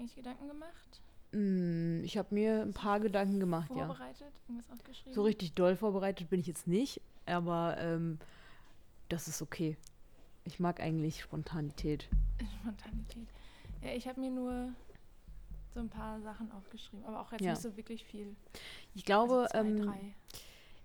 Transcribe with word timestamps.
eigentlich 0.00 0.16
Gedanken 0.16 0.48
gemacht? 0.48 1.00
mh, 1.32 2.04
ich 2.04 2.16
habe 2.18 2.34
mir 2.34 2.62
ein 2.62 2.72
paar 2.72 2.98
Gedanken 3.00 3.38
gemacht, 3.38 3.70
ja. 3.70 3.86
Vorbereitet? 3.86 4.32
Irgendwas 4.48 4.70
aufgeschrieben? 4.70 5.12
So 5.14 5.22
richtig 5.22 5.52
doll 5.54 5.76
vorbereitet 5.76 6.28
bin 6.30 6.40
ich 6.40 6.46
jetzt 6.46 6.66
nicht, 6.66 7.00
aber 7.26 7.76
ähm, 7.78 8.18
das 9.08 9.28
ist 9.28 9.40
okay. 9.42 9.76
Ich 10.44 10.58
mag 10.58 10.80
eigentlich 10.80 11.20
Spontanität. 11.20 12.08
Spontanität. 12.60 13.28
Ja, 13.82 13.92
ich 13.92 14.08
habe 14.08 14.20
mir 14.20 14.30
nur 14.30 14.72
so 15.74 15.80
ein 15.80 15.88
paar 15.88 16.20
Sachen 16.20 16.50
aufgeschrieben, 16.52 17.04
aber 17.04 17.20
auch 17.20 17.30
jetzt 17.32 17.42
Ja. 17.42 17.52
nicht 17.52 17.62
so 17.62 17.76
wirklich 17.76 18.04
viel. 18.04 18.34
Ich 18.94 19.04
glaube, 19.04 19.46
also 19.54 19.84
zwei, 19.84 19.98
ähm, 20.00 20.14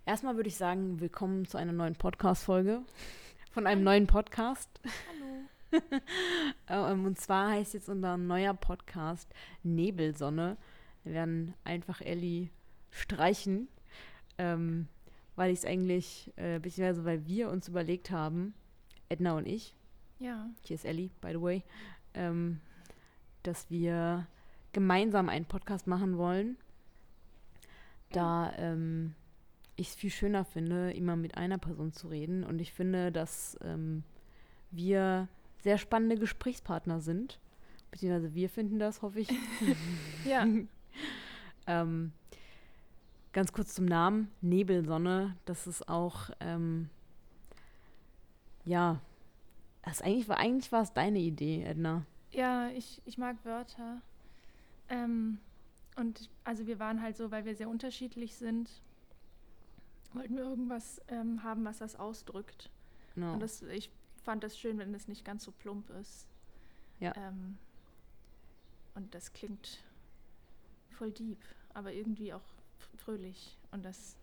erstmal 0.04 0.36
würde 0.36 0.48
ich 0.48 0.56
sagen, 0.56 1.00
willkommen 1.00 1.46
zu 1.46 1.58
einer 1.58 1.72
neuen 1.72 1.96
Podcast-Folge 1.96 2.82
von 3.50 3.66
einem 3.66 3.82
neuen 3.82 4.06
Podcast. 4.06 4.68
Hallo. 4.84 5.35
Ähm, 6.68 7.04
und 7.06 7.18
zwar 7.18 7.50
heißt 7.50 7.74
jetzt 7.74 7.88
unser 7.88 8.16
neuer 8.16 8.54
Podcast 8.54 9.32
Nebelsonne. 9.62 10.56
Wir 11.04 11.12
werden 11.12 11.54
einfach 11.64 12.00
Ellie 12.00 12.48
streichen, 12.90 13.68
ähm, 14.38 14.88
weil 15.36 15.52
ich 15.52 15.60
es 15.60 15.64
eigentlich, 15.64 16.32
äh, 16.36 16.58
beziehungsweise 16.58 17.04
weil 17.04 17.26
wir 17.26 17.50
uns 17.50 17.68
überlegt 17.68 18.10
haben, 18.10 18.54
Edna 19.08 19.36
und 19.36 19.46
ich, 19.46 19.74
Ja. 20.18 20.48
hier 20.62 20.74
ist 20.74 20.84
Ellie, 20.84 21.10
by 21.20 21.28
the 21.32 21.40
way, 21.40 21.62
ähm, 22.14 22.60
dass 23.44 23.70
wir 23.70 24.26
gemeinsam 24.72 25.28
einen 25.28 25.44
Podcast 25.44 25.86
machen 25.86 26.18
wollen, 26.18 26.56
da 28.10 28.52
ähm, 28.56 29.14
ich 29.76 29.88
es 29.88 29.94
viel 29.94 30.10
schöner 30.10 30.44
finde, 30.44 30.92
immer 30.92 31.16
mit 31.16 31.36
einer 31.36 31.58
Person 31.58 31.92
zu 31.92 32.08
reden. 32.08 32.44
Und 32.44 32.60
ich 32.60 32.72
finde, 32.72 33.12
dass 33.12 33.58
ähm, 33.62 34.02
wir 34.70 35.28
sehr 35.66 35.78
spannende 35.78 36.16
Gesprächspartner 36.16 37.00
sind. 37.00 37.40
Beziehungsweise 37.90 38.36
wir 38.36 38.48
finden 38.48 38.78
das, 38.78 39.02
hoffe 39.02 39.18
ich. 39.18 39.28
Ja. 40.24 40.46
ähm, 41.66 42.12
ganz 43.32 43.52
kurz 43.52 43.74
zum 43.74 43.84
Namen, 43.84 44.30
Nebelsonne, 44.42 45.36
das 45.44 45.66
ist 45.66 45.88
auch, 45.88 46.30
ähm, 46.38 46.88
ja, 48.64 49.00
das 49.82 50.02
eigentlich 50.02 50.28
war, 50.28 50.38
eigentlich 50.38 50.70
war 50.70 50.82
es 50.82 50.92
deine 50.92 51.18
Idee, 51.18 51.64
Edna. 51.64 52.06
Ja, 52.30 52.68
ich, 52.68 53.02
ich 53.04 53.18
mag 53.18 53.36
Wörter. 53.44 54.00
Ähm, 54.88 55.38
und 55.96 56.30
also 56.44 56.68
wir 56.68 56.78
waren 56.78 57.02
halt 57.02 57.16
so, 57.16 57.32
weil 57.32 57.44
wir 57.44 57.56
sehr 57.56 57.68
unterschiedlich 57.68 58.36
sind, 58.36 58.70
wollten 60.12 60.36
wir 60.36 60.44
irgendwas 60.44 61.02
ähm, 61.08 61.42
haben, 61.42 61.64
was 61.64 61.78
das 61.78 61.96
ausdrückt. 61.96 62.70
Genau. 63.16 63.32
Und 63.32 63.40
das, 63.40 63.62
ich 63.62 63.90
fand 64.26 64.42
das 64.42 64.58
schön, 64.58 64.78
wenn 64.78 64.92
es 64.92 65.06
nicht 65.06 65.24
ganz 65.24 65.44
so 65.44 65.52
plump 65.52 65.88
ist. 66.00 66.26
Ja. 66.98 67.14
Ähm, 67.16 67.56
und 68.96 69.14
das 69.14 69.32
klingt 69.32 69.78
voll 70.90 71.12
deep, 71.12 71.38
aber 71.74 71.92
irgendwie 71.92 72.34
auch 72.34 72.42
fröhlich. 72.96 73.56
Und 73.70 73.84
das 73.84 74.16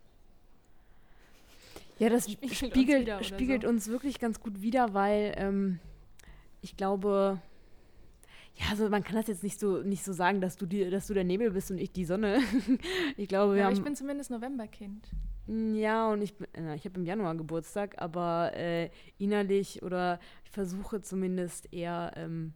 Ja, 2.00 2.10
das 2.10 2.26
Spiegelt 2.32 2.44
uns 2.44 2.58
spiegelt, 2.58 3.02
wieder 3.02 3.16
oder 3.16 3.24
spiegelt 3.24 3.62
so. 3.62 3.70
uns 3.70 3.88
wirklich 3.88 4.20
ganz 4.20 4.42
gut 4.42 4.62
wider, 4.62 4.94
weil 4.94 5.34
ähm, 5.38 5.80
ich 6.62 6.76
glaube, 6.76 7.42
ja, 8.56 8.66
also 8.72 8.90
man 8.90 9.06
kann 9.06 9.16
das 9.16 9.28
jetzt 9.28 9.44
nicht 9.44 9.58
so 9.58 9.84
nicht 9.84 10.04
so 10.04 10.12
sagen, 10.12 10.42
dass 10.42 10.58
du 10.58 10.66
die, 10.66 10.90
dass 10.90 11.08
du 11.08 11.14
der 11.14 11.24
Nebel 11.24 11.52
bist 11.52 11.72
und 11.72 11.78
ich 11.78 11.94
die 11.94 12.06
Sonne. 12.06 12.42
ich 13.16 13.30
glaube, 13.30 13.54
wir 13.54 13.60
ja, 13.60 13.66
aber 13.68 13.72
haben 13.72 13.80
ich 13.80 13.86
bin 13.86 13.96
zumindest 13.96 14.32
Novemberkind. 14.32 15.08
Mm, 15.48 15.76
Ja, 15.76 16.10
und 16.12 16.22
ich, 16.22 16.36
bin- 16.36 16.48
ich 16.76 16.86
habe 16.86 17.00
im 17.00 17.06
Januar 17.06 17.36
Geburtstag, 17.36 18.02
aber 18.02 18.52
äh, 18.56 18.90
innerlich 19.18 19.82
oder 19.84 20.20
ich 20.46 20.52
versuche 20.52 21.02
zumindest 21.02 21.72
eher 21.74 22.14
ähm, 22.16 22.54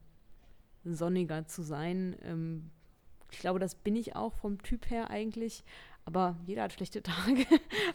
sonniger 0.85 1.47
zu 1.47 1.63
sein. 1.63 2.15
Ähm, 2.23 2.69
ich 3.31 3.39
glaube, 3.39 3.59
das 3.59 3.75
bin 3.75 3.95
ich 3.95 4.15
auch 4.15 4.33
vom 4.35 4.61
Typ 4.63 4.89
her 4.89 5.09
eigentlich, 5.09 5.63
aber 6.05 6.37
jeder 6.45 6.63
hat 6.63 6.73
schlechte 6.73 7.03
Tage. 7.03 7.45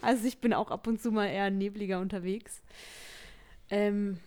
also 0.03 0.27
ich 0.27 0.39
bin 0.39 0.53
auch 0.55 0.71
ab 0.71 0.87
und 0.87 1.00
zu 1.00 1.11
mal 1.12 1.27
eher 1.27 1.50
nebliger 1.50 2.00
unterwegs. 2.00 2.62
Ähm, 3.71 4.19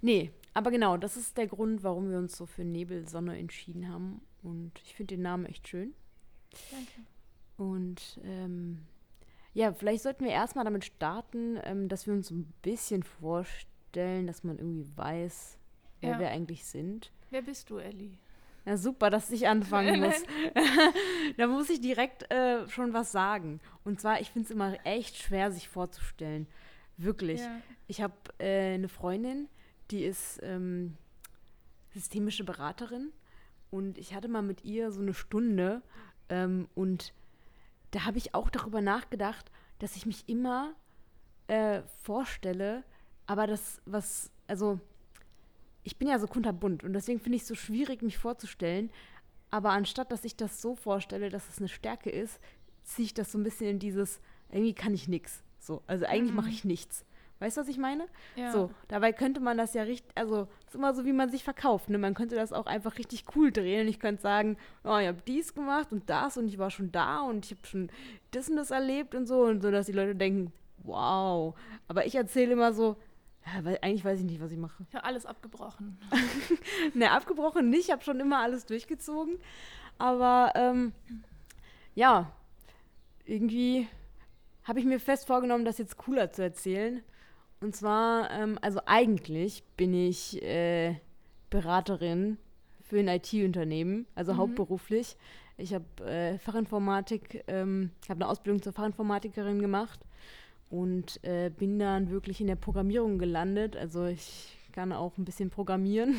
nee, 0.00 0.30
aber 0.54 0.70
genau, 0.70 0.96
das 0.96 1.16
ist 1.16 1.36
der 1.36 1.46
Grund, 1.46 1.82
warum 1.82 2.10
wir 2.10 2.18
uns 2.18 2.36
so 2.36 2.46
für 2.46 2.64
Nebelsonne 2.64 3.38
entschieden 3.38 3.88
haben. 3.88 4.20
Und 4.42 4.72
ich 4.84 4.94
finde 4.94 5.14
den 5.14 5.22
Namen 5.22 5.46
echt 5.46 5.68
schön. 5.68 5.94
Danke. 6.70 6.90
Und 7.56 8.20
ähm, 8.24 8.78
ja, 9.54 9.72
vielleicht 9.72 10.02
sollten 10.02 10.24
wir 10.24 10.32
erstmal 10.32 10.64
damit 10.64 10.84
starten, 10.84 11.58
ähm, 11.64 11.88
dass 11.88 12.06
wir 12.06 12.14
uns 12.14 12.30
ein 12.30 12.52
bisschen 12.62 13.02
vorstellen, 13.02 14.26
dass 14.26 14.44
man 14.44 14.58
irgendwie 14.58 14.86
weiß, 14.96 15.58
wer 16.00 16.10
Ja. 16.12 16.18
wir 16.18 16.28
eigentlich 16.30 16.64
sind. 16.64 17.12
Wer 17.30 17.42
bist 17.42 17.70
du, 17.70 17.78
Ellie? 17.78 18.18
Ja, 18.64 18.76
super, 18.76 19.10
dass 19.10 19.30
ich 19.30 19.48
anfangen 19.48 20.00
muss. 20.00 20.22
da 21.36 21.46
muss 21.48 21.68
ich 21.68 21.80
direkt 21.80 22.30
äh, 22.30 22.68
schon 22.68 22.92
was 22.92 23.10
sagen. 23.10 23.60
Und 23.84 24.00
zwar, 24.00 24.20
ich 24.20 24.30
finde 24.30 24.46
es 24.46 24.50
immer 24.52 24.74
echt 24.86 25.16
schwer, 25.16 25.50
sich 25.50 25.68
vorzustellen. 25.68 26.46
Wirklich. 26.96 27.40
Ja. 27.40 27.60
Ich 27.88 28.00
habe 28.00 28.14
äh, 28.38 28.74
eine 28.74 28.88
Freundin, 28.88 29.48
die 29.90 30.04
ist 30.04 30.38
ähm, 30.42 30.96
systemische 31.92 32.44
Beraterin 32.44 33.12
und 33.70 33.98
ich 33.98 34.14
hatte 34.14 34.28
mal 34.28 34.42
mit 34.42 34.64
ihr 34.64 34.92
so 34.92 35.00
eine 35.00 35.14
Stunde 35.14 35.82
ähm, 36.28 36.68
und 36.74 37.12
da 37.92 38.04
habe 38.04 38.18
ich 38.18 38.34
auch 38.34 38.50
darüber 38.50 38.80
nachgedacht, 38.80 39.50
dass 39.78 39.96
ich 39.96 40.06
mich 40.06 40.28
immer 40.28 40.74
äh, 41.46 41.82
vorstelle, 42.02 42.84
aber 43.26 43.46
das, 43.46 43.80
was, 43.84 44.30
also 44.48 44.80
ich 45.84 45.96
bin 45.96 46.08
ja 46.08 46.18
so 46.18 46.26
kunterbunt 46.26 46.84
und 46.84 46.92
deswegen 46.92 47.20
finde 47.20 47.36
ich 47.36 47.42
es 47.42 47.48
so 47.48 47.54
schwierig, 47.54 48.02
mich 48.02 48.18
vorzustellen. 48.18 48.90
Aber 49.50 49.70
anstatt, 49.70 50.10
dass 50.10 50.24
ich 50.24 50.36
das 50.36 50.62
so 50.62 50.74
vorstelle, 50.74 51.28
dass 51.28 51.48
es 51.48 51.58
eine 51.58 51.68
Stärke 51.68 52.10
ist, 52.10 52.40
ziehe 52.84 53.06
ich 53.06 53.14
das 53.14 53.30
so 53.32 53.38
ein 53.38 53.44
bisschen 53.44 53.68
in 53.68 53.78
dieses, 53.78 54.20
irgendwie 54.50 54.74
kann 54.74 54.94
ich 54.94 55.08
nichts. 55.08 55.42
So, 55.58 55.82
also 55.86 56.06
eigentlich 56.06 56.34
mache 56.34 56.48
ich 56.48 56.64
nichts. 56.64 57.04
Weißt 57.42 57.56
du, 57.56 57.62
was 57.62 57.68
ich 57.68 57.78
meine? 57.78 58.06
Ja. 58.36 58.52
So, 58.52 58.70
dabei 58.86 59.12
könnte 59.12 59.40
man 59.40 59.58
das 59.58 59.74
ja 59.74 59.82
richtig, 59.82 60.12
also 60.14 60.46
ist 60.64 60.76
immer 60.76 60.94
so, 60.94 61.04
wie 61.04 61.12
man 61.12 61.28
sich 61.28 61.42
verkauft. 61.42 61.90
Ne? 61.90 61.98
Man 61.98 62.14
könnte 62.14 62.36
das 62.36 62.52
auch 62.52 62.66
einfach 62.66 62.98
richtig 62.98 63.24
cool 63.34 63.50
drehen 63.50 63.88
ich 63.88 63.98
könnte 63.98 64.22
sagen, 64.22 64.56
oh, 64.84 64.96
ich 64.96 65.08
habe 65.08 65.22
dies 65.26 65.52
gemacht 65.52 65.90
und 65.90 66.08
das 66.08 66.36
und 66.36 66.46
ich 66.46 66.58
war 66.58 66.70
schon 66.70 66.92
da 66.92 67.22
und 67.22 67.44
ich 67.44 67.50
habe 67.50 67.66
schon 67.66 67.90
das 68.30 68.48
und 68.48 68.54
das 68.54 68.70
erlebt 68.70 69.16
und 69.16 69.26
so 69.26 69.42
und 69.42 69.60
so, 69.60 69.72
dass 69.72 69.86
die 69.86 69.92
Leute 69.92 70.14
denken, 70.14 70.52
wow. 70.84 71.56
Aber 71.88 72.06
ich 72.06 72.14
erzähle 72.14 72.52
immer 72.52 72.72
so, 72.72 72.96
ja, 73.44 73.64
weil 73.64 73.76
eigentlich 73.82 74.04
weiß 74.04 74.20
ich 74.20 74.26
nicht, 74.26 74.40
was 74.40 74.52
ich 74.52 74.58
mache. 74.58 74.86
Ich 74.88 74.94
habe 74.94 75.04
alles 75.04 75.26
abgebrochen. 75.26 75.98
Ne, 76.94 77.10
abgebrochen 77.10 77.70
nicht, 77.70 77.86
ich 77.86 77.90
habe 77.90 78.04
schon 78.04 78.20
immer 78.20 78.38
alles 78.38 78.66
durchgezogen. 78.66 79.38
Aber 79.98 80.52
ähm, 80.54 80.92
ja, 81.96 82.30
irgendwie 83.24 83.88
habe 84.62 84.78
ich 84.78 84.84
mir 84.84 85.00
fest 85.00 85.26
vorgenommen, 85.26 85.64
das 85.64 85.78
jetzt 85.78 85.96
cooler 85.96 86.30
zu 86.30 86.42
erzählen. 86.42 87.02
Und 87.62 87.76
zwar, 87.76 88.30
ähm, 88.32 88.58
also 88.60 88.80
eigentlich 88.86 89.62
bin 89.76 89.94
ich 89.94 90.42
äh, 90.42 90.96
Beraterin 91.48 92.36
für 92.82 92.98
ein 92.98 93.06
IT-Unternehmen, 93.06 94.06
also 94.16 94.36
hauptberuflich. 94.36 95.16
Ich 95.56 95.72
habe 95.72 95.84
äh, 96.04 96.38
Fachinformatik, 96.38 97.44
ähm, 97.46 97.90
ich 98.02 98.10
habe 98.10 98.18
eine 98.18 98.28
Ausbildung 98.28 98.62
zur 98.62 98.72
Fachinformatikerin 98.72 99.60
gemacht 99.60 100.00
und 100.70 101.22
äh, 101.22 101.50
bin 101.50 101.78
dann 101.78 102.10
wirklich 102.10 102.40
in 102.40 102.48
der 102.48 102.56
Programmierung 102.56 103.18
gelandet. 103.18 103.76
Also 103.76 104.06
ich 104.06 104.58
kann 104.72 104.92
auch 104.92 105.16
ein 105.16 105.24
bisschen 105.24 105.50
programmieren, 105.50 106.16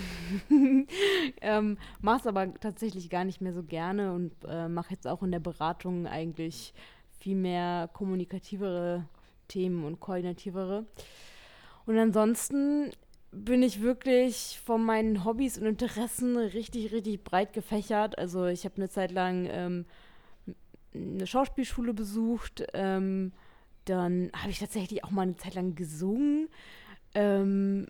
ähm, 1.41 1.77
mache 1.99 2.21
es 2.21 2.27
aber 2.27 2.53
tatsächlich 2.53 3.09
gar 3.09 3.25
nicht 3.25 3.41
mehr 3.41 3.53
so 3.53 3.63
gerne 3.63 4.13
und 4.13 4.31
äh, 4.47 4.69
mache 4.69 4.91
jetzt 4.91 5.07
auch 5.07 5.23
in 5.23 5.31
der 5.31 5.39
Beratung 5.39 6.07
eigentlich 6.07 6.73
viel 7.19 7.35
mehr 7.35 7.89
kommunikativere 7.91 9.05
Themen 9.49 9.83
und 9.83 9.99
koordinativere. 9.99 10.85
Und 11.85 11.97
ansonsten 11.97 12.91
bin 13.31 13.63
ich 13.63 13.81
wirklich 13.81 14.59
von 14.63 14.83
meinen 14.83 15.25
Hobbys 15.25 15.57
und 15.57 15.65
Interessen 15.65 16.37
richtig, 16.37 16.91
richtig 16.91 17.23
breit 17.23 17.53
gefächert. 17.53 18.17
Also 18.17 18.45
ich 18.45 18.63
habe 18.65 18.75
eine 18.77 18.89
Zeit 18.89 19.11
lang 19.11 19.47
ähm, 19.49 19.85
eine 20.93 21.25
Schauspielschule 21.25 21.93
besucht. 21.93 22.63
Ähm, 22.73 23.33
dann 23.85 24.31
habe 24.35 24.51
ich 24.51 24.59
tatsächlich 24.59 25.03
auch 25.03 25.11
mal 25.11 25.23
eine 25.23 25.35
Zeit 25.35 25.55
lang 25.55 25.75
gesungen. 25.75 26.47
Ähm, 27.15 27.87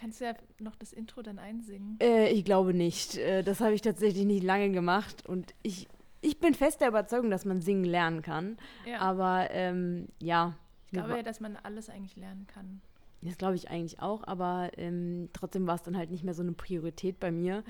kannst 0.00 0.20
du 0.20 0.24
ja 0.24 0.34
noch 0.58 0.76
das 0.76 0.92
Intro 0.92 1.22
dann 1.22 1.38
einsingen. 1.38 1.98
äh, 2.00 2.28
ich 2.30 2.44
glaube 2.44 2.74
nicht. 2.74 3.16
Äh, 3.16 3.42
das 3.42 3.60
habe 3.60 3.74
ich 3.74 3.82
tatsächlich 3.82 4.24
nicht 4.24 4.42
lange 4.42 4.70
gemacht. 4.70 5.26
Und 5.26 5.54
ich, 5.62 5.88
ich 6.20 6.38
bin 6.38 6.54
fest 6.54 6.80
der 6.80 6.88
Überzeugung, 6.88 7.30
dass 7.30 7.44
man 7.44 7.60
singen 7.60 7.84
lernen 7.84 8.22
kann. 8.22 8.56
Ja. 8.86 9.00
Aber 9.00 9.48
ähm, 9.50 10.08
ja, 10.20 10.54
ich 10.86 10.92
glaube 10.92 11.16
ja, 11.16 11.22
dass 11.22 11.40
man 11.40 11.56
alles 11.56 11.90
eigentlich 11.90 12.16
lernen 12.16 12.46
kann. 12.46 12.80
Das 13.24 13.38
glaube 13.38 13.56
ich 13.56 13.70
eigentlich 13.70 14.00
auch. 14.00 14.24
Aber 14.24 14.70
ähm, 14.76 15.28
trotzdem 15.32 15.66
war 15.66 15.76
es 15.76 15.82
dann 15.82 15.96
halt 15.96 16.10
nicht 16.10 16.24
mehr 16.24 16.34
so 16.34 16.42
eine 16.42 16.52
Priorität 16.52 17.18
bei 17.18 17.30
mir. 17.30 17.64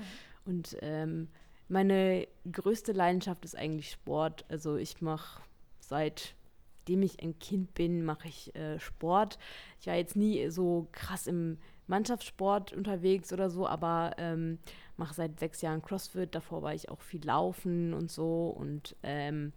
Und 0.45 0.77
ähm, 0.81 1.29
meine 1.67 2.27
größte 2.51 2.91
Leidenschaft 2.91 3.43
ist 3.45 3.55
eigentlich 3.55 3.91
Sport. 3.91 4.45
Also 4.49 4.75
ich 4.75 5.01
mache 5.01 5.41
seitdem 5.79 7.01
ich 7.01 7.21
ein 7.21 7.37
Kind 7.39 7.73
bin, 7.73 8.05
mache 8.05 8.27
ich 8.27 8.55
äh, 8.55 8.79
Sport. 8.79 9.39
Ich 9.79 9.87
war 9.87 9.95
jetzt 9.95 10.15
nie 10.15 10.49
so 10.49 10.87
krass 10.91 11.27
im 11.27 11.57
Mannschaftssport 11.87 12.73
unterwegs 12.73 13.31
oder 13.31 13.49
so, 13.49 13.67
aber 13.67 14.13
ähm, 14.17 14.59
mache 14.97 15.13
seit 15.13 15.39
sechs 15.39 15.61
Jahren 15.61 15.81
CrossFit. 15.81 16.33
Davor 16.33 16.61
war 16.61 16.73
ich 16.73 16.89
auch 16.89 17.01
viel 17.01 17.23
laufen 17.25 17.93
und 17.93 18.11
so. 18.11 18.47
Und 18.49 18.95
ähm, 19.03 19.53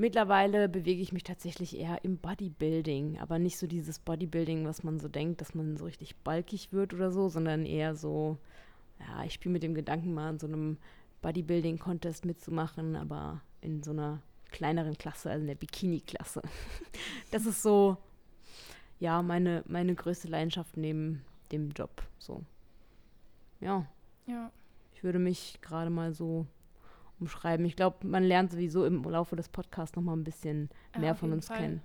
mittlerweile 0.00 0.68
bewege 0.68 1.02
ich 1.02 1.12
mich 1.12 1.24
tatsächlich 1.24 1.78
eher 1.78 2.02
im 2.04 2.16
Bodybuilding, 2.16 3.18
aber 3.18 3.38
nicht 3.38 3.58
so 3.58 3.66
dieses 3.66 3.98
Bodybuilding, 3.98 4.64
was 4.64 4.82
man 4.82 4.98
so 4.98 5.08
denkt, 5.08 5.42
dass 5.42 5.54
man 5.54 5.76
so 5.76 5.84
richtig 5.84 6.16
balkig 6.16 6.72
wird 6.72 6.94
oder 6.94 7.12
so, 7.12 7.28
sondern 7.28 7.66
eher 7.66 7.94
so, 7.94 8.38
ja, 8.98 9.24
ich 9.24 9.34
spiele 9.34 9.52
mit 9.52 9.62
dem 9.62 9.74
Gedanken 9.74 10.14
mal 10.14 10.30
in 10.30 10.38
so 10.38 10.46
einem 10.46 10.78
Bodybuilding-Contest 11.20 12.24
mitzumachen, 12.24 12.96
aber 12.96 13.42
in 13.60 13.82
so 13.82 13.90
einer 13.90 14.22
kleineren 14.50 14.96
Klasse, 14.96 15.30
also 15.30 15.42
in 15.42 15.48
der 15.48 15.54
Bikini-Klasse. 15.54 16.40
das 17.30 17.44
ist 17.44 17.62
so, 17.62 17.98
ja, 19.00 19.22
meine, 19.22 19.64
meine 19.68 19.94
größte 19.94 20.28
Leidenschaft 20.28 20.78
neben 20.78 21.22
dem 21.52 21.72
Job. 21.72 22.02
So. 22.18 22.42
Ja. 23.60 23.86
Ja. 24.26 24.50
Ich 24.94 25.04
würde 25.04 25.18
mich 25.18 25.58
gerade 25.60 25.90
mal 25.90 26.14
so 26.14 26.46
umschreiben. 27.20 27.66
Ich 27.66 27.76
glaube, 27.76 28.06
man 28.06 28.24
lernt 28.24 28.52
sowieso 28.52 28.84
im 28.84 29.02
Laufe 29.04 29.36
des 29.36 29.48
Podcasts 29.48 29.96
noch 29.96 30.02
mal 30.02 30.16
ein 30.16 30.24
bisschen 30.24 30.70
mehr 30.96 31.08
ja, 31.08 31.14
von 31.14 31.32
uns 31.32 31.48
Fall. 31.48 31.58
kennen. 31.58 31.82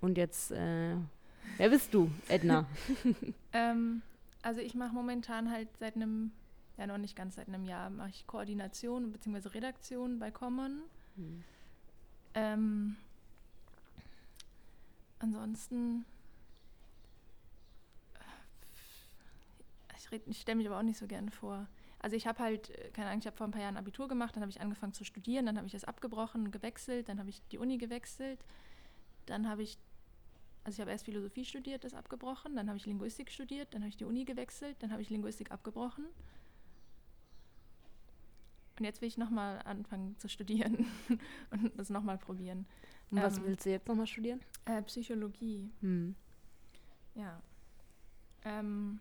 Und 0.00 0.16
jetzt, 0.16 0.52
äh, 0.52 0.96
wer 1.56 1.70
bist 1.70 1.92
du, 1.94 2.10
Edna? 2.28 2.66
ähm, 3.52 4.02
also 4.42 4.60
ich 4.60 4.74
mache 4.74 4.94
momentan 4.94 5.50
halt 5.50 5.68
seit 5.78 5.96
einem, 5.96 6.32
ja 6.76 6.86
noch 6.86 6.98
nicht 6.98 7.16
ganz 7.16 7.36
seit 7.36 7.48
einem 7.48 7.64
Jahr, 7.64 7.90
mache 7.90 8.10
ich 8.10 8.26
Koordination 8.26 9.12
bzw. 9.12 9.48
Redaktion 9.48 10.18
bei 10.18 10.30
Common. 10.30 10.82
Hm. 11.16 11.44
Ähm, 12.34 12.96
ansonsten, 15.18 16.04
ich, 19.96 20.20
ich 20.26 20.40
stelle 20.40 20.56
mich 20.56 20.66
aber 20.66 20.78
auch 20.78 20.82
nicht 20.82 20.98
so 20.98 21.06
gerne 21.06 21.30
vor. 21.30 21.66
Also 22.00 22.16
ich 22.16 22.26
habe 22.26 22.38
halt, 22.38 22.70
äh, 22.70 22.90
keine 22.90 23.08
Ahnung, 23.08 23.20
ich 23.20 23.26
habe 23.26 23.36
vor 23.36 23.46
ein 23.46 23.50
paar 23.50 23.60
Jahren 23.60 23.76
Abitur 23.76 24.08
gemacht, 24.08 24.34
dann 24.34 24.42
habe 24.42 24.50
ich 24.50 24.60
angefangen 24.60 24.94
zu 24.94 25.04
studieren, 25.04 25.46
dann 25.46 25.56
habe 25.56 25.66
ich 25.66 25.72
das 25.72 25.84
abgebrochen, 25.84 26.50
gewechselt, 26.50 27.08
dann 27.08 27.18
habe 27.18 27.28
ich 27.28 27.42
die 27.48 27.58
Uni 27.58 27.78
gewechselt, 27.78 28.42
dann 29.26 29.48
habe 29.48 29.62
ich, 29.62 29.78
also 30.64 30.76
ich 30.76 30.80
habe 30.80 30.90
erst 30.90 31.04
Philosophie 31.04 31.44
studiert, 31.44 31.84
das 31.84 31.94
abgebrochen, 31.94 32.56
dann 32.56 32.68
habe 32.68 32.78
ich 32.78 32.86
Linguistik 32.86 33.30
studiert, 33.30 33.74
dann 33.74 33.82
habe 33.82 33.90
ich 33.90 33.96
die 33.96 34.06
Uni 34.06 34.24
gewechselt, 34.24 34.76
dann 34.80 34.92
habe 34.92 35.02
ich 35.02 35.10
Linguistik 35.10 35.52
abgebrochen. 35.52 36.06
Und 38.78 38.86
jetzt 38.86 39.02
will 39.02 39.08
ich 39.08 39.18
nochmal 39.18 39.60
anfangen 39.66 40.18
zu 40.18 40.26
studieren 40.30 40.86
und 41.50 41.78
das 41.78 41.90
nochmal 41.90 42.16
probieren. 42.16 42.64
Und 43.10 43.20
was 43.20 43.36
ähm, 43.36 43.44
willst 43.44 43.66
du 43.66 43.70
jetzt 43.70 43.86
nochmal 43.86 44.06
studieren? 44.06 44.40
Äh, 44.64 44.80
Psychologie. 44.82 45.70
Hm. 45.82 46.14
Ja. 47.14 47.42
Ähm, 48.44 49.00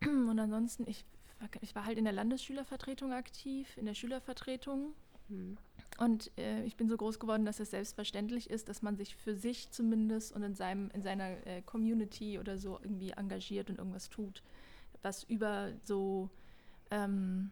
und 0.04 0.36
ansonsten, 0.36 0.84
ich, 0.88 1.04
ich 1.60 1.74
war 1.74 1.84
halt 1.84 1.98
in 1.98 2.04
der 2.04 2.12
Landesschülervertretung 2.12 3.12
aktiv, 3.12 3.76
in 3.76 3.86
der 3.86 3.94
Schülervertretung. 3.94 4.94
Hm. 5.28 5.56
Und 5.98 6.30
äh, 6.38 6.64
ich 6.64 6.76
bin 6.76 6.88
so 6.88 6.96
groß 6.96 7.18
geworden, 7.18 7.44
dass 7.44 7.60
es 7.60 7.70
selbstverständlich 7.70 8.50
ist, 8.50 8.68
dass 8.68 8.82
man 8.82 8.96
sich 8.96 9.14
für 9.14 9.34
sich 9.34 9.70
zumindest 9.70 10.32
und 10.32 10.42
in, 10.42 10.54
seinem, 10.54 10.90
in 10.90 11.02
seiner 11.02 11.46
äh, 11.46 11.62
Community 11.62 12.38
oder 12.38 12.58
so 12.58 12.78
irgendwie 12.82 13.10
engagiert 13.10 13.70
und 13.70 13.78
irgendwas 13.78 14.08
tut, 14.08 14.42
was 15.02 15.22
über 15.24 15.72
so, 15.84 16.30
ähm, 16.90 17.50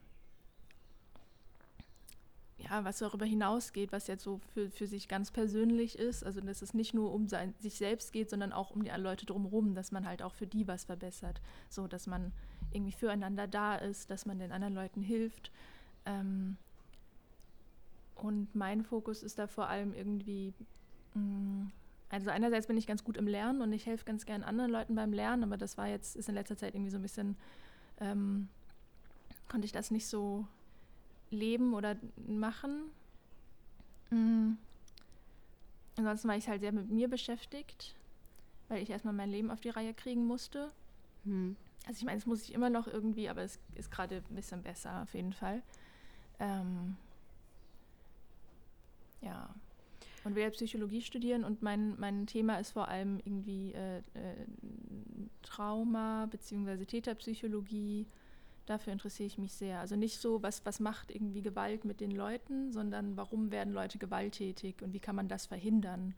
ja, 2.58 2.84
was 2.84 2.98
darüber 2.98 3.26
hinausgeht, 3.26 3.92
was 3.92 4.06
jetzt 4.06 4.24
so 4.24 4.40
für, 4.52 4.70
für 4.70 4.86
sich 4.86 5.08
ganz 5.08 5.30
persönlich 5.30 5.98
ist. 5.98 6.24
Also, 6.24 6.40
dass 6.40 6.62
es 6.62 6.74
nicht 6.74 6.94
nur 6.94 7.12
um 7.12 7.28
sein, 7.28 7.54
sich 7.58 7.74
selbst 7.74 8.12
geht, 8.12 8.30
sondern 8.30 8.52
auch 8.52 8.70
um 8.70 8.84
die 8.84 8.90
Leute 8.90 9.26
drumherum, 9.26 9.74
dass 9.74 9.92
man 9.92 10.06
halt 10.06 10.22
auch 10.22 10.34
für 10.34 10.46
die 10.46 10.66
was 10.66 10.84
verbessert. 10.84 11.40
So, 11.68 11.86
dass 11.86 12.06
man 12.06 12.32
irgendwie 12.72 12.92
füreinander 12.92 13.46
da 13.46 13.76
ist, 13.76 14.10
dass 14.10 14.26
man 14.26 14.38
den 14.38 14.52
anderen 14.52 14.74
Leuten 14.74 15.02
hilft. 15.02 15.50
Ähm, 16.06 16.56
und 18.14 18.54
mein 18.54 18.82
Fokus 18.82 19.22
ist 19.22 19.38
da 19.38 19.46
vor 19.46 19.68
allem 19.68 19.94
irgendwie, 19.94 20.52
mh, 21.14 21.22
mm, 21.22 21.72
also 22.10 22.30
einerseits 22.30 22.66
bin 22.66 22.76
ich 22.76 22.88
ganz 22.88 23.04
gut 23.04 23.16
im 23.16 23.28
Lernen 23.28 23.62
und 23.62 23.72
ich 23.72 23.86
helfe 23.86 24.04
ganz 24.04 24.26
gern 24.26 24.42
anderen 24.42 24.70
Leuten 24.70 24.96
beim 24.96 25.12
Lernen, 25.12 25.44
aber 25.44 25.56
das 25.56 25.78
war 25.78 25.86
jetzt, 25.86 26.16
ist 26.16 26.28
in 26.28 26.34
letzter 26.34 26.56
Zeit 26.56 26.74
irgendwie 26.74 26.90
so 26.90 26.98
ein 26.98 27.02
bisschen, 27.02 27.36
ähm, 28.00 28.48
konnte 29.48 29.64
ich 29.64 29.72
das 29.72 29.92
nicht 29.92 30.08
so 30.08 30.44
leben 31.30 31.72
oder 31.72 31.96
machen. 32.16 32.90
Mhm. 34.10 34.58
Ansonsten 35.96 36.28
war 36.28 36.36
ich 36.36 36.48
halt 36.48 36.62
sehr 36.62 36.72
mit 36.72 36.90
mir 36.90 37.08
beschäftigt, 37.08 37.94
weil 38.68 38.82
ich 38.82 38.90
erstmal 38.90 39.14
mein 39.14 39.30
Leben 39.30 39.50
auf 39.50 39.60
die 39.60 39.70
Reihe 39.70 39.94
kriegen 39.94 40.26
musste. 40.26 40.72
Mhm. 41.24 41.56
Also 41.90 41.98
ich 41.98 42.04
meine, 42.04 42.18
das 42.18 42.26
muss 42.26 42.42
ich 42.42 42.54
immer 42.54 42.70
noch 42.70 42.86
irgendwie, 42.86 43.28
aber 43.28 43.42
es 43.42 43.58
ist 43.74 43.90
gerade 43.90 44.22
ein 44.30 44.36
bisschen 44.36 44.62
besser 44.62 45.02
auf 45.02 45.12
jeden 45.12 45.32
Fall. 45.32 45.60
Ähm, 46.38 46.96
ja. 49.22 49.52
Und 50.22 50.36
will 50.36 50.48
Psychologie 50.52 51.02
studieren 51.02 51.42
und 51.42 51.62
mein, 51.62 51.98
mein 51.98 52.28
Thema 52.28 52.60
ist 52.60 52.70
vor 52.70 52.86
allem 52.86 53.18
irgendwie 53.24 53.72
äh, 53.72 53.98
äh, 53.98 54.02
Trauma 55.42 56.26
bzw. 56.26 56.84
Täterpsychologie. 56.84 58.06
Dafür 58.66 58.92
interessiere 58.92 59.26
ich 59.26 59.38
mich 59.38 59.52
sehr. 59.52 59.80
Also 59.80 59.96
nicht 59.96 60.20
so, 60.20 60.44
was, 60.44 60.64
was 60.64 60.78
macht 60.78 61.10
irgendwie 61.10 61.42
Gewalt 61.42 61.84
mit 61.84 62.00
den 62.00 62.12
Leuten, 62.12 62.70
sondern 62.70 63.16
warum 63.16 63.50
werden 63.50 63.74
Leute 63.74 63.98
gewalttätig 63.98 64.80
und 64.80 64.92
wie 64.92 65.00
kann 65.00 65.16
man 65.16 65.26
das 65.26 65.46
verhindern. 65.46 66.14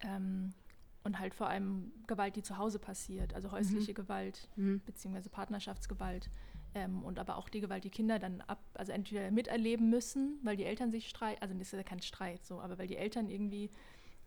Ähm, 0.00 0.54
und 1.02 1.18
halt 1.18 1.34
vor 1.34 1.48
allem 1.48 1.92
Gewalt, 2.06 2.36
die 2.36 2.42
zu 2.42 2.58
Hause 2.58 2.78
passiert, 2.78 3.34
also 3.34 3.52
häusliche 3.52 3.92
mhm. 3.92 3.94
Gewalt 3.94 4.48
mhm. 4.56 4.80
beziehungsweise 4.84 5.30
Partnerschaftsgewalt. 5.30 6.30
Ähm, 6.72 7.02
und 7.02 7.18
aber 7.18 7.36
auch 7.36 7.48
die 7.48 7.60
Gewalt, 7.60 7.82
die 7.84 7.90
Kinder 7.90 8.18
dann 8.18 8.42
ab, 8.42 8.60
also 8.74 8.92
entweder 8.92 9.30
miterleben 9.30 9.90
müssen, 9.90 10.38
weil 10.42 10.56
die 10.56 10.64
Eltern 10.64 10.92
sich 10.92 11.08
streiten, 11.08 11.42
also 11.42 11.54
das 11.54 11.72
ist 11.72 11.72
ja 11.72 11.82
kein 11.82 12.00
Streit 12.00 12.44
so, 12.44 12.60
aber 12.60 12.78
weil 12.78 12.86
die 12.86 12.96
Eltern 12.96 13.28
irgendwie 13.28 13.70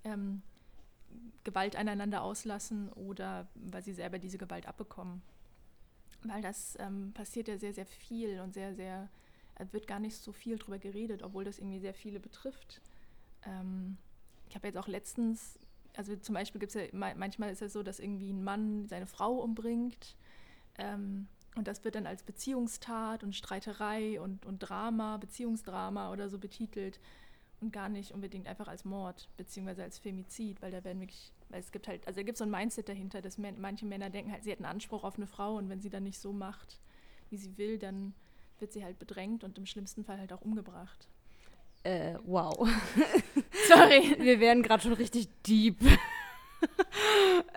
ähm, 0.04 0.42
Gewalt 1.44 1.76
aneinander 1.76 2.22
auslassen 2.22 2.90
oder 2.94 3.48
weil 3.56 3.84
sie 3.84 3.94
selber 3.94 4.20
diese 4.20 4.38
Gewalt 4.38 4.68
abbekommen. 4.68 5.22
Weil 6.24 6.42
das 6.42 6.78
ähm, 6.80 7.12
passiert 7.14 7.48
ja 7.48 7.58
sehr, 7.58 7.74
sehr 7.74 7.86
viel 7.86 8.40
und 8.40 8.54
sehr, 8.54 8.76
sehr, 8.76 9.10
wird 9.72 9.88
gar 9.88 10.00
nicht 10.00 10.16
so 10.16 10.32
viel 10.32 10.58
drüber 10.58 10.80
geredet, 10.80 11.22
obwohl 11.22 11.44
das 11.44 11.60
irgendwie 11.60 11.80
sehr 11.80 11.94
viele 11.94 12.20
betrifft. 12.20 12.82
Ähm, 13.46 13.98
ich 14.48 14.56
habe 14.56 14.68
jetzt 14.68 14.78
auch 14.78 14.88
letztens, 14.88 15.60
also 15.96 16.16
zum 16.16 16.36
Beispiel 16.36 16.60
gibt 16.60 16.76
es 16.76 16.82
ja, 16.82 17.16
manchmal 17.16 17.52
ist 17.52 17.62
es 17.62 17.74
so, 17.74 17.84
dass 17.84 18.00
irgendwie 18.00 18.32
ein 18.32 18.44
Mann 18.44 18.88
seine 18.88 19.06
Frau 19.06 19.34
umbringt. 19.36 20.16
Ähm, 20.78 21.28
und 21.56 21.68
das 21.68 21.84
wird 21.84 21.96
dann 21.96 22.08
als 22.08 22.24
Beziehungstat 22.24 23.24
und 23.24 23.36
Streiterei 23.36 24.20
und, 24.20 24.46
und 24.46 24.60
Drama, 24.60 25.18
Beziehungsdrama 25.18 26.12
oder 26.12 26.30
so 26.30 26.40
betitelt 26.40 27.00
und 27.62 27.72
gar 27.72 27.90
nicht 27.90 28.12
unbedingt 28.12 28.48
einfach 28.48 28.68
als 28.68 28.86
Mord 28.86 29.30
beziehungsweise 29.38 29.84
als 29.84 30.00
Femizid, 30.00 30.62
weil 30.62 30.72
da 30.72 30.84
werden 30.84 31.00
wirklich, 31.00 31.32
weil 31.50 31.60
es 31.60 31.72
gibt 31.72 31.88
halt, 31.88 32.08
also 32.08 32.20
da 32.20 32.24
gibt 32.24 32.38
so 32.38 32.44
ein 32.44 32.50
Mindset 32.50 32.90
dahinter, 32.90 33.22
dass 33.22 33.38
man, 33.38 33.62
manche 33.62 33.86
Männer 33.86 34.10
denken 34.10 34.32
halt, 34.32 34.44
sie 34.44 34.52
hätten 34.52 34.66
Anspruch 34.66 35.04
auf 35.04 35.18
eine 35.18 35.28
Frau 35.28 35.58
und 35.58 35.70
wenn 35.70 35.80
sie 35.80 35.90
dann 35.90 36.04
nicht 36.04 36.20
so 36.20 36.34
macht, 36.34 36.80
wie 37.30 37.38
sie 37.38 37.58
will, 37.58 37.78
dann 37.78 38.14
wird 38.60 38.74
sie 38.74 38.84
halt 38.84 38.98
bedrängt 38.98 39.44
und 39.44 39.58
im 39.58 39.66
schlimmsten 39.66 40.04
Fall 40.04 40.20
halt 40.20 40.34
auch 40.34 40.42
umgebracht. 40.42 41.08
Äh, 41.84 42.16
wow. 42.24 42.56
Sorry. 43.68 44.16
Wir 44.20 44.40
werden 44.40 44.64
gerade 44.64 44.82
schon 44.84 44.94
richtig 44.94 45.28
deep. 45.46 45.78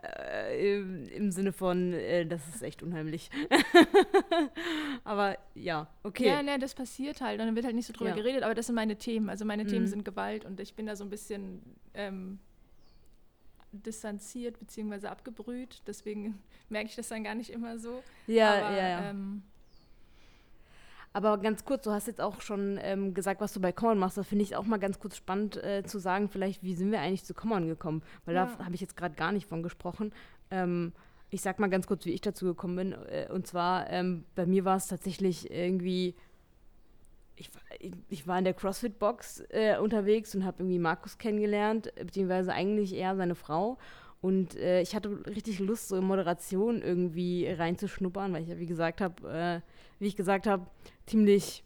äh, 0.03 0.77
im, 0.77 1.07
im, 1.09 1.31
Sinne 1.31 1.53
von, 1.53 1.93
äh, 1.93 2.27
das 2.27 2.47
ist 2.49 2.63
echt 2.63 2.83
unheimlich. 2.83 3.31
aber 5.05 5.39
ja, 5.55 5.89
okay. 6.03 6.27
Ja, 6.27 6.43
ne, 6.43 6.59
das 6.59 6.75
passiert 6.75 7.21
halt 7.21 7.41
und 7.41 7.47
dann 7.47 7.55
wird 7.55 7.65
halt 7.65 7.77
nicht 7.77 7.87
so 7.87 7.93
drüber 7.93 8.11
ja. 8.11 8.17
geredet, 8.17 8.43
aber 8.43 8.55
das 8.55 8.67
sind 8.67 8.75
meine 8.75 8.97
Themen. 8.97 9.31
Also 9.31 9.45
meine 9.45 9.65
mhm. 9.65 9.69
Themen 9.69 9.87
sind 9.87 10.05
Gewalt 10.05 10.45
und 10.45 10.59
ich 10.59 10.75
bin 10.75 10.87
da 10.87 10.97
so 10.97 11.05
ein 11.05 11.11
bisschen 11.11 11.63
ähm, 11.95 12.41
distanziert 13.71 14.59
bzw. 14.59 15.07
abgebrüht. 15.07 15.83
Deswegen 15.87 16.43
merke 16.69 16.89
ich 16.89 16.97
das 16.97 17.09
dann 17.09 17.25
gar 17.25 17.35
nicht 17.35 17.51
immer 17.51 17.79
so. 17.79 18.03
Ja, 18.27 18.55
aber, 18.55 18.77
ja, 18.77 18.89
ja. 18.89 19.11
Ähm, 19.11 19.43
aber 21.17 21.39
ganz 21.39 21.65
kurz, 21.65 21.85
du 21.85 21.93
hast 21.93 22.09
jetzt 22.09 22.21
auch 22.21 22.43
schon 22.43 22.79
ähm, 22.83 23.15
gesagt, 23.15 23.41
was 23.41 23.55
du 23.55 23.59
bei 23.59 23.73
Common 23.73 23.99
machst. 23.99 24.19
Das 24.19 24.27
finde 24.27 24.43
ich 24.43 24.55
auch 24.55 24.67
mal 24.67 24.77
ganz 24.77 24.99
kurz 24.99 25.17
spannend 25.17 25.57
äh, 25.57 25.83
zu 25.83 25.99
sagen, 25.99 26.29
vielleicht, 26.29 26.63
wie 26.63 26.75
sind 26.75 26.93
wir 26.93 27.01
eigentlich 27.01 27.25
zu 27.25 27.33
Common 27.33 27.69
gekommen? 27.69 28.03
Weil 28.27 28.35
ja. 28.35 28.45
da 28.59 28.63
habe 28.67 28.75
ich 28.75 28.83
jetzt 28.83 28.99
gerade 28.99 29.15
gar 29.15 29.33
nicht 29.33 29.49
von 29.49 29.63
gesprochen. 29.63 30.13
Ähm, 30.51 30.93
ich 31.31 31.41
sag 31.41 31.59
mal 31.59 31.71
ganz 31.71 31.87
kurz, 31.87 32.05
wie 32.05 32.11
ich 32.13 32.21
dazu 32.21 32.45
gekommen 32.45 32.77
bin. 32.77 32.93
Äh, 32.93 33.29
und 33.33 33.47
zwar, 33.47 33.89
ähm, 33.89 34.25
bei 34.35 34.45
mir 34.45 34.67
war 34.67 34.77
es 34.77 34.89
tatsächlich 34.89 35.51
irgendwie, 35.51 36.15
ich, 37.37 37.49
ich 38.11 38.27
war 38.27 38.37
in 38.37 38.45
der 38.45 38.53
CrossFit-Box 38.53 39.45
äh, 39.49 39.79
unterwegs 39.79 40.35
und 40.35 40.45
habe 40.45 40.65
irgendwie 40.65 40.79
Markus 40.79 41.17
kennengelernt, 41.17 41.95
beziehungsweise 41.97 42.53
eigentlich 42.53 42.95
eher 42.95 43.17
seine 43.17 43.37
Frau. 43.37 43.79
Und 44.21 44.55
äh, 44.57 44.83
ich 44.83 44.95
hatte 44.95 45.25
richtig 45.27 45.61
Lust, 45.61 45.89
so 45.89 45.97
in 45.97 46.05
Moderation 46.05 46.83
irgendwie 46.83 47.49
reinzuschnuppern, 47.49 48.35
weil 48.35 48.43
ich 48.43 48.49
ja, 48.51 48.59
wie 48.59 48.67
gesagt 48.67 49.01
habe, 49.01 49.31
äh, 49.31 49.61
wie 49.99 50.09
ich 50.09 50.17
gesagt 50.17 50.47
habe, 50.47 50.67
ziemlich 51.07 51.65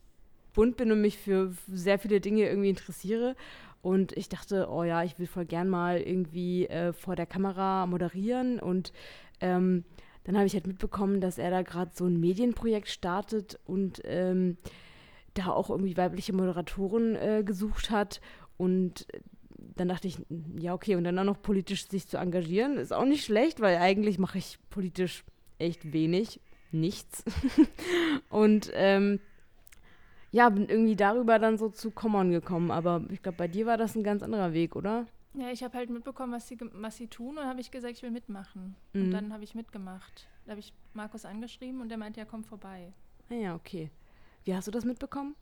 bunt 0.53 0.77
bin 0.77 0.93
und 0.93 1.01
mich 1.01 1.19
für 1.19 1.53
sehr 1.69 1.99
viele 1.99 2.21
Dinge 2.21 2.49
irgendwie 2.49 2.71
interessiere. 2.71 3.37
Und 3.83 4.13
ich 4.13 4.29
dachte, 4.29 4.69
oh 4.71 4.85
ja, 4.85 5.03
ich 5.05 5.19
will 5.19 5.27
voll 5.27 5.47
gern 5.47 5.69
mal 5.69 6.01
irgendwie 6.01 6.67
äh, 6.67 6.93
vor 6.93 7.17
der 7.17 7.27
Kamera 7.27 7.87
moderieren. 7.87 8.61
Und 8.61 8.93
ähm, 9.41 9.85
dann 10.25 10.37
habe 10.37 10.47
ich 10.47 10.55
halt 10.55 10.67
mitbekommen, 10.67 11.21
dass 11.21 11.39
er 11.39 11.51
da 11.51 11.63
gerade 11.63 11.93
so 11.95 12.05
ein 12.05 12.21
Medienprojekt 12.21 12.89
startet 12.89 13.59
und 13.65 14.03
ähm, 14.05 14.59
da 15.35 15.47
auch 15.49 15.71
irgendwie 15.71 15.97
weibliche 15.97 16.35
Moderatoren 16.35 17.17
äh, 17.17 17.43
gesucht 17.45 17.91
hat. 17.91 18.21
Und 18.59 19.07
dann 19.77 19.89
dachte 19.89 20.09
ich, 20.09 20.19
ja, 20.59 20.75
okay, 20.75 20.97
und 20.97 21.05
dann 21.05 21.19
auch 21.19 21.25
noch 21.25 21.41
politisch 21.41 21.89
sich 21.89 22.07
zu 22.07 22.19
engagieren, 22.19 22.77
ist 22.77 22.93
auch 22.93 23.07
nicht 23.07 23.25
schlecht, 23.25 23.61
weil 23.61 23.79
eigentlich 23.79 24.19
mache 24.19 24.39
ich 24.39 24.59
politisch 24.69 25.25
echt 25.59 25.93
wenig, 25.93 26.41
nichts. 26.71 27.25
und 28.29 28.71
ähm, 28.75 29.21
ja, 30.33 30.49
bin 30.49 30.69
irgendwie 30.69 30.97
darüber 30.97 31.39
dann 31.39 31.59
so 31.59 31.69
zu 31.69 31.91
Common 31.91 32.31
gekommen. 32.31 32.71
Aber 32.71 33.05
ich 33.11 33.23
glaube, 33.23 33.39
bei 33.39 33.49
dir 33.49 33.67
war 33.67 33.77
das 33.77 33.95
ein 33.97 34.05
ganz 34.05 34.23
anderer 34.23 34.53
Weg, 34.53 34.77
oder? 34.77 35.07
Ja, 35.35 35.51
ich 35.51 35.63
habe 35.63 35.77
halt 35.77 35.91
mitbekommen, 35.91 36.33
was 36.33 36.49
sie, 36.49 36.59
was 36.73 36.97
sie 36.97 37.07
tun 37.07 37.39
und 37.39 37.45
habe 37.45 37.61
ich 37.61 37.71
gesagt, 37.71 37.95
ich 37.95 38.03
will 38.03 38.11
mitmachen. 38.11 38.75
Mhm. 38.93 39.03
Und 39.03 39.11
dann 39.13 39.33
habe 39.33 39.45
ich 39.45 39.55
mitgemacht. 39.55 40.29
Da 40.45 40.53
habe 40.53 40.61
ich 40.61 40.73
Markus 40.93 41.25
angeschrieben 41.25 41.81
und 41.81 41.89
der 41.89 41.99
meinte, 41.99 42.21
ja, 42.21 42.27
komm 42.27 42.43
vorbei. 42.43 42.93
Ah 43.29 43.35
ja, 43.35 43.55
okay. 43.55 43.91
Wie 44.45 44.55
hast 44.55 44.67
du 44.67 44.73
das 44.73 44.85
mitbekommen? 44.85 45.37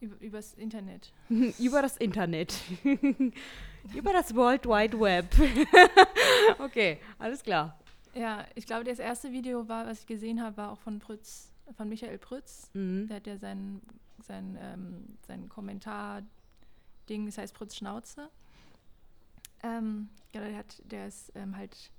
Über, 0.00 0.20
übers 0.20 0.54
Internet. 0.54 1.12
Über 1.58 1.82
das 1.82 1.96
Internet. 1.96 2.54
Über 3.94 4.12
das 4.12 4.34
World 4.34 4.66
Wide 4.66 4.98
Web. 4.98 5.26
okay, 6.58 6.98
alles 7.18 7.42
klar. 7.42 7.78
Ja, 8.14 8.44
ich 8.54 8.66
glaube, 8.66 8.84
das 8.84 8.98
erste 8.98 9.32
Video 9.32 9.68
war, 9.68 9.86
was 9.86 10.00
ich 10.00 10.06
gesehen 10.06 10.42
habe, 10.42 10.56
war 10.56 10.72
auch 10.72 10.78
von 10.78 10.98
Prütz, 10.98 11.50
von 11.76 11.88
Michael 11.88 12.18
Prütz. 12.18 12.70
Mhm. 12.74 13.06
Der 13.08 13.16
hat 13.16 13.26
ja 13.26 13.38
sein, 13.38 13.80
sein, 14.22 14.58
ähm, 14.60 15.18
sein 15.26 15.48
Kommentar-Ding, 15.48 17.26
das 17.26 17.38
heißt 17.38 17.54
Prütz 17.54 17.76
Schnauze. 17.76 18.30
Ähm, 19.62 20.08
ja, 20.34 20.40
der, 20.40 20.56
hat, 20.56 20.82
der 20.84 21.06
ist 21.06 21.32
ähm, 21.34 21.56
halt 21.56 21.90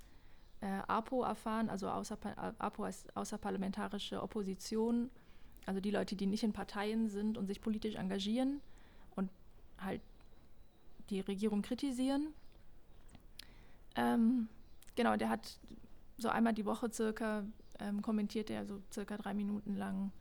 äh, 0.60 0.80
APO 0.86 1.22
erfahren, 1.22 1.70
also 1.70 1.88
außer, 1.88 2.18
APO 2.58 2.84
als 2.84 3.04
außerparlamentarische 3.16 4.22
Opposition, 4.22 5.10
also 5.66 5.80
die 5.80 5.90
Leute, 5.90 6.16
die 6.16 6.26
nicht 6.26 6.42
in 6.42 6.52
Parteien 6.52 7.08
sind 7.08 7.38
und 7.38 7.46
sich 7.46 7.60
politisch 7.60 7.94
engagieren 7.94 8.60
und 9.16 9.30
halt 9.78 10.02
die 11.10 11.20
Regierung 11.20 11.62
kritisieren. 11.62 12.34
Ähm, 13.96 14.48
genau, 14.94 15.16
der 15.16 15.30
hat 15.30 15.58
so 16.18 16.28
einmal 16.28 16.52
die 16.52 16.66
Woche 16.66 16.90
circa 16.92 17.44
ähm, 17.80 18.02
kommentiert 18.02 18.50
er 18.50 18.66
so 18.66 18.80
circa 18.92 19.16
drei 19.16 19.34
Minuten 19.34 19.76
lang 19.76 20.12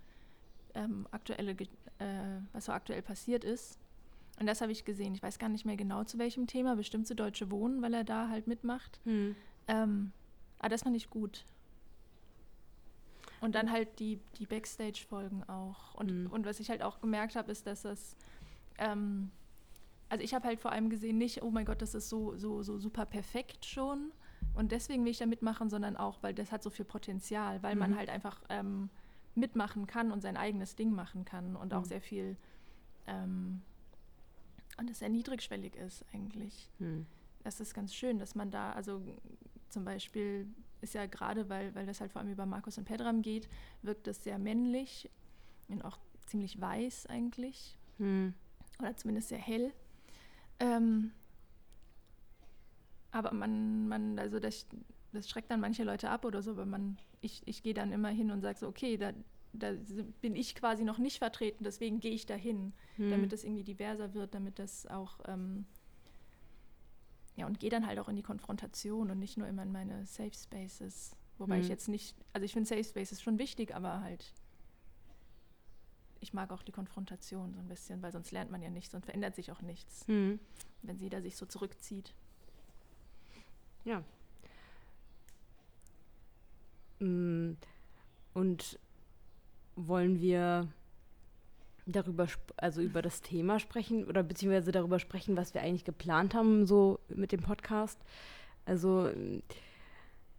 ähm, 0.74 1.08
aktuelle, 1.12 1.56
äh, 2.00 2.40
was 2.52 2.66
so 2.66 2.72
aktuell 2.72 3.02
passiert 3.02 3.44
ist. 3.44 3.80
Und 4.40 4.48
das 4.48 4.62
habe 4.62 4.72
ich 4.72 4.84
gesehen. 4.86 5.14
Ich 5.14 5.22
weiß 5.22 5.38
gar 5.38 5.50
nicht 5.50 5.66
mehr 5.66 5.78
genau 5.78 6.04
zu 6.04 6.18
welchem 6.18 6.48
Thema, 6.48 6.76
bestimmt 6.76 7.08
zu 7.08 7.16
Deutsche 7.16 7.52
Wohnen, 7.52 7.82
weil 7.82 7.94
er 7.94 8.04
da 8.04 8.30
halt 8.30 8.48
mitmacht. 8.48 9.00
Hm. 9.04 9.36
Ähm, 9.68 10.12
aber 10.60 10.70
das 10.70 10.84
fand 10.84 10.96
ich 10.96 11.10
gut. 11.10 11.46
Und 13.42 13.56
dann 13.56 13.72
halt 13.72 14.00
die, 14.00 14.20
die 14.40 14.46
Backstage-Folgen 14.46 15.44
auch. 15.50 15.94
Und, 15.96 16.12
mhm. 16.12 16.28
und 16.28 16.46
was 16.46 16.62
ich 16.62 16.70
halt 16.70 16.82
auch 16.82 17.02
gemerkt 17.02 17.36
habe, 17.36 17.52
ist, 17.52 17.68
dass 17.68 17.82
das, 17.82 18.16
ähm, 18.78 19.32
also 20.08 20.24
ich 20.24 20.34
habe 20.34 20.48
halt 20.48 20.62
vor 20.62 20.72
allem 20.72 20.90
gesehen, 20.90 21.18
nicht, 21.18 21.44
oh 21.44 21.52
mein 21.52 21.66
Gott, 21.66 21.82
das 21.82 21.94
ist 21.94 22.08
so, 22.08 22.38
so, 22.38 22.64
so 22.64 22.80
super 22.80 23.06
perfekt 23.06 23.66
schon. 23.66 24.14
Und 24.56 24.72
deswegen 24.72 25.04
will 25.04 25.12
ich 25.12 25.18
da 25.18 25.26
mitmachen, 25.26 25.70
sondern 25.70 25.98
auch, 25.98 26.24
weil 26.24 26.34
das 26.34 26.54
hat 26.54 26.64
so 26.64 26.70
viel 26.70 26.86
Potenzial, 26.86 27.62
weil 27.62 27.76
mhm. 27.76 27.80
man 27.80 27.98
halt 27.98 28.10
einfach 28.10 28.42
ähm, 28.48 28.90
mitmachen 29.36 29.88
kann 29.88 30.12
und 30.12 30.22
sein 30.22 30.38
eigenes 30.38 30.76
Ding 30.76 30.92
machen 30.92 31.26
kann 31.26 31.56
und 31.56 31.72
mhm. 31.72 31.78
auch 31.78 31.86
sehr 31.86 32.02
viel 32.02 32.38
ähm, 33.08 33.62
und 34.78 34.90
es 34.90 35.00
sehr 35.00 35.10
niedrigschwellig 35.10 35.76
ist 35.76 36.04
eigentlich. 36.14 36.70
Mhm. 36.80 37.06
Das 37.44 37.60
ist 37.60 37.74
ganz 37.74 37.94
schön, 37.94 38.20
dass 38.20 38.36
man 38.36 38.52
da, 38.52 38.72
also 38.72 39.02
zum 39.70 39.86
Beispiel 39.86 40.48
ist 40.82 40.94
ja 40.94 41.06
gerade, 41.06 41.50
weil, 41.50 41.74
weil 41.76 41.86
das 41.86 42.02
halt 42.02 42.12
vor 42.12 42.22
allem 42.22 42.32
über 42.32 42.46
Markus 42.46 42.78
und 42.78 42.86
Pedram 42.86 43.22
geht, 43.22 43.50
wirkt 43.82 44.08
es 44.08 44.24
sehr 44.24 44.40
männlich 44.40 45.10
und 45.68 45.84
auch 45.84 45.98
ziemlich 46.26 46.60
weiß 46.60 47.08
eigentlich. 47.08 47.78
Hm. 47.98 48.34
Oder 48.80 48.96
zumindest 48.96 49.30
sehr 49.30 49.38
hell. 49.38 49.74
Ähm, 50.60 51.12
aber 53.12 53.34
man, 53.34 53.88
man, 53.88 54.18
also 54.18 54.40
das, 54.40 54.66
das 55.12 55.30
schreckt 55.30 55.52
dann 55.52 55.60
manche 55.60 55.84
Leute 55.84 56.10
ab 56.10 56.26
oder 56.26 56.42
so, 56.42 56.52
aber 56.52 56.66
man, 56.66 56.98
ich, 57.24 57.42
ich 57.46 57.64
gehe 57.64 57.74
dann 57.74 57.92
immer 57.92 58.10
hin 58.10 58.32
und 58.32 58.42
sage 58.42 58.60
so, 58.60 58.68
okay, 58.68 58.98
da, 58.98 59.14
da 59.54 59.74
bin 60.22 60.36
ich 60.36 60.56
quasi 60.56 60.84
noch 60.84 60.98
nicht 60.98 61.18
vertreten, 61.18 61.64
deswegen 61.64 62.00
gehe 62.00 62.12
ich 62.12 62.26
dahin, 62.26 62.74
hm. 62.98 63.10
damit 63.10 63.32
das 63.32 63.44
irgendwie 63.44 63.64
diverser 63.64 64.14
wird, 64.14 64.34
damit 64.34 64.60
das 64.60 64.88
auch 64.88 65.20
ähm, 65.28 65.66
ja, 67.36 67.48
und 67.48 67.60
gehe 67.60 67.70
dann 67.70 67.88
halt 67.88 68.00
auch 68.00 68.10
in 68.10 68.16
die 68.16 68.24
Konfrontation 68.24 69.10
und 69.10 69.20
nicht 69.20 69.38
nur 69.38 69.48
immer 69.48 69.64
in 69.64 69.72
meine 69.72 70.06
Safe 70.06 70.34
Spaces. 70.34 71.16
Wobei 71.38 71.56
mhm. 71.56 71.62
ich 71.62 71.68
jetzt 71.68 71.88
nicht, 71.88 72.16
also 72.32 72.46
ich 72.46 72.54
finde 72.54 72.70
Safe 72.70 72.84
Spaces 72.84 73.22
schon 73.22 73.40
wichtig, 73.40 73.76
aber 73.76 74.02
halt, 74.02 74.34
ich 76.20 76.34
mag 76.34 76.52
auch 76.52 76.62
die 76.62 76.72
Konfrontation 76.72 77.54
so 77.54 77.60
ein 77.60 77.68
bisschen, 77.68 78.02
weil 78.02 78.12
sonst 78.12 78.32
lernt 78.32 78.52
man 78.52 78.62
ja 78.62 78.70
nichts 78.70 78.94
und 78.94 79.04
verändert 79.04 79.36
sich 79.36 79.52
auch 79.52 79.62
nichts, 79.62 80.08
mhm. 80.08 80.40
wenn 80.84 81.00
sie 81.00 81.10
da 81.10 81.22
sich 81.22 81.36
so 81.36 81.46
zurückzieht. 81.46 82.14
Ja. 83.84 84.04
Mm, 87.04 87.58
und 88.34 88.80
wollen 89.76 90.22
wir 90.22 90.68
darüber, 91.86 92.28
also 92.58 92.82
über 92.82 93.02
das 93.02 93.22
Thema 93.22 93.60
sprechen 93.60 94.06
oder 94.06 94.24
beziehungsweise 94.24 94.72
darüber 94.72 95.00
sprechen, 95.00 95.36
was 95.36 95.54
wir 95.54 95.62
eigentlich 95.62 95.84
geplant 95.84 96.34
haben, 96.34 96.66
so 96.66 97.00
mit 97.10 97.32
dem 97.32 97.42
Podcast. 97.42 98.00
Also 98.66 99.10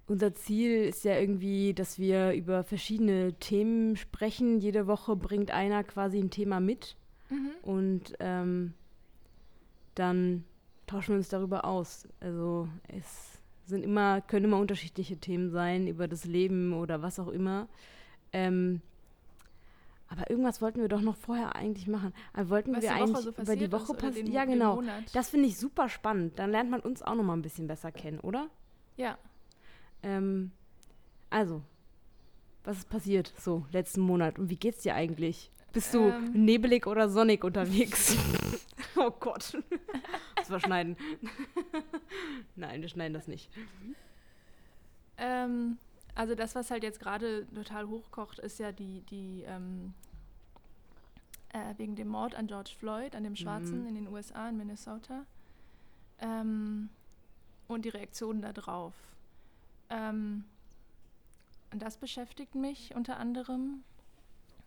unser 0.07 0.35
Ziel 0.35 0.85
ist 0.85 1.05
ja 1.05 1.19
irgendwie, 1.19 1.75
dass 1.75 1.99
wir 1.99 2.33
über 2.33 2.65
verschiedene 2.65 3.35
Themen 3.35 3.97
sprechen. 3.97 4.59
Jede 4.59 4.87
Woche 4.87 5.17
bringt 5.17 5.51
einer 5.51 5.85
quasi 5.85 6.19
ein 6.19 6.31
Thema 6.31 6.61
mit 6.61 6.97
mhm. 7.31 7.51
und 7.63 8.15
ähm, 8.21 8.75
dann 9.95 10.45
tauschen 10.87 11.11
wir 11.11 11.17
uns 11.19 11.29
darüber 11.29 11.65
aus. 11.65 12.09
Also 12.21 12.69
es 12.89 13.41
sind 13.67 13.83
immer, 13.83 14.21
können 14.21 14.47
immer 14.47 14.59
unterschiedliche 14.59 15.17
Themen 15.17 15.51
sein 15.51 15.87
über 15.87 16.09
das 16.09 16.25
Leben 16.25 16.73
oder 16.75 17.03
was 17.03 17.19
auch 17.19 17.29
immer. 17.29 17.69
Ähm, 18.33 18.81
aber 20.09 20.31
irgendwas 20.31 20.61
wollten 20.61 20.81
wir 20.81 20.89
doch 20.89 21.01
noch 21.01 21.17
vorher 21.17 21.57
eigentlich 21.57 21.89
machen. 21.89 22.13
Aber 22.33 22.51
wollten 22.51 22.75
Was 22.75 22.83
wir 22.83 22.95
eigentlich 22.95 23.19
so 23.19 23.31
über 23.31 23.57
die 23.57 23.73
Woche 23.73 23.95
passieren? 23.95 24.31
Ja, 24.31 24.45
genau. 24.45 24.83
Das 25.13 25.31
finde 25.31 25.49
ich 25.49 25.59
super 25.59 25.89
spannend. 25.89 26.39
Dann 26.39 26.51
lernt 26.51 26.71
man 26.71 26.81
uns 26.81 27.03
auch 27.03 27.15
noch 27.15 27.25
mal 27.25 27.33
ein 27.33 27.43
bisschen 27.43 27.67
besser 27.67 27.91
kennen, 27.91 28.21
oder? 28.21 28.49
Ja. 28.97 29.19
Ähm, 30.03 30.53
also, 31.31 31.63
was 32.65 32.79
ist 32.79 32.89
passiert 32.89 33.33
so 33.39 33.67
letzten 33.73 34.03
Monat 34.03 34.39
und 34.39 34.51
wie 34.51 34.57
geht's 34.57 34.83
dir 34.83 34.95
eigentlich? 34.95 35.51
Bist 35.75 35.93
du 35.93 36.09
ähm. 36.09 36.33
nebelig 36.33 36.87
oder 36.87 37.09
sonnig 37.09 37.43
unterwegs? 37.45 38.17
oh 38.97 39.11
Gott. 39.11 39.59
Das 40.37 40.49
war 40.49 40.61
schneiden. 40.61 40.97
Nein, 42.55 42.81
wir 42.81 42.89
schneiden 42.89 43.13
das 43.13 43.27
nicht. 43.27 43.51
Ähm, 45.19 45.79
also 46.15 46.37
das, 46.37 46.55
was 46.55 46.71
halt 46.71 46.85
jetzt 46.85 47.01
gerade 47.01 47.47
total 47.53 47.89
hochkocht, 47.89 48.39
ist 48.39 48.61
ja 48.61 48.71
die, 48.71 49.03
die 49.11 49.43
ähm, 49.49 49.95
äh, 51.53 51.75
wegen 51.77 51.97
dem 51.97 52.09
Mord 52.09 52.37
an 52.37 52.47
George 52.47 52.71
Floyd, 52.79 53.17
an 53.17 53.25
dem 53.25 53.35
Schwarzen 53.35 53.83
mhm. 53.83 53.89
in 53.89 53.95
den 53.97 54.09
USA, 54.09 54.49
in 54.49 54.57
Minnesota. 54.57 55.27
Ähm, 56.21 56.89
und 57.67 57.85
die 57.85 57.89
Reaktionen 57.89 58.43
darauf. 58.43 58.95
Ähm, 59.91 60.45
und 61.73 61.83
das 61.83 61.97
beschäftigt 61.97 62.55
mich 62.55 62.95
unter 62.95 63.17
anderem. 63.17 63.83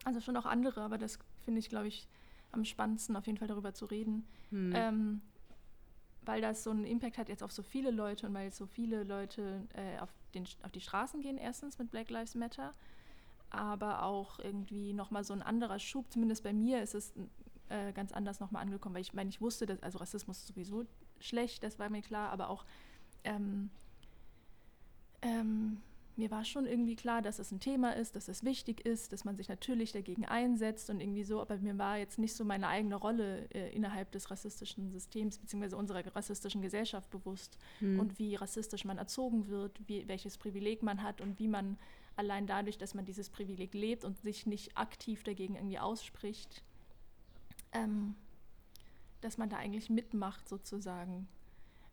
Also 0.08 0.22
schon 0.22 0.38
auch 0.38 0.46
andere, 0.46 0.84
aber 0.84 0.98
das 0.98 1.20
finde 1.44 1.60
ich, 1.60 1.68
glaube 1.68 1.90
ich, 1.90 2.08
am 2.54 2.64
spannendsten, 2.64 3.18
auf 3.18 3.26
jeden 3.26 3.38
Fall 3.38 3.50
darüber 3.50 3.74
zu 3.74 3.84
reden. 3.88 4.26
Mhm. 4.52 4.72
Ähm, 4.74 5.22
weil 6.22 6.40
das 6.40 6.64
so 6.64 6.70
einen 6.70 6.86
Impact 6.86 7.18
hat 7.18 7.28
jetzt 7.28 7.44
auf 7.44 7.52
so 7.52 7.62
viele 7.62 7.92
Leute 7.92 8.26
und 8.26 8.34
weil 8.34 8.50
so 8.54 8.68
viele 8.68 9.04
Leute 9.04 9.68
äh, 9.74 10.00
auf, 10.00 10.08
den, 10.34 10.46
auf 10.64 10.72
die 10.72 10.80
Straßen 10.80 11.20
gehen, 11.20 11.38
erstens 11.38 11.78
mit 11.78 11.92
Black 11.92 12.10
Lives 12.10 12.36
Matter, 12.36 12.74
aber 13.50 14.04
auch 14.04 14.40
irgendwie 14.40 14.94
nochmal 14.94 15.26
so 15.26 15.34
ein 15.34 15.42
anderer 15.42 15.78
Schub, 15.78 16.10
zumindest 16.10 16.42
bei 16.42 16.54
mir 16.54 16.82
ist 16.82 16.96
es 16.96 17.12
äh, 17.68 17.92
ganz 17.92 18.14
anders 18.14 18.40
nochmal 18.40 18.62
angekommen, 18.62 18.96
weil 18.96 19.02
ich 19.02 19.14
meine, 19.14 19.30
ich 19.30 19.42
wusste, 19.42 19.66
dass, 19.66 19.84
also 19.84 19.98
Rassismus 19.98 20.38
ist 20.38 20.48
sowieso 20.48 20.86
schlecht, 21.20 21.64
das 21.64 21.80
war 21.80 21.90
mir 21.90 22.02
klar, 22.02 22.30
aber 22.30 22.50
auch 22.50 22.64
ähm, 23.26 23.72
ähm, 25.22 25.82
mir 26.18 26.32
war 26.32 26.44
schon 26.46 26.66
irgendwie 26.66 26.96
klar, 26.96 27.22
dass 27.22 27.40
es 27.40 27.52
ein 27.52 27.60
Thema 27.60 27.96
ist, 27.96 28.16
dass 28.16 28.28
es 28.28 28.44
wichtig 28.44 28.86
ist, 28.86 29.14
dass 29.14 29.24
man 29.26 29.36
sich 29.36 29.50
natürlich 29.50 29.92
dagegen 29.92 30.26
einsetzt 30.26 30.90
und 30.90 31.00
irgendwie 31.00 31.24
so, 31.24 31.42
aber 31.42 31.58
mir 31.58 31.78
war 31.78 31.98
jetzt 31.98 32.18
nicht 32.18 32.36
so 32.36 32.44
meine 32.44 32.68
eigene 32.68 32.96
Rolle 32.96 33.48
äh, 33.54 33.74
innerhalb 33.76 34.12
des 34.12 34.32
rassistischen 34.32 34.90
Systems 34.90 35.38
bzw. 35.38 35.76
unserer 35.76 36.04
rassistischen 36.16 36.62
Gesellschaft 36.62 37.10
bewusst 37.10 37.58
hm. 37.80 38.00
und 38.00 38.20
wie 38.20 38.36
rassistisch 38.36 38.86
man 38.86 38.98
erzogen 38.98 39.48
wird, 39.48 39.80
wie, 39.88 40.08
welches 40.08 40.38
Privileg 40.38 40.84
man 40.84 41.04
hat 41.04 41.22
und 41.22 41.40
wie 41.40 41.48
man 41.48 41.78
allein 42.16 42.48
dadurch, 42.48 42.78
dass 42.78 42.94
man 42.94 43.06
dieses 43.06 43.30
Privileg 43.30 43.74
lebt 43.74 44.04
und 44.04 44.18
sich 44.18 44.46
nicht 44.46 44.78
aktiv 44.78 45.24
dagegen 45.24 45.56
irgendwie 45.56 45.80
ausspricht, 45.80 46.64
ähm, 47.74 48.16
dass 49.22 49.38
man 49.38 49.50
da 49.50 49.58
eigentlich 49.58 49.90
mitmacht 49.90 50.48
sozusagen. 50.50 51.28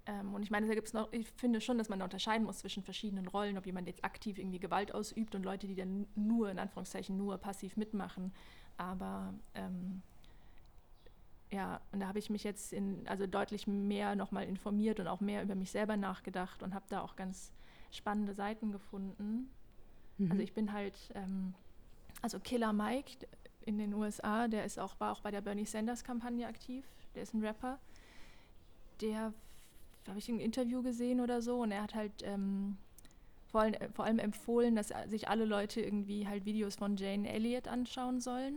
Ähm, 0.06 0.34
und 0.34 0.42
ich 0.42 0.50
meine, 0.50 0.66
da 0.66 0.74
gibt 0.74 0.86
es 0.86 0.92
noch, 0.92 1.12
ich 1.12 1.28
finde 1.30 1.60
schon, 1.60 1.78
dass 1.78 1.88
man 1.88 1.98
da 1.98 2.04
unterscheiden 2.04 2.44
muss 2.44 2.58
zwischen 2.58 2.82
verschiedenen 2.82 3.26
Rollen, 3.26 3.56
ob 3.56 3.66
jemand 3.66 3.86
jetzt 3.86 4.04
aktiv 4.04 4.38
irgendwie 4.38 4.58
Gewalt 4.58 4.94
ausübt 4.94 5.34
und 5.34 5.44
Leute, 5.44 5.66
die 5.66 5.74
dann 5.74 6.06
nur, 6.14 6.50
in 6.50 6.58
Anführungszeichen, 6.58 7.16
nur 7.16 7.38
passiv 7.38 7.76
mitmachen. 7.76 8.32
Aber 8.76 9.32
ähm, 9.54 10.02
ja, 11.50 11.80
und 11.92 12.00
da 12.00 12.08
habe 12.08 12.18
ich 12.18 12.30
mich 12.30 12.44
jetzt 12.44 12.72
in, 12.72 13.06
also 13.06 13.26
deutlich 13.26 13.66
mehr 13.66 14.16
nochmal 14.16 14.44
informiert 14.44 15.00
und 15.00 15.06
auch 15.06 15.20
mehr 15.20 15.42
über 15.42 15.54
mich 15.54 15.70
selber 15.70 15.96
nachgedacht 15.96 16.62
und 16.62 16.74
habe 16.74 16.84
da 16.88 17.00
auch 17.00 17.16
ganz 17.16 17.52
spannende 17.90 18.34
Seiten 18.34 18.72
gefunden. 18.72 19.48
Mhm. 20.18 20.30
Also 20.30 20.42
ich 20.42 20.52
bin 20.52 20.72
halt, 20.72 20.98
ähm, 21.14 21.54
also 22.20 22.40
Killer 22.40 22.72
Mike 22.72 23.26
in 23.64 23.78
den 23.78 23.94
USA, 23.94 24.48
der 24.48 24.64
ist 24.64 24.78
auch, 24.78 24.98
war 25.00 25.12
auch 25.12 25.20
bei 25.20 25.30
der 25.30 25.40
Bernie 25.40 25.64
Sanders-Kampagne 25.64 26.46
aktiv, 26.46 26.84
der 27.14 27.22
ist 27.22 27.34
ein 27.34 27.44
Rapper. 27.44 27.78
Der 29.00 29.32
habe 30.08 30.18
ich 30.18 30.28
ein 30.28 30.40
Interview 30.40 30.82
gesehen 30.82 31.20
oder 31.20 31.42
so 31.42 31.62
und 31.62 31.72
er 31.72 31.82
hat 31.82 31.94
halt 31.94 32.12
ähm, 32.22 32.76
vor, 33.46 33.62
allem, 33.62 33.74
vor 33.92 34.04
allem 34.04 34.18
empfohlen, 34.18 34.76
dass 34.76 34.92
sich 35.06 35.28
alle 35.28 35.44
Leute 35.44 35.80
irgendwie 35.80 36.26
halt 36.26 36.44
Videos 36.44 36.76
von 36.76 36.96
Jane 36.96 37.28
Elliott 37.28 37.68
anschauen 37.68 38.20
sollen. 38.20 38.56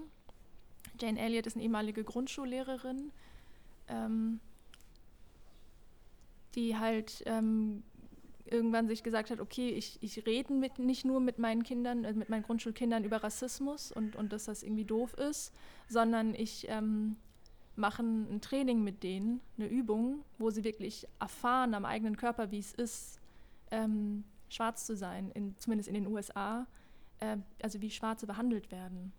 Jane 1.00 1.20
Elliott 1.20 1.48
ist 1.48 1.56
eine 1.56 1.64
ehemalige 1.64 2.04
Grundschullehrerin, 2.04 3.12
ähm, 3.88 4.40
die 6.56 6.78
halt 6.78 7.24
ähm, 7.26 7.84
irgendwann 8.46 8.88
sich 8.88 9.04
gesagt 9.04 9.30
hat, 9.30 9.40
okay, 9.40 9.70
ich, 9.70 10.02
ich 10.02 10.26
rede 10.26 10.54
nicht 10.54 11.06
nur 11.06 11.20
mit 11.20 11.38
meinen 11.38 11.64
Kindern, 11.64 12.04
äh, 12.04 12.14
mit 12.14 12.30
meinen 12.30 12.44
Grundschulkindern 12.44 13.04
über 13.04 13.18
Rassismus 13.24 13.92
und, 13.92 14.16
und 14.16 14.34
dass 14.34 14.46
das 14.46 14.64
irgendwie 14.64 14.86
doof 14.86 15.14
ist, 15.14 15.54
sondern 15.88 16.34
ich 16.34 16.68
ähm, 16.70 17.18
mache 17.78 18.04
ein 18.04 18.42
Training 18.42 18.84
mit 18.84 19.04
denen, 19.04 19.42
eine 19.58 19.68
Übung, 19.68 20.24
wo 20.38 20.50
sie 20.50 20.64
wirklich 20.64 21.08
erfahren 21.20 21.74
am 21.74 21.86
eigenen 21.86 22.18
Körper, 22.18 22.52
wie 22.52 22.60
es 22.60 22.74
ist, 22.74 23.20
ähm, 23.72 24.24
schwarz 24.50 24.86
zu 24.86 24.96
sein, 24.96 25.32
in, 25.32 25.58
zumindest 25.58 25.88
in 25.88 25.96
den 25.96 26.08
USA, 26.08 26.66
äh, 27.20 27.38
also 27.62 27.82
wie 27.82 27.92
Schwarze 27.92 28.28
behandelt 28.28 28.72
werden. 28.72 29.14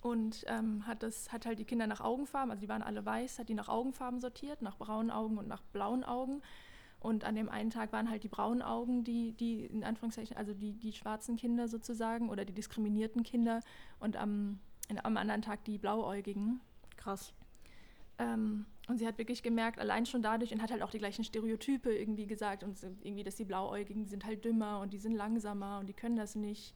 Und 0.00 0.44
ähm, 0.48 0.86
hat, 0.86 1.02
das, 1.02 1.32
hat 1.32 1.46
halt 1.46 1.58
die 1.58 1.64
Kinder 1.64 1.86
nach 1.86 2.00
Augenfarben, 2.00 2.50
also 2.50 2.60
die 2.60 2.68
waren 2.68 2.82
alle 2.82 3.04
weiß, 3.04 3.38
hat 3.38 3.48
die 3.48 3.54
nach 3.54 3.68
Augenfarben 3.68 4.20
sortiert, 4.20 4.60
nach 4.60 4.76
braunen 4.76 5.10
Augen 5.10 5.38
und 5.38 5.48
nach 5.48 5.62
blauen 5.62 6.04
Augen. 6.04 6.42
Und 7.00 7.24
an 7.24 7.34
dem 7.34 7.48
einen 7.48 7.70
Tag 7.70 7.92
waren 7.92 8.10
halt 8.10 8.22
die 8.22 8.28
braunen 8.28 8.62
Augen, 8.62 9.02
die, 9.04 9.32
die 9.32 9.64
in 9.64 9.82
Anführungszeichen, 9.82 10.36
also 10.36 10.54
die, 10.54 10.72
die 10.72 10.92
schwarzen 10.92 11.36
Kinder 11.36 11.68
sozusagen 11.68 12.28
oder 12.28 12.44
die 12.44 12.52
diskriminierten 12.52 13.22
Kinder 13.22 13.60
und 13.98 14.16
am, 14.16 14.58
am 15.02 15.16
anderen 15.16 15.42
Tag 15.42 15.64
die 15.64 15.78
blauäugigen. 15.78 16.60
Krass. 17.04 17.34
Ähm, 18.18 18.64
und 18.88 18.98
sie 18.98 19.06
hat 19.06 19.18
wirklich 19.18 19.42
gemerkt, 19.42 19.78
allein 19.78 20.06
schon 20.06 20.22
dadurch, 20.22 20.52
und 20.52 20.62
hat 20.62 20.70
halt 20.70 20.82
auch 20.82 20.90
die 20.90 20.98
gleichen 20.98 21.22
Stereotype 21.22 21.92
irgendwie 21.92 22.26
gesagt, 22.26 22.64
und 22.64 22.82
irgendwie, 23.02 23.24
dass 23.24 23.36
die 23.36 23.44
Blauäugigen 23.44 24.06
sind 24.06 24.24
halt 24.24 24.44
dümmer 24.44 24.80
und 24.80 24.92
die 24.94 24.98
sind 24.98 25.14
langsamer 25.14 25.80
und 25.80 25.86
die 25.86 25.92
können 25.92 26.16
das 26.16 26.34
nicht. 26.34 26.74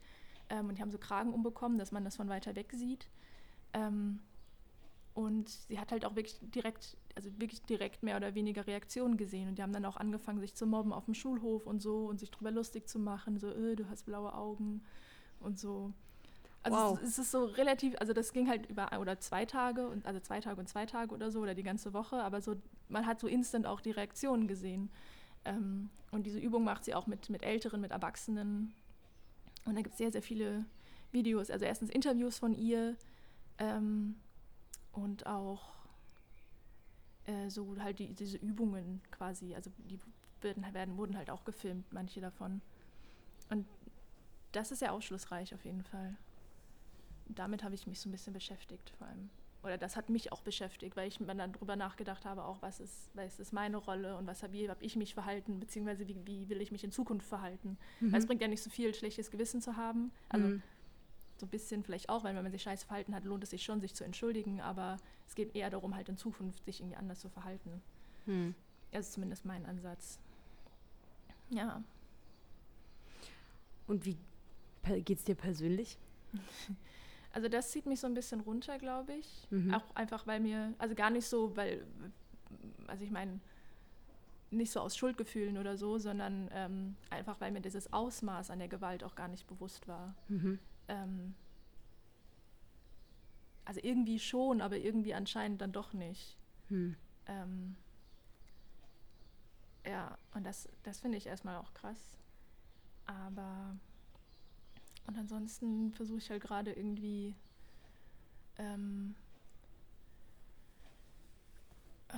Ähm, 0.49 0.69
und 0.69 0.77
die 0.77 0.81
haben 0.83 0.91
so 0.91 0.99
Kragen 0.99 1.33
umbekommen, 1.33 1.79
dass 1.79 1.91
man 1.91 2.03
das 2.03 2.15
von 2.15 2.29
weiter 2.29 2.55
weg 2.55 2.71
sieht. 2.73 3.07
Ähm, 3.73 4.19
und 5.15 5.49
sie 5.49 5.79
hat 5.79 5.91
halt 5.91 6.05
auch 6.05 6.15
wirklich 6.15 6.37
direkt, 6.41 6.95
also 7.15 7.29
wirklich 7.39 7.63
direkt 7.63 8.03
mehr 8.03 8.17
oder 8.17 8.35
weniger 8.35 8.67
Reaktionen 8.67 9.17
gesehen. 9.17 9.49
Und 9.49 9.57
die 9.57 9.63
haben 9.63 9.73
dann 9.73 9.85
auch 9.85 9.97
angefangen, 9.97 10.39
sich 10.39 10.53
zu 10.53 10.67
mobben 10.67 10.93
auf 10.93 11.05
dem 11.05 11.15
Schulhof 11.15 11.65
und 11.65 11.81
so 11.81 12.05
und 12.05 12.19
sich 12.19 12.29
drüber 12.29 12.51
lustig 12.51 12.87
zu 12.87 12.99
machen, 12.99 13.39
so, 13.39 13.47
öh, 13.47 13.75
du 13.75 13.89
hast 13.89 14.05
blaue 14.05 14.33
Augen 14.33 14.83
und 15.39 15.57
so. 15.57 15.91
Also 16.61 16.77
wow. 16.77 16.99
es, 17.01 17.09
es, 17.09 17.19
ist 17.19 17.31
so 17.31 17.45
relativ, 17.45 17.95
also 17.99 18.11
das 18.11 18.33
ging 18.33 18.49
halt 18.49 18.69
über 18.69 18.89
oder 18.99 19.19
zwei 19.19 19.45
Tage 19.45 19.87
und 19.87 20.05
also 20.05 20.19
zwei 20.19 20.41
Tage 20.41 20.59
und 20.59 20.67
zwei 20.67 20.85
Tage 20.85 21.13
oder 21.13 21.31
so 21.31 21.39
oder 21.39 21.55
die 21.55 21.63
ganze 21.63 21.93
Woche, 21.93 22.21
aber 22.21 22.41
so 22.41 22.55
man 22.89 23.05
hat 23.05 23.19
so 23.19 23.27
instant 23.27 23.65
auch 23.65 23.79
die 23.79 23.91
Reaktionen 23.91 24.47
gesehen. 24.47 24.91
Ähm, 25.45 25.89
und 26.11 26.25
diese 26.25 26.39
Übung 26.39 26.63
macht 26.65 26.83
sie 26.83 26.95
auch 26.95 27.07
mit, 27.07 27.29
mit 27.29 27.43
Älteren, 27.43 27.79
mit 27.79 27.91
Erwachsenen. 27.91 28.73
Und 29.65 29.75
da 29.75 29.81
gibt 29.81 29.93
es 29.93 29.97
sehr, 29.99 30.11
sehr 30.11 30.21
viele 30.21 30.65
Videos. 31.11 31.49
Also 31.49 31.65
erstens 31.65 31.89
Interviews 31.91 32.39
von 32.39 32.53
ihr, 32.53 32.97
ähm, 33.59 34.15
und 34.91 35.25
auch 35.27 35.73
äh, 37.25 37.49
so 37.49 37.75
halt 37.79 37.99
die, 37.99 38.13
diese 38.13 38.37
Übungen 38.37 39.01
quasi, 39.11 39.53
also 39.55 39.71
die 39.77 39.99
werden, 40.41 40.65
werden, 40.73 40.97
wurden 40.97 41.17
halt 41.17 41.29
auch 41.29 41.43
gefilmt, 41.43 41.91
manche 41.91 42.21
davon. 42.21 42.61
Und 43.49 43.67
das 44.51 44.71
ist 44.71 44.81
ja 44.81 44.91
aufschlussreich 44.91 45.53
auf 45.53 45.63
jeden 45.65 45.83
Fall. 45.83 46.17
Damit 47.29 47.63
habe 47.63 47.75
ich 47.75 47.87
mich 47.87 47.99
so 47.99 48.09
ein 48.09 48.11
bisschen 48.11 48.33
beschäftigt 48.33 48.91
vor 48.97 49.07
allem. 49.07 49.29
Oder 49.61 49.77
das 49.77 49.97
hat 49.97 50.09
mich 50.09 50.31
auch 50.31 50.41
beschäftigt, 50.41 50.95
weil 50.95 51.07
ich 51.09 51.17
dann 51.17 51.37
darüber 51.37 51.75
nachgedacht 51.75 52.25
habe, 52.25 52.45
auch 52.45 52.61
was 52.61 52.79
ist, 52.79 53.09
was 53.13 53.39
ist 53.39 53.51
meine 53.51 53.77
Rolle 53.77 54.15
und 54.15 54.25
was 54.25 54.41
habe 54.41 54.69
hab 54.69 54.81
ich 54.81 54.95
mich 54.95 55.13
verhalten, 55.13 55.59
beziehungsweise 55.59 56.07
wie, 56.07 56.15
wie 56.25 56.47
will 56.47 56.61
ich 56.61 56.71
mich 56.71 56.83
in 56.83 56.91
Zukunft 56.91 57.27
verhalten. 57.27 57.77
Mhm. 57.99 58.13
Weil 58.13 58.19
es 58.19 58.25
bringt 58.25 58.41
ja 58.41 58.47
nicht 58.47 58.63
so 58.63 58.69
viel, 58.69 58.93
schlechtes 58.95 59.31
Gewissen 59.31 59.61
zu 59.61 59.75
haben. 59.75 60.11
Also 60.29 60.47
mhm 60.47 60.63
so 61.39 61.45
ein 61.45 61.49
bisschen 61.49 61.83
vielleicht 61.83 62.09
auch, 62.09 62.23
weil 62.23 62.35
wenn 62.35 62.43
man 62.43 62.51
sich 62.51 62.61
scheiße 62.61 62.85
verhalten 62.85 63.15
hat, 63.15 63.23
lohnt 63.23 63.43
es 63.43 63.49
sich 63.51 63.63
schon, 63.63 63.81
sich 63.81 63.95
zu 63.95 64.03
entschuldigen, 64.03 64.61
aber 64.61 64.97
es 65.27 65.35
geht 65.35 65.55
eher 65.55 65.69
darum, 65.69 65.95
halt 65.95 66.09
in 66.09 66.17
Zukunft 66.17 66.65
sich 66.65 66.81
irgendwie 66.81 66.97
anders 66.97 67.19
zu 67.19 67.29
verhalten. 67.29 67.81
Hm. 68.25 68.53
Das 68.91 69.07
ist 69.07 69.13
zumindest 69.13 69.45
mein 69.45 69.65
Ansatz. 69.65 70.19
Ja. 71.49 71.83
Und 73.87 74.05
wie 74.05 74.17
geht 74.83 75.17
es 75.17 75.23
dir 75.23 75.35
persönlich? 75.35 75.97
Also 77.31 77.47
das 77.47 77.71
zieht 77.71 77.85
mich 77.85 77.99
so 77.99 78.07
ein 78.07 78.13
bisschen 78.13 78.39
runter, 78.39 78.77
glaube 78.77 79.13
ich. 79.13 79.47
Mhm. 79.51 79.73
Auch 79.73 79.95
einfach, 79.95 80.25
weil 80.25 80.39
mir, 80.39 80.73
also 80.77 80.95
gar 80.95 81.09
nicht 81.09 81.27
so, 81.27 81.55
weil, 81.55 81.85
also 82.87 83.03
ich 83.03 83.11
meine, 83.11 83.39
nicht 84.51 84.71
so 84.71 84.79
aus 84.79 84.97
Schuldgefühlen 84.97 85.57
oder 85.57 85.77
so, 85.77 85.99
sondern 85.99 86.49
ähm, 86.51 86.95
einfach, 87.11 87.39
weil 87.39 87.51
mir 87.51 87.61
dieses 87.61 87.93
Ausmaß 87.93 88.49
an 88.49 88.59
der 88.59 88.67
Gewalt 88.67 89.03
auch 89.03 89.13
gar 89.13 89.27
nicht 89.27 89.45
bewusst 89.45 89.87
war. 89.87 90.15
Mhm 90.27 90.59
ähm, 90.89 91.35
also 93.63 93.79
irgendwie 93.83 94.19
schon, 94.19 94.61
aber 94.61 94.77
irgendwie 94.77 95.13
anscheinend 95.13 95.61
dann 95.61 95.71
doch 95.71 95.93
nicht. 95.93 96.37
Hm. 96.67 96.95
Ähm, 97.27 97.75
ja, 99.85 100.17
und 100.33 100.43
das, 100.45 100.67
das 100.83 100.99
finde 100.99 101.17
ich 101.17 101.27
erstmal 101.27 101.57
auch 101.57 101.73
krass. 101.73 102.17
Aber 103.05 103.77
und 105.09 105.17
ansonsten 105.17 105.91
versuche 105.91 106.19
ich 106.19 106.29
halt 106.29 106.43
gerade 106.43 106.71
irgendwie 106.71 107.35
ähm, 108.59 109.15
äh, 112.09 112.15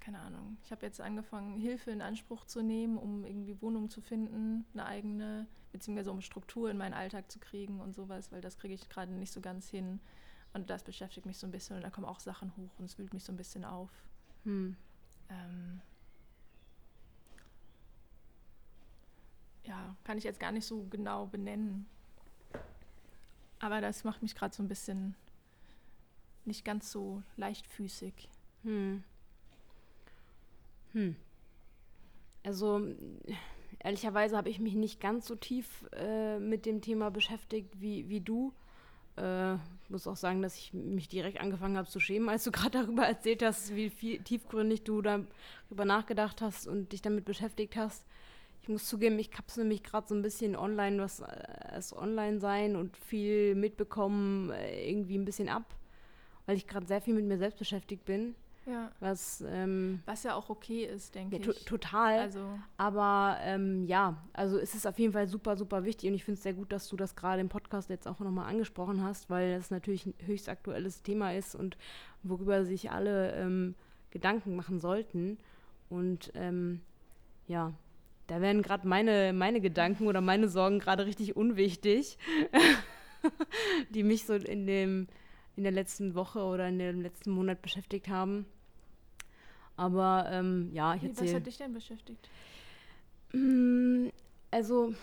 keine 0.00 0.20
Ahnung. 0.20 0.56
Ich 0.64 0.72
habe 0.72 0.86
jetzt 0.86 1.02
angefangen, 1.02 1.60
Hilfe 1.60 1.90
in 1.90 2.00
Anspruch 2.00 2.46
zu 2.46 2.62
nehmen, 2.62 2.96
um 2.96 3.24
irgendwie 3.26 3.60
Wohnung 3.60 3.90
zu 3.90 4.00
finden, 4.00 4.64
eine 4.72 4.86
eigene 4.86 5.46
beziehungsweise 5.70 6.10
um 6.10 6.22
Struktur 6.22 6.70
in 6.70 6.78
meinen 6.78 6.94
Alltag 6.94 7.30
zu 7.30 7.38
kriegen 7.38 7.80
und 7.80 7.94
sowas, 7.94 8.32
weil 8.32 8.40
das 8.40 8.58
kriege 8.58 8.74
ich 8.74 8.88
gerade 8.88 9.12
nicht 9.12 9.32
so 9.32 9.40
ganz 9.40 9.68
hin. 9.68 10.00
Und 10.54 10.70
das 10.70 10.82
beschäftigt 10.82 11.26
mich 11.26 11.38
so 11.38 11.46
ein 11.46 11.50
bisschen 11.50 11.76
und 11.76 11.82
da 11.82 11.90
kommen 11.90 12.06
auch 12.06 12.20
Sachen 12.20 12.54
hoch 12.56 12.70
und 12.78 12.86
es 12.86 12.98
wühlt 12.98 13.12
mich 13.12 13.24
so 13.24 13.32
ein 13.32 13.36
bisschen 13.36 13.64
auf. 13.64 13.90
Hm. 14.44 14.76
Ähm, 15.28 15.80
ja, 19.64 19.96
kann 20.04 20.18
ich 20.18 20.24
jetzt 20.24 20.40
gar 20.40 20.52
nicht 20.52 20.66
so 20.66 20.84
genau 20.90 21.26
benennen. 21.26 21.86
Aber 23.58 23.80
das 23.80 24.04
macht 24.04 24.22
mich 24.22 24.34
gerade 24.34 24.54
so 24.54 24.62
ein 24.62 24.68
bisschen 24.68 25.14
nicht 26.44 26.64
ganz 26.64 26.90
so 26.90 27.22
leichtfüßig. 27.36 28.28
Hm. 28.64 29.04
Hm. 30.92 31.16
Also 32.42 32.82
ehrlicherweise 33.78 34.36
habe 34.36 34.50
ich 34.50 34.58
mich 34.58 34.74
nicht 34.74 35.00
ganz 35.00 35.26
so 35.26 35.36
tief 35.36 35.86
äh, 35.92 36.38
mit 36.38 36.66
dem 36.66 36.80
Thema 36.80 37.10
beschäftigt 37.10 37.80
wie, 37.80 38.08
wie 38.08 38.20
du. 38.20 38.52
Äh, 39.16 39.56
muss 39.92 40.06
auch 40.06 40.16
sagen, 40.16 40.42
dass 40.42 40.56
ich 40.56 40.72
mich 40.72 41.08
direkt 41.08 41.38
angefangen 41.40 41.76
habe 41.76 41.88
zu 41.88 42.00
schämen, 42.00 42.28
als 42.28 42.44
du 42.44 42.50
gerade 42.50 42.82
darüber 42.82 43.06
erzählt 43.06 43.42
hast, 43.42 43.76
wie 43.76 43.90
viel 43.90 44.22
tiefgründig 44.22 44.82
du 44.84 45.02
darüber 45.02 45.84
nachgedacht 45.84 46.40
hast 46.40 46.66
und 46.66 46.92
dich 46.92 47.02
damit 47.02 47.24
beschäftigt 47.24 47.76
hast. 47.76 48.04
Ich 48.62 48.68
muss 48.68 48.86
zugeben, 48.86 49.18
ich 49.18 49.30
kapsel 49.30 49.64
mich 49.64 49.82
gerade 49.82 50.06
so 50.06 50.14
ein 50.14 50.22
bisschen 50.22 50.54
online, 50.54 51.02
was 51.02 51.20
äh, 51.20 51.80
online 51.96 52.38
sein 52.38 52.76
und 52.76 52.96
viel 52.96 53.56
mitbekommen, 53.56 54.50
äh, 54.50 54.88
irgendwie 54.88 55.18
ein 55.18 55.24
bisschen 55.24 55.48
ab, 55.48 55.64
weil 56.46 56.56
ich 56.56 56.68
gerade 56.68 56.86
sehr 56.86 57.00
viel 57.00 57.14
mit 57.14 57.24
mir 57.24 57.38
selbst 57.38 57.58
beschäftigt 57.58 58.04
bin. 58.04 58.36
Ja. 58.66 58.92
Was, 59.00 59.42
ähm, 59.48 60.00
was 60.06 60.22
ja 60.22 60.36
auch 60.36 60.48
okay 60.48 60.84
ist, 60.84 61.16
denke 61.16 61.36
ja, 61.36 61.50
ich. 61.50 61.64
Total. 61.64 62.20
Also. 62.20 62.58
Aber 62.76 63.36
ähm, 63.40 63.84
ja, 63.86 64.22
also 64.32 64.58
es 64.58 64.76
ist 64.76 64.86
auf 64.86 64.98
jeden 64.98 65.12
Fall 65.12 65.26
super, 65.26 65.56
super 65.56 65.84
wichtig 65.84 66.08
und 66.08 66.14
ich 66.14 66.24
finde 66.24 66.36
es 66.36 66.44
sehr 66.44 66.54
gut, 66.54 66.70
dass 66.70 66.88
du 66.88 66.96
das 66.96 67.16
gerade 67.16 67.40
im 67.40 67.48
Podcast 67.48 67.90
jetzt 67.90 68.06
auch 68.06 68.20
nochmal 68.20 68.48
angesprochen 68.48 69.02
hast, 69.02 69.28
weil 69.30 69.56
das 69.56 69.72
natürlich 69.72 70.06
ein 70.06 70.14
höchst 70.24 70.48
aktuelles 70.48 71.02
Thema 71.02 71.34
ist 71.34 71.56
und 71.56 71.76
worüber 72.22 72.64
sich 72.64 72.92
alle 72.92 73.32
ähm, 73.32 73.74
Gedanken 74.10 74.54
machen 74.54 74.78
sollten. 74.78 75.38
Und 75.88 76.30
ähm, 76.36 76.80
ja, 77.48 77.72
da 78.32 78.40
werden 78.40 78.62
gerade 78.62 78.88
meine, 78.88 79.34
meine 79.34 79.60
Gedanken 79.60 80.06
oder 80.06 80.22
meine 80.22 80.48
Sorgen 80.48 80.78
gerade 80.78 81.04
richtig 81.04 81.36
unwichtig, 81.36 82.16
die 83.90 84.02
mich 84.02 84.24
so 84.24 84.32
in 84.32 84.66
dem 84.66 85.06
in 85.54 85.64
der 85.64 85.72
letzten 85.72 86.14
Woche 86.14 86.42
oder 86.42 86.66
in 86.66 86.78
dem 86.78 87.02
letzten 87.02 87.30
Monat 87.30 87.60
beschäftigt 87.60 88.08
haben. 88.08 88.46
Aber 89.76 90.30
ähm, 90.30 90.70
ja, 90.72 90.94
ich 90.94 91.04
erzähle. 91.04 91.28
Was 91.28 91.34
hat 91.34 91.46
dich 91.46 91.58
denn 91.58 91.74
beschäftigt? 91.74 92.30
Mm, 93.34 94.08
also, 94.50 94.94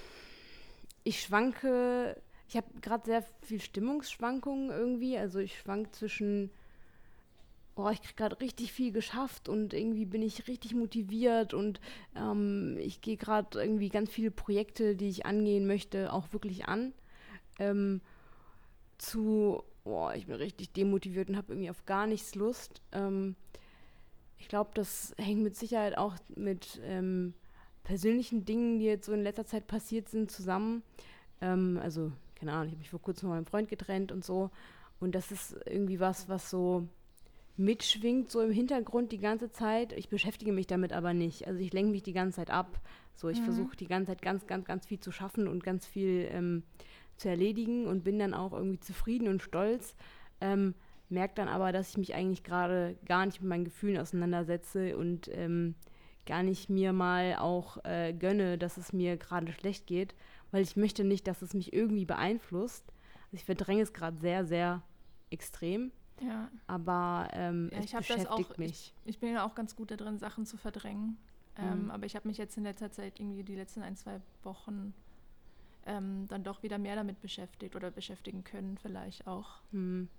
ich 1.04 1.22
schwanke, 1.22 2.20
ich 2.48 2.58
habe 2.58 2.68
gerade 2.82 3.06
sehr 3.06 3.24
viel 3.44 3.62
Stimmungsschwankungen 3.62 4.72
irgendwie. 4.72 5.20
Also, 5.20 5.38
ich 5.38 5.60
schwank 5.60 5.94
zwischen, 5.94 6.50
oh, 7.80 7.90
ich 7.90 8.02
kriege 8.02 8.16
gerade 8.16 8.40
richtig 8.42 8.74
viel 8.74 8.92
geschafft 8.92 9.48
und 9.48 9.74
irgendwie 9.74 10.06
bin 10.06 10.22
ich 10.22 10.48
richtig 10.48 10.76
motiviert 10.76 11.54
und 11.54 11.80
ähm, 12.16 12.78
ich 12.80 13.02
gehe 13.02 13.18
gerade 13.18 13.62
irgendwie 13.62 13.90
ganz 13.90 14.10
viele 14.10 14.32
Projekte, 14.32 14.96
die 14.96 15.10
ich 15.10 15.26
angehen 15.26 15.66
möchte, 15.66 16.12
auch 16.12 16.34
wirklich 16.34 16.68
an. 16.68 16.94
Ähm, 17.58 18.02
zu, 18.98 19.64
oh, 19.86 20.10
ich 20.14 20.28
bin 20.28 20.36
richtig 20.36 20.74
demotiviert 20.74 21.30
und 21.30 21.38
habe 21.38 21.54
irgendwie 21.54 21.70
auf 21.70 21.86
gar 21.86 22.06
nichts 22.06 22.36
Lust. 22.36 22.82
Ähm, 22.92 23.36
ich 24.38 24.48
glaube, 24.48 24.72
das 24.74 25.14
hängt 25.18 25.42
mit 25.42 25.56
Sicherheit 25.56 25.98
auch 25.98 26.16
mit 26.36 26.82
ähm, 26.84 27.34
persönlichen 27.84 28.46
Dingen, 28.46 28.80
die 28.80 28.86
jetzt 28.86 29.06
so 29.06 29.14
in 29.14 29.24
letzter 29.24 29.46
Zeit 29.46 29.68
passiert 29.68 30.10
sind, 30.10 30.32
zusammen. 30.32 30.84
Ähm, 31.42 31.80
also, 31.82 32.12
keine 32.36 32.54
Ahnung, 32.54 32.68
ich 32.68 32.72
habe 32.74 32.80
mich 32.80 32.90
vor 32.90 33.02
kurzem 33.02 33.28
von 33.28 33.38
meinem 33.38 33.46
Freund 33.46 33.70
getrennt 33.70 34.12
und 34.12 34.24
so. 34.24 34.50
Und 35.00 35.16
das 35.16 35.32
ist 35.32 35.56
irgendwie 35.66 36.00
was, 36.00 36.28
was 36.28 36.50
so 36.50 36.88
mitschwingt, 37.60 38.32
so 38.32 38.42
im 38.42 38.52
Hintergrund 38.52 39.12
die 39.12 39.20
ganze 39.20 39.52
Zeit. 39.52 39.94
Ich 39.94 40.10
beschäftige 40.10 40.52
mich 40.52 40.66
damit 40.66 40.94
aber 40.94 41.14
nicht. 41.14 41.46
Also 41.48 41.60
ich 41.60 41.74
lenke 41.74 41.92
mich 41.92 42.04
die 42.04 42.14
ganze 42.14 42.38
Zeit 42.38 42.50
ab. 42.50 42.80
So, 43.16 43.30
ich 43.30 43.40
mhm. 43.42 43.46
versuche 43.46 43.76
die 43.76 43.88
ganze 43.88 44.12
Zeit 44.12 44.22
ganz, 44.22 44.48
ganz, 44.48 44.66
ganz 44.66 44.86
viel 44.86 45.00
zu 45.00 45.12
schaffen 45.12 45.48
und 45.48 45.64
ganz 45.64 45.86
viel 45.86 46.30
ähm, 46.32 46.64
zu 47.18 47.30
erledigen 47.30 47.86
und 47.86 48.04
bin 48.04 48.18
dann 48.18 48.34
auch 48.34 48.54
irgendwie 48.54 48.80
zufrieden 48.80 49.28
und 49.28 49.42
stolz. 49.42 49.96
Ähm, 50.42 50.74
merke 51.10 51.36
dann 51.36 51.50
aber, 51.50 51.72
dass 51.72 51.90
ich 51.90 51.98
mich 51.98 52.16
eigentlich 52.16 52.44
gerade 52.44 52.98
gar 53.06 53.26
nicht 53.26 53.42
mit 53.42 53.50
meinen 53.50 53.66
Gefühlen 53.66 53.98
auseinandersetze 53.98 54.96
und 54.96 55.30
ähm, 55.34 55.76
gar 56.26 56.44
nicht 56.44 56.70
mir 56.70 56.94
mal 56.94 57.36
auch 57.40 57.84
äh, 57.84 58.14
gönne, 58.14 58.58
dass 58.58 58.78
es 58.78 58.94
mir 58.94 59.18
gerade 59.18 59.52
schlecht 59.52 59.86
geht, 59.86 60.16
weil 60.52 60.62
ich 60.62 60.78
möchte 60.78 61.04
nicht, 61.04 61.28
dass 61.28 61.42
es 61.42 61.54
mich 61.54 61.74
irgendwie 61.74 62.06
beeinflusst. 62.06 62.86
Also 63.26 63.36
ich 63.36 63.46
verdränge 63.46 63.82
es 63.82 63.94
gerade 63.94 64.18
sehr, 64.20 64.46
sehr 64.46 64.82
extrem. 65.30 65.92
Ja. 66.22 66.50
Aber 66.68 67.30
ähm, 67.34 67.70
ja, 67.72 67.80
es 67.80 67.92
beschäftigt 67.92 68.30
auch, 68.30 68.58
mich. 68.58 68.94
Ich, 69.04 69.16
ich, 69.16 69.20
bin 69.20 69.34
ja 69.34 69.46
auch 69.46 69.56
ganz 69.56 69.76
gut 69.76 69.92
darin, 69.92 70.18
Sachen 70.20 70.46
zu 70.46 70.58
verdrängen. 70.58 71.18
Ähm, 71.58 71.86
mhm. 71.86 71.92
Aber 71.92 72.06
ich 72.06 72.16
habe 72.16 72.28
mich 72.28 72.38
jetzt 72.38 72.58
in 72.58 72.64
letzter 72.64 72.92
Zeit 72.92 73.20
irgendwie 73.20 73.44
die 73.44 73.56
letzten 73.56 73.82
ein, 73.82 73.96
zwei 73.96 74.22
Wochen 74.44 74.94
ähm, 75.86 76.28
dann 76.28 76.44
doch 76.44 76.64
wieder 76.64 76.78
mehr 76.78 76.96
damit 76.96 77.22
beschäftigt 77.22 77.76
oder 77.76 77.92
beschäftigen 77.92 78.44
können 78.44 78.78
vielleicht 78.78 79.28
auch. 79.28 79.62
Mhm. 79.72 80.10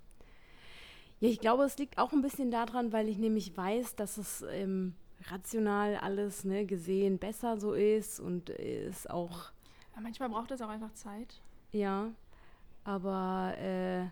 Ja, 1.21 1.29
ich 1.29 1.41
glaube, 1.41 1.65
es 1.65 1.77
liegt 1.77 1.99
auch 1.99 2.13
ein 2.13 2.23
bisschen 2.23 2.51
daran, 2.51 2.93
weil 2.93 3.09
ich 3.09 3.19
nämlich 3.19 3.57
weiß, 3.57 3.95
dass 3.95 4.17
es 4.17 4.43
ähm, 4.51 4.95
rational 5.29 5.97
alles 5.97 6.45
ne, 6.45 6.65
gesehen 6.65 7.19
besser 7.19 7.59
so 7.59 7.75
ist 7.75 8.21
und 8.21 8.49
ist 8.49 9.11
auch. 9.11 9.53
Ja, 9.95 10.01
manchmal 10.01 10.31
braucht 10.31 10.51
es 10.51 10.63
auch 10.63 10.69
einfach 10.69 10.93
Zeit. 10.95 11.41
Ja, 11.73 12.11
aber 12.85 13.55
äh, 13.59 14.07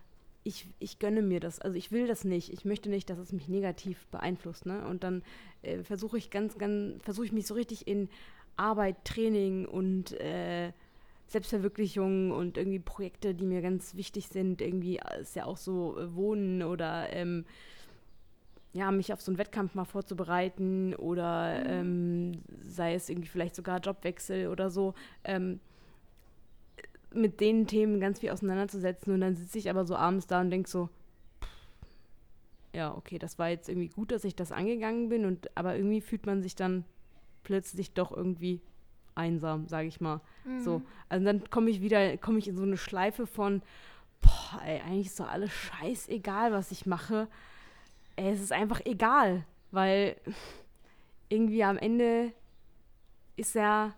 ich, 0.44 0.66
ich 0.79 0.98
gönne 0.98 1.22
mir 1.22 1.40
das. 1.40 1.61
Also 1.61 1.77
ich 1.77 1.92
will 1.92 2.07
das 2.07 2.24
nicht. 2.24 2.53
Ich 2.53 2.64
möchte 2.64 2.88
nicht, 2.88 3.11
dass 3.11 3.18
es 3.18 3.33
mich 3.33 3.48
negativ 3.48 4.07
beeinflusst. 4.09 4.66
Ne? 4.66 4.87
Und 4.87 5.05
dann 5.05 5.22
äh, 5.62 5.83
versuche 5.83 6.18
ich 6.18 6.31
ganz, 6.31 6.59
ganz, 6.59 7.03
versuche 7.03 7.27
ich 7.27 7.33
mich 7.33 7.46
so 7.46 7.55
richtig 7.55 7.87
in 7.87 8.09
Arbeit, 8.57 9.05
Training 9.05 9.66
und 9.66 10.12
äh, 10.20 10.72
Selbstverwirklichung 11.27 12.31
und 12.31 12.57
irgendwie 12.57 12.79
Projekte, 12.79 13.35
die 13.35 13.44
mir 13.44 13.61
ganz 13.61 13.94
wichtig 13.94 14.29
sind. 14.29 14.62
Irgendwie 14.62 15.01
ist 15.20 15.37
ja 15.37 15.44
auch 15.44 15.59
so 15.59 15.98
äh, 15.98 16.14
Wohnen 16.14 16.62
oder 16.62 17.12
ähm, 17.12 17.44
ja, 18.72 18.90
mich 18.90 19.12
auf 19.12 19.20
so 19.20 19.31
einen 19.31 19.38
Wettkampf 19.38 19.74
mal 19.74 19.85
vorzubereiten 19.85 20.94
oder 20.94 21.61
mhm. 21.61 21.66
ähm, 21.68 22.33
sei 22.62 22.94
es 22.94 23.09
irgendwie 23.09 23.29
vielleicht 23.29 23.57
sogar 23.57 23.81
Jobwechsel 23.81 24.48
oder 24.48 24.70
so. 24.70 24.94
Ähm, 25.24 25.61
mit 27.14 27.40
den 27.40 27.66
Themen 27.66 28.00
ganz 28.00 28.20
viel 28.20 28.30
auseinanderzusetzen 28.30 29.14
und 29.14 29.20
dann 29.20 29.36
sitze 29.36 29.58
ich 29.58 29.70
aber 29.70 29.84
so 29.84 29.96
abends 29.96 30.26
da 30.26 30.40
und 30.40 30.50
denke 30.50 30.68
so, 30.68 30.88
ja, 32.72 32.94
okay, 32.94 33.18
das 33.18 33.38
war 33.38 33.48
jetzt 33.48 33.68
irgendwie 33.68 33.88
gut, 33.88 34.12
dass 34.12 34.24
ich 34.24 34.36
das 34.36 34.52
angegangen 34.52 35.08
bin 35.08 35.24
und 35.24 35.56
aber 35.56 35.76
irgendwie 35.76 36.00
fühlt 36.00 36.26
man 36.26 36.42
sich 36.42 36.54
dann 36.54 36.84
plötzlich 37.42 37.92
doch 37.92 38.14
irgendwie 38.14 38.60
einsam, 39.14 39.66
sage 39.68 39.88
ich 39.88 40.00
mal. 40.00 40.20
Mhm. 40.44 40.60
So, 40.60 40.82
also 41.08 41.24
dann 41.24 41.48
komme 41.50 41.70
ich 41.70 41.80
wieder, 41.80 42.16
komme 42.18 42.38
ich 42.38 42.48
in 42.48 42.56
so 42.56 42.62
eine 42.62 42.76
Schleife 42.76 43.26
von, 43.26 43.62
boah, 44.20 44.62
ey, 44.64 44.80
eigentlich 44.80 45.06
ist 45.06 45.20
doch 45.20 45.28
alles 45.28 45.52
scheißegal, 45.52 46.52
was 46.52 46.70
ich 46.70 46.86
mache. 46.86 47.28
Ey, 48.16 48.30
es 48.32 48.40
ist 48.40 48.52
einfach 48.52 48.80
egal, 48.84 49.44
weil 49.70 50.16
irgendwie 51.28 51.64
am 51.64 51.78
Ende 51.78 52.32
ist 53.36 53.54
ja, 53.54 53.94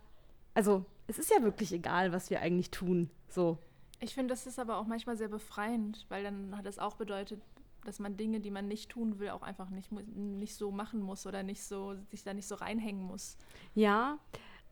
also 0.55 0.85
es 1.11 1.19
ist 1.19 1.31
ja 1.31 1.43
wirklich 1.43 1.73
egal, 1.73 2.13
was 2.13 2.31
wir 2.31 2.41
eigentlich 2.41 2.71
tun. 2.71 3.11
So. 3.29 3.59
Ich 3.99 4.15
finde, 4.15 4.33
das 4.33 4.47
ist 4.47 4.59
aber 4.59 4.79
auch 4.79 4.87
manchmal 4.87 5.17
sehr 5.17 5.29
befreiend, 5.29 6.07
weil 6.09 6.23
dann 6.23 6.57
hat 6.57 6.67
es 6.67 6.79
auch 6.79 6.95
bedeutet, 6.95 7.41
dass 7.85 7.99
man 7.99 8.17
Dinge, 8.17 8.41
die 8.41 8.51
man 8.51 8.69
nicht 8.69 8.91
tun 8.91 9.19
will, 9.19 9.31
auch 9.31 9.43
einfach 9.43 9.71
nicht, 9.71 9.91
nicht 9.93 10.55
so 10.55 10.71
machen 10.71 11.01
muss 11.01 11.27
oder 11.27 11.43
nicht 11.43 11.65
so, 11.65 11.97
sich 12.11 12.23
da 12.23 12.33
nicht 12.33 12.47
so 12.47 12.55
reinhängen 12.55 13.03
muss. 13.03 13.37
Ja, 13.75 14.19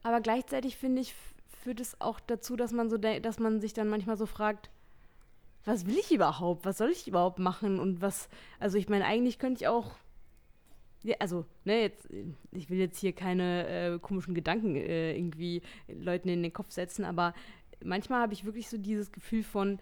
aber 0.03 0.21
gleichzeitig 0.21 0.77
finde 0.77 1.03
ich, 1.03 1.15
führt 1.63 1.81
es 1.81 2.01
auch 2.01 2.21
dazu, 2.21 2.55
dass 2.55 2.73
man 2.73 2.89
so 2.89 2.99
dass 2.99 3.39
man 3.39 3.61
sich 3.61 3.73
dann 3.75 3.89
manchmal 3.89 4.17
so 4.17 4.27
fragt, 4.27 4.71
was 5.65 5.87
will 5.87 5.99
ich 5.99 6.13
überhaupt? 6.13 6.65
Was 6.65 6.79
soll 6.79 6.91
ich 6.91 7.09
überhaupt 7.09 7.39
machen? 7.39 7.81
Und 7.81 8.01
was, 8.01 8.29
also 8.61 8.79
ich 8.79 8.89
meine, 8.89 9.05
eigentlich 9.05 9.39
könnte 9.39 9.63
ich 9.63 9.69
auch, 9.69 9.97
ja, 11.03 11.17
also, 11.21 11.47
ne, 11.65 11.83
jetzt, 11.83 12.09
ich 12.53 12.71
will 12.71 12.79
jetzt 12.79 12.99
hier 12.99 13.13
keine 13.13 13.69
äh, 13.69 13.99
komischen 13.99 14.35
Gedanken 14.35 14.75
äh, 14.75 15.17
irgendwie 15.17 15.63
Leuten 15.89 16.29
in 16.29 16.43
den 16.43 16.53
Kopf 16.53 16.73
setzen, 16.73 17.05
aber 17.05 17.35
manchmal 17.83 18.23
habe 18.23 18.33
ich 18.33 18.45
wirklich 18.45 18.69
so 18.69 18.79
dieses 18.79 19.13
Gefühl 19.13 19.43
von, 19.43 19.79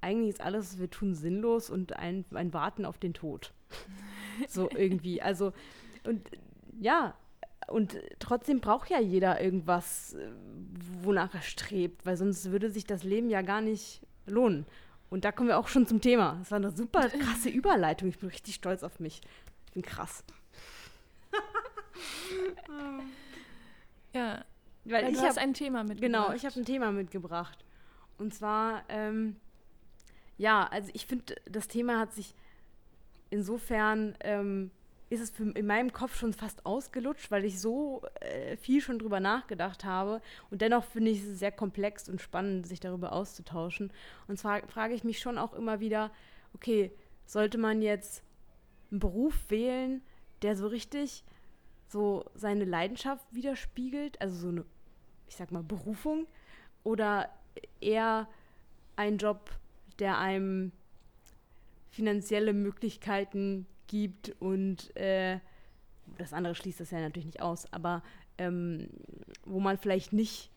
eigentlich 0.00 0.30
ist 0.30 0.40
alles, 0.40 0.72
was 0.72 0.80
wir 0.80 0.90
tun, 0.90 1.14
sinnlos 1.14 1.70
und 1.70 1.94
ein, 1.96 2.24
ein 2.32 2.52
Warten 2.52 2.84
auf 2.84 2.98
den 2.98 3.14
Tod. 3.14 3.52
so 4.48 4.68
irgendwie. 4.70 5.20
Also, 5.20 5.52
und 6.04 6.30
ja, 6.80 7.14
und 7.68 7.98
trotzdem 8.18 8.60
braucht 8.60 8.90
ja 8.90 9.00
jeder 9.00 9.40
irgendwas, 9.40 10.14
äh, 10.14 10.30
wonach 11.02 11.34
er 11.34 11.42
strebt, 11.42 12.06
weil 12.06 12.16
sonst 12.16 12.50
würde 12.50 12.70
sich 12.70 12.84
das 12.84 13.02
Leben 13.02 13.28
ja 13.28 13.42
gar 13.42 13.60
nicht 13.60 14.02
lohnen. 14.26 14.66
Und 15.08 15.24
da 15.24 15.32
kommen 15.32 15.48
wir 15.48 15.58
auch 15.58 15.68
schon 15.68 15.86
zum 15.86 16.00
Thema. 16.00 16.36
Das 16.38 16.50
war 16.50 16.56
eine 16.56 16.70
super 16.70 17.08
krasse 17.08 17.48
Überleitung. 17.48 18.08
Ich 18.08 18.18
bin 18.18 18.28
richtig 18.28 18.56
stolz 18.56 18.82
auf 18.82 19.00
mich. 19.00 19.20
Ich 19.66 19.72
bin 19.72 19.82
krass. 19.82 20.24
Ja, 24.12 24.44
weil 24.84 25.04
ja, 25.04 25.08
ich 25.08 25.18
habe 25.18 25.40
ein 25.40 25.54
Thema 25.54 25.84
mitgebracht. 25.84 26.00
Genau, 26.00 26.32
ich 26.32 26.44
habe 26.44 26.58
ein 26.60 26.64
Thema 26.64 26.92
mitgebracht. 26.92 27.64
Und 28.18 28.34
zwar, 28.34 28.84
ähm, 28.88 29.36
ja, 30.38 30.66
also 30.66 30.90
ich 30.94 31.06
finde, 31.06 31.34
das 31.44 31.68
Thema 31.68 31.98
hat 31.98 32.12
sich 32.12 32.34
insofern 33.30 34.16
ähm, 34.20 34.70
ist 35.08 35.20
es 35.20 35.38
in 35.38 35.66
meinem 35.66 35.92
Kopf 35.92 36.16
schon 36.16 36.32
fast 36.32 36.66
ausgelutscht, 36.66 37.30
weil 37.30 37.44
ich 37.44 37.60
so 37.60 38.02
äh, 38.20 38.56
viel 38.56 38.80
schon 38.80 38.98
drüber 38.98 39.20
nachgedacht 39.20 39.84
habe. 39.84 40.20
Und 40.50 40.62
dennoch 40.62 40.84
finde 40.84 41.12
ich 41.12 41.22
es 41.22 41.38
sehr 41.38 41.52
komplex 41.52 42.08
und 42.08 42.20
spannend, 42.20 42.66
sich 42.66 42.80
darüber 42.80 43.12
auszutauschen. 43.12 43.92
Und 44.26 44.38
zwar 44.38 44.66
frage 44.66 44.94
ich 44.94 45.04
mich 45.04 45.20
schon 45.20 45.38
auch 45.38 45.52
immer 45.52 45.78
wieder, 45.78 46.10
okay, 46.54 46.90
sollte 47.24 47.58
man 47.58 47.82
jetzt 47.82 48.22
einen 48.90 48.98
Beruf 48.98 49.34
wählen, 49.48 50.02
der 50.42 50.56
so 50.56 50.66
richtig 50.66 51.24
so 51.88 52.24
seine 52.34 52.64
Leidenschaft 52.64 53.26
widerspiegelt, 53.32 54.20
also 54.20 54.36
so 54.36 54.48
eine, 54.48 54.64
ich 55.28 55.36
sag 55.36 55.52
mal, 55.52 55.62
Berufung, 55.62 56.26
oder 56.84 57.28
eher 57.80 58.28
ein 58.96 59.18
Job, 59.18 59.50
der 59.98 60.18
einem 60.18 60.72
finanzielle 61.90 62.52
Möglichkeiten 62.52 63.66
gibt 63.86 64.34
und 64.40 64.94
äh, 64.96 65.40
das 66.18 66.32
andere 66.32 66.54
schließt 66.54 66.80
das 66.80 66.90
ja 66.90 67.00
natürlich 67.00 67.26
nicht 67.26 67.40
aus, 67.40 67.72
aber 67.72 68.02
ähm, 68.38 68.88
wo 69.44 69.60
man 69.60 69.78
vielleicht 69.78 70.12
nicht 70.12 70.50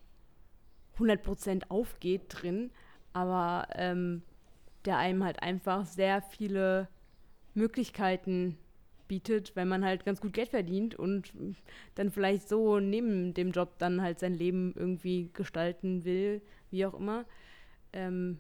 100% 0.98 1.70
aufgeht 1.70 2.24
drin, 2.28 2.72
aber 3.14 3.68
ähm, 3.74 4.22
der 4.86 4.98
einem 4.98 5.24
halt 5.24 5.42
einfach 5.42 5.86
sehr 5.86 6.22
viele 6.22 6.88
Möglichkeiten 7.54 8.58
bietet, 9.10 9.58
wenn 9.58 9.68
man 9.68 9.84
halt 9.84 10.06
ganz 10.06 10.22
gut 10.22 10.32
Geld 10.32 10.50
verdient 10.50 10.96
und 10.96 11.34
dann 11.96 12.12
vielleicht 12.12 12.48
so 12.48 12.80
neben 12.80 13.34
dem 13.34 13.52
Job 13.52 13.78
dann 13.80 14.02
halt 14.02 14.20
sein 14.20 14.34
Leben 14.34 14.74
irgendwie 14.78 15.30
gestalten 15.34 16.06
will, 16.06 16.42
wie 16.72 16.86
auch 16.86 16.94
immer. 16.94 17.26
Ähm, 17.92 18.40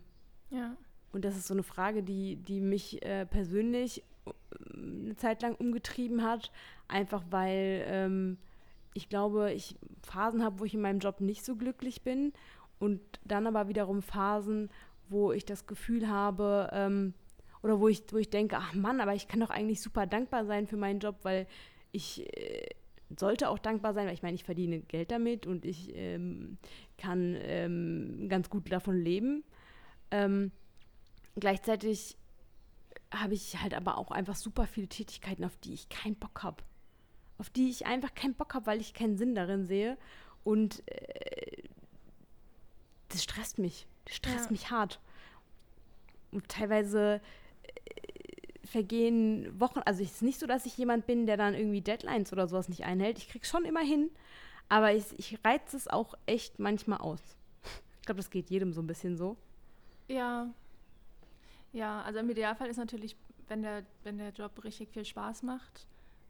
ja. 0.49 0.77
Und 1.11 1.25
das 1.25 1.35
ist 1.35 1.47
so 1.47 1.55
eine 1.55 1.63
Frage, 1.63 2.03
die, 2.03 2.37
die 2.37 2.61
mich 2.61 3.03
äh, 3.03 3.25
persönlich 3.25 4.03
eine 4.73 5.15
Zeit 5.15 5.41
lang 5.41 5.55
umgetrieben 5.55 6.23
hat, 6.23 6.51
einfach 6.87 7.23
weil 7.31 7.83
ähm, 7.87 8.37
ich 8.93 9.09
glaube, 9.09 9.51
ich 9.51 9.75
Phasen 10.03 10.43
habe, 10.43 10.59
wo 10.59 10.65
ich 10.65 10.75
in 10.75 10.81
meinem 10.81 10.99
Job 10.99 11.19
nicht 11.19 11.43
so 11.43 11.55
glücklich 11.55 12.03
bin 12.03 12.31
und 12.77 13.01
dann 13.25 13.47
aber 13.47 13.67
wiederum 13.67 14.01
Phasen, 14.01 14.69
wo 15.09 15.31
ich 15.31 15.45
das 15.45 15.65
Gefühl 15.65 16.07
habe, 16.07 16.69
ähm, 16.73 17.15
oder 17.61 17.79
wo 17.79 17.87
ich, 17.87 18.03
wo 18.11 18.17
ich 18.17 18.29
denke, 18.29 18.57
ach 18.57 18.73
Mann, 18.73 19.01
aber 19.01 19.15
ich 19.15 19.27
kann 19.27 19.39
doch 19.39 19.49
eigentlich 19.49 19.81
super 19.81 20.07
dankbar 20.07 20.45
sein 20.45 20.67
für 20.67 20.77
meinen 20.77 20.99
Job, 20.99 21.17
weil 21.23 21.47
ich 21.91 22.25
äh, 22.37 22.69
sollte 23.17 23.49
auch 23.49 23.59
dankbar 23.59 23.93
sein, 23.93 24.05
weil 24.05 24.13
ich 24.13 24.21
meine, 24.21 24.35
ich 24.35 24.43
verdiene 24.43 24.81
Geld 24.81 25.11
damit 25.11 25.45
und 25.47 25.65
ich 25.65 25.95
ähm, 25.95 26.57
kann 26.97 27.35
ähm, 27.39 28.27
ganz 28.29 28.49
gut 28.49 28.71
davon 28.71 28.97
leben. 28.97 29.43
Ähm, 30.11 30.51
gleichzeitig 31.35 32.17
habe 33.11 33.33
ich 33.33 33.59
halt 33.61 33.73
aber 33.73 33.97
auch 33.97 34.11
einfach 34.11 34.35
super 34.35 34.67
viele 34.67 34.87
Tätigkeiten, 34.87 35.43
auf 35.43 35.57
die 35.57 35.73
ich 35.73 35.89
keinen 35.89 36.15
Bock 36.15 36.43
habe. 36.43 36.63
Auf 37.37 37.49
die 37.49 37.69
ich 37.69 37.85
einfach 37.85 38.13
keinen 38.13 38.35
Bock 38.35 38.53
habe, 38.53 38.67
weil 38.67 38.81
ich 38.81 38.93
keinen 38.93 39.17
Sinn 39.17 39.33
darin 39.33 39.65
sehe. 39.65 39.97
Und 40.43 40.83
äh, 40.87 41.63
das 43.07 43.23
stresst 43.23 43.57
mich. 43.57 43.87
Das 44.05 44.15
stresst 44.15 44.45
ja. 44.45 44.51
mich 44.51 44.69
hart. 44.69 44.99
Und 46.31 46.47
teilweise 46.47 47.21
vergehen 48.69 49.59
Wochen. 49.59 49.79
Also 49.85 50.03
es 50.03 50.11
ist 50.11 50.21
nicht 50.21 50.39
so, 50.39 50.47
dass 50.47 50.65
ich 50.65 50.77
jemand 50.77 51.05
bin, 51.05 51.25
der 51.25 51.37
dann 51.37 51.53
irgendwie 51.53 51.81
Deadlines 51.81 52.31
oder 52.33 52.47
sowas 52.47 52.69
nicht 52.69 52.85
einhält. 52.85 53.17
Ich 53.17 53.29
krieg's 53.29 53.49
schon 53.49 53.65
immer 53.65 53.81
hin. 53.81 54.09
Aber 54.69 54.93
ich, 54.93 55.17
ich 55.17 55.39
reize 55.43 55.75
es 55.75 55.87
auch 55.87 56.13
echt 56.25 56.59
manchmal 56.59 56.99
aus. 56.99 57.21
Ich 57.99 58.05
glaube, 58.05 58.17
das 58.17 58.29
geht 58.29 58.49
jedem 58.49 58.73
so 58.73 58.81
ein 58.81 58.87
bisschen 58.87 59.17
so. 59.17 59.37
Ja, 60.07 60.49
ja, 61.71 62.01
also 62.01 62.19
im 62.19 62.29
Idealfall 62.29 62.69
ist 62.69 62.77
natürlich, 62.77 63.15
wenn 63.47 63.61
der, 63.61 63.83
wenn 64.03 64.17
der 64.17 64.31
Job 64.31 64.63
richtig 64.63 64.89
viel 64.89 65.05
Spaß 65.05 65.43
macht 65.43 65.87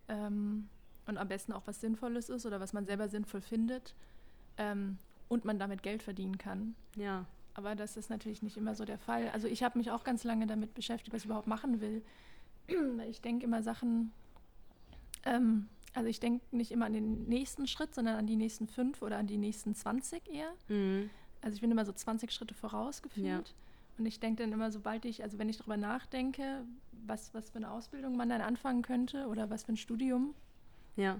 ähm, 0.07 0.69
und 1.05 1.17
am 1.17 1.27
besten 1.27 1.53
auch 1.53 1.65
was 1.65 1.81
Sinnvolles 1.81 2.29
ist 2.29 2.45
oder 2.45 2.59
was 2.59 2.73
man 2.73 2.85
selber 2.85 3.07
sinnvoll 3.07 3.41
findet 3.41 3.95
ähm, 4.57 4.97
und 5.27 5.45
man 5.45 5.59
damit 5.59 5.83
Geld 5.83 6.03
verdienen 6.03 6.37
kann. 6.37 6.75
Ja. 6.95 7.25
Aber 7.55 7.75
das 7.75 7.97
ist 7.97 8.09
natürlich 8.09 8.41
nicht 8.41 8.57
immer 8.57 8.75
so 8.75 8.85
der 8.85 8.97
Fall. 8.97 9.29
Also 9.29 9.47
ich 9.47 9.63
habe 9.63 9.77
mich 9.77 9.91
auch 9.91 10.03
ganz 10.03 10.23
lange 10.23 10.47
damit 10.47 10.73
beschäftigt, 10.75 11.13
was 11.13 11.21
ich 11.21 11.25
überhaupt 11.25 11.47
machen 11.47 11.81
will. 11.81 12.03
Ich 13.09 13.21
denke 13.21 13.45
immer 13.45 13.63
Sachen, 13.63 14.11
ähm, 15.25 15.67
also 15.93 16.07
ich 16.07 16.19
denke 16.19 16.43
nicht 16.55 16.71
immer 16.71 16.85
an 16.85 16.93
den 16.93 17.23
nächsten 17.27 17.67
Schritt, 17.67 17.95
sondern 17.95 18.15
an 18.15 18.27
die 18.27 18.35
nächsten 18.35 18.67
fünf 18.67 19.01
oder 19.01 19.17
an 19.17 19.27
die 19.27 19.37
nächsten 19.37 19.75
20 19.75 20.29
eher. 20.29 20.51
Mhm. 20.67 21.09
Also 21.41 21.55
ich 21.55 21.61
bin 21.61 21.71
immer 21.71 21.85
so 21.85 21.93
20 21.93 22.31
Schritte 22.31 22.53
vorausgeführt. 22.53 23.49
Ja. 23.49 23.55
Und 23.97 24.05
ich 24.05 24.19
denke 24.19 24.43
dann 24.43 24.53
immer, 24.53 24.71
sobald 24.71 25.05
ich, 25.05 25.23
also 25.23 25.37
wenn 25.39 25.49
ich 25.49 25.57
darüber 25.57 25.77
nachdenke, 25.77 26.63
was, 26.91 27.33
was 27.33 27.49
für 27.49 27.57
eine 27.57 27.71
Ausbildung 27.71 28.15
man 28.15 28.29
dann 28.29 28.41
anfangen 28.41 28.81
könnte 28.81 29.27
oder 29.27 29.49
was 29.49 29.63
für 29.63 29.73
ein 29.73 29.77
Studium. 29.77 30.35
Ja. 30.95 31.19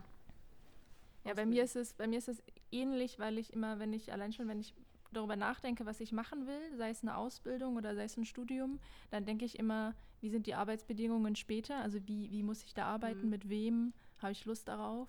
Ja, 1.25 1.33
bei 1.33 1.45
mir 1.45 1.63
ist 1.63 1.75
es, 1.75 1.93
bei 1.93 2.07
mir 2.07 2.17
ist 2.17 2.29
es 2.29 2.41
ähnlich, 2.71 3.19
weil 3.19 3.38
ich 3.38 3.51
immer, 3.53 3.79
wenn 3.79 3.91
ich, 3.91 4.13
allein 4.13 4.31
schon, 4.31 4.47
wenn 4.47 4.59
ich 4.59 4.73
darüber 5.12 5.35
nachdenke, 5.35 5.85
was 5.85 5.99
ich 5.99 6.12
machen 6.12 6.47
will, 6.47 6.77
sei 6.77 6.89
es 6.89 7.01
eine 7.01 7.17
Ausbildung 7.17 7.75
oder 7.75 7.95
sei 7.95 8.03
es 8.03 8.15
ein 8.15 8.25
Studium, 8.25 8.79
dann 9.12 9.25
denke 9.25 9.43
ich 9.43 9.59
immer, 9.59 9.93
wie 10.21 10.29
sind 10.29 10.47
die 10.47 10.55
Arbeitsbedingungen 10.55 11.36
später? 11.36 11.82
Also 11.82 11.99
wie, 12.08 12.32
wie 12.32 12.43
muss 12.43 12.63
ich 12.63 12.73
da 12.73 12.86
arbeiten, 12.86 13.23
mhm. 13.23 13.29
mit 13.29 13.49
wem? 13.49 13.93
Habe 14.19 14.32
ich 14.32 14.45
Lust 14.45 14.67
darauf? 14.67 15.08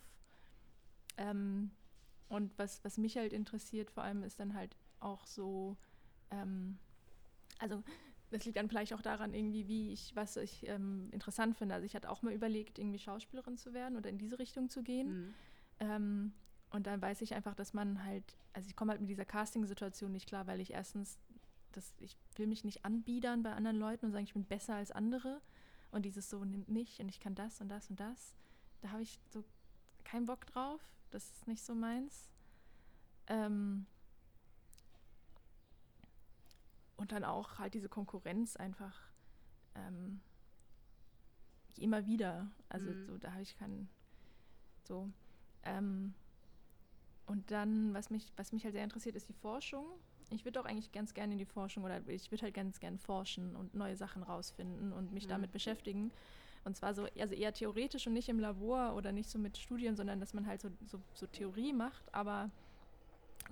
Ähm, 1.16 1.70
und 2.29 2.57
was, 2.59 2.83
was 2.85 2.96
mich 2.96 3.16
halt 3.16 3.33
interessiert 3.33 3.90
vor 3.90 4.05
allem 4.05 4.23
ist 4.23 4.38
dann 4.38 4.55
halt 4.55 4.77
auch 5.01 5.27
so, 5.27 5.77
ähm, 6.31 6.79
also 7.59 7.83
das 8.31 8.44
liegt 8.44 8.57
dann 8.57 8.68
vielleicht 8.68 8.94
auch 8.94 9.03
daran, 9.03 9.35
irgendwie, 9.35 9.66
wie 9.66 9.92
ich, 9.92 10.14
was 10.14 10.37
ich 10.37 10.66
ähm, 10.68 11.09
interessant 11.11 11.57
finde. 11.57 11.75
Also 11.75 11.85
ich 11.85 11.94
hatte 11.96 12.09
auch 12.09 12.23
mal 12.23 12.33
überlegt, 12.33 12.79
irgendwie 12.79 12.99
Schauspielerin 12.99 13.57
zu 13.57 13.75
werden 13.75 13.96
oder 13.96 14.09
in 14.09 14.18
diese 14.18 14.38
Richtung 14.38 14.68
zu 14.68 14.83
gehen. 14.83 15.09
Mhm. 15.09 15.35
Ähm, 15.81 16.33
und 16.70 16.87
dann 16.87 17.03
weiß 17.03 17.20
ich 17.23 17.35
einfach, 17.35 17.57
dass 17.57 17.75
man 17.75 18.05
halt, 18.05 18.37
also 18.53 18.68
ich 18.68 18.77
komme 18.77 18.92
halt 18.92 19.01
mit 19.01 19.11
dieser 19.11 19.25
Casting-Situation 19.25 20.12
nicht 20.12 20.29
klar, 20.29 20.46
weil 20.46 20.61
ich 20.61 20.73
erstens, 20.73 21.18
das, 21.73 21.95
ich 22.01 22.17
will 22.37 22.47
mich 22.47 22.65
nicht 22.65 22.85
anbiedern 22.85 23.43
bei 23.43 23.53
anderen 23.53 23.79
Leuten 23.79 24.07
und 24.07 24.13
sagen, 24.13 24.25
ich 24.25 24.35
bin 24.35 24.45
besser 24.45 24.75
als 24.75 24.91
andere. 24.91 25.41
Und 25.91 26.05
dieses 26.05 26.31
so 26.31 26.45
nimmt 26.45 26.69
mich 26.69 27.01
und 27.01 27.09
ich 27.09 27.21
kann 27.21 27.35
das 27.35 27.61
und 27.61 27.69
das 27.69 27.91
und 27.91 27.99
das. 27.99 28.35
Da 28.81 28.91
habe 28.91 29.03
ich 29.03 29.21
so 29.31 29.45
keinen 30.05 30.27
Bock 30.27 30.47
drauf. 30.47 30.81
Das 31.11 31.31
ist 31.31 31.47
nicht 31.47 31.63
so 31.63 31.75
meins. 31.75 32.29
Ähm, 33.27 33.87
und 36.97 37.13
dann 37.13 37.25
auch 37.25 37.59
halt 37.59 37.75
diese 37.75 37.89
Konkurrenz 37.89 38.57
einfach 38.57 39.01
ähm, 39.75 40.21
immer 41.77 42.07
wieder. 42.07 42.51
Also 42.69 42.91
mhm. 42.91 43.07
so, 43.07 43.19
da 43.19 43.33
habe 43.33 43.43
ich 43.43 43.57
keinen 43.57 43.89
so. 44.85 45.09
Ähm, 45.63 46.15
und 47.27 47.51
dann, 47.51 47.95
was 47.95 48.11
mich, 48.11 48.33
was 48.37 48.53
mich 48.53 48.65
halt 48.65 48.75
sehr 48.75 48.85
interessiert, 48.85 49.17
ist 49.17 49.29
die 49.29 49.35
Forschung. 49.35 49.87
Ich 50.31 50.45
würde 50.45 50.61
auch 50.61 50.64
eigentlich 50.64 50.93
ganz 50.93 51.14
gerne 51.14 51.33
in 51.33 51.38
die 51.38 51.45
Forschung 51.45 51.85
oder 51.85 52.01
ich 52.09 52.31
würde 52.31 52.43
halt 52.43 52.55
ganz 52.55 52.81
gerne 52.81 52.99
forschen 52.99 53.57
und 53.57 53.75
neue 53.75 53.97
Sachen 53.97 54.23
rausfinden 54.23 54.93
und 54.93 55.12
mich 55.12 55.27
mhm. 55.27 55.31
damit 55.31 55.53
beschäftigen. 55.53 56.11
Und 56.64 56.77
zwar 56.77 56.95
so, 56.95 57.07
also 57.19 57.35
eher 57.35 57.53
theoretisch 57.53 58.07
und 58.07 58.12
nicht 58.12 58.29
im 58.29 58.38
Labor 58.38 58.95
oder 58.95 59.12
nicht 59.12 59.31
so 59.31 59.38
mit 59.38 59.57
Studien, 59.57 59.97
sondern 59.97 60.21
dass 60.21 60.35
man 60.35 60.47
halt 60.47 60.61
so, 60.61 60.69
so, 60.87 61.01
so 61.14 61.27
Theorie 61.27 61.73
macht, 61.73 62.14
aber 62.14 62.51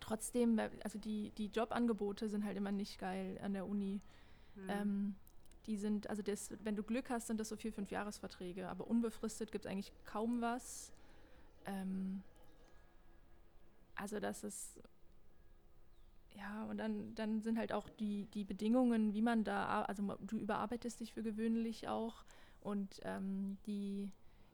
trotzdem, 0.00 0.60
also 0.84 0.98
die, 0.98 1.30
die 1.38 1.46
Jobangebote 1.46 2.28
sind 2.28 2.44
halt 2.44 2.56
immer 2.56 2.72
nicht 2.72 2.98
geil 2.98 3.38
an 3.42 3.54
der 3.54 3.66
Uni. 3.66 4.00
Mhm. 4.54 4.70
Ähm, 4.70 5.14
die 5.66 5.76
sind, 5.76 6.08
also 6.08 6.22
das, 6.22 6.50
wenn 6.64 6.76
du 6.76 6.82
Glück 6.82 7.10
hast, 7.10 7.26
sind 7.26 7.40
das 7.40 7.48
so 7.48 7.56
vier, 7.56 7.72
fünf 7.72 7.90
Jahresverträge, 7.90 8.68
aber 8.68 8.86
unbefristet 8.86 9.52
gibt 9.52 9.64
es 9.66 9.70
eigentlich 9.70 9.92
kaum 10.04 10.40
was. 10.40 10.92
Ähm, 11.66 12.22
also 13.94 14.20
das 14.20 14.44
ist, 14.44 14.80
ja, 16.38 16.64
und 16.64 16.78
dann, 16.78 17.14
dann 17.14 17.40
sind 17.42 17.58
halt 17.58 17.72
auch 17.72 17.88
die, 17.88 18.26
die 18.26 18.44
Bedingungen, 18.44 19.12
wie 19.12 19.22
man 19.22 19.44
da, 19.44 19.82
also 19.82 20.16
du 20.20 20.38
überarbeitest 20.38 21.00
dich 21.00 21.12
für 21.12 21.22
gewöhnlich 21.22 21.88
auch 21.88 22.24
und 22.60 23.00
ähm, 23.02 23.58
die, 23.66 24.12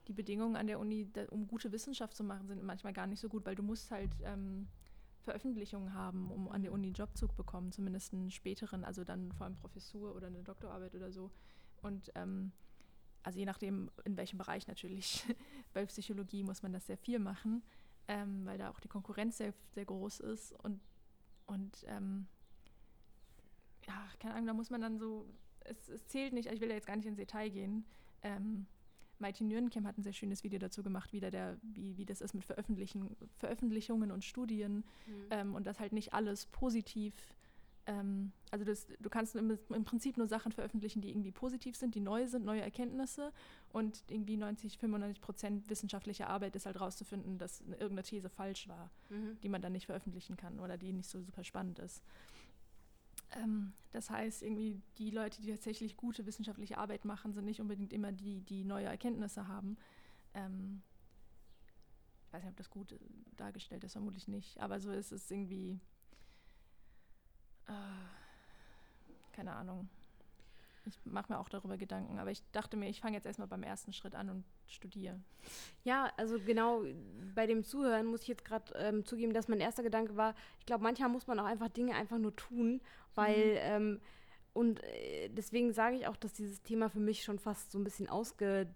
die 0.08 0.14
Bedingungen 0.14 0.56
an 0.56 0.66
der 0.66 0.80
Uni, 0.80 1.08
da, 1.12 1.26
um 1.30 1.46
gute 1.46 1.72
Wissenschaft 1.72 2.16
zu 2.16 2.24
machen, 2.24 2.46
sind 2.46 2.62
manchmal 2.62 2.94
gar 2.94 3.06
nicht 3.06 3.20
so 3.20 3.28
gut, 3.28 3.44
weil 3.44 3.54
du 3.54 3.62
musst 3.62 3.90
halt 3.90 4.10
ähm, 4.22 4.66
Veröffentlichungen 5.20 5.94
haben, 5.94 6.30
um 6.30 6.48
an 6.48 6.62
der 6.62 6.72
Uni 6.72 6.86
einen 6.86 6.94
Job 6.94 7.16
zu 7.16 7.28
bekommen, 7.28 7.70
zumindest 7.70 8.14
einen 8.14 8.30
späteren, 8.30 8.84
also 8.84 9.04
dann 9.04 9.32
vor 9.32 9.46
allem 9.46 9.56
Professur 9.56 10.14
oder 10.14 10.28
eine 10.28 10.42
Doktorarbeit 10.42 10.94
oder 10.94 11.12
so. 11.12 11.30
Und 11.82 12.10
ähm, 12.14 12.52
also 13.22 13.38
je 13.38 13.46
nachdem, 13.46 13.90
in 14.04 14.16
welchem 14.16 14.38
Bereich 14.38 14.66
natürlich. 14.68 15.24
Bei 15.74 15.84
Psychologie 15.86 16.44
muss 16.44 16.62
man 16.62 16.72
das 16.72 16.86
sehr 16.86 16.98
viel 16.98 17.18
machen, 17.18 17.62
ähm, 18.08 18.44
weil 18.44 18.58
da 18.58 18.70
auch 18.70 18.80
die 18.80 18.88
Konkurrenz 18.88 19.38
sehr, 19.38 19.52
sehr 19.74 19.84
groß 19.84 20.20
ist. 20.20 20.52
Und, 20.62 20.80
und 21.46 21.84
ähm, 21.86 22.26
ja, 23.86 24.08
keine 24.18 24.34
Ahnung, 24.34 24.46
da 24.46 24.54
muss 24.54 24.70
man 24.70 24.80
dann 24.80 24.98
so, 24.98 25.26
es, 25.60 25.88
es, 25.88 26.06
zählt 26.06 26.32
nicht, 26.32 26.50
ich 26.50 26.60
will 26.60 26.68
da 26.68 26.74
jetzt 26.74 26.86
gar 26.86 26.96
nicht 26.96 27.06
ins 27.06 27.16
Detail 27.16 27.50
gehen. 27.50 27.84
Ähm, 28.22 28.66
Maiti 29.18 29.44
Nürnkem 29.44 29.86
hat 29.86 29.96
ein 29.96 30.02
sehr 30.02 30.12
schönes 30.12 30.42
Video 30.42 30.58
dazu 30.58 30.82
gemacht, 30.82 31.12
wie, 31.12 31.20
der, 31.20 31.56
wie, 31.62 31.96
wie 31.96 32.04
das 32.04 32.20
ist 32.20 32.34
mit 32.34 32.44
Veröffentlichen, 32.44 33.16
Veröffentlichungen 33.38 34.10
und 34.10 34.24
Studien 34.24 34.84
mhm. 35.06 35.26
ähm, 35.30 35.54
und 35.54 35.66
das 35.66 35.80
halt 35.80 35.92
nicht 35.92 36.12
alles 36.12 36.46
positiv. 36.46 37.14
Ähm, 37.86 38.32
also 38.50 38.64
das, 38.64 38.86
du 38.98 39.10
kannst 39.10 39.36
im, 39.36 39.58
im, 39.68 39.84
Prinzip 39.84 40.16
nur 40.16 40.26
Sachen 40.26 40.52
veröffentlichen, 40.52 41.02
die 41.02 41.10
irgendwie 41.10 41.32
positiv 41.32 41.76
sind, 41.76 41.94
die 41.94 42.00
neu 42.00 42.26
sind, 42.26 42.44
neue 42.44 42.62
Erkenntnisse 42.62 43.32
und 43.72 44.04
irgendwie 44.08 44.36
90, 44.36 44.78
95 44.78 45.20
Prozent 45.20 45.68
wissenschaftlicher 45.68 46.28
Arbeit 46.28 46.56
ist 46.56 46.64
halt 46.66 46.80
rauszufinden, 46.80 47.36
dass 47.36 47.60
irgendeine 47.60 48.02
These 48.02 48.30
falsch 48.30 48.68
war, 48.68 48.90
mhm. 49.10 49.38
die 49.42 49.48
man 49.48 49.60
dann 49.60 49.72
nicht 49.72 49.86
veröffentlichen 49.86 50.36
kann 50.36 50.60
oder 50.60 50.78
die 50.78 50.92
nicht 50.92 51.08
so 51.08 51.20
super 51.20 51.44
spannend 51.44 51.78
ist. 51.78 52.02
Ähm, 53.32 53.72
das 53.90 54.10
heißt, 54.10 54.42
irgendwie 54.42 54.80
die 54.98 55.10
Leute, 55.10 55.42
die 55.42 55.50
tatsächlich 55.50 55.96
gute 55.96 56.26
wissenschaftliche 56.26 56.78
Arbeit 56.78 57.04
machen, 57.04 57.32
sind 57.32 57.44
nicht 57.44 57.60
unbedingt 57.60 57.92
immer 57.92 58.12
die, 58.12 58.40
die 58.40 58.64
neue 58.64 58.86
Erkenntnisse 58.86 59.48
haben. 59.48 59.76
Ähm, 60.34 60.82
ich 62.26 62.32
weiß 62.32 62.42
nicht, 62.42 62.50
ob 62.50 62.56
das 62.56 62.70
gut 62.70 62.98
dargestellt 63.36 63.84
ist, 63.84 63.92
vermutlich 63.92 64.26
nicht. 64.26 64.58
Aber 64.60 64.80
so 64.80 64.90
ist 64.90 65.12
es 65.12 65.30
irgendwie, 65.30 65.72
äh, 65.72 65.76
keine 69.32 69.52
Ahnung. 69.52 69.88
Ich 70.86 70.98
mache 71.04 71.32
mir 71.32 71.38
auch 71.38 71.48
darüber 71.48 71.78
Gedanken, 71.78 72.18
aber 72.18 72.30
ich 72.30 72.42
dachte 72.52 72.76
mir, 72.76 72.90
ich 72.90 73.00
fange 73.00 73.16
jetzt 73.16 73.24
erstmal 73.24 73.48
beim 73.48 73.62
ersten 73.62 73.94
Schritt 73.94 74.14
an 74.14 74.28
und 74.28 74.44
studiere. 74.66 75.18
Ja, 75.82 76.12
also 76.18 76.38
genau 76.38 76.82
bei 77.34 77.46
dem 77.46 77.64
Zuhören 77.64 78.06
muss 78.06 78.22
ich 78.22 78.28
jetzt 78.28 78.44
gerade 78.44 78.74
ähm, 78.76 79.04
zugeben, 79.06 79.32
dass 79.32 79.48
mein 79.48 79.60
erster 79.60 79.82
Gedanke 79.82 80.16
war, 80.16 80.34
ich 80.58 80.66
glaube, 80.66 80.82
manchmal 80.82 81.08
muss 81.08 81.26
man 81.26 81.40
auch 81.40 81.46
einfach 81.46 81.68
Dinge 81.70 81.94
einfach 81.94 82.18
nur 82.18 82.36
tun, 82.36 82.82
weil, 83.14 83.52
mhm. 83.52 83.58
ähm, 83.60 84.00
und 84.52 84.84
äh, 84.84 85.30
deswegen 85.30 85.72
sage 85.72 85.96
ich 85.96 86.06
auch, 86.06 86.16
dass 86.16 86.34
dieses 86.34 86.62
Thema 86.62 86.90
für 86.90 87.00
mich 87.00 87.24
schon 87.24 87.38
fast 87.38 87.72
so 87.72 87.78
ein 87.78 87.84
bisschen 87.84 88.10
ausgedingst 88.10 88.74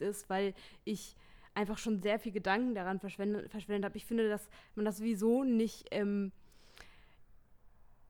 ist, 0.00 0.28
weil 0.28 0.52
ich 0.84 1.16
einfach 1.54 1.78
schon 1.78 2.02
sehr 2.02 2.18
viel 2.18 2.32
Gedanken 2.32 2.74
daran 2.74 3.00
verschwendet, 3.00 3.50
verschwendet 3.50 3.86
habe. 3.86 3.96
Ich 3.96 4.04
finde, 4.04 4.28
dass 4.28 4.48
man 4.74 4.84
das 4.84 4.98
sowieso 4.98 5.44
nicht 5.44 5.86
ähm, 5.90 6.32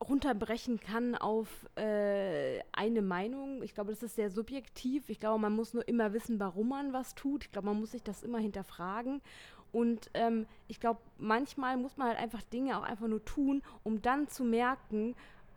runterbrechen 0.01 0.79
kann 0.79 1.15
auf 1.15 1.47
äh, 1.75 2.59
eine 2.71 3.01
Meinung. 3.01 3.63
Ich 3.63 3.73
glaube, 3.73 3.91
das 3.91 4.03
ist 4.03 4.15
sehr 4.15 4.29
subjektiv. 4.29 5.09
Ich 5.09 5.19
glaube, 5.19 5.39
man 5.39 5.53
muss 5.53 5.73
nur 5.73 5.87
immer 5.87 6.13
wissen, 6.13 6.39
warum 6.39 6.69
man 6.69 6.93
was 6.93 7.15
tut. 7.15 7.45
Ich 7.45 7.51
glaube, 7.51 7.67
man 7.67 7.79
muss 7.79 7.91
sich 7.91 8.03
das 8.03 8.23
immer 8.23 8.39
hinterfragen. 8.39 9.21
Und 9.71 10.09
ähm, 10.13 10.47
ich 10.67 10.79
glaube, 10.79 11.01
manchmal 11.17 11.77
muss 11.77 11.97
man 11.97 12.07
halt 12.09 12.19
einfach 12.19 12.41
Dinge 12.43 12.77
auch 12.77 12.83
einfach 12.83 13.07
nur 13.07 13.23
tun, 13.25 13.61
um 13.83 14.01
dann 14.01 14.27
zu 14.27 14.43
merken, 14.43 15.15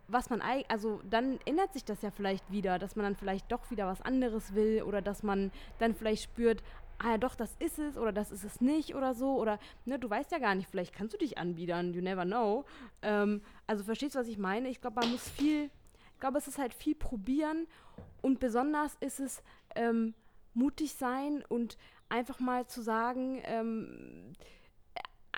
was 0.09 0.31
man 0.31 0.41
eigentlich, 0.41 0.71
also 0.71 1.01
dann 1.09 1.39
ändert 1.45 1.73
sich 1.73 1.85
das 1.85 2.03
ja 2.03 2.11
vielleicht 2.11 2.51
wieder, 2.51 2.79
dass 2.79 2.97
man 2.97 3.05
dann 3.05 3.17
vielleicht 3.17 3.53
doch 3.53 3.71
wieder 3.71 3.87
was 3.87 4.01
anderes 4.01 4.55
will 4.55 4.83
oder 4.83 5.03
dass 5.03 5.23
man 5.23 5.53
dann 5.79 5.95
vielleicht 5.95 6.23
spürt, 6.23 6.63
ah 6.99 7.11
ja 7.11 7.19
doch, 7.19 7.35
das 7.35 7.55
ist 7.59 7.79
es 7.79 7.97
oder 7.97 8.13
das 8.13 8.31
ist 8.31 8.45
es 8.45 8.61
nicht 8.61 8.95
oder 8.95 9.15
so 9.15 9.37
oder 9.37 9.59
ne, 9.85 9.99
du 9.99 10.11
weißt 10.11 10.33
ja 10.33 10.39
gar 10.39 10.55
nicht, 10.55 10.69
vielleicht 10.69 10.95
kannst 10.95 11.15
du 11.15 11.19
dich 11.19 11.39
anbiedern, 11.39 11.95
you 11.95 12.03
never 12.03 12.25
know. 12.25 12.65
Ähm, 13.03 13.43
also 13.67 13.85
verstehst 13.85 14.15
du, 14.15 14.19
was 14.19 14.29
ich 14.29 14.39
meine? 14.39 14.69
Ich 14.69 14.81
glaube, 14.81 15.01
man 15.01 15.11
muss 15.13 15.29
viel, 15.29 15.71
ich 16.15 16.21
glaube, 16.21 16.39
es 16.39 16.49
ist 16.49 16.59
halt 16.59 16.75
viel 16.75 16.95
probieren 16.95 17.67
und 18.21 18.41
besonders 18.41 18.97
ist 19.01 19.21
es 19.21 19.43
ähm, 19.77 20.15
mutig 20.55 20.95
sein 20.95 21.45
und 21.49 21.79
einfach 22.09 22.41
mal 22.41 22.67
zu 22.67 22.83
sagen, 22.83 23.41
ähm, 23.45 24.33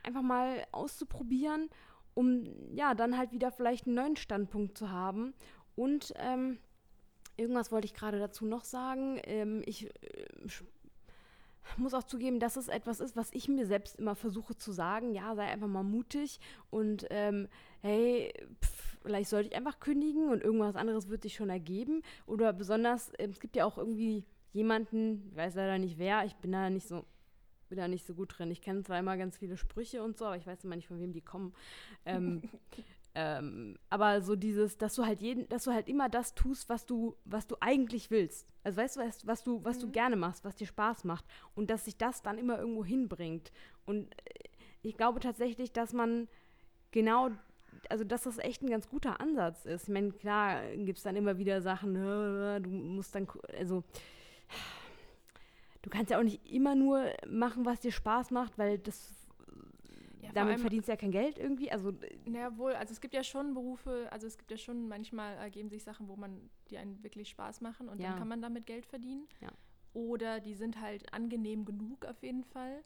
einfach 0.03 0.23
mal 0.23 0.64
auszuprobieren, 0.73 1.68
um 2.14 2.75
ja 2.75 2.94
dann 2.94 3.18
halt 3.18 3.33
wieder 3.33 3.53
vielleicht 3.53 3.87
einen 3.87 3.96
neuen 3.96 4.16
Standpunkt 4.16 4.79
zu 4.79 4.90
haben 4.90 5.35
und 5.77 6.14
ähm, 6.16 6.59
irgendwas 7.37 7.70
wollte 7.70 7.87
ich 7.87 7.94
gerade 7.94 8.18
dazu 8.18 8.46
noch 8.46 8.64
sagen. 8.64 9.20
Ähm, 9.25 9.62
ich 9.66 9.87
äh, 9.87 10.49
muss 11.79 11.95
auch 11.95 12.03
zugeben, 12.03 12.41
dass 12.41 12.57
es 12.57 12.69
etwas 12.69 13.01
ist, 13.01 13.17
was 13.17 13.31
ich 13.33 13.49
mir 13.49 13.67
selbst 13.67 13.97
immer 13.97 14.15
versuche 14.15 14.57
zu 14.57 14.73
sagen. 14.73 15.13
Ja, 15.15 15.35
sei 15.35 15.45
einfach 15.45 15.69
mal 15.69 15.83
mutig 15.83 16.41
und 16.71 17.07
ähm, 17.11 17.49
hey, 17.81 18.33
pff, 18.63 18.99
vielleicht 19.03 19.31
sollte 19.31 19.49
ich 19.49 19.57
einfach 19.57 19.81
kündigen 19.81 20.31
und 20.31 20.43
irgendwas 20.43 20.77
anderes 20.77 21.09
wird 21.09 21.23
sich 21.23 21.35
schon 21.35 21.51
ergeben. 21.51 22.03
Oder 22.27 22.53
besonders, 22.53 23.11
äh, 23.15 23.29
es 23.29 23.41
gibt 23.41 23.57
ja 23.57 23.65
auch 23.65 23.79
irgendwie 23.79 24.25
jemanden, 24.53 25.29
ich 25.31 25.37
weiß 25.37 25.55
leider 25.55 25.79
nicht 25.79 25.99
wer, 25.99 26.25
ich 26.25 26.37
bin 26.37 26.53
da 26.53 26.71
nicht 26.71 26.89
so 26.89 27.05
bin 27.69 27.79
da 27.79 27.89
nicht 27.89 28.05
so 28.05 28.15
gut 28.15 28.37
drin. 28.37 28.51
Ich 28.51 28.61
kenne 28.61 28.83
zwar 28.83 28.99
immer 28.99 29.17
ganz 29.17 29.39
viele 29.39 29.57
Sprüche 29.57 30.03
und 30.03 30.19
so, 30.19 30.27
aber 30.27 30.37
ich 30.37 30.47
weiß 30.47 30.65
immer 30.65 30.75
nicht, 30.75 30.89
von 30.89 30.99
wem 30.99 31.13
die 31.13 31.21
kommen. 31.21 31.55
Ähm, 32.05 32.43
Ähm, 33.14 33.77
aber 33.88 34.23
so 34.23 34.37
dieses, 34.37 34.79
dass 34.79 34.94
du 34.94 35.05
halt 35.05 35.20
jeden, 35.20 35.49
dass 35.49 35.64
du 35.64 35.73
halt 35.73 35.88
immer 35.88 36.09
das 36.09 36.35
tust, 36.35 36.68
was 36.68 36.87
du, 36.87 37.16
was 37.25 37.46
du 37.46 37.57
eigentlich 37.61 38.11
willst. 38.11 38.46
Also 38.62 38.77
weißt 38.79 38.96
du, 38.96 39.01
was, 39.01 39.27
was 39.27 39.42
du, 39.42 39.64
was 39.64 39.79
mhm. 39.79 39.81
du 39.81 39.90
gerne 39.90 40.16
machst, 40.16 40.44
was 40.44 40.57
dir 40.57 40.66
Spaß 40.66 41.05
macht 41.05 41.25
und 41.55 41.70
dass 41.70 41.87
sich 41.87 41.96
das 41.96 42.23
dann 42.23 42.38
immer 42.38 42.59
irgendwo 42.59 42.85
hinbringt. 42.85 43.51
Und 43.85 44.12
äh, 44.12 44.49
ich 44.83 44.96
glaube 44.96 45.18
tatsächlich, 45.20 45.73
dass 45.73 45.92
man 45.92 46.29
genau, 46.92 47.31
also 47.88 48.05
dass 48.05 48.23
das 48.23 48.38
echt 48.38 48.62
ein 48.62 48.70
ganz 48.70 48.88
guter 48.88 49.20
Ansatz 49.20 49.64
ist. 49.64 49.85
Ich 49.85 49.88
meine, 49.88 50.12
klar 50.12 50.62
gibt 50.77 50.99
es 50.99 51.05
dann 51.05 51.16
immer 51.16 51.38
wieder 51.38 51.62
Sachen, 51.62 51.94
du 51.94 52.70
musst 52.70 53.14
dann, 53.14 53.27
also 53.59 53.83
du 55.83 55.90
kannst 55.90 56.11
ja 56.11 56.18
auch 56.18 56.25
nicht 56.25 56.46
immer 56.51 56.75
nur 56.75 57.07
machen, 57.29 57.64
was 57.64 57.81
dir 57.81 57.92
Spaß 57.92 58.31
macht, 58.31 58.57
weil 58.57 58.79
das 58.79 59.20
ja, 60.35 60.45
Damit 60.45 60.61
verdienst 60.61 60.88
du 60.88 60.93
ja 60.93 60.97
kein 60.97 61.11
Geld 61.11 61.38
irgendwie. 61.38 61.71
Also, 61.71 61.93
naja, 62.27 62.57
wohl, 62.57 62.73
also 62.73 62.93
es 62.93 63.01
gibt 63.01 63.14
ja 63.14 63.23
schon 63.23 63.55
Berufe, 63.55 64.09
also 64.11 64.27
es 64.27 64.38
gibt 64.38 64.51
ja 64.51 64.57
schon, 64.57 64.88
manchmal 64.88 65.37
ergeben 65.37 65.69
sich 65.69 65.83
Sachen, 65.83 66.09
wo 66.09 66.16
man, 66.16 66.51
die 66.69 66.79
einen 66.79 67.03
wirklich 67.03 67.29
Spaß 67.29 67.61
machen 67.61 67.88
und 67.88 68.01
ja. 68.01 68.11
dann 68.11 68.19
kann 68.19 68.29
man 68.29 68.43
damit 68.43 68.66
Geld 68.66 68.87
verdienen. 68.87 69.27
Ja. 69.40 69.51
Oder 69.93 70.40
die 70.40 70.55
sind 70.55 70.81
halt 70.81 71.12
angenehm 71.12 71.64
genug 71.64 72.05
auf 72.05 72.23
jeden 72.23 72.45
Fall. 72.45 72.85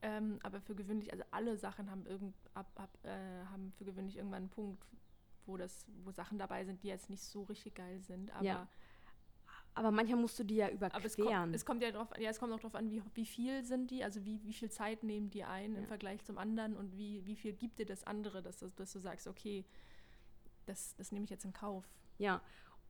Ähm, 0.00 0.38
aber 0.44 0.60
für 0.60 0.76
gewöhnlich, 0.76 1.12
also 1.12 1.24
alle 1.32 1.56
Sachen 1.56 1.90
haben, 1.90 2.06
irgend, 2.06 2.36
ab, 2.54 2.70
ab, 2.76 2.96
äh, 3.02 3.44
haben 3.50 3.72
für 3.72 3.84
gewöhnlich 3.84 4.16
irgendwann 4.16 4.42
einen 4.44 4.50
Punkt, 4.50 4.86
wo, 5.46 5.56
das, 5.56 5.86
wo 6.04 6.12
Sachen 6.12 6.38
dabei 6.38 6.64
sind, 6.64 6.82
die 6.84 6.88
jetzt 6.88 7.10
nicht 7.10 7.22
so 7.22 7.42
richtig 7.42 7.74
geil 7.74 8.00
sind. 8.00 8.30
Aber 8.32 8.44
ja. 8.44 8.68
Aber 9.78 9.92
manchmal 9.92 10.20
musst 10.20 10.36
du 10.40 10.44
die 10.44 10.56
ja 10.56 10.68
überqueren. 10.68 10.96
Aber 10.96 11.06
es 11.06 11.16
kommt, 11.16 11.54
es 11.54 11.64
kommt 11.64 11.82
ja 11.82 11.92
drauf, 11.92 12.08
ja, 12.18 12.30
es 12.30 12.40
kommt 12.40 12.52
auch 12.52 12.58
darauf 12.58 12.74
an, 12.74 12.90
wie, 12.90 13.00
wie 13.14 13.24
viel 13.24 13.64
sind 13.64 13.92
die, 13.92 14.02
also 14.02 14.24
wie, 14.24 14.42
wie 14.42 14.52
viel 14.52 14.70
Zeit 14.70 15.04
nehmen 15.04 15.30
die 15.30 15.44
ein 15.44 15.74
ja. 15.74 15.78
im 15.78 15.86
Vergleich 15.86 16.24
zum 16.24 16.36
anderen 16.36 16.76
und 16.76 16.96
wie, 16.96 17.24
wie 17.26 17.36
viel 17.36 17.52
gibt 17.52 17.78
dir 17.78 17.86
das 17.86 18.02
andere, 18.02 18.42
dass, 18.42 18.58
dass 18.58 18.92
du 18.92 18.98
sagst, 18.98 19.28
okay, 19.28 19.64
das, 20.66 20.96
das 20.96 21.12
nehme 21.12 21.24
ich 21.24 21.30
jetzt 21.30 21.44
in 21.44 21.52
Kauf. 21.52 21.84
Ja, 22.18 22.42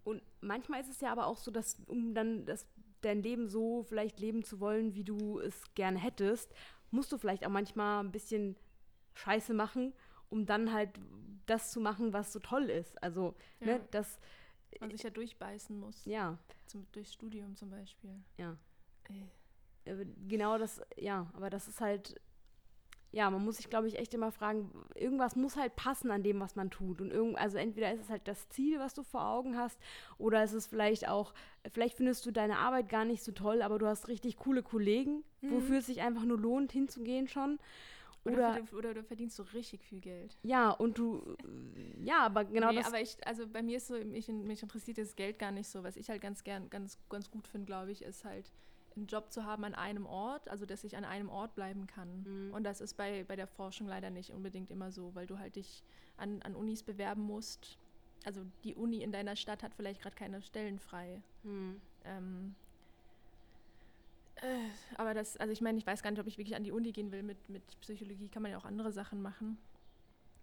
und 0.03 0.23
manchmal 0.41 0.81
ist 0.81 0.89
es 0.89 1.03
ja 1.03 1.13
aber 1.13 1.27
auch 1.27 1.37
so, 1.37 1.51
dass 1.51 1.79
um 1.87 2.15
dann 2.15 2.47
das, 2.47 2.67
dein 3.03 3.23
Leben 3.23 3.49
so 3.49 3.83
vielleicht 3.83 4.19
leben 4.19 4.43
zu 4.43 4.59
wollen, 4.59 4.95
wie 4.95 5.05
du 5.05 5.41
es 5.41 5.75
gerne 5.75 5.99
hättest, 5.99 6.55
musst 6.91 7.13
du 7.13 7.19
vielleicht 7.19 7.45
auch 7.45 7.51
manchmal 7.51 8.03
ein 8.03 8.13
bisschen 8.13 8.57
Scheiße 9.13 9.53
machen, 9.53 9.93
um 10.31 10.47
dann 10.47 10.73
halt 10.73 10.99
das 11.45 11.71
zu 11.71 11.81
machen, 11.81 12.15
was 12.15 12.33
so 12.33 12.39
toll 12.39 12.71
ist. 12.71 13.03
Also, 13.03 13.35
ne, 13.61 13.73
ja. 13.73 13.79
ne, 13.79 13.85
das 13.91 14.19
man 14.81 14.91
sich 14.91 15.03
ja 15.03 15.11
durchbeißen 15.11 15.79
muss. 15.79 16.05
Ja. 16.05 16.39
Zum, 16.67 16.87
durchs 16.93 17.13
Studium 17.13 17.57
zum 17.57 17.71
Beispiel. 17.71 18.23
Ja. 18.37 18.57
Ey. 19.09 19.29
Äh, 19.85 20.07
genau 20.29 20.59
das, 20.59 20.81
ja, 20.97 21.31
aber 21.35 21.51
das 21.51 21.69
ist 21.69 21.81
halt, 21.81 22.21
ja, 23.11 23.31
man 23.31 23.45
muss 23.45 23.57
sich, 23.57 23.71
glaube 23.71 23.89
ich, 23.89 23.99
echt 23.99 24.13
immer 24.13 24.31
fragen, 24.31 24.71
irgendwas 24.95 25.35
muss 25.35 25.57
halt 25.57 25.77
passen 25.77 26.11
an 26.11 26.23
dem, 26.23 26.41
was 26.41 26.57
man 26.57 26.71
tut. 26.71 27.01
Und 27.01 27.11
irgend, 27.11 27.39
also 27.39 27.57
entweder 27.57 27.93
ist 27.93 28.03
es 28.03 28.11
halt 28.11 28.29
das 28.29 28.49
Ziel, 28.51 28.79
was 28.79 28.93
du 28.93 29.03
vor 29.03 29.27
Augen 29.27 29.57
hast, 29.57 29.79
oder 30.19 30.45
ist 30.45 30.53
es 30.53 30.67
vielleicht 30.67 31.09
auch, 31.09 31.33
vielleicht 31.73 31.97
findest 31.97 32.27
du 32.27 32.31
deine 32.31 32.59
Arbeit 32.59 32.89
gar 32.89 33.05
nicht 33.05 33.23
so 33.23 33.33
toll, 33.33 33.63
aber 33.63 33.79
du 33.79 33.87
hast 33.87 34.09
richtig 34.09 34.37
coole 34.37 34.63
Kollegen, 34.63 35.25
mhm. 35.41 35.53
wofür 35.53 35.79
es 35.79 35.87
sich 35.87 36.03
einfach 36.03 36.25
nur 36.25 36.39
lohnt, 36.39 36.73
hinzugehen 36.73 37.29
schon. 37.29 37.59
Oder, 38.33 38.59
oder, 38.73 38.79
oder, 38.79 38.95
du 38.95 39.03
verdienst 39.03 39.37
so 39.37 39.43
richtig 39.55 39.85
viel 39.85 40.01
Geld. 40.01 40.39
Ja, 40.43 40.71
und 40.71 40.99
du, 40.99 41.37
ja, 42.03 42.21
aber 42.21 42.45
genau 42.45 42.71
nee, 42.71 42.77
das. 42.77 42.87
aber 42.87 43.01
ich, 43.01 43.17
also 43.27 43.47
bei 43.47 43.63
mir 43.63 43.77
ist 43.77 43.89
so, 43.89 43.95
mich, 43.95 44.29
mich 44.29 44.63
interessiert 44.63 44.99
das 44.99 45.17
Geld 45.17 45.39
gar 45.39 45.53
nicht 45.53 45.69
so. 45.69 45.83
Was 45.83 45.97
ich 45.97 46.09
halt 46.09 46.21
ganz 46.21 46.45
gern, 46.45 46.71
ganz, 46.71 46.99
ganz 47.09 47.31
gut 47.31 47.49
finde, 47.49 47.67
glaube 47.67 47.93
ich, 47.93 48.03
ist 48.03 48.25
halt 48.25 48.51
einen 48.99 49.07
Job 49.07 49.33
zu 49.33 49.45
haben 49.45 49.65
an 49.65 49.75
einem 49.75 50.07
Ort, 50.07 50.49
also 50.49 50.67
dass 50.67 50.85
ich 50.85 50.97
an 50.97 51.05
einem 51.05 51.29
Ort 51.29 51.55
bleiben 51.55 51.87
kann. 51.87 52.25
Mhm. 52.25 52.55
Und 52.55 52.65
das 52.65 52.81
ist 52.81 52.95
bei, 52.97 53.25
bei 53.25 53.37
der 53.37 53.47
Forschung 53.47 53.87
leider 53.87 54.11
nicht 54.11 54.33
unbedingt 54.33 54.71
immer 54.71 54.93
so, 54.93 55.15
weil 55.15 55.27
du 55.27 55.39
halt 55.39 55.57
dich 55.57 55.83
an, 56.17 56.43
an 56.43 56.55
Unis 56.55 56.83
bewerben 56.83 57.23
musst. 57.23 57.79
Also 58.25 58.43
die 58.65 58.75
Uni 58.75 59.03
in 59.03 59.13
deiner 59.13 59.37
Stadt 59.37 59.63
hat 59.63 59.75
vielleicht 59.75 60.03
gerade 60.03 60.17
keine 60.17 60.43
Stellen 60.43 60.79
frei. 60.79 61.23
Mhm. 61.45 61.81
Ähm, 62.05 62.55
äh, 62.55 62.68
aber 64.97 65.15
das, 65.15 65.37
also 65.37 65.53
ich 65.53 65.61
meine, 65.61 65.79
ich 65.79 65.87
weiß 65.87 66.03
gar 66.03 66.11
nicht, 66.11 66.21
ob 66.21 66.27
ich 66.27 66.39
wirklich 66.39 66.57
an 66.57 66.65
die 66.65 66.73
Uni 66.73 66.93
gehen 66.93 67.13
will. 67.13 67.23
Mit, 67.23 67.49
mit 67.49 67.63
Psychologie 67.81 68.29
kann 68.29 68.43
man 68.43 68.53
ja 68.53 68.59
auch 68.59 68.65
andere 68.65 68.93
Sachen 68.93 69.21
machen. 69.21 69.59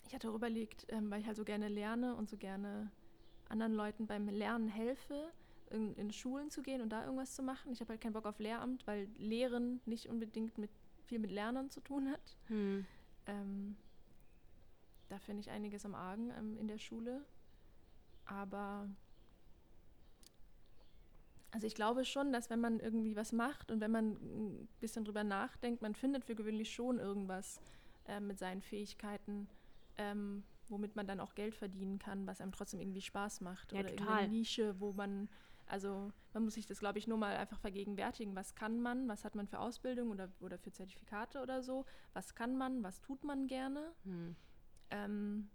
Ich 0.08 0.14
hatte 0.14 0.30
auch 0.30 0.36
überlegt, 0.36 0.86
ähm, 0.90 1.10
weil 1.10 1.22
ich 1.22 1.28
halt 1.28 1.38
so 1.38 1.44
gerne 1.44 1.68
lerne 1.68 2.16
und 2.16 2.30
so 2.30 2.38
gerne 2.38 2.92
anderen 3.50 3.74
Leuten 3.74 4.08
beim 4.08 4.28
Lernen 4.30 4.68
helfe, 4.68 5.32
in, 5.70 5.96
in 5.96 6.12
Schulen 6.12 6.50
zu 6.52 6.62
gehen 6.62 6.82
und 6.82 6.90
da 6.90 7.04
irgendwas 7.04 7.36
zu 7.36 7.44
machen. 7.44 7.72
Ich 7.72 7.82
habe 7.82 7.90
halt 7.90 8.02
keinen 8.02 8.14
Bock 8.14 8.26
auf 8.26 8.40
Lehramt, 8.40 8.86
weil 8.86 9.08
Lehren 9.18 9.82
nicht 9.86 10.08
unbedingt 10.08 10.58
mit, 10.58 10.70
viel 11.04 11.20
mit 11.20 11.32
Lernen 11.32 11.70
zu 11.70 11.82
tun 11.82 12.12
hat. 12.12 12.38
Hm. 12.48 12.86
Ähm, 13.26 13.76
da 15.10 15.20
finde 15.20 15.42
ich 15.42 15.50
einiges 15.50 15.86
am 15.86 15.96
Argen 15.96 16.32
ähm, 16.38 16.58
in 16.58 16.68
der 16.68 16.78
Schule. 16.78 17.26
Aber 18.26 18.90
also 21.56 21.68
ich 21.68 21.76
glaube 21.76 22.04
schon, 22.04 22.34
dass 22.34 22.50
wenn 22.50 22.60
man 22.60 22.82
irgendwie 22.82 23.16
was 23.16 23.32
macht 23.32 23.72
und 23.72 23.80
wenn 23.80 23.92
man 23.92 24.12
ein 24.12 24.68
bisschen 24.82 25.06
drüber 25.06 25.24
nachdenkt, 25.24 25.82
man 25.82 25.96
findet 25.96 26.26
für 26.26 26.36
gewöhnlich 26.36 26.74
schon 26.74 27.00
irgendwas 27.00 27.62
äh, 28.10 28.20
mit 28.20 28.38
seinen 28.40 28.62
Fähigkeiten, 28.62 29.48
ähm, 29.98 30.44
womit 30.68 30.98
man 30.98 31.08
dann 31.08 31.22
auch 31.22 31.34
Geld 31.34 31.56
verdienen 31.56 31.98
kann, 31.98 32.28
was 32.28 32.42
einem 32.42 32.52
trotzdem 32.52 32.82
irgendwie 32.82 33.00
Spaß 33.00 33.40
macht. 33.40 33.72
Ja, 33.72 33.80
oder 33.80 33.96
total. 33.96 34.18
eine 34.18 34.34
Nische, 34.34 34.78
wo 34.82 34.92
man, 34.92 35.30
also 35.66 36.12
man 36.34 36.44
muss 36.44 36.56
sich 36.56 36.66
das, 36.66 36.80
glaube 36.80 37.00
ich, 37.00 37.08
nur 37.08 37.18
mal 37.18 37.38
einfach 37.38 37.62
vergegenwärtigen, 37.62 38.36
was 38.36 38.54
kann 38.56 38.82
man, 38.82 39.08
was 39.08 39.24
hat 39.24 39.36
man 39.36 39.48
für 39.48 39.60
Ausbildung 39.60 40.12
oder, 40.12 40.30
oder 40.42 40.58
für 40.58 40.74
Zertifikate 40.74 41.42
oder 41.42 41.64
so, 41.64 41.86
was 42.12 42.36
kann 42.36 42.58
man, 42.58 42.84
was 42.84 43.00
tut 43.00 43.24
man 43.24 43.48
gerne. 43.48 43.94
Hm. 44.04 44.36
Ähm, 44.90 45.50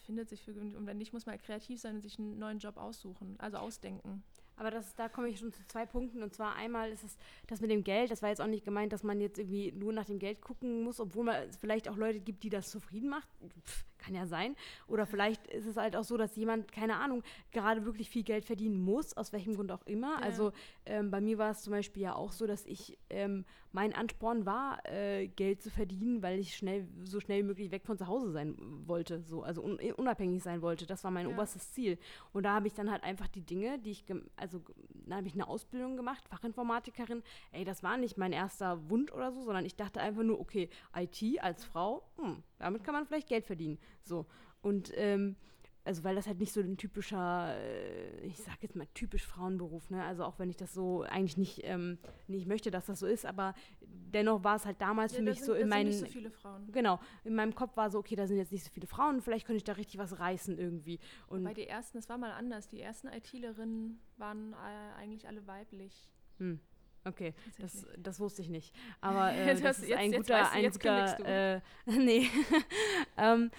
findet 0.00 0.28
sich 0.28 0.42
für 0.42 0.52
und 0.52 0.86
wenn 0.86 0.98
nicht, 0.98 1.12
muss 1.12 1.26
man 1.26 1.38
kreativ 1.38 1.80
sein 1.80 1.96
und 1.96 2.02
sich 2.02 2.18
einen 2.18 2.38
neuen 2.38 2.58
Job 2.58 2.76
aussuchen, 2.76 3.36
also 3.38 3.58
ausdenken. 3.58 4.22
Aber 4.60 4.70
das, 4.70 4.94
da 4.94 5.08
komme 5.08 5.28
ich 5.28 5.38
schon 5.38 5.54
zu 5.54 5.66
zwei 5.68 5.86
Punkten. 5.86 6.22
Und 6.22 6.34
zwar 6.34 6.54
einmal 6.54 6.90
ist 6.90 7.02
es 7.02 7.16
das 7.46 7.62
mit 7.62 7.70
dem 7.70 7.82
Geld. 7.82 8.10
Das 8.10 8.20
war 8.20 8.28
jetzt 8.28 8.42
auch 8.42 8.46
nicht 8.46 8.62
gemeint, 8.62 8.92
dass 8.92 9.02
man 9.02 9.18
jetzt 9.18 9.38
irgendwie 9.38 9.72
nur 9.72 9.90
nach 9.94 10.04
dem 10.04 10.18
Geld 10.18 10.42
gucken 10.42 10.82
muss, 10.82 11.00
obwohl 11.00 11.24
man 11.24 11.48
es 11.48 11.56
vielleicht 11.56 11.88
auch 11.88 11.96
Leute 11.96 12.20
gibt, 12.20 12.42
die 12.42 12.50
das 12.50 12.70
zufrieden 12.70 13.08
macht. 13.08 13.26
Pff, 13.64 13.84
kann 14.00 14.14
ja 14.14 14.26
sein. 14.26 14.56
Oder 14.86 15.06
vielleicht 15.06 15.46
ist 15.46 15.66
es 15.66 15.76
halt 15.76 15.94
auch 15.94 16.04
so, 16.04 16.16
dass 16.16 16.34
jemand, 16.36 16.72
keine 16.72 16.96
Ahnung, 16.96 17.22
gerade 17.52 17.84
wirklich 17.84 18.10
viel 18.10 18.24
Geld 18.24 18.44
verdienen 18.44 18.82
muss, 18.82 19.16
aus 19.16 19.32
welchem 19.32 19.54
Grund 19.54 19.70
auch 19.70 19.86
immer. 19.86 20.18
Ja. 20.20 20.26
Also 20.26 20.52
ähm, 20.86 21.10
bei 21.10 21.20
mir 21.20 21.38
war 21.38 21.50
es 21.50 21.62
zum 21.62 21.72
Beispiel 21.72 22.02
ja 22.02 22.14
auch 22.14 22.32
so, 22.32 22.46
dass 22.46 22.66
ich, 22.66 22.98
ähm, 23.10 23.44
mein 23.72 23.94
Ansporn 23.94 24.46
war, 24.46 24.84
äh, 24.84 25.28
Geld 25.28 25.62
zu 25.62 25.70
verdienen, 25.70 26.22
weil 26.22 26.38
ich 26.40 26.56
schnell, 26.56 26.88
so 27.04 27.20
schnell 27.20 27.42
wie 27.42 27.46
möglich 27.46 27.70
weg 27.70 27.84
von 27.84 27.96
zu 27.96 28.08
Hause 28.08 28.32
sein 28.32 28.56
wollte. 28.86 29.22
So, 29.22 29.42
also 29.42 29.62
un 29.62 29.78
unabhängig 29.96 30.42
sein 30.42 30.60
wollte. 30.60 30.86
Das 30.86 31.04
war 31.04 31.10
mein 31.10 31.28
ja. 31.28 31.32
oberstes 31.32 31.72
Ziel. 31.72 31.98
Und 32.32 32.42
da 32.42 32.54
habe 32.54 32.66
ich 32.66 32.74
dann 32.74 32.90
halt 32.90 33.04
einfach 33.04 33.28
die 33.28 33.42
Dinge, 33.42 33.78
die 33.78 33.92
ich, 33.92 34.04
also 34.36 34.62
da 35.06 35.16
habe 35.16 35.26
ich 35.28 35.34
eine 35.34 35.46
Ausbildung 35.46 35.96
gemacht, 35.96 36.26
Fachinformatikerin. 36.28 37.22
Ey, 37.52 37.64
das 37.64 37.82
war 37.82 37.96
nicht 37.96 38.18
mein 38.18 38.32
erster 38.32 38.90
Wunsch 38.90 39.12
oder 39.12 39.30
so, 39.32 39.42
sondern 39.42 39.64
ich 39.64 39.76
dachte 39.76 40.00
einfach 40.00 40.22
nur, 40.22 40.40
okay, 40.40 40.68
IT 40.96 41.22
als 41.40 41.64
Frau, 41.64 42.02
hm, 42.16 42.42
damit 42.58 42.82
kann 42.82 42.94
man 42.94 43.06
vielleicht 43.06 43.28
Geld 43.28 43.46
verdienen. 43.46 43.78
So. 44.04 44.26
Und 44.62 44.92
ähm, 44.96 45.36
also 45.84 46.04
weil 46.04 46.14
das 46.14 46.26
halt 46.26 46.38
nicht 46.38 46.52
so 46.52 46.60
ein 46.60 46.76
typischer, 46.76 47.56
äh, 47.58 48.20
ich 48.26 48.36
sag 48.38 48.62
jetzt 48.62 48.76
mal 48.76 48.86
typisch 48.94 49.26
Frauenberuf, 49.26 49.88
ne? 49.90 50.04
Also 50.04 50.24
auch 50.24 50.38
wenn 50.38 50.50
ich 50.50 50.56
das 50.56 50.74
so 50.74 51.02
eigentlich 51.02 51.36
nicht, 51.36 51.60
ähm, 51.64 51.98
nicht 52.28 52.46
möchte, 52.46 52.70
dass 52.70 52.86
das 52.86 53.00
so 53.00 53.06
ist, 53.06 53.24
aber 53.24 53.54
dennoch 53.80 54.44
war 54.44 54.56
es 54.56 54.66
halt 54.66 54.80
damals 54.80 55.12
ja, 55.12 55.18
für 55.18 55.24
mich 55.24 55.38
sind, 55.38 55.46
so 55.46 55.54
in 55.54 55.68
meinen. 55.68 55.88
Nicht 55.88 56.00
so 56.00 56.06
viele 56.06 56.30
Frauen. 56.30 56.70
Genau, 56.70 57.00
in 57.24 57.34
meinem 57.34 57.54
Kopf 57.54 57.76
war 57.76 57.90
so, 57.90 57.98
okay, 57.98 58.14
da 58.14 58.26
sind 58.26 58.36
jetzt 58.36 58.52
nicht 58.52 58.64
so 58.64 58.70
viele 58.70 58.86
Frauen, 58.86 59.22
vielleicht 59.22 59.46
könnte 59.46 59.56
ich 59.56 59.64
da 59.64 59.72
richtig 59.72 59.98
was 59.98 60.18
reißen 60.18 60.58
irgendwie. 60.58 61.00
Und 61.28 61.44
Bei 61.44 61.54
die 61.54 61.66
ersten, 61.66 61.96
das 61.98 62.08
war 62.08 62.18
mal 62.18 62.32
anders. 62.32 62.68
Die 62.68 62.80
ersten 62.80 63.08
ITlerinnen 63.08 64.00
waren 64.18 64.52
äh, 64.52 65.00
eigentlich 65.00 65.26
alle 65.26 65.46
weiblich. 65.46 66.10
Hm. 66.38 66.60
Okay, 67.04 67.32
das, 67.58 67.86
das 67.96 68.20
wusste 68.20 68.42
ich 68.42 68.50
nicht. 68.50 68.74
Aber 69.00 69.32
äh, 69.32 69.46
das, 69.54 69.62
das 69.62 69.78
ist 69.78 69.88
jetzt, 69.88 69.98
ein 69.98 70.12
guter, 70.12 70.52
ein 70.52 70.70
guter, 70.70 71.54
äh, 71.56 71.60
nee. 71.86 72.28
ähm, 73.16 73.50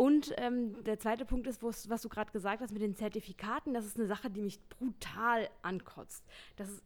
und 0.00 0.32
ähm, 0.38 0.82
der 0.84 0.98
zweite 0.98 1.26
Punkt 1.26 1.46
ist, 1.46 1.62
was 1.62 2.00
du 2.00 2.08
gerade 2.08 2.32
gesagt 2.32 2.62
hast 2.62 2.72
mit 2.72 2.80
den 2.80 2.96
Zertifikaten, 2.96 3.74
das 3.74 3.84
ist 3.84 3.98
eine 3.98 4.06
Sache, 4.06 4.30
die 4.30 4.40
mich 4.40 4.58
brutal 4.70 5.50
ankotzt. 5.60 6.24
Das 6.56 6.70
ist 6.70 6.82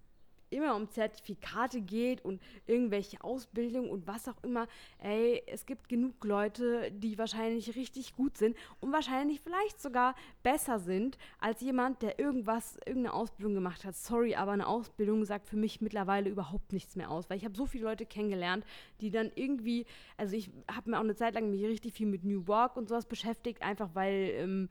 immer 0.55 0.77
um 0.77 0.89
Zertifikate 0.89 1.81
geht 1.81 2.25
und 2.25 2.41
irgendwelche 2.67 3.23
Ausbildung 3.23 3.91
und 3.91 4.07
was 4.07 4.29
auch 4.29 4.43
immer, 4.43 4.67
ey, 4.99 5.43
es 5.47 5.67
gibt 5.67 5.89
genug 5.89 6.25
Leute, 6.25 6.91
die 6.93 7.19
wahrscheinlich 7.19 7.75
richtig 7.77 8.15
gut 8.15 8.37
sind 8.37 8.57
und 8.81 8.93
wahrscheinlich 8.93 9.41
vielleicht 9.41 9.81
sogar 9.81 10.15
besser 10.43 10.79
sind 10.79 11.19
als 11.41 11.61
jemand, 11.61 12.03
der 12.03 12.19
irgendwas, 12.19 12.77
irgendeine 12.87 13.15
Ausbildung 13.15 13.55
gemacht 13.55 13.85
hat. 13.85 13.97
Sorry, 13.97 14.35
aber 14.35 14.53
eine 14.53 14.67
Ausbildung 14.67 15.25
sagt 15.25 15.49
für 15.49 15.57
mich 15.57 15.81
mittlerweile 15.81 16.31
überhaupt 16.31 16.73
nichts 16.73 16.97
mehr 16.97 17.11
aus, 17.11 17.29
weil 17.29 17.37
ich 17.37 17.45
habe 17.45 17.57
so 17.57 17.67
viele 17.67 17.85
Leute 17.85 18.07
kennengelernt, 18.07 18.65
die 19.01 19.11
dann 19.11 19.31
irgendwie, 19.35 19.87
also 20.17 20.37
ich 20.37 20.51
habe 20.71 20.91
mir 20.91 20.99
auch 20.99 21.05
eine 21.05 21.17
Zeit 21.17 21.35
lang 21.35 21.51
mich 21.51 21.65
richtig 21.65 21.93
viel 21.95 22.07
mit 22.07 22.25
New 22.25 22.47
Work 22.47 22.77
und 22.77 22.89
sowas 22.89 23.07
beschäftigt, 23.07 23.63
einfach 23.63 23.91
weil 23.95 24.31
ähm, 24.37 24.69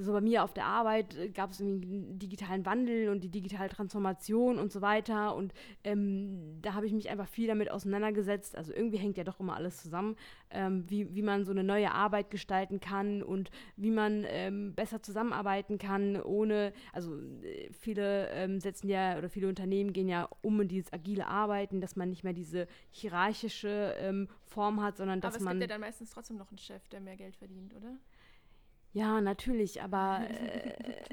so 0.00 0.12
bei 0.12 0.20
mir 0.20 0.42
auf 0.44 0.52
der 0.52 0.66
Arbeit 0.66 1.16
äh, 1.16 1.28
gab 1.28 1.50
es 1.50 1.60
irgendwie 1.60 1.88
einen 1.88 2.18
digitalen 2.18 2.66
Wandel 2.66 3.08
und 3.08 3.22
die 3.22 3.28
digitale 3.28 3.68
Transformation 3.68 4.58
und 4.58 4.72
so 4.72 4.80
weiter. 4.80 5.34
Und 5.34 5.52
ähm, 5.84 6.58
da 6.62 6.74
habe 6.74 6.86
ich 6.86 6.92
mich 6.92 7.10
einfach 7.10 7.28
viel 7.28 7.46
damit 7.46 7.70
auseinandergesetzt. 7.70 8.56
Also 8.56 8.72
irgendwie 8.72 8.98
hängt 8.98 9.16
ja 9.16 9.24
doch 9.24 9.40
immer 9.40 9.56
alles 9.56 9.82
zusammen, 9.82 10.16
ähm, 10.50 10.84
wie, 10.88 11.14
wie 11.14 11.22
man 11.22 11.44
so 11.44 11.52
eine 11.52 11.64
neue 11.64 11.92
Arbeit 11.92 12.30
gestalten 12.30 12.80
kann 12.80 13.22
und 13.22 13.50
wie 13.76 13.90
man 13.90 14.24
ähm, 14.28 14.74
besser 14.74 15.02
zusammenarbeiten 15.02 15.78
kann, 15.78 16.20
ohne, 16.20 16.72
also 16.92 17.16
äh, 17.42 17.70
viele 17.72 18.28
ähm, 18.30 18.60
setzen 18.60 18.88
ja 18.88 19.18
oder 19.18 19.28
viele 19.28 19.48
Unternehmen 19.48 19.92
gehen 19.92 20.08
ja 20.08 20.28
um 20.42 20.60
in 20.60 20.68
dieses 20.68 20.92
agile 20.92 21.26
Arbeiten, 21.26 21.80
dass 21.80 21.96
man 21.96 22.08
nicht 22.08 22.24
mehr 22.24 22.32
diese 22.32 22.66
hierarchische 22.90 23.94
ähm, 23.98 24.28
Form 24.44 24.82
hat, 24.82 24.96
sondern 24.96 25.20
dass 25.20 25.38
man. 25.40 25.42
Aber 25.42 25.54
es 25.54 25.60
gibt 25.60 25.70
ja 25.70 25.74
dann 25.74 25.80
meistens 25.80 26.10
trotzdem 26.10 26.36
noch 26.36 26.50
einen 26.50 26.58
Chef, 26.58 26.86
der 26.88 27.00
mehr 27.00 27.16
Geld 27.16 27.36
verdient, 27.36 27.74
oder? 27.74 27.96
Ja, 28.92 29.20
natürlich, 29.20 29.82
aber 29.82 30.26
äh, 30.28 31.04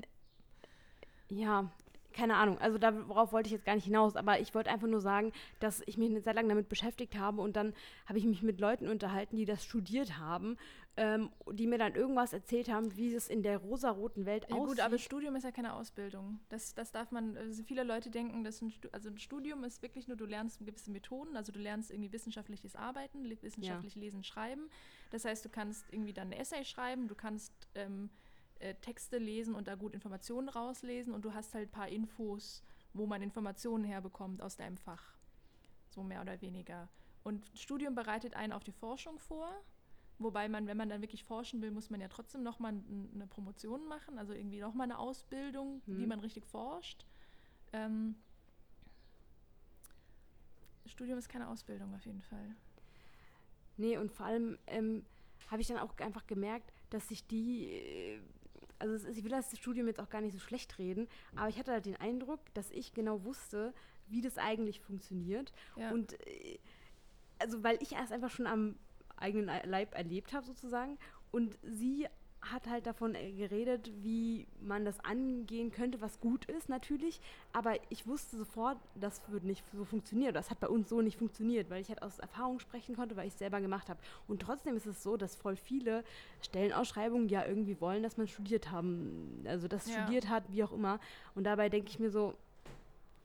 ja, 1.30 1.70
keine 2.18 2.36
Ahnung. 2.36 2.58
Also 2.58 2.80
darauf 2.80 3.32
wollte 3.32 3.48
ich 3.48 3.54
jetzt 3.54 3.66
gar 3.66 3.76
nicht 3.76 3.86
hinaus, 3.86 4.16
aber 4.16 4.40
ich 4.40 4.56
wollte 4.56 4.72
einfach 4.72 4.88
nur 4.88 5.02
sagen, 5.02 5.32
dass 5.60 5.84
ich 5.86 5.98
mich 5.98 6.10
eine 6.10 6.24
Zeit 6.24 6.36
lang 6.36 6.50
damit 6.50 6.68
beschäftigt 6.68 7.18
habe 7.18 7.42
und 7.42 7.56
dann 7.56 7.74
habe 8.08 8.18
ich 8.18 8.26
mich 8.26 8.42
mit 8.42 8.60
Leuten 8.60 8.88
unterhalten, 8.88 9.36
die 9.36 9.46
das 9.46 9.64
studiert 9.64 10.18
haben, 10.18 10.58
ähm, 10.98 11.30
die 11.52 11.68
mir 11.68 11.78
dann 11.78 11.94
irgendwas 11.94 12.34
erzählt 12.34 12.70
haben, 12.70 12.98
wie 12.98 13.14
es 13.14 13.30
in 13.30 13.44
der 13.44 13.60
rosaroten 13.60 14.26
Welt 14.26 14.48
ja, 14.50 14.56
aussieht. 14.56 14.78
Gut, 14.78 14.80
aber 14.80 14.98
Studium 14.98 15.36
ist 15.36 15.44
ja 15.44 15.52
keine 15.52 15.74
Ausbildung. 15.74 16.40
Das, 16.50 16.74
das 16.74 16.92
darf 16.92 17.12
man, 17.12 17.38
also 17.38 17.62
viele 17.64 17.84
Leute 17.84 18.10
denken, 18.10 18.44
dass 18.44 18.64
ein, 18.64 18.74
also 18.92 19.10
ein 19.10 19.20
Studium 19.20 19.64
ist 19.64 19.84
wirklich 19.84 20.08
nur, 20.08 20.18
du 20.18 20.26
lernst 20.26 20.58
gewisse 20.58 20.90
Methoden, 20.90 21.38
also 21.38 21.52
du 21.52 21.60
lernst 21.60 21.92
irgendwie 21.92 22.12
wissenschaftliches 22.12 22.76
Arbeiten, 22.76 23.30
wissenschaftlich 23.44 23.94
ja. 23.94 24.02
Lesen, 24.02 24.24
Schreiben. 24.24 24.72
Das 25.12 25.24
heißt, 25.24 25.46
du 25.46 25.50
kannst 25.50 25.86
irgendwie 25.92 26.14
dann 26.14 26.30
ein 26.30 26.40
Essay 26.40 26.66
schreiben, 26.66 27.08
du 27.08 27.16
kannst 27.16 27.54
ähm, 27.78 28.10
äh, 28.60 28.76
Texte 28.76 29.18
lesen 29.18 29.56
und 29.56 29.68
da 29.68 29.76
gut 29.76 29.94
Informationen 29.94 30.50
rauslesen 30.50 31.14
und 31.14 31.24
du 31.24 31.34
hast 31.34 31.54
halt 31.54 31.70
ein 31.70 31.72
paar 31.72 31.88
Infos, 31.88 32.64
wo 32.94 33.06
man 33.06 33.22
Informationen 33.22 33.84
herbekommt 33.84 34.42
aus 34.42 34.56
deinem 34.56 34.78
Fach. 34.78 35.16
So 35.90 36.04
mehr 36.04 36.22
oder 36.22 36.42
weniger. 36.42 36.90
Und 37.24 37.46
Studium 37.54 37.96
bereitet 37.96 38.36
einen 38.36 38.54
auf 38.54 38.64
die 38.64 38.72
Forschung 38.72 39.20
vor. 39.20 39.50
Wobei 40.20 40.50
man, 40.50 40.66
wenn 40.66 40.78
man 40.78 40.90
dann 40.90 41.02
wirklich 41.02 41.24
forschen 41.24 41.62
will, 41.62 41.70
muss 41.70 41.92
man 41.92 42.02
ja 42.02 42.08
trotzdem 42.08 42.42
nochmal 42.42 42.74
eine 43.14 43.28
Promotion 43.28 43.88
machen, 43.88 44.18
also 44.18 44.34
irgendwie 44.34 44.60
nochmal 44.60 44.86
eine 44.86 44.98
Ausbildung, 44.98 45.82
mhm. 45.86 45.98
wie 46.00 46.08
man 46.08 46.20
richtig 46.20 46.48
forscht. 46.48 47.06
Ähm, 47.72 48.16
Studium 50.88 51.20
ist 51.20 51.30
keine 51.30 51.48
Ausbildung 51.50 51.94
auf 51.94 52.06
jeden 52.06 52.22
Fall. 52.22 52.56
Nee, 53.78 53.98
und 53.98 54.12
vor 54.12 54.26
allem 54.26 54.58
ähm, 54.66 55.06
habe 55.52 55.62
ich 55.62 55.68
dann 55.68 55.78
auch 55.78 55.96
einfach 56.00 56.26
gemerkt, 56.26 56.74
dass 56.90 57.08
sich 57.08 57.26
die, 57.28 57.72
äh, 57.72 58.20
also 58.80 58.94
ist, 58.94 59.18
ich 59.18 59.24
will 59.24 59.32
das 59.32 59.58
Studium 59.58 59.88
jetzt 59.88 60.00
auch 60.00 60.10
gar 60.10 60.22
nicht 60.22 60.34
so 60.34 60.40
schlecht 60.40 60.78
reden, 60.78 61.08
aber 61.36 61.50
ich 61.50 61.58
hatte 61.58 61.72
halt 61.72 61.86
den 61.86 61.96
Eindruck, 61.96 62.40
dass 62.54 62.72
ich 62.72 62.94
genau 62.94 63.24
wusste, 63.24 63.74
wie 64.08 64.22
das 64.22 64.38
eigentlich 64.38 64.80
funktioniert. 64.80 65.52
Ja. 65.76 65.92
Und 65.92 66.14
äh, 66.28 66.60
also 67.40 67.64
weil 67.64 67.78
ich 67.82 67.94
erst 67.94 68.12
einfach 68.12 68.32
schon 68.32 68.48
am 68.48 68.76
eigenen 69.16 69.46
Leib 69.66 69.96
erlebt 69.96 70.34
habe 70.34 70.46
sozusagen 70.46 70.98
und 71.32 71.58
sie 71.64 72.08
hat 72.42 72.68
halt 72.68 72.86
davon 72.86 73.16
äh, 73.16 73.32
geredet, 73.32 73.92
wie 74.02 74.48
man 74.62 74.86
das 74.86 75.00
angehen 75.04 75.72
könnte, 75.72 76.02
was 76.02 76.20
gut 76.20 76.46
ist 76.46 76.70
natürlich, 76.70 77.20
aber 77.52 77.76
ich 77.90 78.08
wusste 78.08 78.38
sofort, 78.38 78.78
das 78.96 79.22
würde 79.28 79.48
nicht 79.48 79.64
so 79.74 79.86
funktionieren. 79.86 80.34
Das 80.34 80.50
hat 80.50 80.60
bei 80.60 80.68
uns 80.68 80.90
so 80.90 81.02
nicht 81.02 81.18
funktioniert, 81.18 81.70
weil 81.70 81.82
ich 81.82 81.90
halt 81.90 82.02
aus 82.02 82.20
Erfahrung 82.20 82.60
sprechen 82.60 82.96
konnte, 82.96 83.16
weil 83.16 83.28
ich 83.28 83.34
es 83.34 83.40
selber 83.40 83.60
gemacht 83.60 83.90
habe. 83.90 84.00
Und 84.28 84.42
trotzdem 84.42 84.76
ist 84.78 84.86
es 84.86 85.04
so, 85.04 85.18
dass 85.18 85.36
voll 85.36 85.56
viele 85.56 86.04
Stellenausschreibungen 86.42 87.28
ja 87.30 87.46
irgendwie 87.46 87.80
wollen, 87.82 88.04
dass 88.04 88.18
man 88.18 88.28
studiert 88.28 88.72
haben, 88.72 89.44
also 89.46 89.68
das 89.68 89.90
ja. 89.90 90.02
studiert 90.02 90.30
hat, 90.30 90.44
wie 90.52 90.64
auch 90.64 90.72
immer. 90.72 91.00
Und 91.36 91.44
dabei 91.44 91.70
denke 91.70 91.90
ich 91.90 92.00
mir 92.00 92.12
so, 92.12 92.36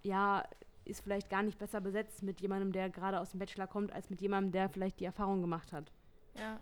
ja, 0.03 0.45
ist 0.85 1.03
vielleicht 1.03 1.31
gar 1.31 1.43
nicht 1.43 1.59
besser 1.59 1.81
besetzt 1.81 2.23
mit 2.23 2.41
jemandem, 2.41 2.73
der 2.73 2.91
gerade 2.91 3.21
aus 3.21 3.31
dem 3.31 3.39
Bachelor 3.39 3.67
kommt, 3.67 3.93
als 3.93 4.11
mit 4.11 4.21
jemandem, 4.21 4.53
der 4.53 4.69
vielleicht 4.69 4.99
die 4.99 5.05
Erfahrung 5.05 5.41
gemacht 5.41 5.73
hat. 5.73 5.93
Ja. 6.37 6.59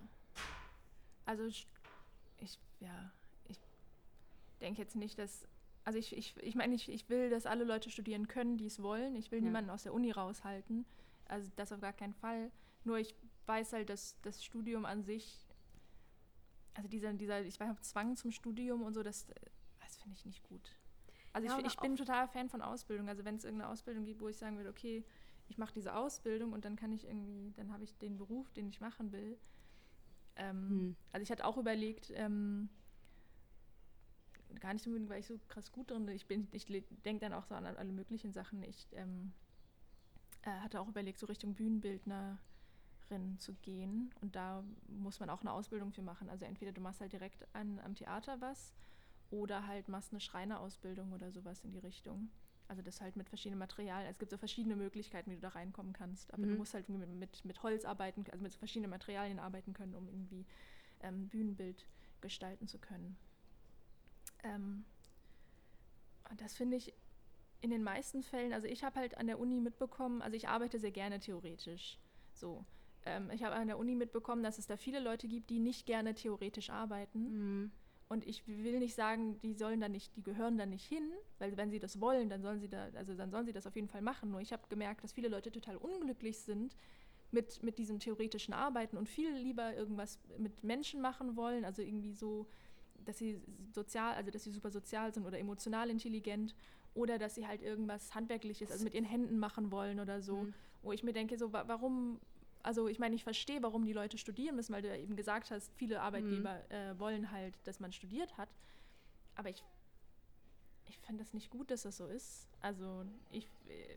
Also 1.25 1.49
ich, 2.41 2.59
ja, 2.81 3.13
ich 3.49 3.59
denke 4.61 4.81
jetzt 4.81 4.97
nicht, 4.97 5.19
dass. 5.19 5.47
Also 5.85 5.99
ich, 5.99 6.17
ich, 6.17 6.37
ich 6.39 6.55
meine, 6.55 6.75
ich, 6.75 6.91
ich 6.91 7.09
will, 7.09 7.31
dass 7.31 7.47
alle 7.47 7.65
Leute 7.65 7.91
studieren 7.91 8.29
können, 8.29 8.59
die 8.59 8.67
es 8.67 8.83
wollen. 8.83 9.17
Ich 9.17 9.31
will 9.31 9.39
ja. 9.39 9.47
niemanden 9.47 9.71
aus 9.71 9.85
der 9.85 9.95
Uni 9.95 10.11
raushalten. 10.11 10.85
Also 11.27 11.51
das 11.57 11.73
auf 11.73 11.81
gar 11.81 11.95
keinen 11.95 12.13
Fall. 12.13 12.51
Nur 12.85 12.99
ich 12.99 13.15
weiß 13.47 13.73
halt, 13.73 13.89
dass 13.89 14.21
das 14.23 14.45
Studium 14.45 14.85
an 14.85 15.03
sich, 15.03 15.47
also 16.75 16.89
dieser, 16.89 17.13
dieser 17.15 17.43
ich 17.43 17.59
weiß, 17.59 17.81
Zwang 17.83 18.17
zum 18.17 18.31
Studium 18.31 18.83
und 18.83 18.93
so, 18.93 19.03
das, 19.03 19.27
das 19.81 19.97
finde 19.97 20.17
ich 20.17 20.27
nicht 20.27 20.43
gut. 20.45 20.77
Also 21.33 21.49
ja, 21.49 21.59
ich, 21.59 21.67
ich 21.67 21.77
bin 21.77 21.97
total 21.97 22.29
Fan 22.29 22.49
von 22.49 22.61
Ausbildung. 22.61 23.09
Also 23.09 23.25
wenn 23.25 23.37
es 23.37 23.45
irgendeine 23.45 23.71
Ausbildung 23.71 24.05
gibt, 24.05 24.21
wo 24.21 24.29
ich 24.29 24.37
sagen 24.37 24.57
würde, 24.57 24.71
okay, 24.71 25.05
ich 25.49 25.59
mache 25.59 25.73
diese 25.75 25.95
Ausbildung 25.95 26.53
und 26.53 26.65
dann 26.65 26.77
kann 26.77 26.93
ich 26.93 27.05
irgendwie, 27.05 27.53
dann 27.57 27.73
habe 27.73 27.85
ich 27.85 27.97
den 27.99 28.17
Beruf, 28.17 28.53
den 28.53 28.69
ich 28.69 28.81
machen 28.81 29.13
will, 29.13 29.39
ähm, 30.41 30.69
hm. 30.69 30.97
Also 31.13 31.23
ich 31.23 31.31
hatte 31.31 31.45
auch 31.45 31.59
überlegt, 31.59 32.13
ähm, 32.17 32.69
gar 34.59 34.73
nicht 34.73 34.87
unbedingt, 34.87 35.11
weil 35.11 35.21
ich 35.21 35.27
so 35.27 35.39
krass 35.49 35.71
gut 35.71 35.91
drin 35.91 36.07
bin. 36.07 36.17
Ich, 36.17 36.29
ich 36.53 36.85
denke 37.05 37.21
dann 37.21 37.33
auch 37.33 37.45
so 37.45 37.55
an 37.55 37.67
alle 37.67 37.93
möglichen 37.93 38.33
Sachen. 38.33 38.63
Ich 38.63 38.89
ähm, 38.93 39.33
äh, 40.43 40.51
hatte 40.51 40.81
auch 40.81 40.89
überlegt, 40.89 41.19
so 41.19 41.27
Richtung 41.27 41.55
Bühnenbildnerin 41.55 42.39
zu 43.39 43.55
gehen. 43.55 44.13
Und 44.21 44.35
da 44.35 44.65
muss 44.89 45.21
man 45.21 45.31
auch 45.31 45.43
eine 45.43 45.53
Ausbildung 45.53 45.93
für 45.93 46.03
machen. 46.03 46.29
Also 46.31 46.47
entweder 46.47 46.73
du 46.73 46.81
machst 46.81 47.01
halt 47.01 47.13
direkt 47.13 47.47
an, 47.55 47.79
am 47.81 47.95
Theater 47.95 48.41
was 48.41 48.75
oder 49.31 49.67
halt 49.67 49.89
machst 49.89 50.13
eine 50.13 50.21
Schreinerausbildung 50.21 51.13
oder 51.13 51.31
sowas 51.31 51.63
in 51.65 51.71
die 51.71 51.79
Richtung. 51.79 52.31
Also 52.71 52.83
das 52.83 53.01
halt 53.01 53.17
mit 53.17 53.29
verschiedenen 53.29 53.59
Materialien. 53.59 54.09
Es 54.09 54.19
gibt 54.19 54.31
so 54.31 54.39
verschiedene 54.39 54.77
Möglichkeiten, 54.77 55.29
wie 55.33 55.35
du 55.35 55.41
da 55.41 55.49
reinkommen 55.49 55.93
kannst. 55.93 56.33
Aber 56.33 56.47
mhm. 56.47 56.51
du 56.51 56.57
musst 56.59 56.73
halt 56.73 56.89
mit, 56.89 57.09
mit, 57.09 57.45
mit, 57.45 57.63
Holz 57.65 57.85
arbeiten, 57.85 58.25
also 58.31 58.41
mit 58.45 58.53
so 58.53 58.59
verschiedenen 58.59 58.91
Materialien 58.91 59.41
arbeiten 59.41 59.73
können, 59.73 59.97
um 59.97 60.07
irgendwie 60.07 60.47
ähm, 61.01 61.29
Bühnenbild 61.29 61.85
gestalten 62.21 62.69
zu 62.69 62.79
können. 62.79 63.17
Ähm, 64.45 64.85
und 66.31 66.41
das 66.41 66.55
finde 66.55 66.77
ich 66.77 66.95
in 67.61 67.71
den 67.71 67.83
meisten 67.83 68.23
Fällen, 68.23 68.53
also 68.53 68.69
ich 68.69 68.85
habe 68.85 69.01
halt 69.01 69.19
an 69.19 69.27
der 69.27 69.41
Uni 69.41 69.61
mitbekommen, 69.61 70.23
also 70.23 70.37
ich 70.37 70.49
arbeite 70.49 70.79
sehr 70.79 70.93
gerne 70.93 71.19
theoretisch. 71.19 71.99
So. 72.35 72.65
Ähm, 73.05 73.31
ich 73.33 73.43
habe 73.43 73.57
an 73.57 73.67
der 73.67 73.79
Uni 73.79 73.97
mitbekommen, 73.97 74.45
dass 74.45 74.59
es 74.59 74.69
da 74.69 74.77
viele 74.77 75.01
Leute 75.01 75.27
gibt, 75.27 75.51
die 75.51 75.59
nicht 75.59 75.87
gerne 75.87 76.15
theoretisch 76.15 76.71
arbeiten. 76.71 77.63
Mhm 77.63 77.73
und 78.11 78.27
ich 78.27 78.43
will 78.49 78.81
nicht 78.81 78.97
sagen, 78.97 79.39
die 79.41 79.55
sollen 79.55 79.81
da 79.81 79.89
nicht, 79.89 80.17
die 80.17 80.23
gehören 80.25 80.59
da 80.59 80.67
nicht 80.67 80.85
hin, 80.85 81.13
weil 81.39 81.57
wenn 81.57 81.71
sie 81.71 81.79
das 81.79 82.01
wollen, 82.01 82.29
dann 82.29 82.43
sollen 82.43 82.59
sie 82.59 82.69
da, 82.69 82.89
also 82.97 83.15
dann 83.15 83.31
sollen 83.31 83.47
sie 83.47 83.53
das 83.53 83.69
auf 83.69 83.77
jeden 83.77 83.87
Fall 83.87 84.03
machen. 84.03 84.33
Nur 84.33 84.41
ich 84.41 84.53
habe 84.53 84.65
gemerkt, 84.69 85.05
dass 85.05 85.13
viele 85.13 85.29
Leute 85.29 85.53
total 85.53 85.77
unglücklich 85.77 86.41
sind 86.41 86.77
mit, 87.31 87.63
mit 87.63 87.79
diesem 87.79 88.01
theoretischen 88.01 88.53
Arbeiten 88.53 88.97
und 88.97 89.09
viel 89.09 89.33
lieber 89.37 89.77
irgendwas 89.77 90.19
mit 90.39 90.65
Menschen 90.65 91.01
machen 91.01 91.37
wollen, 91.37 91.65
also 91.65 91.83
irgendwie 91.83 92.13
so, 92.13 92.49
dass 93.05 93.17
sie 93.17 93.41
sozial, 93.71 94.15
also 94.15 94.33
dass 94.33 94.43
sie 94.43 94.51
super 94.51 94.73
sozial 94.73 95.15
sind 95.15 95.25
oder 95.25 95.39
emotional 95.39 95.89
intelligent 95.89 96.57
oder 96.95 97.17
dass 97.17 97.37
sie 97.37 97.47
halt 97.47 97.63
irgendwas 97.63 98.13
Handwerkliches, 98.13 98.73
also 98.73 98.83
mit 98.83 98.95
ihren 98.95 99.05
Händen 99.05 99.39
machen 99.39 99.71
wollen 99.71 100.01
oder 100.01 100.21
so, 100.21 100.39
mhm. 100.39 100.55
wo 100.83 100.91
ich 100.91 101.05
mir 101.05 101.13
denke, 101.13 101.39
so 101.39 101.53
warum 101.53 102.19
also 102.63 102.89
ich 102.89 102.99
meine, 102.99 103.15
ich 103.15 103.25
verstehe, 103.25 103.63
warum 103.63 103.85
die 103.85 103.93
Leute 103.93 104.19
studieren 104.19 104.57
müssen, 104.57 104.73
weil 104.73 104.83
du 104.83 104.89
ja 104.89 104.97
eben 104.97 105.17
gesagt 105.17 105.51
hast, 105.51 105.73
viele 105.77 106.01
Arbeitgeber 106.01 106.55
mhm. 106.69 106.75
äh, 106.75 106.99
wollen 106.99 107.31
halt, 107.31 107.55
dass 107.65 107.81
man 107.81 107.93
studiert 107.93 108.37
hat. 108.37 108.49
Aber 109.35 109.49
ich, 109.49 109.65
ich 110.87 110.99
finde 110.99 111.23
das 111.23 111.33
nicht 111.33 111.51
gut, 111.51 111.71
dass 111.71 111.83
das 111.83 111.97
so 111.97 112.07
ist. 112.07 112.49
Also 112.61 113.05
ich 113.31 113.47
äh, 113.69 113.97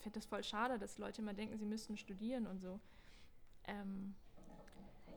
finde 0.00 0.18
das 0.18 0.26
voll 0.26 0.42
schade, 0.42 0.78
dass 0.78 0.98
Leute 0.98 1.22
immer 1.22 1.34
denken, 1.34 1.56
sie 1.56 1.64
müssten 1.64 1.96
studieren 1.96 2.46
und 2.46 2.60
so. 2.60 2.80
Ähm, 3.66 4.14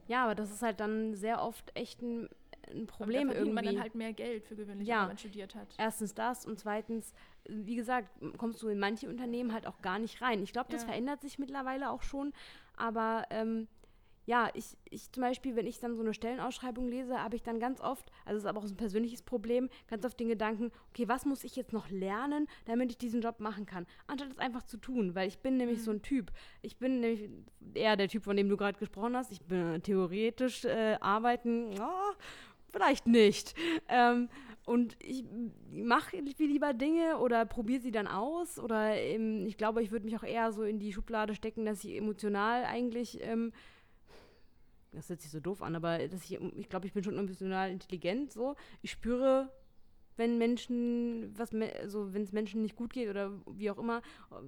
ja, 0.08 0.24
aber 0.24 0.36
das 0.36 0.52
ist 0.52 0.62
halt 0.62 0.80
dann 0.80 1.16
sehr 1.16 1.41
oft 1.41 1.76
echt 1.76 2.02
ein, 2.02 2.30
ein 2.72 2.88
Problem 2.88 3.30
irgendwie. 3.30 3.53
man 3.53 3.65
dann 3.65 3.80
halt 3.80 3.95
mehr 3.95 4.13
Geld 4.13 4.45
für 4.45 4.55
gewöhnlich, 4.55 4.88
ja. 4.88 5.01
wenn 5.01 5.07
man 5.09 5.18
studiert 5.18 5.55
hat. 5.55 5.68
Erstens 5.78 6.13
das 6.13 6.45
und 6.45 6.59
zweitens, 6.59 7.13
wie 7.47 7.76
gesagt, 7.76 8.09
kommst 8.38 8.61
du 8.61 8.68
in 8.68 8.80
manche 8.80 9.07
Unternehmen 9.09 9.53
halt 9.53 9.68
auch 9.68 9.82
gar 9.82 9.99
nicht 9.99 10.22
rein. 10.22 10.43
Ich 10.43 10.53
glaube, 10.53 10.72
das 10.72 10.84
ja. 10.84 10.89
verändert 10.89 11.22
sich 11.22 11.39
mittlerweile 11.39 11.89
auch 11.91 12.03
schon, 12.03 12.34
aber 12.76 13.26
ähm, 13.30 13.68
ja, 14.28 14.49
ich, 14.53 14.78
ich 14.89 15.09
zum 15.13 15.22
Beispiel, 15.22 15.55
wenn 15.55 15.65
ich 15.65 15.80
dann 15.80 15.95
so 15.95 16.03
eine 16.03 16.13
Stellenausschreibung 16.13 16.89
lese, 16.89 17.24
habe 17.24 17.38
ich 17.38 17.43
dann 17.43 17.61
ganz 17.61 17.80
oft, 17.80 18.11
also 18.26 18.36
das 18.36 18.43
ist 18.43 18.45
aber 18.45 18.59
auch 18.59 18.65
so 18.65 18.74
ein 18.74 18.78
persönliches 18.78 19.22
Problem, 19.22 19.70
ganz 19.88 20.05
oft 20.05 20.20
den 20.20 20.28
Gedanken, 20.28 20.70
okay, 20.89 21.07
was 21.07 21.26
muss 21.26 21.45
ich 21.45 21.55
jetzt 21.55 21.72
noch 21.72 21.89
lernen, 21.89 22.47
damit 22.65 22.91
ich 22.91 22.97
diesen 22.97 23.22
Job 23.22 23.39
machen 23.39 23.65
kann? 23.65 23.88
Anstatt 24.05 24.30
es 24.30 24.38
einfach 24.38 24.63
zu 24.63 24.76
tun, 24.78 25.15
weil 25.15 25.30
ich 25.30 25.39
bin 25.39 25.55
nämlich 25.55 25.80
mhm. 25.80 25.84
so 25.84 25.91
ein 25.91 26.01
Typ. 26.01 26.34
Ich 26.61 26.78
bin 26.78 26.99
nämlich 26.99 27.30
eher 27.74 27.95
der 27.95 28.09
Typ, 28.09 28.26
von 28.26 28.36
dem 28.36 28.49
du 28.49 28.57
gerade 28.57 28.78
gesprochen 28.78 29.15
hast. 29.15 29.32
Ich 29.32 29.41
bin 29.41 29.82
theoretisch 29.82 30.65
äh, 30.65 30.97
arbeiten, 30.99 31.70
oh, 31.80 32.13
vielleicht 32.70 33.07
nicht. 33.07 33.55
Ähm, 33.88 34.30
und 34.65 34.97
ich 34.99 35.24
mache 35.72 36.18
lieber 36.18 36.74
Dinge 36.74 37.20
oder 37.20 37.45
probiere 37.45 37.82
sie 37.82 37.91
dann 37.91 38.07
aus. 38.07 38.59
Oder 38.59 38.95
ähm, 38.95 39.45
ich 39.45 39.57
glaube, 39.57 39.82
ich 39.82 39.91
würde 39.91 40.05
mich 40.05 40.18
auch 40.18 40.24
eher 40.24 40.51
so 40.51 40.63
in 40.63 40.80
die 40.80 40.91
Schublade 40.91 41.36
stecken, 41.36 41.65
dass 41.65 41.84
ich 41.84 41.95
emotional 41.95 42.65
eigentlich 42.65 43.24
ähm, 43.24 43.53
das 44.97 45.09
hört 45.09 45.22
sich 45.22 45.32
so 45.32 45.39
doof 45.39 45.61
an, 45.61 45.76
aber 45.76 45.99
dass 46.07 46.24
ich, 46.24 46.39
ich 46.41 46.70
glaube, 46.70 46.88
ich 46.88 46.93
bin 46.93 47.03
schon 47.03 47.18
emotional 47.18 47.70
intelligent 47.70 48.32
so. 48.32 48.55
Ich 48.82 48.91
spüre, 48.91 49.51
wenn 50.15 50.38
Menschen, 50.38 51.38
was 51.38 51.53
also 51.53 52.13
wenn 52.13 52.24
es 52.24 52.32
Menschen 52.32 52.61
nicht 52.61 52.76
gut 52.76 52.93
geht 52.93 53.09
oder 53.09 53.32
wie 53.47 53.70
auch 53.70 53.78
immer, 53.78 54.01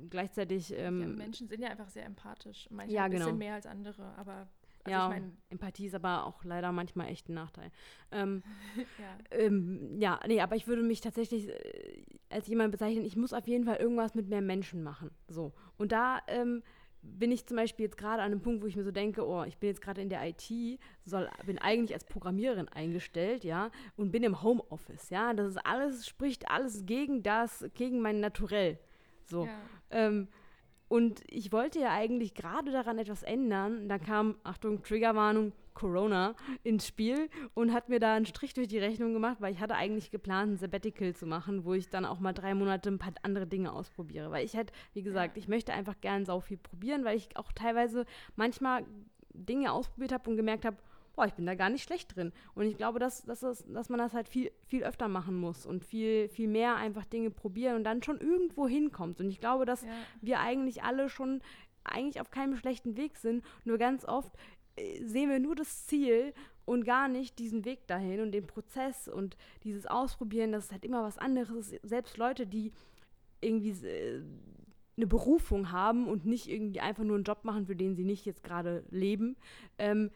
gleichzeitig. 0.10 0.74
Ähm, 0.76 1.02
ja, 1.02 1.08
Menschen 1.08 1.48
sind 1.48 1.62
ja 1.62 1.70
einfach 1.70 1.90
sehr 1.90 2.06
empathisch. 2.06 2.68
Manche 2.72 2.96
ja, 2.96 3.04
ein 3.04 3.12
bisschen 3.12 3.26
genau. 3.28 3.38
mehr 3.38 3.54
als 3.54 3.66
andere, 3.66 4.16
aber 4.18 4.48
also 4.84 4.92
ja, 4.92 5.06
ich 5.06 5.22
mein, 5.22 5.38
Empathie 5.50 5.88
ist 5.88 5.96
aber 5.96 6.26
auch 6.26 6.44
leider 6.44 6.72
manchmal 6.72 7.10
echt 7.10 7.30
ein 7.30 7.34
Nachteil. 7.34 7.72
Ähm, 8.12 8.44
ja. 8.78 9.38
Ähm, 9.38 10.00
ja, 10.00 10.20
nee, 10.28 10.42
aber 10.42 10.56
ich 10.56 10.68
würde 10.68 10.84
mich 10.84 11.02
tatsächlich 11.02 11.50
äh, 11.50 12.04
als 12.30 12.48
jemand 12.48 12.72
bezeichnen, 12.72 13.06
ich 13.06 13.16
muss 13.16 13.34
auf 13.34 13.48
jeden 13.48 13.66
Fall 13.66 13.78
irgendwas 13.78 14.16
mit 14.16 14.30
mehr 14.30 14.42
Menschen 14.42 14.84
machen. 14.84 15.12
So. 15.28 15.54
Und 15.78 15.92
da 15.92 16.22
ähm, 16.28 16.64
bin 17.02 17.32
ich 17.32 17.46
zum 17.46 17.58
Beispiel 17.58 17.86
jetzt 17.86 17.98
gerade 17.98 18.22
an 18.22 18.32
einem 18.32 18.42
Punkt, 18.42 18.62
wo 18.62 18.68
ich 18.68 18.76
mir 18.76 18.84
so 18.84 18.92
denke, 18.92 19.26
oh, 19.26 19.44
ich 19.44 19.58
bin 19.58 19.70
jetzt 19.70 19.82
gerade 19.82 20.02
in 20.02 20.10
der 20.10 20.28
IT, 20.28 20.80
soll, 21.06 21.30
bin 21.46 21.58
eigentlich 21.58 21.94
als 21.94 22.06
Programmiererin 22.06 22.68
eingestellt, 22.70 23.44
ja, 23.44 23.72
und 23.96 24.12
bin 24.12 24.24
im 24.24 24.42
Homeoffice, 24.44 25.10
ja. 25.10 25.34
Das 25.34 25.48
ist 25.48 25.66
alles, 25.66 26.08
spricht 26.08 26.50
alles 26.50 26.86
gegen 26.86 27.24
das, 27.24 27.66
gegen 27.74 28.02
mein 28.02 28.20
Naturell. 28.20 28.80
So. 29.26 29.46
Ja. 29.46 29.60
Ähm, 29.92 30.28
und 30.90 31.22
ich 31.28 31.52
wollte 31.52 31.80
ja 31.80 31.92
eigentlich 31.92 32.34
gerade 32.34 32.72
daran 32.72 32.98
etwas 32.98 33.24
ändern. 33.24 33.88
Da 33.88 34.00
kam, 34.00 34.36
Achtung, 34.44 34.82
Triggerwarnung, 34.82 35.54
Corona 35.76 36.36
ins 36.64 36.88
Spiel 36.88 37.30
und 37.54 37.72
hat 37.72 37.90
mir 37.90 38.00
da 38.00 38.16
einen 38.16 38.26
Strich 38.26 38.54
durch 38.56 38.68
die 38.68 38.80
Rechnung 38.80 39.14
gemacht, 39.14 39.38
weil 39.40 39.54
ich 39.54 39.60
hatte 39.60 39.76
eigentlich 39.76 40.12
geplant, 40.12 40.54
ein 40.54 40.58
Sabbatical 40.58 41.16
zu 41.16 41.28
machen, 41.28 41.64
wo 41.64 41.74
ich 41.74 41.90
dann 41.90 42.06
auch 42.06 42.20
mal 42.20 42.34
drei 42.34 42.56
Monate 42.56 42.90
ein 42.90 42.98
paar 42.98 43.14
andere 43.22 43.48
Dinge 43.48 43.72
ausprobiere. 43.72 44.32
Weil 44.32 44.44
ich 44.44 44.56
halt, 44.56 44.72
wie 44.94 45.04
gesagt, 45.04 45.38
ich 45.38 45.48
möchte 45.48 45.74
einfach 45.74 46.02
gern 46.02 46.26
sau 46.26 46.40
viel 46.42 46.58
probieren, 46.58 47.06
weil 47.06 47.16
ich 47.16 47.38
auch 47.38 47.52
teilweise 47.54 48.06
manchmal 48.36 48.84
Dinge 49.32 49.72
ausprobiert 49.72 50.12
habe 50.12 50.30
und 50.30 50.38
gemerkt 50.38 50.66
habe, 50.66 50.78
boah, 51.20 51.26
ich 51.26 51.34
bin 51.34 51.46
da 51.46 51.54
gar 51.56 51.70
nicht 51.70 51.84
schlecht 51.84 52.16
drin. 52.16 52.32
Und 52.56 52.66
ich 52.66 52.78
glaube, 52.78 52.98
dass, 52.98 53.24
dass, 53.24 53.42
das, 53.42 53.66
dass 53.68 53.90
man 53.90 54.00
das 54.00 54.14
halt 54.14 54.30
viel, 54.30 54.52
viel 54.68 54.86
öfter 54.86 55.10
machen 55.10 55.36
muss 55.36 55.66
und 55.66 55.84
viel, 55.84 56.30
viel 56.30 56.48
mehr 56.48 56.78
einfach 56.78 57.04
Dinge 57.04 57.30
probieren 57.30 57.76
und 57.76 57.84
dann 57.84 58.02
schon 58.02 58.22
irgendwo 58.22 58.70
hinkommt. 58.70 59.20
Und 59.20 59.30
ich 59.30 59.42
glaube, 59.42 59.66
dass 59.66 59.82
ja. 59.82 59.90
wir 60.22 60.40
eigentlich 60.40 60.82
alle 60.84 61.10
schon 61.10 61.42
eigentlich 61.84 62.22
auf 62.22 62.32
keinem 62.32 62.56
schlechten 62.56 62.96
Weg 62.96 63.18
sind. 63.18 63.44
Nur 63.66 63.78
ganz 63.78 64.06
oft 64.06 64.32
äh, 64.78 65.04
sehen 65.04 65.30
wir 65.30 65.40
nur 65.40 65.56
das 65.56 65.88
Ziel 65.88 66.34
und 66.64 66.86
gar 66.86 67.10
nicht 67.10 67.38
diesen 67.38 67.66
Weg 67.66 67.86
dahin 67.88 68.22
und 68.22 68.32
den 68.32 68.48
Prozess 68.48 69.10
und 69.10 69.36
dieses 69.66 69.88
Ausprobieren, 69.88 70.54
das 70.54 70.66
ist 70.66 70.72
halt 70.72 70.86
immer 70.86 71.04
was 71.04 71.18
anderes. 71.18 71.76
Selbst 71.84 72.16
Leute, 72.16 72.48
die 72.48 72.72
irgendwie 73.42 73.72
äh, 73.86 74.22
eine 74.96 75.08
Berufung 75.08 75.74
haben 75.74 76.08
und 76.08 76.26
nicht 76.26 76.50
irgendwie 76.50 76.80
einfach 76.80 77.04
nur 77.04 77.18
einen 77.18 77.26
Job 77.26 77.44
machen, 77.44 77.66
für 77.66 77.76
den 77.76 77.98
sie 77.98 78.06
nicht 78.06 78.26
jetzt 78.26 78.42
gerade 78.42 78.86
leben, 78.90 79.36
ähm, 79.78 80.12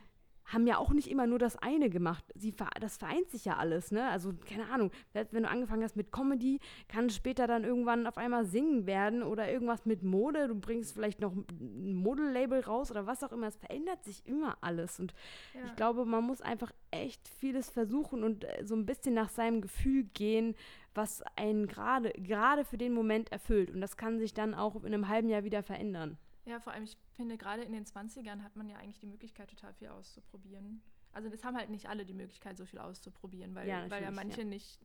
haben 0.45 0.67
ja 0.67 0.77
auch 0.77 0.91
nicht 0.91 1.09
immer 1.09 1.27
nur 1.27 1.39
das 1.39 1.55
eine 1.57 1.89
gemacht. 1.89 2.23
Sie, 2.35 2.53
das 2.79 2.97
vereint 2.97 3.29
sich 3.29 3.45
ja 3.45 3.57
alles, 3.57 3.91
ne? 3.91 4.09
Also, 4.09 4.33
keine 4.47 4.69
Ahnung, 4.69 4.91
wenn 5.13 5.43
du 5.43 5.49
angefangen 5.49 5.83
hast 5.83 5.95
mit 5.95 6.11
Comedy, 6.11 6.59
kann 6.87 7.05
es 7.05 7.15
später 7.15 7.47
dann 7.47 7.63
irgendwann 7.63 8.07
auf 8.07 8.17
einmal 8.17 8.45
singen 8.45 8.85
werden 8.85 9.23
oder 9.23 9.51
irgendwas 9.51 9.85
mit 9.85 10.03
Mode. 10.03 10.47
Du 10.47 10.55
bringst 10.55 10.93
vielleicht 10.93 11.19
noch 11.19 11.33
ein 11.33 11.95
Modellabel 11.95 12.61
raus 12.61 12.91
oder 12.91 13.07
was 13.07 13.23
auch 13.23 13.31
immer. 13.31 13.47
Es 13.47 13.57
verändert 13.57 14.03
sich 14.03 14.25
immer 14.25 14.57
alles. 14.61 14.99
Und 14.99 15.13
ja. 15.53 15.65
ich 15.65 15.75
glaube, 15.75 16.05
man 16.05 16.23
muss 16.23 16.41
einfach 16.41 16.71
echt 16.91 17.27
vieles 17.27 17.69
versuchen 17.69 18.23
und 18.23 18.43
äh, 18.43 18.65
so 18.65 18.75
ein 18.75 18.85
bisschen 18.85 19.13
nach 19.13 19.29
seinem 19.29 19.61
Gefühl 19.61 20.03
gehen, 20.13 20.55
was 20.93 21.23
einen 21.35 21.67
gerade 21.67 22.11
gerade 22.11 22.65
für 22.65 22.77
den 22.77 22.93
Moment 22.93 23.31
erfüllt. 23.31 23.71
Und 23.71 23.81
das 23.81 23.97
kann 23.97 24.19
sich 24.19 24.33
dann 24.33 24.53
auch 24.53 24.75
in 24.83 24.93
einem 24.93 25.07
halben 25.07 25.29
Jahr 25.29 25.43
wieder 25.43 25.63
verändern. 25.63 26.17
Ja, 26.45 26.59
vor 26.59 26.73
allem, 26.73 26.83
ich 26.83 26.97
finde, 27.11 27.37
gerade 27.37 27.63
in 27.63 27.71
den 27.71 27.85
20ern 27.85 28.43
hat 28.43 28.55
man 28.55 28.67
ja 28.69 28.77
eigentlich 28.77 28.99
die 28.99 29.05
Möglichkeit, 29.05 29.49
total 29.49 29.73
viel 29.73 29.87
auszuprobieren. 29.87 30.81
Also 31.13 31.29
das 31.29 31.43
haben 31.43 31.55
halt 31.55 31.69
nicht 31.69 31.87
alle 31.87 32.05
die 32.05 32.13
Möglichkeit, 32.13 32.57
so 32.57 32.65
viel 32.65 32.79
auszuprobieren, 32.79 33.55
weil 33.55 33.67
ja, 33.67 33.89
weil 33.89 34.03
ja 34.03 34.11
manche 34.11 34.41
ja. 34.41 34.47
nicht, 34.47 34.79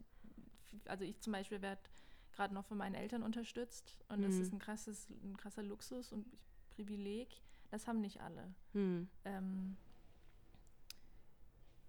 also 0.87 1.05
ich 1.05 1.19
zum 1.21 1.33
Beispiel 1.33 1.63
werde 1.63 1.81
gerade 2.33 2.55
noch 2.55 2.67
von 2.67 2.77
meinen 2.77 2.95
Eltern 2.95 3.23
unterstützt 3.23 3.97
und 4.09 4.21
mhm. 4.21 4.25
das 4.25 4.37
ist 4.37 4.53
ein 4.53 4.59
krasses, 4.59 5.09
ein 5.11 5.37
krasser 5.37 5.63
Luxus 5.63 6.13
und 6.13 6.27
Privileg. 6.71 7.29
Das 7.71 7.87
haben 7.87 8.01
nicht 8.01 8.21
alle. 8.21 8.55
Mhm. 8.75 9.09
Ähm, 9.25 9.77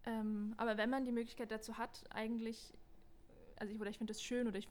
ähm, 0.05 0.53
aber 0.57 0.77
wenn 0.77 0.89
man 0.89 1.05
die 1.05 1.11
Möglichkeit 1.11 1.51
dazu 1.51 1.77
hat, 1.77 2.03
eigentlich, 2.09 2.73
also 3.57 3.73
ich, 3.73 3.79
oder 3.79 3.89
ich 3.89 3.97
finde 3.97 4.11
es 4.11 4.23
schön 4.23 4.47
oder 4.47 4.57
ich 4.57 4.67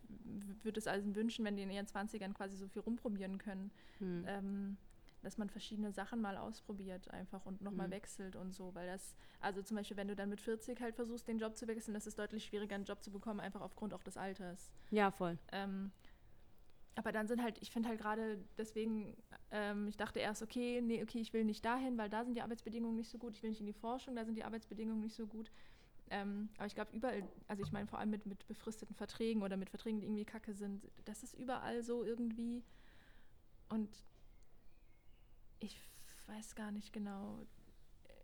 würde 0.62 0.80
es 0.80 0.86
allen 0.86 1.14
wünschen, 1.14 1.44
wenn 1.44 1.56
die 1.56 1.62
in 1.62 1.70
ihren 1.70 1.86
20ern 1.86 2.32
quasi 2.32 2.56
so 2.56 2.66
viel 2.68 2.82
rumprobieren 2.82 3.38
können. 3.38 3.70
Mhm. 4.00 4.24
Ähm, 4.26 4.76
dass 5.22 5.38
man 5.38 5.48
verschiedene 5.48 5.92
Sachen 5.92 6.20
mal 6.20 6.36
ausprobiert 6.36 7.10
einfach 7.10 7.44
und 7.46 7.60
nochmal 7.60 7.88
mhm. 7.88 7.92
wechselt 7.92 8.36
und 8.36 8.52
so, 8.52 8.74
weil 8.74 8.86
das, 8.86 9.16
also 9.40 9.62
zum 9.62 9.76
Beispiel, 9.76 9.96
wenn 9.96 10.08
du 10.08 10.16
dann 10.16 10.28
mit 10.28 10.40
40 10.40 10.80
halt 10.80 10.94
versuchst, 10.94 11.26
den 11.26 11.38
Job 11.38 11.56
zu 11.56 11.66
wechseln, 11.66 11.94
das 11.94 12.06
ist 12.06 12.18
deutlich 12.18 12.44
schwieriger, 12.44 12.74
einen 12.74 12.84
Job 12.84 13.02
zu 13.02 13.10
bekommen, 13.10 13.40
einfach 13.40 13.60
aufgrund 13.60 13.94
auch 13.94 14.02
des 14.02 14.16
Alters. 14.16 14.70
Ja, 14.90 15.10
voll. 15.10 15.38
Ähm, 15.52 15.90
aber 16.94 17.12
dann 17.12 17.28
sind 17.28 17.42
halt, 17.42 17.58
ich 17.60 17.70
finde 17.70 17.88
halt 17.88 18.00
gerade 18.00 18.38
deswegen, 18.56 19.16
ähm, 19.52 19.86
ich 19.88 19.96
dachte 19.96 20.18
erst, 20.18 20.42
okay, 20.42 20.80
nee, 20.82 21.02
okay, 21.02 21.20
ich 21.20 21.32
will 21.32 21.44
nicht 21.44 21.64
dahin, 21.64 21.96
weil 21.96 22.08
da 22.08 22.24
sind 22.24 22.34
die 22.34 22.42
Arbeitsbedingungen 22.42 22.96
nicht 22.96 23.10
so 23.10 23.18
gut, 23.18 23.34
ich 23.36 23.42
will 23.42 23.50
nicht 23.50 23.60
in 23.60 23.66
die 23.66 23.72
Forschung, 23.72 24.16
da 24.16 24.24
sind 24.24 24.34
die 24.34 24.44
Arbeitsbedingungen 24.44 25.00
nicht 25.00 25.14
so 25.14 25.26
gut. 25.26 25.50
Ähm, 26.10 26.48
aber 26.56 26.66
ich 26.66 26.74
glaube, 26.74 26.90
überall, 26.96 27.22
also 27.46 27.62
ich 27.62 27.70
meine 27.70 27.86
vor 27.86 27.98
allem 27.98 28.10
mit, 28.10 28.26
mit 28.26 28.46
befristeten 28.48 28.96
Verträgen 28.96 29.42
oder 29.42 29.56
mit 29.56 29.70
Verträgen, 29.70 30.00
die 30.00 30.06
irgendwie 30.06 30.24
kacke 30.24 30.54
sind, 30.54 30.88
das 31.04 31.22
ist 31.22 31.34
überall 31.34 31.82
so 31.82 32.02
irgendwie. 32.02 32.64
Und 33.68 33.88
ich 35.60 35.80
weiß 36.26 36.54
gar 36.54 36.70
nicht 36.70 36.92
genau. 36.92 37.46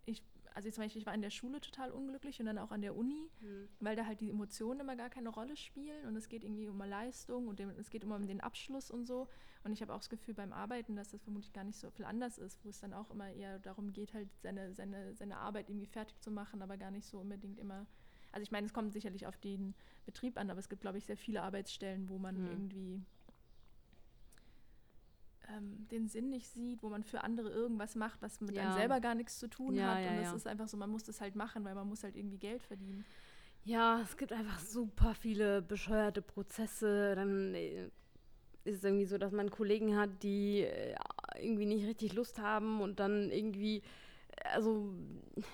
Ich, 0.05 0.23
also 0.53 0.69
zum 0.69 0.83
Beispiel, 0.83 1.01
ich 1.01 1.05
war 1.05 1.13
in 1.13 1.21
der 1.21 1.31
Schule 1.31 1.59
total 1.59 1.91
unglücklich 1.91 2.39
und 2.39 2.45
dann 2.45 2.57
auch 2.57 2.71
an 2.71 2.81
der 2.81 2.95
Uni, 2.95 3.29
mhm. 3.41 3.67
weil 3.79 3.95
da 3.95 4.05
halt 4.05 4.21
die 4.21 4.29
Emotionen 4.29 4.79
immer 4.81 4.95
gar 4.95 5.09
keine 5.09 5.29
Rolle 5.29 5.57
spielen 5.57 6.05
und 6.05 6.15
es 6.15 6.29
geht 6.29 6.43
irgendwie 6.43 6.67
um 6.67 6.77
Leistung 6.77 7.47
und 7.47 7.59
dem, 7.59 7.69
es 7.71 7.89
geht 7.89 8.03
immer 8.03 8.15
um 8.15 8.27
den 8.27 8.41
Abschluss 8.41 8.91
und 8.91 9.05
so. 9.05 9.27
Und 9.63 9.73
ich 9.73 9.81
habe 9.81 9.93
auch 9.93 9.99
das 9.99 10.09
Gefühl 10.09 10.35
beim 10.35 10.53
Arbeiten, 10.53 10.95
dass 10.95 11.09
das 11.09 11.23
vermutlich 11.23 11.51
gar 11.51 11.63
nicht 11.63 11.79
so 11.79 11.89
viel 11.89 12.05
anders 12.05 12.37
ist, 12.37 12.63
wo 12.63 12.69
es 12.69 12.79
dann 12.79 12.93
auch 12.93 13.09
immer 13.09 13.31
eher 13.31 13.59
darum 13.59 13.91
geht, 13.93 14.13
halt 14.13 14.29
seine, 14.41 14.73
seine, 14.73 15.15
seine 15.15 15.37
Arbeit 15.37 15.69
irgendwie 15.69 15.87
fertig 15.87 16.19
zu 16.21 16.29
machen, 16.29 16.61
aber 16.61 16.77
gar 16.77 16.91
nicht 16.91 17.07
so 17.07 17.19
unbedingt 17.19 17.59
immer. 17.59 17.87
Also 18.31 18.43
ich 18.43 18.51
meine, 18.51 18.67
es 18.67 18.73
kommt 18.73 18.93
sicherlich 18.93 19.25
auf 19.25 19.37
den 19.37 19.73
Betrieb 20.05 20.37
an, 20.37 20.49
aber 20.49 20.59
es 20.59 20.69
gibt, 20.69 20.81
glaube 20.81 20.97
ich, 20.97 21.05
sehr 21.05 21.17
viele 21.17 21.41
Arbeitsstellen, 21.41 22.09
wo 22.09 22.19
man 22.19 22.37
mhm. 22.37 22.47
irgendwie 22.47 23.01
ähm, 25.55 25.87
den 25.91 26.07
Sinn 26.07 26.29
nicht 26.29 26.47
sieht, 26.47 26.83
wo 26.83 26.89
man 26.89 27.03
für 27.03 27.23
andere 27.23 27.49
irgendwas 27.49 27.95
macht, 27.95 28.21
was 28.21 28.41
mit 28.41 28.55
ja. 28.55 28.63
einem 28.63 28.73
selber 28.73 28.99
gar 28.99 29.15
nichts 29.15 29.39
zu 29.39 29.47
tun 29.47 29.75
ja, 29.75 29.95
hat. 29.95 30.03
Ja, 30.03 30.11
und 30.11 30.17
es 30.17 30.33
ist 30.33 30.47
einfach 30.47 30.67
so, 30.67 30.77
man 30.77 30.89
muss 30.89 31.03
das 31.03 31.21
halt 31.21 31.35
machen, 31.35 31.63
weil 31.65 31.75
man 31.75 31.87
muss 31.87 32.03
halt 32.03 32.15
irgendwie 32.15 32.37
Geld 32.37 32.61
verdienen. 32.61 33.05
Ja, 33.63 33.99
es 34.01 34.15
gibt 34.17 34.31
einfach 34.31 34.59
super 34.59 35.15
viele 35.15 35.61
bescheuerte 35.61 36.21
Prozesse. 36.21 37.15
Dann 37.15 37.55
äh, 37.55 37.85
ist 38.63 38.77
es 38.77 38.83
irgendwie 38.83 39.05
so, 39.05 39.17
dass 39.17 39.31
man 39.31 39.49
Kollegen 39.49 39.97
hat, 39.97 40.23
die 40.23 40.61
äh, 40.61 40.95
irgendwie 41.39 41.65
nicht 41.65 41.87
richtig 41.87 42.13
Lust 42.13 42.39
haben 42.39 42.81
und 42.81 42.99
dann 42.99 43.31
irgendwie 43.31 43.81
also 44.43 44.93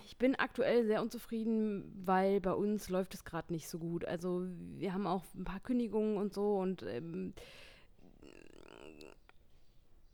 ich 0.05 0.17
bin 0.17 0.35
aktuell 0.35 0.85
sehr 0.85 1.01
unzufrieden, 1.01 1.91
weil 2.03 2.41
bei 2.41 2.53
uns 2.53 2.89
läuft 2.89 3.13
es 3.13 3.23
gerade 3.23 3.53
nicht 3.53 3.67
so 3.67 3.79
gut. 3.79 4.05
Also 4.05 4.45
wir 4.77 4.93
haben 4.93 5.07
auch 5.07 5.23
ein 5.35 5.43
paar 5.43 5.59
Kündigungen 5.59 6.17
und 6.17 6.33
so 6.33 6.57
und 6.57 6.83
ähm, 6.83 7.33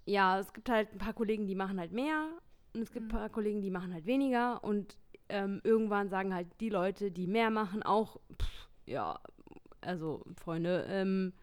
ja, 0.07 0.39
es 0.39 0.53
gibt 0.53 0.69
halt 0.69 0.91
ein 0.93 0.97
paar 0.99 1.13
Kollegen, 1.13 1.45
die 1.47 1.55
machen 1.55 1.79
halt 1.79 1.91
mehr 1.91 2.29
und 2.73 2.81
es 2.81 2.91
gibt 2.91 3.05
Mhm. 3.07 3.11
ein 3.11 3.19
paar 3.19 3.29
Kollegen, 3.29 3.61
die 3.61 3.69
machen 3.71 3.93
halt 3.93 4.05
weniger 4.07 4.63
und 4.63 4.97
ähm, 5.29 5.61
irgendwann 5.63 6.09
sagen 6.09 6.33
halt 6.33 6.47
die 6.61 6.69
Leute, 6.69 7.11
die 7.11 7.27
mehr 7.27 7.49
machen, 7.51 7.83
auch, 7.83 8.19
pff, 8.41 8.69
ja, 8.85 9.19
also 9.81 10.23
Freunde, 10.35 10.85
ähm, 10.89 11.33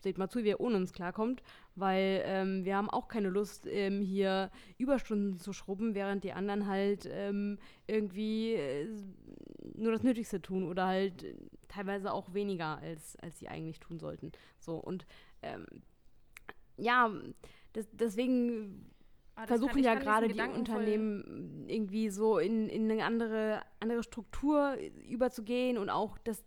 seht 0.00 0.18
mal 0.18 0.28
zu, 0.28 0.44
wie 0.44 0.48
ihr 0.48 0.60
ohne 0.60 0.76
uns 0.76 0.92
klarkommt, 0.92 1.42
weil 1.76 2.22
ähm, 2.24 2.64
wir 2.64 2.76
haben 2.76 2.90
auch 2.90 3.08
keine 3.08 3.28
Lust, 3.30 3.66
ähm, 3.66 4.00
hier 4.02 4.50
Überstunden 4.76 5.38
zu 5.38 5.52
schrubben, 5.52 5.94
während 5.94 6.24
die 6.24 6.32
anderen 6.32 6.66
halt 6.66 7.08
ähm, 7.10 7.58
irgendwie 7.86 8.54
äh, 8.54 8.88
nur 9.74 9.92
das 9.92 10.02
Nötigste 10.02 10.40
tun 10.42 10.64
oder 10.68 10.86
halt 10.86 11.22
äh, 11.24 11.34
teilweise 11.68 12.12
auch 12.12 12.34
weniger, 12.34 12.78
als, 12.78 13.16
als 13.16 13.38
sie 13.38 13.48
eigentlich 13.48 13.80
tun 13.80 13.98
sollten. 14.00 14.32
So, 14.58 14.76
und 14.76 15.06
ähm, 15.42 15.66
ja, 16.76 17.10
das, 17.72 17.88
deswegen 17.92 18.88
Ah, 19.38 19.46
das 19.46 19.60
versuchen 19.60 19.84
ja 19.84 19.94
gerade 19.94 20.26
die 20.26 20.40
Unternehmen 20.40 21.64
irgendwie 21.68 22.10
so 22.10 22.38
in, 22.38 22.68
in 22.68 22.90
eine 22.90 23.04
andere, 23.04 23.62
andere 23.78 24.02
Struktur 24.02 24.76
überzugehen 25.08 25.78
und 25.78 25.90
auch, 25.90 26.18
dass 26.18 26.42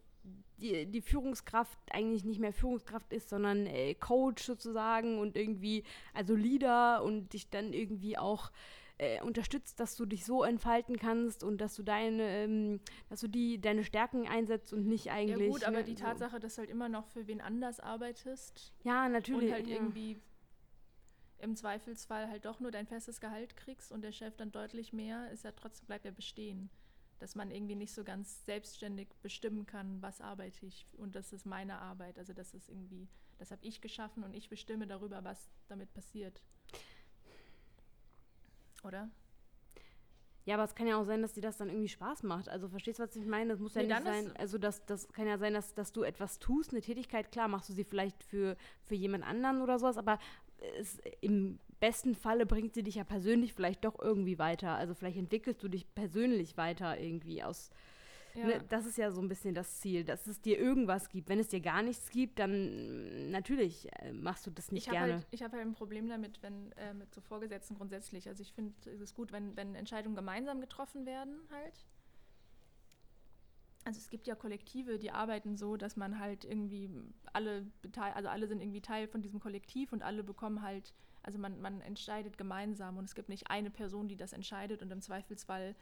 die, 0.57 0.85
die 0.87 1.01
Führungskraft 1.01 1.79
eigentlich 1.91 2.25
nicht 2.25 2.41
mehr 2.41 2.51
Führungskraft 2.51 3.13
ist, 3.13 3.29
sondern 3.29 3.65
äh, 3.65 3.93
Coach 3.95 4.43
sozusagen 4.43 5.19
und 5.19 5.37
irgendwie, 5.37 5.85
also 6.13 6.35
Leader 6.35 7.01
und 7.01 7.31
dich 7.31 7.49
dann 7.49 7.71
irgendwie 7.71 8.17
auch 8.17 8.51
äh, 8.97 9.21
unterstützt, 9.21 9.79
dass 9.79 9.95
du 9.95 10.05
dich 10.05 10.25
so 10.25 10.43
entfalten 10.43 10.97
kannst 10.97 11.45
und 11.45 11.61
dass 11.61 11.75
du 11.75 11.83
deine, 11.83 12.23
ähm, 12.23 12.81
dass 13.09 13.21
du 13.21 13.29
die, 13.29 13.61
deine 13.61 13.85
Stärken 13.85 14.27
einsetzt 14.27 14.73
und 14.73 14.85
nicht 14.85 15.11
eigentlich. 15.11 15.47
Ja 15.47 15.51
gut, 15.53 15.63
aber 15.63 15.77
ne, 15.77 15.83
die 15.85 15.95
so. 15.95 16.03
Tatsache, 16.03 16.41
dass 16.41 16.57
halt 16.57 16.69
immer 16.69 16.89
noch 16.89 17.07
für 17.07 17.25
wen 17.25 17.39
anders 17.39 17.79
arbeitest 17.79 18.73
Ja, 18.83 19.07
natürlich. 19.07 19.47
und 19.49 19.53
halt 19.53 19.67
ja. 19.67 19.75
irgendwie 19.75 20.19
im 21.41 21.55
Zweifelsfall 21.55 22.29
halt 22.29 22.45
doch 22.45 22.59
nur 22.59 22.71
dein 22.71 22.87
festes 22.87 23.19
Gehalt 23.19 23.57
kriegst 23.57 23.91
und 23.91 24.01
der 24.01 24.11
Chef 24.11 24.35
dann 24.35 24.51
deutlich 24.51 24.93
mehr, 24.93 25.29
ist 25.31 25.43
ja 25.43 25.51
trotzdem 25.51 25.87
bleibt 25.87 26.05
ja 26.05 26.11
bestehen. 26.11 26.69
Dass 27.19 27.35
man 27.35 27.51
irgendwie 27.51 27.75
nicht 27.75 27.93
so 27.93 28.03
ganz 28.03 28.45
selbstständig 28.45 29.09
bestimmen 29.21 29.65
kann, 29.65 30.01
was 30.01 30.21
arbeite 30.21 30.65
ich 30.65 30.87
und 30.97 31.15
das 31.15 31.33
ist 31.33 31.45
meine 31.45 31.79
Arbeit. 31.79 32.17
Also 32.17 32.33
das 32.33 32.53
ist 32.53 32.69
irgendwie, 32.69 33.07
das 33.37 33.51
habe 33.51 33.63
ich 33.63 33.81
geschaffen 33.81 34.23
und 34.23 34.33
ich 34.33 34.49
bestimme 34.49 34.87
darüber, 34.87 35.23
was 35.23 35.49
damit 35.67 35.93
passiert. 35.93 36.41
Oder? 38.83 39.09
Ja, 40.45 40.55
aber 40.55 40.63
es 40.63 40.73
kann 40.73 40.87
ja 40.87 40.99
auch 40.99 41.03
sein, 41.03 41.21
dass 41.21 41.33
dir 41.33 41.41
das 41.41 41.57
dann 41.57 41.69
irgendwie 41.69 41.87
Spaß 41.87 42.23
macht. 42.23 42.49
Also 42.49 42.67
verstehst 42.67 42.97
du, 42.97 43.03
was 43.03 43.15
ich 43.15 43.25
meine? 43.27 43.51
Das 43.51 43.59
muss 43.59 43.75
ja 43.75 43.83
Nee, 43.83 43.89
nicht 43.89 44.03
sein. 44.03 44.35
Also 44.37 44.57
das, 44.57 44.83
das 44.85 45.07
kann 45.13 45.27
ja 45.27 45.37
sein, 45.37 45.53
dass, 45.53 45.75
dass 45.75 45.91
du 45.91 46.01
etwas 46.01 46.39
tust, 46.39 46.71
eine 46.71 46.81
Tätigkeit, 46.81 47.31
klar, 47.31 47.47
machst 47.47 47.69
du 47.69 47.73
sie 47.73 47.83
vielleicht 47.83 48.23
für, 48.23 48.57
für 48.83 48.95
jemand 48.95 49.23
anderen 49.23 49.61
oder 49.61 49.77
sowas, 49.77 49.97
aber 49.97 50.17
es, 50.79 50.99
im 51.21 51.59
besten 51.79 52.15
Falle 52.15 52.45
bringt 52.45 52.73
sie 52.73 52.83
dich 52.83 52.95
ja 52.95 53.03
persönlich 53.03 53.53
vielleicht 53.53 53.83
doch 53.85 53.99
irgendwie 53.99 54.39
weiter. 54.39 54.75
Also 54.75 54.93
vielleicht 54.93 55.17
entwickelst 55.17 55.61
du 55.63 55.67
dich 55.67 55.93
persönlich 55.93 56.57
weiter 56.57 56.99
irgendwie 56.99 57.43
aus. 57.43 57.71
Ja. 58.33 58.45
Ne, 58.45 58.63
das 58.69 58.85
ist 58.85 58.97
ja 58.97 59.11
so 59.11 59.21
ein 59.21 59.27
bisschen 59.27 59.53
das 59.53 59.81
Ziel, 59.81 60.05
dass 60.05 60.25
es 60.25 60.39
dir 60.41 60.57
irgendwas 60.57 61.09
gibt. 61.09 61.27
Wenn 61.27 61.39
es 61.39 61.49
dir 61.49 61.59
gar 61.59 61.81
nichts 61.81 62.09
gibt, 62.11 62.39
dann 62.39 63.27
mm, 63.27 63.31
natürlich 63.31 63.89
äh, 63.99 64.13
machst 64.13 64.47
du 64.47 64.51
das 64.51 64.71
nicht 64.71 64.83
ich 64.83 64.89
habe 64.89 64.99
gerne. 64.99 65.13
halt, 65.15 65.27
ich 65.31 65.43
hab 65.43 65.51
halt 65.51 65.63
ein 65.63 65.73
Problem 65.73 66.07
damit, 66.07 66.41
wenn 66.41 66.71
äh, 66.73 66.93
mit 66.93 67.13
so 67.13 67.19
Vorgesetzten 67.19 67.75
grundsätzlich. 67.75 68.29
Also 68.29 68.41
ich 68.41 68.53
finde 68.53 68.73
es 68.85 69.01
ist 69.01 69.15
gut, 69.15 69.33
wenn, 69.33 69.57
wenn 69.57 69.75
Entscheidungen 69.75 70.15
gemeinsam 70.15 70.61
getroffen 70.61 71.05
werden 71.05 71.41
halt. 71.51 71.85
Also 73.83 73.97
es 73.97 74.09
gibt 74.09 74.27
ja 74.27 74.35
Kollektive, 74.35 74.99
die 74.99 75.11
arbeiten 75.11 75.57
so, 75.57 75.75
dass 75.75 75.95
man 75.95 76.19
halt 76.19 76.45
irgendwie 76.45 76.89
alle 77.33 77.65
also 77.95 78.29
alle 78.29 78.47
sind 78.47 78.61
irgendwie 78.61 78.81
Teil 78.81 79.07
von 79.07 79.21
diesem 79.21 79.39
Kollektiv 79.39 79.91
und 79.91 80.03
alle 80.03 80.23
bekommen 80.23 80.61
halt, 80.61 80.93
also 81.23 81.39
man, 81.39 81.59
man 81.61 81.81
entscheidet 81.81 82.37
gemeinsam 82.37 82.97
und 82.97 83.05
es 83.05 83.15
gibt 83.15 83.29
nicht 83.29 83.49
eine 83.49 83.71
Person, 83.71 84.07
die 84.07 84.17
das 84.17 84.33
entscheidet 84.33 84.83
und 84.83 84.91
im 84.91 85.01
Zweifelsfall 85.01 85.75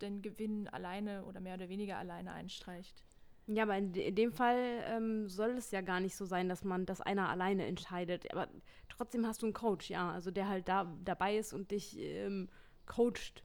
den 0.00 0.22
Gewinn 0.22 0.66
alleine 0.68 1.24
oder 1.24 1.40
mehr 1.40 1.54
oder 1.54 1.68
weniger 1.68 1.98
alleine 1.98 2.32
einstreicht. 2.32 3.04
Ja, 3.46 3.64
aber 3.64 3.76
in, 3.76 3.92
de 3.92 4.06
in 4.08 4.14
dem 4.14 4.32
Fall 4.32 4.84
ähm, 4.86 5.28
soll 5.28 5.50
es 5.50 5.70
ja 5.72 5.80
gar 5.80 5.98
nicht 6.00 6.14
so 6.14 6.24
sein, 6.24 6.48
dass 6.48 6.62
man 6.62 6.86
das 6.86 7.00
einer 7.00 7.28
alleine 7.28 7.66
entscheidet. 7.66 8.32
Aber 8.32 8.48
trotzdem 8.88 9.26
hast 9.26 9.42
du 9.42 9.46
einen 9.46 9.54
Coach, 9.54 9.90
ja, 9.90 10.12
also 10.12 10.30
der 10.30 10.48
halt 10.48 10.68
da 10.68 10.96
dabei 11.04 11.36
ist 11.36 11.52
und 11.52 11.70
dich 11.70 11.98
ähm, 11.98 12.48
coacht. 12.86 13.42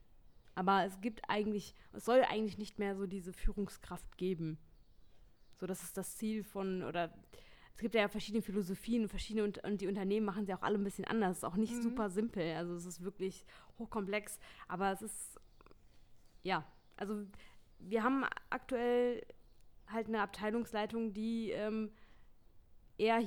Aber 0.56 0.86
es 0.86 1.02
gibt 1.02 1.22
eigentlich, 1.30 1.76
es 1.94 2.06
soll 2.06 2.22
eigentlich 2.24 2.58
nicht 2.58 2.80
mehr 2.80 2.96
so 2.96 3.06
diese 3.08 3.34
Führungskraft 3.34 4.18
geben. 4.18 4.58
So, 5.58 5.68
das 5.68 5.84
ist 5.84 5.98
das 5.98 6.16
Ziel 6.18 6.44
von, 6.44 6.84
oder 6.84 7.14
es 7.74 7.82
gibt 7.82 7.94
ja 7.94 8.08
verschiedene 8.08 8.42
Philosophien 8.42 9.04
und 9.04 9.10
verschiedene 9.10 9.44
und, 9.44 9.58
und 9.66 9.82
die 9.82 9.88
Unternehmen 9.88 10.26
machen 10.26 10.46
sie 10.46 10.54
auch 10.54 10.62
alle 10.62 10.78
ein 10.78 10.84
bisschen 10.84 11.06
anders. 11.06 11.32
Es 11.32 11.38
ist 11.40 11.44
auch 11.44 11.56
nicht 11.58 11.74
Mhm. 11.74 11.82
super 11.82 12.10
simpel. 12.10 12.56
Also 12.56 12.74
es 12.76 12.86
ist 12.86 13.04
wirklich 13.04 13.46
hochkomplex. 13.78 14.40
Aber 14.70 14.92
es 14.94 15.02
ist, 15.02 15.40
ja, 16.44 16.66
also 16.96 17.26
wir 17.80 18.04
haben 18.04 18.24
aktuell 18.50 19.26
halt 19.88 20.08
eine 20.08 20.22
Abteilungsleitung, 20.22 21.14
die 21.14 21.52
ähm, 21.52 21.92
eher 22.98 23.22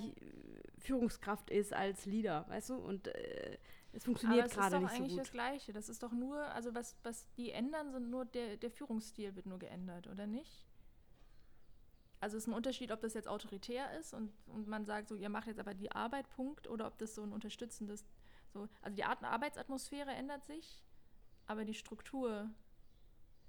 Führungskraft 0.79 1.51
ist 1.51 1.73
als 1.75 2.07
Leader, 2.07 2.47
weißt 2.49 2.71
du? 2.71 2.77
Und 2.77 3.09
äh, 3.09 3.59
es 3.93 4.05
funktioniert 4.05 4.41
Aber 4.41 4.47
es 4.47 4.53
ist 4.53 4.59
gerade 4.59 4.75
doch 4.77 4.81
nicht 4.83 4.91
so 4.91 4.97
eigentlich 4.97 5.17
das 5.17 5.29
gut. 5.29 5.33
Gleiche. 5.33 5.73
Das 5.73 5.89
ist 5.89 6.03
doch 6.03 6.13
nur, 6.13 6.41
also 6.53 6.75
was, 6.75 6.97
was 7.03 7.27
die 7.37 7.53
ändern, 7.53 7.93
sind 7.93 8.11
nur 8.11 8.25
der, 8.25 8.57
der 8.57 8.71
Führungsstil 8.71 9.35
wird 9.35 9.47
nur 9.47 9.59
geändert, 9.59 10.07
oder 10.07 10.27
nicht? 10.27 10.67
Also 12.21 12.37
es 12.37 12.45
ist 12.45 12.49
ein 12.49 12.55
Unterschied, 12.55 12.91
ob 12.91 13.01
das 13.01 13.15
jetzt 13.15 13.29
autoritär 13.29 13.97
ist 13.99 14.13
und, 14.13 14.33
und 14.47 14.67
man 14.67 14.85
sagt 14.85 15.09
so, 15.09 15.15
ihr 15.15 15.29
macht 15.29 15.47
jetzt 15.47 15.61
aber 15.61 15.75
die 15.75 15.93
Arbeit, 15.93 16.29
Punkt, 16.31 16.69
oder 16.69 16.87
ob 16.87 16.99
das 16.99 17.15
so 17.15 17.23
ein 17.23 17.33
unterstützendes, 17.33 18.05
so, 18.53 18.69
also 18.83 18.97
die 18.97 19.05
Art 19.05 19.23
Arbeitsatmosphäre 19.23 20.11
ändert 20.11 20.45
sich, 20.45 20.85
aber 21.47 21.65
die 21.65 21.75
Struktur 21.75 22.51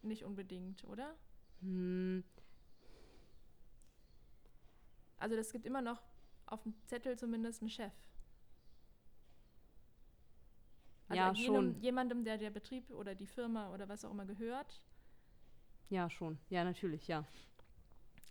nicht 0.04 0.24
unbedingt, 0.24 0.84
oder? 0.86 1.16
Hm, 1.62 2.24
Also 5.20 5.36
das 5.36 5.52
gibt 5.52 5.66
immer 5.66 5.82
noch 5.82 6.02
auf 6.46 6.64
dem 6.64 6.74
Zettel 6.86 7.18
zumindest 7.18 7.62
einen 7.62 7.70
Chef. 7.70 7.94
Also 11.10 11.24
Ja, 11.24 11.32
jenem, 11.34 11.74
schon. 11.74 11.82
jemandem, 11.82 12.24
der 12.24 12.38
der 12.38 12.52
Betrieb 12.52 12.90
oder 12.92 13.16
die 13.16 13.28
Firma 13.28 13.74
oder 13.74 13.90
was 13.90 14.06
auch 14.06 14.12
immer 14.12 14.26
gehört. 14.26 14.82
ja, 15.90 16.10
schon. 16.10 16.38
Ja, 16.50 16.64
natürlich, 16.64 17.08
ja. 17.08 17.26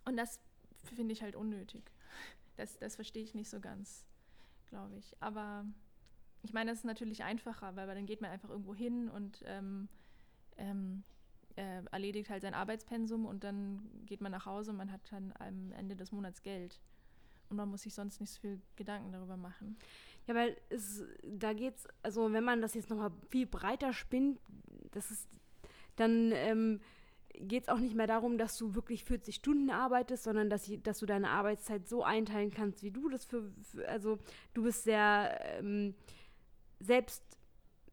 Und 0.04 0.16
das 0.16 0.40
finde 0.94 1.12
ich 1.12 1.22
halt 1.22 1.34
unnötig. 1.36 1.92
Das, 2.56 2.78
das 2.78 2.94
verstehe 2.96 3.22
ich 3.22 3.34
nicht 3.34 3.50
so 3.50 3.60
ganz, 3.60 4.06
glaube 4.66 4.96
ich. 4.96 5.14
Aber 5.20 5.64
ich 6.42 6.52
meine, 6.52 6.70
das 6.70 6.78
ist 6.80 6.84
natürlich 6.84 7.24
einfacher, 7.24 7.74
weil 7.76 7.86
dann 7.88 8.06
geht 8.06 8.20
man 8.20 8.30
einfach 8.30 8.48
irgendwo 8.48 8.74
hin 8.74 9.08
und 9.08 9.42
ähm, 9.46 9.88
ähm, 10.56 11.02
äh, 11.56 11.82
erledigt 11.90 12.30
halt 12.30 12.42
sein 12.42 12.54
Arbeitspensum 12.54 13.26
und 13.26 13.42
dann 13.44 13.88
geht 14.06 14.20
man 14.20 14.32
nach 14.32 14.46
Hause 14.46 14.70
und 14.70 14.76
man 14.76 14.92
hat 14.92 15.00
dann 15.10 15.32
am 15.38 15.72
Ende 15.72 15.96
des 15.96 16.12
Monats 16.12 16.42
Geld. 16.42 16.80
Und 17.48 17.56
man 17.56 17.68
muss 17.68 17.82
sich 17.82 17.94
sonst 17.94 18.20
nicht 18.20 18.30
so 18.32 18.40
viel 18.40 18.60
Gedanken 18.76 19.10
darüber 19.10 19.36
machen. 19.36 19.76
Ja, 20.28 20.34
weil 20.34 20.56
es, 20.68 21.02
da 21.22 21.54
geht's, 21.54 21.88
also 22.02 22.32
wenn 22.32 22.44
man 22.44 22.60
das 22.60 22.74
jetzt 22.74 22.90
nochmal 22.90 23.10
viel 23.30 23.46
breiter 23.46 23.94
spinnt, 23.94 24.38
das 24.92 25.10
ist, 25.10 25.26
dann 25.96 26.32
ähm, 26.32 26.80
geht 27.34 27.64
es 27.64 27.68
auch 27.68 27.78
nicht 27.78 27.94
mehr 27.94 28.06
darum, 28.06 28.36
dass 28.36 28.58
du 28.58 28.74
wirklich 28.74 29.04
40 29.04 29.34
Stunden 29.34 29.70
arbeitest, 29.70 30.24
sondern 30.24 30.50
dass, 30.50 30.70
dass 30.82 30.98
du 30.98 31.06
deine 31.06 31.30
Arbeitszeit 31.30 31.88
so 31.88 32.04
einteilen 32.04 32.50
kannst, 32.50 32.82
wie 32.82 32.90
du 32.90 33.08
das 33.08 33.24
für, 33.24 33.50
für 33.62 33.88
also 33.88 34.18
du 34.52 34.64
bist 34.64 34.84
sehr 34.84 35.40
ähm, 35.58 35.94
selbst, 36.78 37.22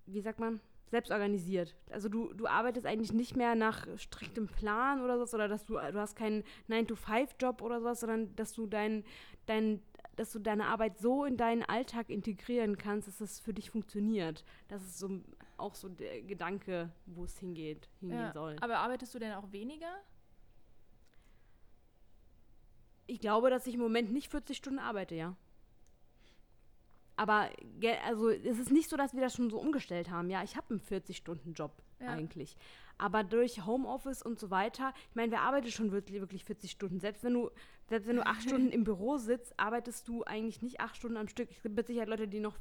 wie 0.05 0.21
sagt 0.21 0.39
man, 0.39 0.59
selbst 0.87 1.11
organisiert. 1.11 1.75
Also 1.89 2.09
du, 2.09 2.33
du 2.33 2.47
arbeitest 2.47 2.85
eigentlich 2.85 3.13
nicht 3.13 3.35
mehr 3.35 3.55
nach 3.55 3.87
striktem 3.97 4.47
Plan 4.47 5.01
oder 5.01 5.25
so, 5.25 5.35
oder 5.35 5.47
dass 5.47 5.65
du, 5.65 5.73
du 5.73 5.99
hast 5.99 6.15
keinen 6.15 6.43
9-to-5-Job 6.69 7.61
oder 7.61 7.79
sowas, 7.79 8.01
sondern 8.01 8.35
dass 8.35 8.53
du 8.53 8.67
dein, 8.67 9.03
dein, 9.45 9.81
dass 10.15 10.31
du 10.31 10.39
deine 10.39 10.67
Arbeit 10.67 10.97
so 10.99 11.25
in 11.25 11.37
deinen 11.37 11.63
Alltag 11.63 12.09
integrieren 12.09 12.77
kannst, 12.77 13.07
dass 13.07 13.21
es 13.21 13.39
für 13.39 13.53
dich 13.53 13.69
funktioniert. 13.69 14.43
Das 14.67 14.81
ist 14.83 14.99
so 14.99 15.21
auch 15.57 15.75
so 15.75 15.89
der 15.89 16.21
Gedanke, 16.23 16.91
wo 17.05 17.23
es 17.25 17.37
hingeht, 17.39 17.89
hingehen 17.99 18.19
Ja, 18.19 18.33
soll. 18.33 18.55
aber 18.61 18.77
arbeitest 18.79 19.13
du 19.15 19.19
denn 19.19 19.33
auch 19.33 19.51
weniger? 19.51 19.93
Ich 23.07 23.19
glaube, 23.19 23.49
dass 23.49 23.67
ich 23.67 23.75
im 23.75 23.81
Moment 23.81 24.11
nicht 24.11 24.31
40 24.31 24.57
Stunden 24.57 24.79
arbeite, 24.79 25.15
ja. 25.15 25.35
Aber 27.17 27.49
also 28.05 28.29
es 28.29 28.59
ist 28.59 28.71
nicht 28.71 28.89
so, 28.89 28.97
dass 28.97 29.13
wir 29.13 29.21
das 29.21 29.35
schon 29.35 29.49
so 29.49 29.57
umgestellt 29.59 30.09
haben. 30.09 30.29
Ja, 30.29 30.43
ich 30.43 30.57
habe 30.57 30.71
einen 30.71 30.81
40-Stunden-Job 30.81 31.71
Ja. 32.01 32.07
eigentlich. 32.09 32.57
Aber 32.97 33.23
durch 33.23 33.65
Homeoffice 33.65 34.21
und 34.21 34.37
so 34.39 34.49
weiter, 34.51 34.93
ich 35.09 35.15
meine, 35.15 35.31
wir 35.31 35.41
arbeiten 35.41 35.69
schon 35.71 35.91
wirklich, 35.91 36.19
wirklich 36.19 36.43
40 36.43 36.71
Stunden. 36.71 36.99
Selbst 36.99 37.23
wenn 37.23 37.33
du, 37.33 37.51
selbst 37.87 38.07
wenn 38.07 38.15
du 38.17 38.25
acht 38.25 38.41
Stunden 38.49 38.69
im 38.71 38.83
Büro 38.83 39.17
sitzt, 39.17 39.59
arbeitest 39.59 40.07
du 40.07 40.23
eigentlich 40.23 40.61
nicht 40.61 40.79
acht 40.79 40.95
Stunden 40.95 41.17
am 41.17 41.27
Stück. 41.27 41.49
Es 41.51 41.61
gibt 41.61 41.75
mit 41.75 41.87
Sicherheit 41.87 42.09
Leute, 42.09 42.27
die 42.27 42.39
noch 42.39 42.57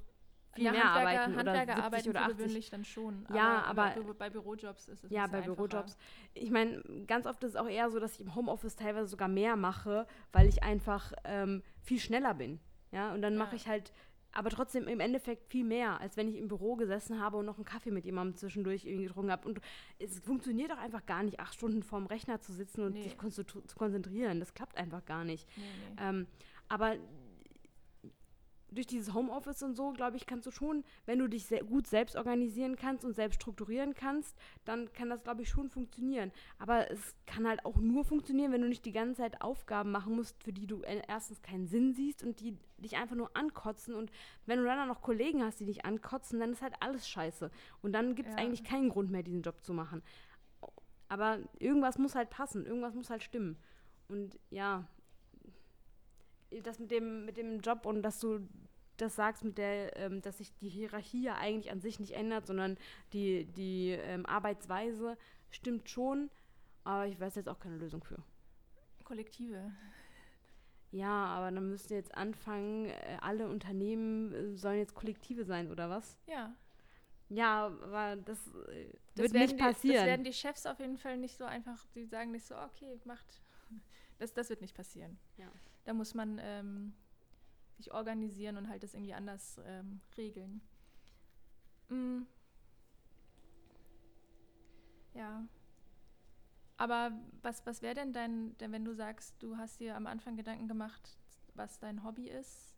viel 0.53 0.65
Ja, 0.65 0.73
mehr 0.73 0.95
Handwerker, 0.95 1.21
arbeiten 1.21 1.37
Handwerker 1.37 1.63
oder 1.73 1.75
70 1.75 1.85
arbeiten 1.85 2.09
oder 2.11 2.21
für 2.21 2.25
80. 2.27 2.37
gewöhnlich 2.39 2.71
dann 2.71 2.85
schon. 2.85 3.27
Ja, 3.35 3.63
aber- 3.63 3.95
bei, 4.19 4.31
Bürojobs 4.31 4.89
ist 4.89 5.05
es 5.05 5.11
Ja, 5.11 5.27
bei 5.27 5.39
einfacher. 5.39 5.57
Bürojobs. 5.57 5.97
Ich 6.35 6.51
meine, 6.51 6.81
ganz 7.07 7.27
oft 7.27 7.43
ist 7.43 7.51
es 7.51 7.57
auch 7.57 7.69
eher 7.69 7.91
so, 7.91 7.99
dass 7.99 8.15
ich 8.15 8.21
im 8.21 8.35
Homeoffice 8.35 8.77
teilweise 8.77 9.09
sogar 9.09 9.29
mehr 9.29 9.57
mache, 9.57 10.07
weil 10.33 10.49
ich 10.49 10.63
einfach 10.63 11.13
ähm, 11.25 11.63
viel 11.81 11.99
schneller 11.99 12.35
bin. 12.35 12.61
Ja, 12.93 13.13
und 13.13 13.23
dann 13.23 13.33
Ja. 13.33 13.39
mache 13.41 13.57
ich 13.57 13.67
halt 13.67 13.93
aber 14.35 14.51
trotzdem 14.51 14.89
im 14.89 15.01
Endeffekt 15.01 15.47
viel 15.51 15.65
mehr, 15.65 16.01
als 16.01 16.17
wenn 16.17 16.29
ich 16.29 16.37
im 16.37 16.49
Büro 16.49 16.77
gesessen 16.77 17.21
habe 17.21 17.37
und 17.37 17.47
noch 17.47 17.57
einen 17.57 17.65
Kaffee 17.65 17.91
mit 17.91 18.05
jemandem 18.05 18.37
zwischendurch 18.37 18.85
irgendwie 18.85 19.05
getrunken 19.07 19.31
habe. 19.31 19.49
Und 19.49 19.61
es 19.99 20.19
funktioniert 20.21 20.73
auch 20.73 20.79
einfach 20.79 21.07
gar 21.07 21.23
nicht, 21.23 21.41
acht 21.41 21.55
Stunden 21.55 21.83
vorm 21.83 22.07
Rechner 22.07 22.41
zu 22.41 22.53
sitzen 22.53 22.83
und 22.83 22.95
Nee. 22.95 23.03
sich 23.03 23.17
zu 23.17 23.77
konzentrieren. 23.77 24.41
Das 24.41 24.55
klappt 24.55 24.77
einfach 24.77 25.05
gar 25.05 25.25
nicht. 25.25 25.49
Nee, 25.57 25.63
nee. 25.63 26.03
Ähm, 26.03 26.27
aber 26.69 26.97
durch 28.75 28.87
dieses 28.87 29.15
Homeoffice 29.15 29.63
und 29.63 29.75
so, 29.75 29.93
glaube 29.93 30.17
ich, 30.17 30.27
kannst 30.27 30.47
du 30.47 30.51
schon, 30.51 30.85
wenn 31.07 31.19
du 31.19 31.29
dich 31.29 31.49
gut 31.69 31.87
selbst 31.87 32.17
organisieren 32.17 32.77
kannst 32.77 33.05
und 33.05 33.15
selbst 33.15 33.37
strukturieren 33.37 33.95
kannst, 33.95 34.37
dann 34.65 34.93
kann 34.93 35.09
das, 35.11 35.23
glaube 35.23 35.43
ich, 35.43 35.49
schon 35.49 35.69
funktionieren. 35.71 36.33
Aber 36.59 36.91
es 36.91 37.15
kann 37.27 37.47
halt 37.47 37.65
auch 37.65 37.77
nur 37.77 38.05
funktionieren, 38.05 38.53
wenn 38.53 38.63
du 38.63 38.69
nicht 38.69 38.85
die 38.85 38.93
ganze 38.93 39.23
Zeit 39.23 39.41
Aufgaben 39.41 39.91
machen 39.91 40.17
musst, 40.17 40.43
für 40.43 40.53
die 40.53 40.67
du 40.67 40.83
äh, 40.83 41.03
erstens 41.09 41.41
keinen 41.43 41.67
Sinn 41.67 41.95
siehst 41.95 42.23
und 42.23 42.41
die 42.41 42.57
dich 42.79 42.97
einfach 42.97 43.17
nur 43.17 43.35
ankotzen. 43.37 43.95
Und 43.95 44.11
wenn 44.47 44.59
du 44.59 44.65
dann 44.65 44.79
auch 44.81 44.95
noch 44.95 45.01
Kollegen 45.03 45.43
hast, 45.43 45.61
die 45.61 45.67
dich 45.67 45.85
ankotzen, 45.85 46.41
dann 46.41 46.53
ist 46.53 46.63
halt 46.63 46.75
alles 46.81 47.09
scheiße. 47.09 47.51
Und 47.83 47.93
dann 47.93 48.15
gibt 48.15 48.29
es 48.29 48.35
Ja. 48.35 48.41
eigentlich 48.41 48.65
keinen 48.65 48.89
Grund 48.89 49.11
mehr, 49.11 49.23
diesen 49.23 49.43
Job 49.43 49.63
zu 49.65 49.73
machen. 49.73 50.03
Aber 51.09 51.39
irgendwas 51.59 51.99
muss 51.99 52.15
halt 52.15 52.31
passen, 52.31 52.67
irgendwas 52.67 52.95
muss 52.95 53.11
halt 53.11 53.23
stimmen. 53.23 53.57
Und 54.09 54.39
ja, 54.51 54.87
das 56.63 56.79
mit 56.79 56.91
dem, 56.91 57.25
mit 57.25 57.37
dem 57.37 57.61
Job 57.61 57.87
und 57.87 58.03
dass 58.03 58.21
du 58.21 58.47
das 58.97 59.17
sagst, 59.17 59.45
mit 59.45 59.59
der, 59.59 59.97
ähm, 59.97 60.23
dass 60.23 60.39
sich 60.39 60.55
die 60.59 60.69
Hierarchie 60.69 61.25
ja 61.25 61.37
eigentlich 61.37 61.73
an 61.73 61.81
sich 61.81 61.99
nicht 61.99 62.13
ändert, 62.13 62.47
sondern 62.47 62.77
die, 63.13 63.45
die 63.45 63.91
ähm, 63.91 64.25
Arbeitsweise 64.27 65.17
stimmt 65.51 65.91
schon, 65.91 66.31
aber 66.85 67.07
ich 67.07 67.19
weiß 67.19 67.35
jetzt 67.35 67.49
auch 67.49 67.59
keine 67.59 67.77
Lösung 67.77 68.05
für. 68.05 68.23
Kollektive. 69.05 69.73
Ja, 70.93 71.27
aber 71.27 71.51
dann 71.51 71.69
müsst 71.71 71.91
ihr 71.91 71.97
jetzt 71.97 72.15
anfangen, 72.15 72.87
äh, 72.87 73.19
alle 73.21 73.49
Unternehmen 73.49 74.33
äh, 74.33 74.57
sollen 74.57 74.79
jetzt 74.79 74.95
Kollektive 74.95 75.45
sein, 75.45 75.71
oder 75.71 75.91
was? 75.91 76.17
Ja. 76.27 76.55
Ja, 77.29 77.67
aber 77.67 78.17
das, 78.17 78.39
äh, 78.69 78.93
Das 79.17 79.25
wird 79.25 79.33
nicht 79.33 79.53
die, 79.55 79.57
passieren. 79.57 79.97
Das 79.97 80.07
werden 80.07 80.25
die 80.25 80.33
Chefs 80.33 80.67
auf 80.67 80.79
jeden 80.79 80.99
Fall 80.99 81.17
nicht 81.17 81.37
so 81.37 81.45
einfach, 81.45 81.85
die 81.95 82.05
sagen 82.05 82.31
nicht 82.31 82.47
so, 82.47 82.57
okay, 82.57 83.01
macht. 83.05 83.27
Das, 84.21 84.33
das 84.33 84.49
wird 84.49 84.61
nicht 84.61 84.77
passieren. 84.77 85.19
Ja. 85.37 85.51
Da 85.85 85.93
muss 85.93 86.15
man 86.15 86.39
ähm, 86.43 86.95
sich 87.77 87.93
organisieren 87.93 88.57
und 88.57 88.69
halt 88.69 88.83
das 88.83 88.95
irgendwie 88.95 89.15
anders 89.15 89.61
ähm, 89.67 90.01
regeln. 90.17 90.61
Mm. 91.89 92.23
Ja. 95.15 95.47
Aber 96.77 97.13
was, 97.43 97.65
was 97.67 97.83
wäre 97.83 97.95
denn 97.95 98.13
dein, 98.13 98.57
denn 98.59 98.73
wenn 98.73 98.85
du 98.85 98.95
sagst, 98.95 99.35
du 99.41 99.57
hast 99.57 99.79
dir 99.81 99.97
am 99.97 100.07
Anfang 100.07 100.37
Gedanken 100.37 100.67
gemacht, 100.67 101.17
was 101.55 101.79
dein 101.79 102.03
Hobby 102.03 102.29
ist? 102.29 102.75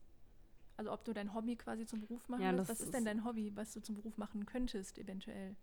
Also 0.76 0.92
ob 0.92 1.04
du 1.04 1.14
dein 1.14 1.32
Hobby 1.32 1.56
quasi 1.56 1.86
zum 1.86 2.00
Beruf 2.00 2.28
machen 2.28 2.42
Ja, 2.42 2.52
willst? 2.52 2.68
Was 2.68 2.80
ist 2.80 2.92
denn 2.92 3.00
ist- 3.00 3.06
dein 3.06 3.24
Hobby, 3.24 3.52
was 3.54 3.72
du 3.72 3.80
zum 3.80 3.94
Beruf 3.94 4.18
machen 4.18 4.44
könntest, 4.44 4.98
eventuell? 4.98 5.56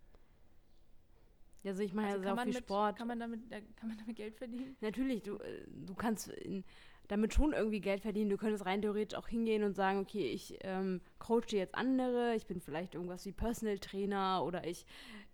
also 1.66 1.82
ich 1.82 1.94
mache 1.94 2.08
Also 2.08 2.18
ja 2.18 2.24
sehr 2.24 2.24
kann, 2.24 2.34
auch 2.34 2.36
man 2.38 2.46
viel 2.48 2.54
mit, 2.56 2.64
Sport. 2.66 2.98
kann, 2.98 3.08
man 3.08 3.20
damit, 3.20 3.52
äh, 3.52 3.62
kann 3.76 3.88
man 3.90 3.98
damit 3.98 4.16
Geld 4.18 4.36
verdienen? 4.36 4.76
Natürlich, 4.82 5.24
du, 5.24 5.38
äh, 5.38 5.66
du 5.68 5.94
kannst 5.96 6.28
in, 6.30 6.64
damit 7.08 7.34
schon 7.34 7.54
irgendwie 7.54 7.82
Geld 7.82 8.02
verdienen. 8.02 8.30
Du 8.30 8.38
könntest 8.38 8.66
rein 8.66 8.82
theoretisch 8.82 9.18
auch 9.18 9.28
hingehen 9.28 9.64
und 9.64 9.76
sagen, 9.76 10.00
okay, 10.00 10.28
ich 10.28 10.58
ähm, 10.62 11.02
coache 11.20 11.52
jetzt 11.58 11.76
andere, 11.76 12.36
ich 12.36 12.46
bin 12.46 12.62
vielleicht 12.62 12.96
irgendwas 12.96 13.26
wie 13.26 13.32
Personal 13.32 13.80
Trainer 13.80 14.44
oder 14.46 14.66
ich 14.66 14.86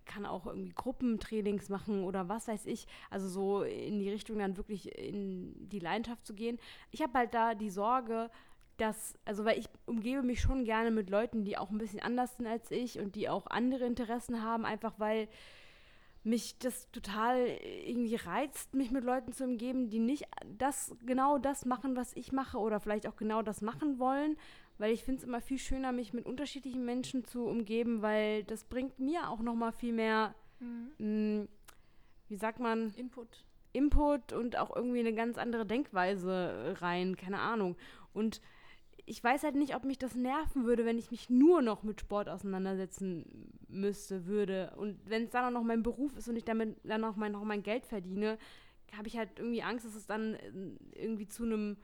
kann 0.05 0.25
auch 0.25 0.47
irgendwie 0.47 0.73
Gruppentrainings 0.73 1.69
machen 1.69 2.03
oder 2.03 2.27
was 2.27 2.47
weiß 2.47 2.65
ich. 2.65 2.87
Also 3.11 3.27
so 3.27 3.61
in 3.61 3.99
die 3.99 4.09
Richtung 4.09 4.39
dann 4.39 4.57
wirklich 4.57 4.97
in 4.97 5.69
die 5.69 5.79
Leidenschaft 5.79 6.25
zu 6.25 6.33
gehen. 6.33 6.57
Ich 6.91 7.01
habe 7.01 7.13
halt 7.13 7.33
da 7.33 7.53
die 7.53 7.69
Sorge, 7.69 8.31
dass, 8.77 9.13
also 9.25 9.45
weil 9.45 9.59
ich 9.59 9.67
umgebe 9.85 10.23
mich 10.23 10.41
schon 10.41 10.65
gerne 10.65 10.89
mit 10.89 11.09
Leuten, 11.09 11.43
die 11.43 11.57
auch 11.57 11.69
ein 11.69 11.77
bisschen 11.77 11.99
anders 11.99 12.37
sind 12.37 12.47
als 12.47 12.71
ich 12.71 12.97
und 12.97 13.15
die 13.15 13.29
auch 13.29 13.45
andere 13.47 13.85
Interessen 13.85 14.41
haben, 14.41 14.65
einfach 14.65 14.93
weil 14.97 15.27
mich 16.23 16.57
das 16.59 16.89
total 16.91 17.47
irgendwie 17.85 18.15
reizt, 18.15 18.73
mich 18.73 18.91
mit 18.91 19.03
Leuten 19.03 19.31
zu 19.31 19.45
umgeben, 19.45 19.89
die 19.89 19.99
nicht 19.99 20.25
das 20.57 20.95
genau 21.05 21.37
das 21.37 21.65
machen, 21.65 21.95
was 21.95 22.15
ich 22.15 22.31
mache 22.31 22.57
oder 22.57 22.79
vielleicht 22.79 23.07
auch 23.07 23.15
genau 23.15 23.41
das 23.41 23.61
machen 23.61 23.99
wollen, 23.99 24.37
weil 24.77 24.91
ich 24.93 25.03
finde 25.03 25.19
es 25.19 25.27
immer 25.27 25.41
viel 25.41 25.59
schöner, 25.59 25.91
mich 25.91 26.13
mit 26.13 26.25
unterschiedlichen 26.25 26.85
Menschen 26.85 27.23
zu 27.25 27.45
umgeben, 27.45 28.01
weil 28.01 28.43
das 28.43 28.63
bringt 28.65 28.99
mir 28.99 29.29
auch 29.29 29.39
noch 29.39 29.55
mal 29.55 29.71
viel 29.71 29.93
mehr, 29.93 30.35
mh, 30.59 31.47
wie 32.27 32.35
sagt 32.35 32.59
man, 32.59 32.91
Input. 32.95 33.45
Input 33.71 34.33
und 34.33 34.57
auch 34.57 34.75
irgendwie 34.75 34.99
eine 34.99 35.13
ganz 35.13 35.37
andere 35.37 35.65
Denkweise 35.65 36.75
rein, 36.79 37.15
keine 37.15 37.39
Ahnung. 37.39 37.77
Und 38.13 38.41
ich 39.09 39.23
weiß 39.23 39.43
halt 39.43 39.55
nicht, 39.55 39.75
ob 39.75 39.85
mich 39.85 39.97
das 39.97 40.13
nerven 40.13 40.65
würde, 40.65 40.85
wenn 40.85 40.99
ich 40.99 41.09
mich 41.09 41.31
nur 41.31 41.63
noch 41.63 41.81
mit 41.81 41.99
Sport 41.99 42.29
auseinandersetzen 42.29 43.51
müsste, 43.67 44.27
würde. 44.27 44.71
Und 44.77 44.99
wenn 45.09 45.23
es 45.23 45.31
dann 45.31 45.45
auch 45.45 45.59
noch 45.59 45.65
mein 45.65 45.81
Beruf 45.81 46.15
ist 46.15 46.27
und 46.29 46.35
ich 46.35 46.45
damit 46.45 46.77
dann 46.83 47.03
auch 47.03 47.15
mein, 47.15 47.31
noch 47.31 47.43
mein 47.43 47.63
Geld 47.63 47.87
verdiene, 47.87 48.37
habe 48.95 49.07
ich 49.07 49.17
halt 49.17 49.31
irgendwie 49.37 49.63
Angst, 49.63 49.85
dass 49.85 49.95
es 49.95 50.05
dann 50.05 50.35
äh, 50.35 50.51
irgendwie 50.93 51.27
zu 51.27 51.43
einem 51.43 51.77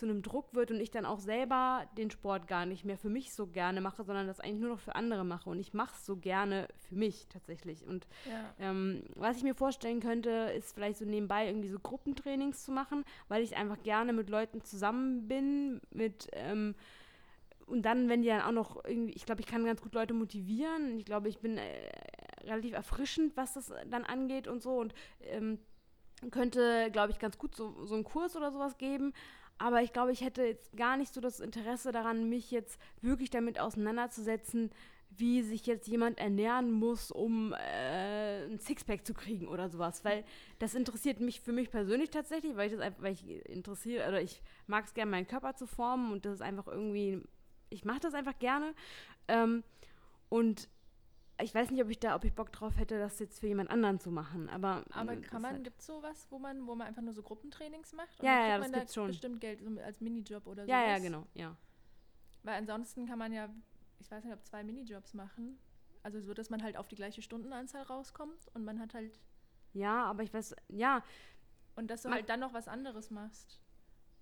zu 0.00 0.06
einem 0.06 0.22
Druck 0.22 0.54
wird 0.54 0.70
und 0.70 0.80
ich 0.80 0.90
dann 0.90 1.04
auch 1.04 1.20
selber 1.20 1.84
den 1.98 2.10
Sport 2.10 2.48
gar 2.48 2.64
nicht 2.64 2.86
mehr 2.86 2.96
für 2.96 3.10
mich 3.10 3.34
so 3.34 3.46
gerne 3.46 3.82
mache, 3.82 4.02
sondern 4.02 4.26
das 4.26 4.40
eigentlich 4.40 4.60
nur 4.60 4.70
noch 4.70 4.80
für 4.80 4.94
andere 4.94 5.24
mache. 5.24 5.50
Und 5.50 5.60
ich 5.60 5.74
mache 5.74 5.94
es 5.94 6.06
so 6.06 6.16
gerne 6.16 6.68
für 6.88 6.94
mich 6.94 7.26
tatsächlich. 7.28 7.86
Und 7.86 8.06
Ja. 8.26 8.54
ähm, 8.58 9.02
was 9.14 9.36
ich 9.36 9.42
mir 9.42 9.54
vorstellen 9.54 10.00
könnte, 10.00 10.30
ist 10.56 10.72
vielleicht 10.72 10.98
so 10.98 11.04
nebenbei 11.04 11.46
irgendwie 11.46 11.68
so 11.68 11.78
Gruppentrainings 11.78 12.64
zu 12.64 12.72
machen, 12.72 13.04
weil 13.28 13.42
ich 13.42 13.56
einfach 13.56 13.82
gerne 13.82 14.14
mit 14.14 14.30
Leuten 14.30 14.62
zusammen 14.62 15.28
bin, 15.28 15.80
mit 15.90 16.28
ähm, 16.32 16.74
und 17.66 17.82
dann, 17.82 18.08
wenn 18.08 18.22
die 18.22 18.28
dann 18.28 18.40
auch 18.40 18.52
noch 18.52 18.84
irgendwie, 18.84 19.12
ich 19.12 19.26
glaube, 19.26 19.42
ich 19.42 19.46
kann 19.46 19.64
ganz 19.64 19.80
gut 19.80 19.94
Leute 19.94 20.12
motivieren. 20.14 20.98
Ich 20.98 21.04
glaube, 21.04 21.28
ich 21.28 21.38
bin 21.38 21.56
äh, 21.56 21.90
relativ 22.42 22.72
erfrischend, 22.72 23.36
was 23.36 23.52
das 23.52 23.72
dann 23.88 24.04
angeht 24.04 24.48
und 24.48 24.60
so 24.60 24.78
und 24.80 24.92
ähm, 25.20 25.58
könnte, 26.30 26.90
glaube 26.90 27.12
ich, 27.12 27.18
ganz 27.18 27.38
gut 27.38 27.54
so, 27.54 27.84
so 27.86 27.94
einen 27.94 28.04
Kurs 28.04 28.34
oder 28.36 28.50
sowas 28.50 28.76
geben. 28.78 29.12
Aber 29.60 29.82
ich 29.82 29.92
glaube, 29.92 30.10
ich 30.10 30.22
hätte 30.22 30.42
jetzt 30.42 30.74
gar 30.74 30.96
nicht 30.96 31.12
so 31.12 31.20
das 31.20 31.38
Interesse 31.38 31.92
daran, 31.92 32.30
mich 32.30 32.50
jetzt 32.50 32.80
wirklich 33.02 33.28
damit 33.28 33.60
auseinanderzusetzen, 33.60 34.70
wie 35.10 35.42
sich 35.42 35.66
jetzt 35.66 35.86
jemand 35.86 36.18
ernähren 36.18 36.72
muss, 36.72 37.10
um 37.10 37.52
äh, 37.52 38.46
ein 38.46 38.58
Sixpack 38.58 39.06
zu 39.06 39.12
kriegen 39.12 39.48
oder 39.48 39.68
sowas. 39.68 40.02
Weil 40.02 40.24
das 40.60 40.74
interessiert 40.74 41.20
mich 41.20 41.42
für 41.42 41.52
mich 41.52 41.70
persönlich 41.70 42.08
tatsächlich, 42.08 42.56
weil 42.56 42.68
ich 42.68 42.72
das 42.72 42.80
einfach, 42.80 43.02
weil 43.02 43.12
ich 43.12 43.28
interessiere, 43.50 44.08
oder 44.08 44.22
ich 44.22 44.40
mag 44.66 44.86
es 44.86 44.94
gerne, 44.94 45.10
meinen 45.10 45.26
Körper 45.26 45.54
zu 45.54 45.66
formen 45.66 46.10
und 46.10 46.24
das 46.24 46.36
ist 46.36 46.42
einfach 46.42 46.66
irgendwie, 46.66 47.20
ich 47.68 47.84
mache 47.84 48.00
das 48.00 48.14
einfach 48.14 48.38
gerne. 48.38 48.72
Ähm, 49.28 49.62
und 50.30 50.70
ich 51.42 51.54
weiß 51.54 51.70
nicht, 51.70 51.82
ob 51.82 51.88
ich 51.90 51.98
da, 51.98 52.14
ob 52.16 52.24
ich 52.24 52.32
Bock 52.32 52.52
drauf 52.52 52.76
hätte, 52.78 52.98
das 52.98 53.18
jetzt 53.18 53.40
für 53.40 53.46
jemand 53.46 53.70
anderen 53.70 53.98
zu 54.00 54.10
machen. 54.10 54.48
Aber, 54.48 54.84
Aber 54.92 55.16
kann 55.16 55.42
man, 55.42 55.54
halt- 55.54 55.64
gibt 55.64 55.80
es 55.80 55.86
sowas, 55.86 56.26
wo 56.30 56.38
man, 56.38 56.66
wo 56.66 56.74
man 56.74 56.86
einfach 56.86 57.02
nur 57.02 57.12
so 57.14 57.22
Gruppentrainings 57.22 57.92
macht? 57.92 58.22
Ja, 58.22 58.32
ja, 58.32 58.40
kriegt 58.40 58.52
das 58.64 58.70
man 58.70 58.80
gibt's 58.80 58.94
schon. 58.94 59.06
bestimmt 59.08 59.40
Geld 59.40 59.60
so 59.62 59.80
als 59.80 60.00
Minijob 60.00 60.46
oder 60.46 60.64
so. 60.64 60.70
Ja, 60.70 60.84
ja, 60.86 60.98
genau, 60.98 61.26
ja. 61.34 61.56
Weil 62.42 62.54
ansonsten 62.58 63.06
kann 63.06 63.18
man 63.18 63.32
ja, 63.32 63.48
ich 63.98 64.10
weiß 64.10 64.24
nicht, 64.24 64.32
ob 64.32 64.44
zwei 64.44 64.62
Minijobs 64.64 65.14
machen. 65.14 65.58
Also 66.02 66.20
so, 66.20 66.32
dass 66.32 66.48
man 66.48 66.62
halt 66.62 66.76
auf 66.78 66.88
die 66.88 66.96
gleiche 66.96 67.20
Stundenanzahl 67.22 67.82
rauskommt 67.82 68.48
und 68.54 68.64
man 68.64 68.80
hat 68.80 68.94
halt, 68.94 69.18
Ja, 69.74 70.04
aber 70.06 70.22
ich 70.22 70.32
weiß, 70.32 70.54
ja, 70.68 71.02
und 71.76 71.90
dass 71.90 72.02
du 72.02 72.08
Man- 72.08 72.16
halt 72.18 72.28
dann 72.28 72.40
noch 72.40 72.54
was 72.54 72.68
anderes 72.68 73.10
machst. 73.10 73.60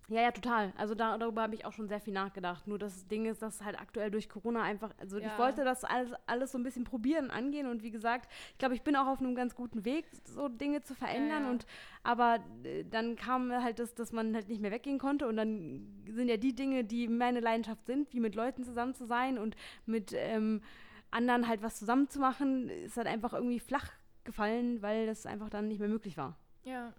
Ja, 0.09 0.23
ja, 0.23 0.31
total. 0.33 0.73
Also 0.77 0.95
da, 0.95 1.19
darüber 1.19 1.43
habe 1.43 1.55
ich 1.55 1.65
auch 1.67 1.73
schon 1.73 1.87
sehr 1.89 2.01
viel 2.01 2.15
nachgedacht. 2.15 2.67
Nur 2.67 2.79
das 2.79 3.07
Ding 3.09 3.27
ist, 3.27 3.43
dass 3.43 3.63
halt 3.63 3.79
aktuell 3.79 4.11
durch 4.11 4.29
Corona 4.29 4.63
einfach, 4.63 4.93
also 4.99 5.19
ich 5.19 5.25
Ja. 5.25 5.39
wollte 5.39 5.65
das 5.65 5.85
alles, 5.85 6.13
alles 6.27 6.53
so 6.53 6.59
ein 6.59 6.63
bisschen 6.63 6.85
probieren, 6.85 7.31
angehen 7.31 7.67
und 7.67 7.83
wie 7.83 7.91
gesagt, 7.91 8.31
ich 8.53 8.59
glaube, 8.59 8.75
ich 8.75 8.83
bin 8.83 8.97
auch 8.97 9.07
auf 9.07 9.21
einem 9.21 9.35
ganz 9.35 9.55
guten 9.55 9.85
Weg, 9.85 10.07
so 10.25 10.49
Dinge 10.49 10.83
zu 10.83 10.95
verändern 10.95 11.43
Ja, 11.43 11.45
ja. 11.45 11.51
und 11.51 11.67
aber 12.03 12.39
äh, 12.65 12.85
dann 12.85 13.17
kam 13.17 13.53
halt 13.53 13.79
das, 13.79 13.95
dass 13.95 14.13
man 14.13 14.35
halt 14.35 14.49
nicht 14.49 14.63
mehr 14.63 14.71
weggehen 14.71 14.99
konnte 14.99 15.29
und 15.29 15.37
dann 15.37 16.03
sind 16.09 16.29
ja 16.29 16.39
die 16.39 16.55
Dinge, 16.55 16.85
die 16.85 17.07
meine 17.09 17.41
Leidenschaft 17.41 17.85
sind, 17.87 18.13
wie 18.15 18.21
mit 18.21 18.35
Leuten 18.35 18.65
zusammen 18.65 18.95
zu 18.95 19.05
sein 19.05 19.37
und 19.39 19.57
mit 19.85 20.13
ähm, 20.17 20.63
anderen 21.11 21.49
halt 21.49 21.63
was 21.63 21.77
zusammen 21.79 22.09
zu 22.09 22.19
machen, 22.19 22.69
ist 22.71 22.97
halt 22.97 23.07
einfach 23.07 23.33
irgendwie 23.35 23.61
flach 23.61 23.91
gefallen, 24.25 24.81
weil 24.83 25.07
das 25.07 25.27
einfach 25.27 25.49
dann 25.51 25.69
nicht 25.69 25.81
mehr 25.81 25.89
möglich 25.89 26.17
war. 26.17 26.37
Ja. 26.65 26.93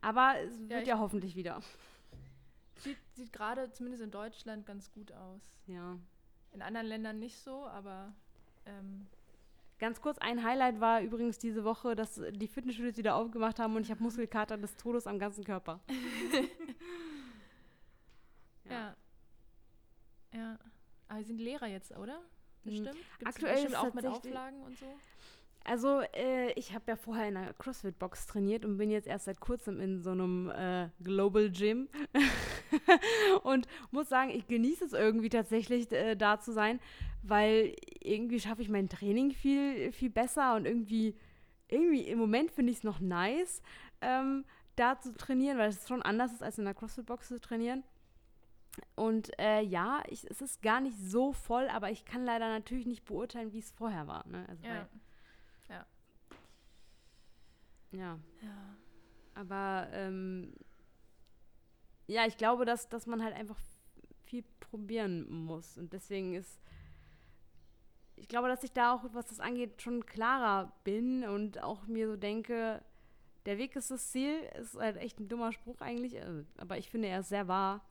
Aber 0.00 0.34
es 0.38 0.58
wird 0.68 0.82
ich- 0.82 0.88
ja 0.88 0.98
hoffentlich 0.98 1.34
wieder. 1.34 1.60
Sieht, 2.84 2.98
sieht 3.14 3.32
gerade 3.32 3.72
zumindest 3.72 4.02
in 4.02 4.10
Deutschland 4.10 4.66
ganz 4.66 4.92
gut 4.92 5.12
aus. 5.12 5.42
Ja. 5.66 5.98
In 6.52 6.62
anderen 6.62 6.86
Ländern 6.86 7.18
nicht 7.18 7.38
so, 7.38 7.66
aber 7.66 8.14
ähm, 8.66 9.06
Ganz 9.78 10.00
kurz, 10.00 10.18
ein 10.18 10.44
Highlight 10.44 10.80
war 10.80 11.02
übrigens 11.02 11.38
diese 11.38 11.64
Woche, 11.64 11.96
dass 11.96 12.20
die 12.30 12.46
Fitnessstudios 12.46 12.96
wieder 12.96 13.16
aufgemacht 13.16 13.58
haben 13.58 13.74
und 13.74 13.82
ich 13.82 13.90
habe 13.90 14.02
Muskelkater 14.02 14.56
des 14.56 14.76
Todes 14.76 15.06
am 15.06 15.18
ganzen 15.18 15.42
Körper. 15.42 15.80
ja. 18.70 18.94
ja. 20.32 20.58
Aber 21.08 21.24
sind 21.24 21.38
Lehrer 21.38 21.66
jetzt, 21.66 21.90
oder? 21.96 22.22
Bestimmt. 22.62 22.96
Gibt's 23.18 23.26
aktuell 23.26 23.54
bestimmt 23.54 23.76
auch 23.76 23.92
mit 23.92 24.06
Auflagen 24.06 24.62
und 24.62 24.78
so. 24.78 24.86
Also, 25.66 26.02
äh, 26.12 26.52
ich 26.52 26.74
habe 26.74 26.84
ja 26.88 26.96
vorher 26.96 27.26
in 27.26 27.38
einer 27.38 27.54
CrossFit-Box 27.54 28.26
trainiert 28.26 28.66
und 28.66 28.76
bin 28.76 28.90
jetzt 28.90 29.08
erst 29.08 29.24
seit 29.24 29.40
kurzem 29.40 29.80
in 29.80 30.02
so 30.02 30.10
einem 30.10 30.50
äh, 30.50 30.90
Global 31.02 31.50
Gym. 31.50 31.88
und 33.42 33.66
muss 33.90 34.10
sagen, 34.10 34.30
ich 34.30 34.46
genieße 34.46 34.84
es 34.84 34.92
irgendwie 34.92 35.30
tatsächlich, 35.30 35.90
äh, 35.90 36.16
da 36.16 36.38
zu 36.38 36.52
sein, 36.52 36.80
weil 37.22 37.74
irgendwie 38.00 38.40
schaffe 38.40 38.60
ich 38.60 38.68
mein 38.68 38.90
Training 38.90 39.30
viel, 39.30 39.90
viel 39.92 40.10
besser 40.10 40.54
und 40.56 40.66
irgendwie, 40.66 41.16
irgendwie 41.68 42.02
im 42.02 42.18
Moment 42.18 42.50
finde 42.50 42.70
ich 42.70 42.78
es 42.78 42.84
noch 42.84 43.00
nice, 43.00 43.62
ähm, 44.02 44.44
da 44.76 45.00
zu 45.00 45.14
trainieren, 45.14 45.56
weil 45.56 45.70
es 45.70 45.88
schon 45.88 46.02
anders 46.02 46.32
ist, 46.32 46.42
als 46.42 46.58
in 46.58 46.66
einer 46.66 46.74
CrossFit-Box 46.74 47.28
zu 47.28 47.40
trainieren. 47.40 47.84
Und 48.96 49.30
äh, 49.38 49.62
ja, 49.62 50.02
ich, 50.08 50.28
es 50.28 50.42
ist 50.42 50.60
gar 50.60 50.80
nicht 50.80 50.98
so 50.98 51.32
voll, 51.32 51.68
aber 51.68 51.90
ich 51.90 52.04
kann 52.04 52.24
leider 52.24 52.48
natürlich 52.48 52.86
nicht 52.86 53.04
beurteilen, 53.04 53.52
wie 53.52 53.60
es 53.60 53.70
vorher 53.70 54.06
war. 54.06 54.26
Ne? 54.26 54.44
Also 54.48 54.66
Ja. 54.66 54.88
Ja. 57.94 58.18
Ja. 58.42 58.76
Aber 59.34 59.88
ähm, 59.92 60.52
ja, 62.06 62.26
ich 62.26 62.36
glaube, 62.36 62.64
dass, 62.64 62.88
dass 62.88 63.06
man 63.06 63.22
halt 63.22 63.34
einfach 63.34 63.58
viel 64.24 64.44
probieren 64.60 65.30
muss. 65.30 65.78
Und 65.78 65.92
deswegen 65.92 66.34
ist, 66.34 66.60
ich 68.16 68.28
glaube, 68.28 68.48
dass 68.48 68.62
ich 68.64 68.72
da 68.72 68.94
auch, 68.94 69.02
was 69.12 69.26
das 69.26 69.40
angeht, 69.40 69.82
schon 69.82 70.06
klarer 70.06 70.72
bin 70.84 71.24
und 71.24 71.62
auch 71.62 71.86
mir 71.86 72.08
so 72.08 72.16
denke, 72.16 72.82
der 73.46 73.58
Weg 73.58 73.76
ist 73.76 73.90
das 73.90 74.10
Ziel. 74.10 74.40
Ist 74.60 74.76
halt 74.76 74.96
echt 74.96 75.18
ein 75.20 75.28
dummer 75.28 75.52
Spruch 75.52 75.80
eigentlich, 75.80 76.14
äh, 76.14 76.44
aber 76.56 76.78
ich 76.78 76.90
finde, 76.90 77.08
er 77.08 77.20
ist 77.20 77.28
sehr 77.28 77.48
wahr. 77.48 77.84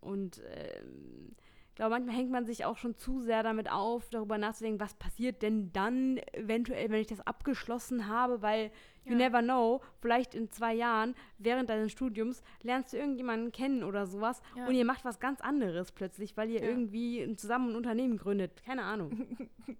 Und 0.00 0.42
ähm, 0.46 1.34
glaube, 1.76 1.90
manchmal 1.90 2.14
hängt 2.16 2.30
man 2.30 2.46
sich 2.46 2.64
auch 2.64 2.76
schon 2.76 2.96
zu 2.96 3.20
sehr 3.20 3.42
damit 3.42 3.70
auf, 3.70 4.08
darüber 4.10 4.38
nachzudenken, 4.38 4.80
was 4.80 4.94
passiert 4.94 5.42
denn 5.42 5.72
dann 5.72 6.18
eventuell, 6.32 6.90
wenn 6.90 7.00
ich 7.00 7.06
das 7.06 7.20
abgeschlossen 7.26 8.08
habe, 8.08 8.42
weil 8.42 8.70
you 9.04 9.12
Ja. 9.12 9.18
never 9.18 9.42
know, 9.42 9.80
vielleicht 10.00 10.34
in 10.34 10.50
zwei 10.50 10.74
Jahren, 10.74 11.14
während 11.38 11.70
deines 11.70 11.92
Studiums, 11.92 12.42
lernst 12.62 12.92
du 12.92 12.96
irgendjemanden 12.96 13.52
kennen 13.52 13.84
oder 13.84 14.06
sowas 14.06 14.42
Ja. 14.56 14.66
und 14.66 14.74
ihr 14.74 14.84
macht 14.84 15.04
was 15.04 15.20
ganz 15.20 15.40
anderes 15.40 15.92
plötzlich, 15.92 16.36
weil 16.36 16.50
ihr 16.50 16.62
Ja. 16.62 16.68
irgendwie 16.68 17.36
zusammen 17.36 17.70
ein 17.70 17.76
Unternehmen 17.76 18.16
gründet. 18.16 18.62
Keine 18.64 18.82
Ahnung. 18.82 19.10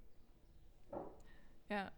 Ja. 1.68 1.90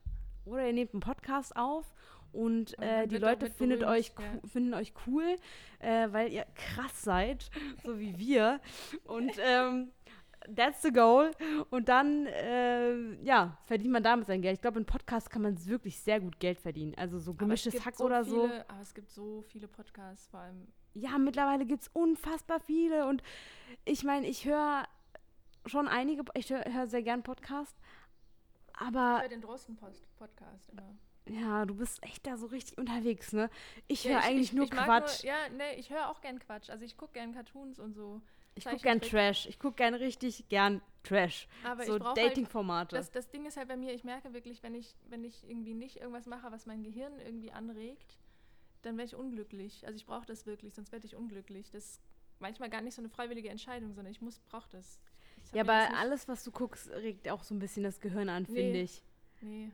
Oder 0.46 0.66
ihr 0.66 0.72
nehmt 0.72 0.94
einen 0.94 1.00
Podcast 1.00 1.54
auf 1.56 1.92
und 2.32 2.78
äh, 2.78 3.06
die 3.06 3.16
Leute 3.16 3.50
findet 3.50 3.80
berühmt, 3.80 3.98
euch, 3.98 4.12
ja. 4.18 4.48
finden 4.48 4.74
euch 4.74 4.92
cool, 5.06 5.36
äh, 5.78 6.08
weil 6.10 6.32
ihr 6.32 6.46
krass 6.54 7.02
seid, 7.02 7.50
so 7.84 7.98
wie 7.98 8.18
wir. 8.18 8.60
Und 9.04 9.32
ähm, 9.40 9.90
that's 10.54 10.82
the 10.82 10.92
goal. 10.92 11.30
Und 11.70 11.88
dann, 11.88 12.26
äh, 12.26 13.14
ja, 13.22 13.56
verdient 13.64 13.92
man 13.92 14.02
damit 14.02 14.26
sein 14.26 14.42
Geld. 14.42 14.54
Ich 14.54 14.60
glaube, 14.60 14.78
in 14.78 14.86
Podcasts 14.86 15.30
kann 15.30 15.42
man 15.42 15.66
wirklich 15.66 15.98
sehr 16.00 16.20
gut 16.20 16.38
Geld 16.38 16.60
verdienen. 16.60 16.94
Also 16.96 17.18
so 17.18 17.34
gemischtes 17.34 17.84
Hack 17.84 17.96
so 17.96 18.04
oder 18.04 18.24
so. 18.24 18.46
viele, 18.46 18.68
Aber 18.68 18.80
es 18.82 18.94
gibt 18.94 19.10
so 19.10 19.42
viele 19.42 19.68
Podcasts, 19.68 20.28
vor 20.28 20.40
allem. 20.40 20.68
Ja, 20.94 21.18
mittlerweile 21.18 21.64
gibt 21.66 21.82
es 21.82 21.88
unfassbar 21.88 22.60
viele. 22.60 23.06
Und 23.06 23.22
ich 23.84 24.04
meine, 24.04 24.26
ich 24.26 24.44
höre 24.44 24.84
schon 25.66 25.88
einige, 25.88 26.24
ich 26.34 26.50
höre 26.50 26.64
hör 26.64 26.86
sehr 26.86 27.02
gern 27.02 27.22
Podcasts. 27.22 27.78
Ich 28.70 28.80
Aber 28.80 29.20
höre 29.20 29.28
den 29.28 29.40
Drosten-Podcast 29.40 30.70
immer. 30.70 30.96
Ja, 31.28 31.64
du 31.64 31.74
bist 31.74 32.02
echt 32.02 32.26
da 32.26 32.36
so 32.36 32.46
richtig 32.46 32.78
unterwegs, 32.78 33.32
ne? 33.32 33.50
Ich 33.86 34.04
Ja, 34.04 34.12
höre 34.12 34.22
eigentlich 34.22 34.52
nur 34.52 34.64
ich 34.64 34.70
Quatsch. 34.70 35.24
Nur, 35.24 35.32
ja, 35.32 35.48
ne, 35.50 35.74
ich 35.76 35.90
höre 35.90 36.08
auch 36.08 36.20
gern 36.20 36.38
Quatsch. 36.38 36.70
Also 36.70 36.84
ich 36.84 36.96
gucke 36.96 37.12
gern 37.14 37.32
Cartoons 37.32 37.78
und 37.78 37.94
so. 37.94 38.20
Ich 38.54 38.64
gucke 38.64 38.78
gern. 38.78 39.00
Trash. 39.00 39.46
Ich 39.46 39.58
gucke 39.58 39.76
gern 39.76 39.94
richtig 39.94 40.48
gern 40.48 40.82
Trash. 41.04 41.46
Aber 41.64 41.84
so 41.84 41.96
ich 41.96 42.02
brauche 42.02 42.14
Dating-Formate. 42.14 42.96
Halt, 42.96 43.06
das, 43.06 43.12
das 43.12 43.30
Ding 43.30 43.46
ist 43.46 43.56
halt 43.56 43.68
bei 43.68 43.76
mir, 43.76 43.94
ich 43.94 44.04
merke 44.04 44.32
wirklich, 44.32 44.62
wenn 44.62 44.74
ich, 44.74 44.96
wenn 45.08 45.24
ich 45.24 45.48
irgendwie 45.48 45.74
nicht 45.74 45.96
irgendwas 45.96 46.26
mache, 46.26 46.50
was 46.50 46.66
mein 46.66 46.82
Gehirn 46.82 47.12
irgendwie 47.20 47.52
anregt, 47.52 48.18
dann 48.82 48.96
werde 48.96 49.06
ich 49.08 49.14
unglücklich. 49.14 49.86
Also 49.86 49.96
ich 49.96 50.06
brauche 50.06 50.26
das 50.26 50.46
wirklich, 50.46 50.74
sonst 50.74 50.90
werde 50.92 51.06
ich 51.06 51.14
unglücklich. 51.14 51.70
Das 51.70 51.84
ist 51.84 52.00
manchmal 52.40 52.68
gar 52.68 52.80
nicht 52.80 52.94
so 52.94 53.02
eine 53.02 53.08
freiwillige 53.08 53.48
Entscheidung, 53.48 53.92
sondern 53.94 54.12
ich 54.12 54.20
muss, 54.20 54.38
brauche 54.40 54.68
das. 54.70 55.00
Ich 55.44 55.52
ja, 55.52 55.62
aber 55.62 55.96
alles, 55.96 56.26
was 56.28 56.42
du 56.44 56.50
guckst, 56.50 56.90
regt 56.90 57.28
auch 57.28 57.42
so 57.44 57.54
ein 57.54 57.58
bisschen 57.58 57.84
das 57.84 58.00
Gehirn 58.00 58.28
an, 58.28 58.44
Nee. 58.48 58.54
finde 58.54 58.80
ich. 58.80 59.02
Nee. 59.40 59.70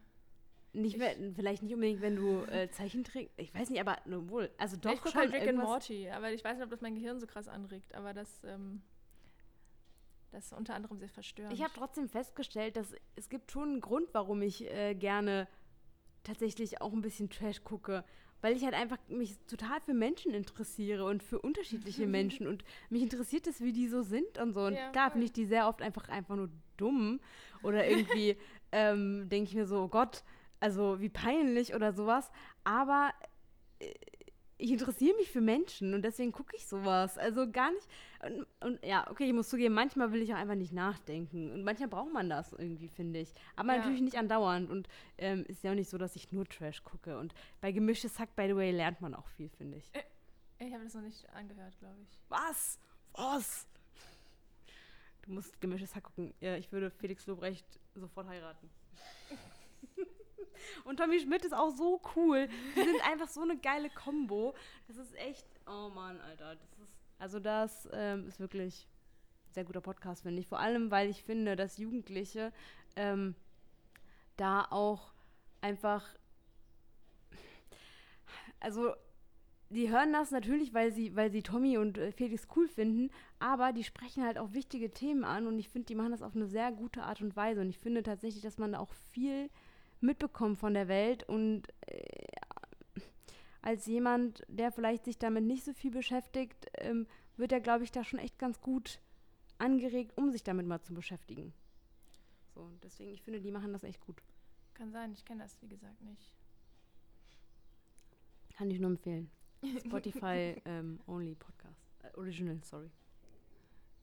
Nicht, 0.75 0.97
Ich- 0.97 1.01
wenn- 1.01 1.35
vielleicht 1.35 1.62
nicht 1.62 1.72
unbedingt, 1.75 2.01
wenn 2.03 2.16
du 2.16 2.43
äh, 2.45 2.68
Zeichentrick. 2.70 3.31
Ich 3.37 3.55
weiß 3.55 3.70
nicht, 3.70 3.81
aber 3.81 3.97
nur 4.07 4.29
wohl. 4.29 4.51
Also 4.59 4.77
doch 4.77 4.93
ich 4.93 4.99
gucke 4.99 5.11
schon 5.12 5.20
halt 5.22 5.33
Rick 5.33 5.49
and 5.49 5.59
Morty, 5.59 6.11
aber 6.11 6.33
ich 6.33 6.43
weiß 6.45 6.57
nicht, 6.57 6.64
ob 6.64 6.70
das 6.70 6.81
mein 6.81 6.95
Gehirn 6.97 7.20
so 7.20 7.27
krass 7.27 7.49
anregt, 7.49 7.95
aber 7.95 8.12
das, 8.12 8.43
ähm, 8.45 8.83
das 10.33 10.47
ist 10.47 10.53
unter 10.53 10.75
anderem 10.75 10.99
sehr 10.99 11.09
verstörend. 11.09 11.55
Ich 11.55 11.62
habe 11.62 11.72
trotzdem 11.75 12.09
festgestellt, 12.09 12.77
dass 12.77 12.93
es 13.14 13.29
gibt 13.29 13.53
schon 13.53 13.68
einen 13.70 13.81
Grund, 13.81 14.09
warum 14.12 14.43
ich 14.43 14.68
äh, 14.70 14.95
gerne 14.95 15.47
tatsächlich 16.25 16.81
auch 16.81 16.93
ein 16.93 17.03
bisschen 17.03 17.31
Trash 17.31 17.62
gucke. 17.62 18.05
Weil 18.41 18.57
ich 18.57 18.64
halt 18.64 18.75
einfach 18.75 18.99
mich 19.09 19.39
total 19.47 19.81
für 19.81 19.95
Menschen 19.95 20.35
interessiere 20.35 21.07
und 21.07 21.22
für 21.22 21.39
unterschiedliche 21.39 22.07
Menschen. 22.07 22.47
Und 22.47 22.62
mich 22.91 23.03
interessiert 23.03 23.47
es, 23.47 23.61
wie 23.62 23.72
die 23.72 23.87
so 23.89 24.03
sind 24.03 24.37
und 24.39 24.53
so. 24.53 24.64
Und 24.66 24.75
Ja, 24.75 24.91
klar 24.91 25.11
finde 25.12 25.25
ich 25.27 25.33
die 25.33 25.47
sehr 25.47 25.66
oft 25.68 25.81
einfach, 25.81 26.09
einfach 26.11 26.37
nur 26.37 26.51
dumm. 26.77 27.20
Oder 27.62 27.87
irgendwie 27.87 28.37
ähm, 28.72 29.29
denke 29.31 29.49
ich 29.51 29.55
mir 29.55 29.66
so, 29.66 29.85
oh 29.85 29.89
Gott, 29.89 30.25
also 30.65 31.01
wie 31.01 31.11
peinlich 31.11 31.75
oder 31.75 31.93
sowas. 31.93 32.31
Aber 32.65 33.12
äh, 33.81 33.93
ich 34.57 34.71
interessiere 34.71 35.15
mich 35.17 35.31
für 35.31 35.41
Menschen 35.43 35.93
und 35.95 36.03
deswegen 36.03 36.33
gucke 36.33 36.57
ich 36.57 36.67
sowas. 36.67 37.19
Also 37.19 37.51
gar 37.51 37.71
nicht. 37.73 37.87
Und, 38.25 38.47
und 38.61 38.85
ja, 38.85 39.11
okay, 39.11 39.25
ich 39.27 39.33
muss 39.35 39.49
zugeben, 39.51 39.75
manchmal 39.75 40.12
will 40.12 40.23
ich 40.23 40.33
auch 40.33 40.39
einfach 40.39 40.55
nicht 40.55 40.73
nachdenken. 40.73 41.51
Und 41.53 41.65
manchmal 41.65 41.89
braucht 41.89 42.12
man 42.12 42.31
das 42.31 42.53
irgendwie, 42.53 42.89
finde 42.89 43.19
ich. 43.21 43.33
Aber 43.57 43.73
Ja. 43.73 43.79
natürlich 43.79 44.01
nicht 44.01 44.17
andauernd. 44.17 44.71
Und 44.71 44.89
ähm, 45.19 45.45
ist 45.49 45.62
ja 45.65 45.73
auch 45.73 45.75
nicht 45.75 45.91
so, 45.91 45.99
dass 45.99 46.17
ich 46.17 46.33
nur 46.33 46.47
Trash 46.47 46.83
gucke. 46.83 47.19
Und 47.19 47.35
bei 47.61 47.73
gemischtes 47.73 48.19
Hack, 48.19 48.35
by 48.37 48.47
the 48.49 48.57
way, 48.57 48.71
lernt 48.71 49.01
man 49.03 49.15
auch 49.15 49.27
viel, 49.29 49.51
finde 49.51 49.77
ich. 49.79 49.91
Ich 50.61 50.73
habe 50.73 50.85
das 50.85 50.95
noch 50.95 51.03
nicht 51.03 51.29
angehört, 51.35 51.77
glaube 51.79 52.01
ich. 52.03 52.19
Was? 52.31 52.79
Was? 53.12 53.67
Du 55.23 55.33
musst 55.33 55.61
gemischtes 55.61 55.95
Hack 55.95 56.05
gucken. 56.05 56.33
Ja, 56.41 56.57
ich 56.57 56.71
würde 56.73 56.91
Felix 56.91 57.27
Lobrecht 57.27 57.67
sofort 57.97 58.29
heiraten. 58.29 58.71
Und 60.85 60.99
Tommy 60.99 61.21
Schmidt 61.21 61.45
ist 61.45 61.55
auch 61.55 61.71
so 61.71 62.01
cool. 62.17 62.49
Die 62.77 62.83
sind 62.83 63.07
einfach 63.11 63.29
so 63.29 63.43
eine 63.43 63.57
geile 63.57 63.91
Kombo. 63.91 64.55
Das 64.89 64.97
ist 64.97 65.15
echt. 65.17 65.47
Oh 65.67 65.91
Mann, 65.95 66.21
Alter. 66.21 66.57
Das 66.57 66.79
ist, 66.79 66.97
also, 67.19 67.41
das 67.41 67.89
ähm, 67.93 68.27
ist 68.29 68.41
wirklich 68.41 68.87
ein 69.49 69.55
sehr 69.55 69.65
guter 69.65 69.81
Podcast, 69.81 70.23
finde 70.23 70.41
ich. 70.41 70.47
Vor 70.47 70.61
allem, 70.61 70.91
weil 70.91 71.09
ich 71.09 71.23
finde, 71.23 71.57
dass 71.57 71.79
Jugendliche 71.79 72.53
ähm, 72.97 73.35
da 74.37 74.67
auch 74.71 75.13
einfach. 75.61 76.05
Also, 78.61 78.95
die 79.75 79.91
hören 79.91 80.13
das 80.13 80.31
natürlich, 80.31 80.73
weil 80.73 80.93
sie, 80.93 81.17
weil 81.17 81.31
sie 81.31 81.43
Tommy 81.43 81.79
und 81.79 81.99
äh, 81.99 82.13
Felix 82.13 82.47
cool 82.55 82.69
finden, 82.69 83.11
aber 83.39 83.73
die 83.73 83.85
sprechen 83.85 84.25
halt 84.25 84.39
auch 84.39 84.53
wichtige 84.53 84.91
Themen 84.91 85.25
an 85.25 85.47
und 85.47 85.59
ich 85.59 85.69
finde, 85.69 85.87
die 85.87 85.95
machen 85.95 86.13
das 86.13 86.23
auf 86.23 86.37
eine 86.37 86.47
sehr 86.47 86.71
gute 86.71 87.03
Art 87.03 87.21
und 87.21 87.35
Weise. 87.37 87.61
Und 87.61 87.71
ich 87.71 87.79
finde 87.79 88.03
tatsächlich, 88.03 88.43
dass 88.43 88.59
man 88.59 88.73
da 88.73 88.79
auch 88.79 88.93
viel 89.11 89.51
mitbekommt 90.05 90.59
von 90.59 90.75
der 90.75 90.89
Welt 90.89 91.29
und 91.29 91.63
äh, 91.87 92.27
als 93.63 93.87
jemand, 93.87 94.45
der 94.49 94.71
vielleicht 94.71 95.05
sich 95.07 95.19
damit 95.19 95.45
nicht 95.45 95.65
so 95.65 95.73
viel 95.73 95.91
beschäftigt, 95.91 96.67
ähm, 96.79 97.07
wird 97.37 97.51
er, 97.51 97.61
glaube 97.61 97.85
ich, 97.85 97.91
da 97.91 98.05
schon 98.05 98.19
echt 98.19 98.39
ganz 98.39 98.61
gut 98.61 99.01
angeregt, 99.59 100.13
um 100.17 100.31
sich 100.31 100.45
damit 100.45 100.67
mal 100.67 100.83
zu 100.83 100.93
beschäftigen. 100.93 101.53
So, 102.55 102.61
und 102.61 102.85
deswegen, 102.85 103.13
ich 103.13 103.23
finde, 103.23 103.41
die 103.41 103.51
machen 103.51 103.73
das 103.73 103.83
echt 103.83 104.01
gut. 104.01 104.23
Kann 104.75 104.93
sein, 104.93 105.13
ich 105.13 105.25
kenne 105.25 105.43
das, 105.43 105.61
wie 105.63 105.69
gesagt, 105.69 106.01
nicht. 106.03 106.31
Kann 108.57 108.71
ich 108.71 108.79
nur 108.79 108.91
empfehlen. 108.91 109.31
Spotify 109.87 110.61
ähm, 110.65 111.01
Only 111.07 111.35
Podcast. 111.35 111.81
Äh, 112.03 112.17
Original, 112.19 112.61
sorry. 112.63 112.91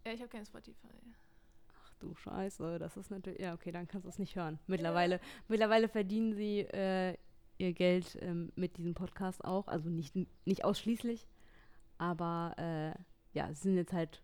Ja, 0.05 0.13
ich 0.13 0.19
habe 0.19 0.29
kein 0.29 0.45
Spotify. 0.45 0.87
Du 2.01 2.13
Scheiße, 2.15 2.79
das 2.79 2.97
ist 2.97 3.11
natürlich. 3.11 3.39
Ja, 3.39 3.53
okay, 3.53 3.71
dann 3.71 3.87
kannst 3.87 4.05
du 4.05 4.09
es 4.09 4.19
nicht 4.19 4.35
hören. 4.35 4.59
Mittlerweile, 4.67 5.19
mittlerweile 5.47 5.87
verdienen 5.87 6.33
sie 6.33 6.61
äh, 6.61 7.15
ihr 7.59 7.73
Geld 7.73 8.17
ähm, 8.21 8.51
mit 8.55 8.77
diesem 8.77 8.93
Podcast 8.95 9.45
auch. 9.45 9.67
Also 9.67 9.89
nicht, 9.89 10.15
nicht 10.45 10.65
ausschließlich. 10.65 11.27
Aber 11.99 12.55
äh, 12.57 13.37
ja, 13.37 13.53
sie 13.53 13.61
sind 13.61 13.77
jetzt 13.77 13.93
halt 13.93 14.23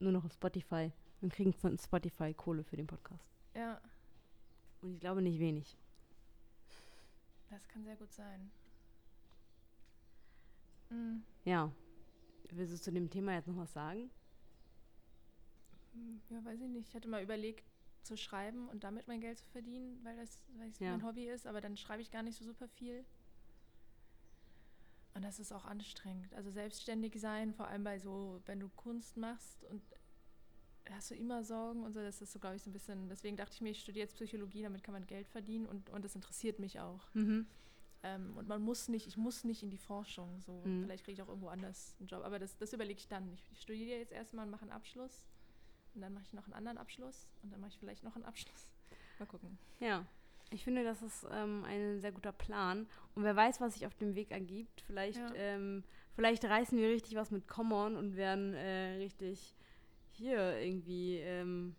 nur 0.00 0.10
noch 0.12 0.24
auf 0.24 0.32
Spotify 0.32 0.90
und 1.20 1.32
kriegen 1.32 1.52
von 1.52 1.78
Spotify 1.78 2.34
Kohle 2.34 2.64
für 2.64 2.76
den 2.76 2.86
Podcast. 2.88 3.24
Ja, 3.54 3.80
Und 4.82 4.92
ich 4.94 5.00
glaube 5.00 5.22
nicht 5.22 5.38
wenig. 5.38 5.78
das 7.50 7.66
kann 7.68 7.84
sehr 7.84 7.96
gut 7.96 8.12
sein. 8.12 8.50
Mm, 10.90 11.22
Ja. 11.44 11.70
Willst 12.50 12.72
du 12.74 12.78
zu 12.80 12.92
dem 12.92 13.10
Thema 13.10 13.34
jetzt 13.34 13.48
noch 13.48 13.56
was 13.56 13.72
sagen? 13.72 14.10
Mm, 15.96 16.20
Ja, 16.30 16.44
weiß 16.44 16.60
ich 16.60 16.68
nicht. 16.68 16.88
Ich 16.88 16.94
hatte 16.94 17.08
mal 17.08 17.22
überlegt, 17.22 17.64
zu 18.02 18.16
schreiben 18.16 18.68
und 18.68 18.84
damit 18.84 19.08
mein 19.08 19.20
Geld 19.20 19.38
zu 19.38 19.46
verdienen, 19.48 19.98
weil 20.04 20.16
das 20.16 20.40
weil 20.58 20.70
Ja. 20.78 20.92
mein 20.92 21.02
Hobby 21.04 21.26
ist, 21.28 21.46
aber 21.46 21.60
dann 21.60 21.76
schreibe 21.76 22.02
ich 22.02 22.10
gar 22.12 22.22
nicht 22.22 22.36
so 22.38 22.44
super 22.44 22.68
viel. 22.68 23.04
Und 25.14 25.22
das 25.24 25.38
ist 25.40 25.50
auch 25.52 25.64
anstrengend. 25.64 26.32
Also 26.34 26.50
selbstständig 26.50 27.18
sein, 27.18 27.54
vor 27.54 27.68
allem 27.68 27.84
bei 27.84 27.98
so, 27.98 28.40
wenn 28.44 28.60
du 28.60 28.68
Kunst 28.76 29.16
machst 29.16 29.64
und 29.64 29.82
hast 30.90 31.10
du 31.10 31.14
immer 31.14 31.42
Sorgen 31.42 31.82
und 31.84 31.94
so. 31.94 32.00
Das 32.00 32.20
ist 32.20 32.32
so, 32.32 32.38
glaube 32.38 32.56
ich, 32.56 32.62
so 32.62 32.70
ein 32.70 32.72
bisschen. 32.74 33.08
Deswegen 33.08 33.36
dachte 33.36 33.54
ich 33.54 33.60
mir, 33.60 33.70
ich 33.70 33.80
studiere 33.80 34.04
jetzt 34.04 34.14
Psychologie, 34.14 34.62
damit 34.62 34.84
kann 34.84 34.92
man 34.92 35.06
Geld 35.06 35.26
verdienen 35.28 35.66
und, 35.66 35.88
und 35.90 36.04
das 36.04 36.14
interessiert 36.14 36.58
mich 36.58 36.78
auch. 36.80 37.08
Mhm. 37.14 37.46
Ähm, 38.02 38.36
und 38.36 38.46
man 38.46 38.60
muss 38.62 38.88
nicht, 38.88 39.06
ich 39.06 39.16
muss 39.16 39.42
nicht 39.42 39.62
in 39.62 39.70
die 39.70 39.78
Forschung. 39.78 40.40
So, 40.42 40.52
Mhm. 40.64 40.82
vielleicht 40.82 41.04
kriege 41.04 41.14
ich 41.14 41.22
auch 41.22 41.28
irgendwo 41.28 41.48
anders 41.48 41.96
einen 41.98 42.08
Job. 42.08 42.22
Aber 42.22 42.38
das, 42.38 42.56
das 42.58 42.72
überlege 42.74 43.00
ich 43.00 43.08
dann. 43.08 43.32
Ich 43.32 43.62
studiere 43.62 43.98
jetzt 43.98 44.12
erstmal 44.12 44.44
und 44.44 44.50
mache 44.50 44.62
einen 44.62 44.70
Abschluss. 44.72 45.24
Und 45.96 46.02
dann 46.02 46.12
mache 46.14 46.24
ich 46.26 46.32
noch 46.34 46.44
einen 46.44 46.52
anderen 46.54 46.78
Abschluss. 46.78 47.26
Und 47.42 47.50
dann 47.52 47.60
mache 47.60 47.70
ich 47.70 47.78
vielleicht 47.78 48.04
noch 48.04 48.14
einen 48.14 48.24
Abschluss. 48.26 48.68
Mal 49.18 49.26
gucken. 49.26 49.58
Ja, 49.80 50.04
ich 50.50 50.62
finde, 50.62 50.84
das 50.84 51.02
ist 51.02 51.26
ähm, 51.32 51.64
ein 51.64 52.00
sehr 52.00 52.12
guter 52.12 52.32
Plan. 52.32 52.86
Und 53.14 53.24
wer 53.24 53.34
weiß, 53.34 53.60
was 53.60 53.74
sich 53.74 53.86
auf 53.86 53.94
dem 53.94 54.14
Weg 54.14 54.30
ergibt. 54.30 54.82
Vielleicht, 54.86 55.18
Ja. 55.18 55.32
ähm, 55.34 55.82
vielleicht 56.14 56.44
reißen 56.44 56.78
wir 56.78 56.88
richtig 56.90 57.16
was 57.16 57.30
mit 57.30 57.48
Common 57.48 57.96
und 57.96 58.14
werden 58.16 58.54
äh, 58.54 58.96
richtig 58.98 59.56
hier 60.12 60.58
irgendwie 60.60 61.16
ähm, 61.16 61.74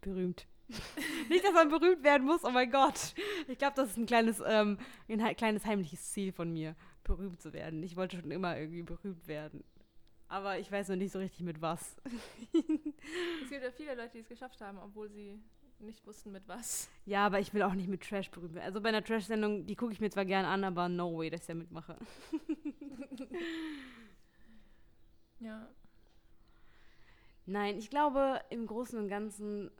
berühmt. 0.00 0.46
Nicht, 1.28 1.44
dass 1.44 1.52
man 1.52 1.68
berühmt 1.68 2.02
werden 2.02 2.26
muss, 2.26 2.44
oh 2.44 2.50
mein 2.50 2.70
Gott. 2.70 3.14
Ich 3.48 3.58
glaube, 3.58 3.74
das 3.76 3.90
ist 3.90 3.98
ein 3.98 4.06
kleines, 4.06 4.42
ähm, 4.44 4.78
ein 5.08 5.36
kleines 5.36 5.66
heimliches 5.66 6.12
Ziel 6.12 6.32
von 6.32 6.50
mir, 6.52 6.74
berühmt 7.04 7.40
zu 7.42 7.52
werden. 7.52 7.82
Ich 7.82 7.96
wollte 7.96 8.18
schon 8.18 8.30
immer 8.30 8.56
irgendwie 8.58 8.82
berühmt 8.82 9.26
werden. 9.28 9.62
Aber 10.32 10.58
ich 10.58 10.72
weiß 10.72 10.88
noch 10.88 10.96
nicht 10.96 11.12
so 11.12 11.18
richtig 11.18 11.40
mit 11.40 11.60
was. 11.60 11.94
Es 13.42 13.50
gibt 13.50 13.62
ja 13.62 13.70
viele 13.70 13.94
Leute, 13.94 14.12
die 14.14 14.20
es 14.20 14.28
geschafft 14.28 14.62
haben, 14.62 14.78
obwohl 14.78 15.10
sie 15.10 15.38
nicht 15.78 16.06
wussten, 16.06 16.32
mit 16.32 16.48
was. 16.48 16.88
Ja, 17.04 17.26
aber 17.26 17.38
ich 17.38 17.52
will 17.52 17.60
auch 17.60 17.74
nicht 17.74 17.88
mit 17.88 18.02
Trash 18.02 18.30
berühmt 18.30 18.54
werden. 18.54 18.64
Also 18.64 18.80
bei 18.80 18.88
einer 18.88 19.04
Trash-Sendung, 19.04 19.66
die 19.66 19.76
gucke 19.76 19.92
ich 19.92 20.00
mir 20.00 20.08
zwar 20.08 20.24
gern 20.24 20.46
an, 20.46 20.64
aber 20.64 20.88
no 20.88 21.18
way, 21.18 21.28
dass 21.28 21.42
ich 21.42 21.46
da 21.48 21.54
mitmache. 21.54 21.98
Ja. 25.40 25.68
Nein, 27.46 27.76
ich 27.76 27.90
glaube, 27.90 28.40
im 28.48 28.68
Großen 28.68 28.96
und 28.96 29.08
Ganzen 29.08 29.72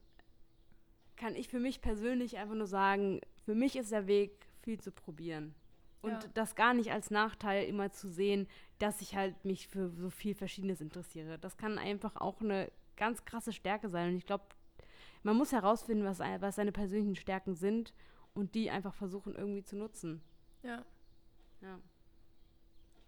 kann 1.15 1.37
ich 1.37 1.47
für 1.49 1.61
mich 1.61 1.81
persönlich 1.81 2.37
einfach 2.37 2.57
nur 2.57 2.67
sagen, 2.67 3.21
für 3.45 3.55
mich 3.55 3.77
ist 3.77 3.93
der 3.93 4.09
Weg, 4.09 4.45
viel 4.63 4.81
zu 4.81 4.91
probieren. 4.91 5.55
Und 6.03 6.11
Ja. 6.11 6.21
das 6.35 6.55
gar 6.57 6.75
nicht 6.75 6.91
als 6.93 7.11
Nachteil 7.11 7.67
immer 7.69 7.91
zu 7.93 8.09
sehen, 8.11 8.49
dass 8.81 9.01
ich 9.01 9.15
halt 9.15 9.45
mich 9.45 9.69
für 9.69 9.89
so 9.89 10.11
viel 10.11 10.35
Verschiedenes 10.35 10.81
interessiere. 10.81 11.39
Das 11.39 11.57
kann 11.57 11.79
einfach 11.79 12.17
auch 12.17 12.41
eine 12.41 12.71
ganz 12.97 13.25
krasse 13.25 13.53
Stärke 13.53 13.89
sein. 13.89 14.11
Und 14.11 14.17
ich 14.17 14.27
glaube, 14.27 14.45
man 15.23 15.37
muss 15.37 15.53
herausfinden, 15.53 16.05
was, 16.05 16.19
was 16.19 16.57
seine 16.57 16.73
persönlichen 16.73 17.15
Stärken 17.17 17.55
sind 17.55 17.95
und 18.35 18.55
die 18.57 18.71
einfach 18.71 18.95
versuchen 18.95 19.35
irgendwie 19.37 19.63
zu 19.63 19.77
nutzen. 19.77 20.21
Ja, 20.63 20.85
Ja. 21.61 21.79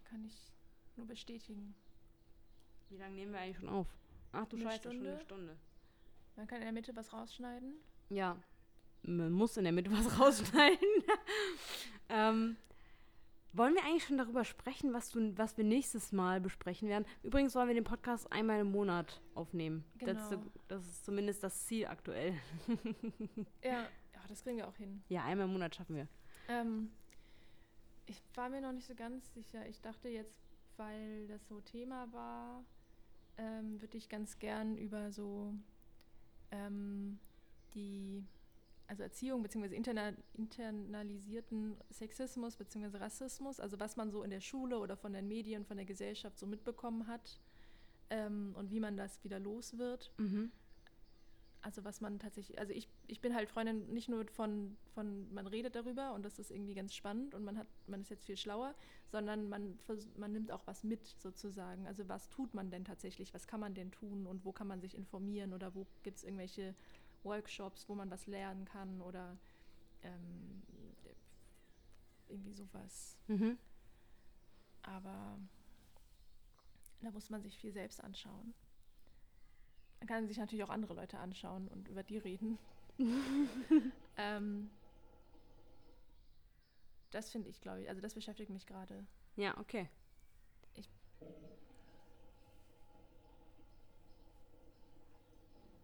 kann 0.05 0.23
ich 0.23 0.53
nur 0.95 1.05
bestätigen. 1.07 1.75
Wie 2.89 2.97
lange 2.97 3.15
nehmen 3.15 3.33
wir 3.33 3.39
eigentlich 3.41 3.57
schon 3.57 3.67
auf? 3.69 3.87
Ach 4.31 4.45
du 4.45 4.55
Eine 4.55 4.65
Scheiße, 4.65 4.83
schon 4.83 4.91
eine 4.91 4.99
Stunde? 5.19 5.21
Stunde. 5.25 5.57
Man 6.37 6.47
kann 6.47 6.57
in 6.59 6.63
der 6.65 6.71
Mitte 6.73 6.95
was 6.95 7.11
rausschneiden. 7.11 7.75
Ja, 8.09 8.37
man 9.03 9.31
muss 9.33 9.57
in 9.57 9.63
der 9.65 9.73
Mitte 9.73 9.91
was 9.91 10.05
rausschneiden. 10.19 10.87
ähm, 12.09 12.55
wollen 13.57 13.73
wir 13.73 13.83
eigentlich 13.83 14.05
schon 14.05 14.17
darüber 14.17 14.43
sprechen, 14.43 14.93
was, 14.93 15.09
du, 15.09 15.37
was 15.37 15.57
wir 15.57 15.63
nächstes 15.63 16.11
Mal 16.11 16.41
besprechen 16.41 16.89
werden? 16.89 17.05
Übrigens 17.23 17.55
wollen 17.55 17.67
wir 17.67 17.75
den 17.75 17.83
Podcast 17.83 18.31
einmal 18.31 18.59
im 18.61 18.71
Monat 18.71 19.21
aufnehmen. 19.33 19.83
Das, 19.99 20.17
ist 20.23 20.29
Genau. 20.31 20.43
das 20.67 20.85
ist 20.85 21.05
zumindest 21.05 21.43
das 21.43 21.65
Ziel 21.65 21.85
aktuell. 21.87 22.33
Ja, 23.63 23.81
ja, 23.81 24.21
das 24.27 24.43
kriegen 24.43 24.57
wir 24.57 24.67
auch 24.67 24.75
hin. 24.75 25.03
Ja, 25.09 25.23
einmal 25.23 25.45
im 25.47 25.53
Monat 25.53 25.75
schaffen 25.75 25.95
wir. 25.95 26.07
Ähm, 26.47 26.91
ich 28.05 28.21
war 28.35 28.49
mir 28.49 28.61
noch 28.61 28.71
nicht 28.71 28.87
so 28.87 28.95
ganz 28.95 29.33
sicher. 29.33 29.67
Ich 29.67 29.81
dachte 29.81 30.09
jetzt, 30.09 30.39
weil 30.77 31.27
das 31.27 31.47
so 31.47 31.61
Thema 31.61 32.11
war, 32.11 32.63
ähm, 33.37 33.81
würde 33.81 33.97
ich 33.97 34.09
ganz 34.09 34.37
gern 34.39 34.77
über 34.77 35.11
so 35.11 35.53
ähm, 36.51 37.19
die 37.73 38.23
also 38.87 39.03
Erziehung 39.03 39.41
bzw. 39.41 39.75
Interna 39.75 40.13
internalisierten 40.35 41.77
Sexismus 41.91 42.55
bzw. 42.55 42.97
Rassismus, 42.97 43.59
also 43.59 43.79
was 43.79 43.95
man 43.95 44.11
so 44.11 44.23
in 44.23 44.29
der 44.29 44.41
Schule 44.41 44.79
oder 44.79 44.95
von 44.95 45.13
den 45.13 45.27
Medien, 45.27 45.65
von 45.65 45.77
der 45.77 45.85
Gesellschaft 45.85 46.37
so 46.37 46.45
mitbekommen 46.45 47.07
hat 47.07 47.39
ähm, 48.09 48.53
und 48.57 48.71
wie 48.71 48.79
man 48.79 48.97
das 48.97 49.23
wieder 49.23 49.39
los 49.39 49.77
wird. 49.77 50.11
Mhm. 50.17 50.51
Also 51.61 51.83
was 51.83 51.99
man 51.99 52.19
tatsächlich, 52.19 52.59
also 52.59 52.73
ich, 52.73 52.87
ich 53.07 53.21
bin 53.21 53.33
halt 53.33 53.49
Freundin 53.49 53.91
nicht 53.91 54.07
nur 54.07 54.23
von, 54.27 54.77
von, 54.93 55.33
man 55.33 55.47
redet 55.47 55.75
darüber 55.75 56.13
und 56.13 56.23
das 56.23 56.37
ist 56.37 56.51
irgendwie 56.51 56.75
ganz 56.75 56.93
spannend 56.93 57.33
und 57.33 57.43
man 57.43 57.57
hat, 57.57 57.65
man 57.87 58.01
ist 58.01 58.11
jetzt 58.11 58.25
viel 58.25 58.37
schlauer, 58.37 58.75
sondern 59.07 59.49
man, 59.49 59.79
man 60.15 60.31
nimmt 60.31 60.51
auch 60.51 60.67
was 60.67 60.83
mit 60.83 61.03
sozusagen. 61.17 61.87
Also 61.87 62.07
was 62.07 62.29
tut 62.29 62.53
man 62.53 62.69
denn 62.69 62.85
tatsächlich, 62.85 63.33
was 63.33 63.47
kann 63.47 63.59
man 63.59 63.73
denn 63.73 63.89
tun 63.89 64.27
und 64.27 64.45
wo 64.45 64.51
kann 64.51 64.67
man 64.67 64.79
sich 64.79 64.95
informieren 64.95 65.53
oder 65.53 65.73
wo 65.73 65.87
gibt 66.03 66.17
es 66.17 66.23
irgendwelche 66.23 66.75
Workshops, 67.25 67.89
wo 67.89 67.95
man 67.95 68.09
was 68.09 68.27
lernen 68.27 68.65
kann 68.65 69.01
oder 69.01 69.37
ähm, 70.03 70.63
irgendwie 72.27 72.53
sowas. 72.53 73.17
Mhm. 73.27 73.57
Aber 74.83 75.39
da 77.01 77.11
muss 77.11 77.29
man 77.29 77.41
sich 77.41 77.57
viel 77.57 77.71
selbst 77.71 78.03
anschauen. 78.03 78.53
Man 79.99 80.07
kann 80.07 80.27
sich 80.27 80.37
natürlich 80.37 80.63
auch 80.63 80.69
andere 80.69 80.93
Leute 80.93 81.17
anschauen 81.17 81.67
und 81.67 81.87
über 81.87 82.03
die 82.03 82.17
reden. 82.17 82.59
ähm, 84.17 84.69
das 87.11 87.31
finde 87.31 87.49
ich, 87.49 87.61
glaube 87.61 87.81
ich, 87.81 87.89
also 87.89 88.01
das 88.01 88.13
beschäftigt 88.13 88.49
mich 88.49 88.65
gerade. 88.65 89.05
Ja, 89.35 89.57
okay. 89.57 89.89
Ich- 90.75 90.89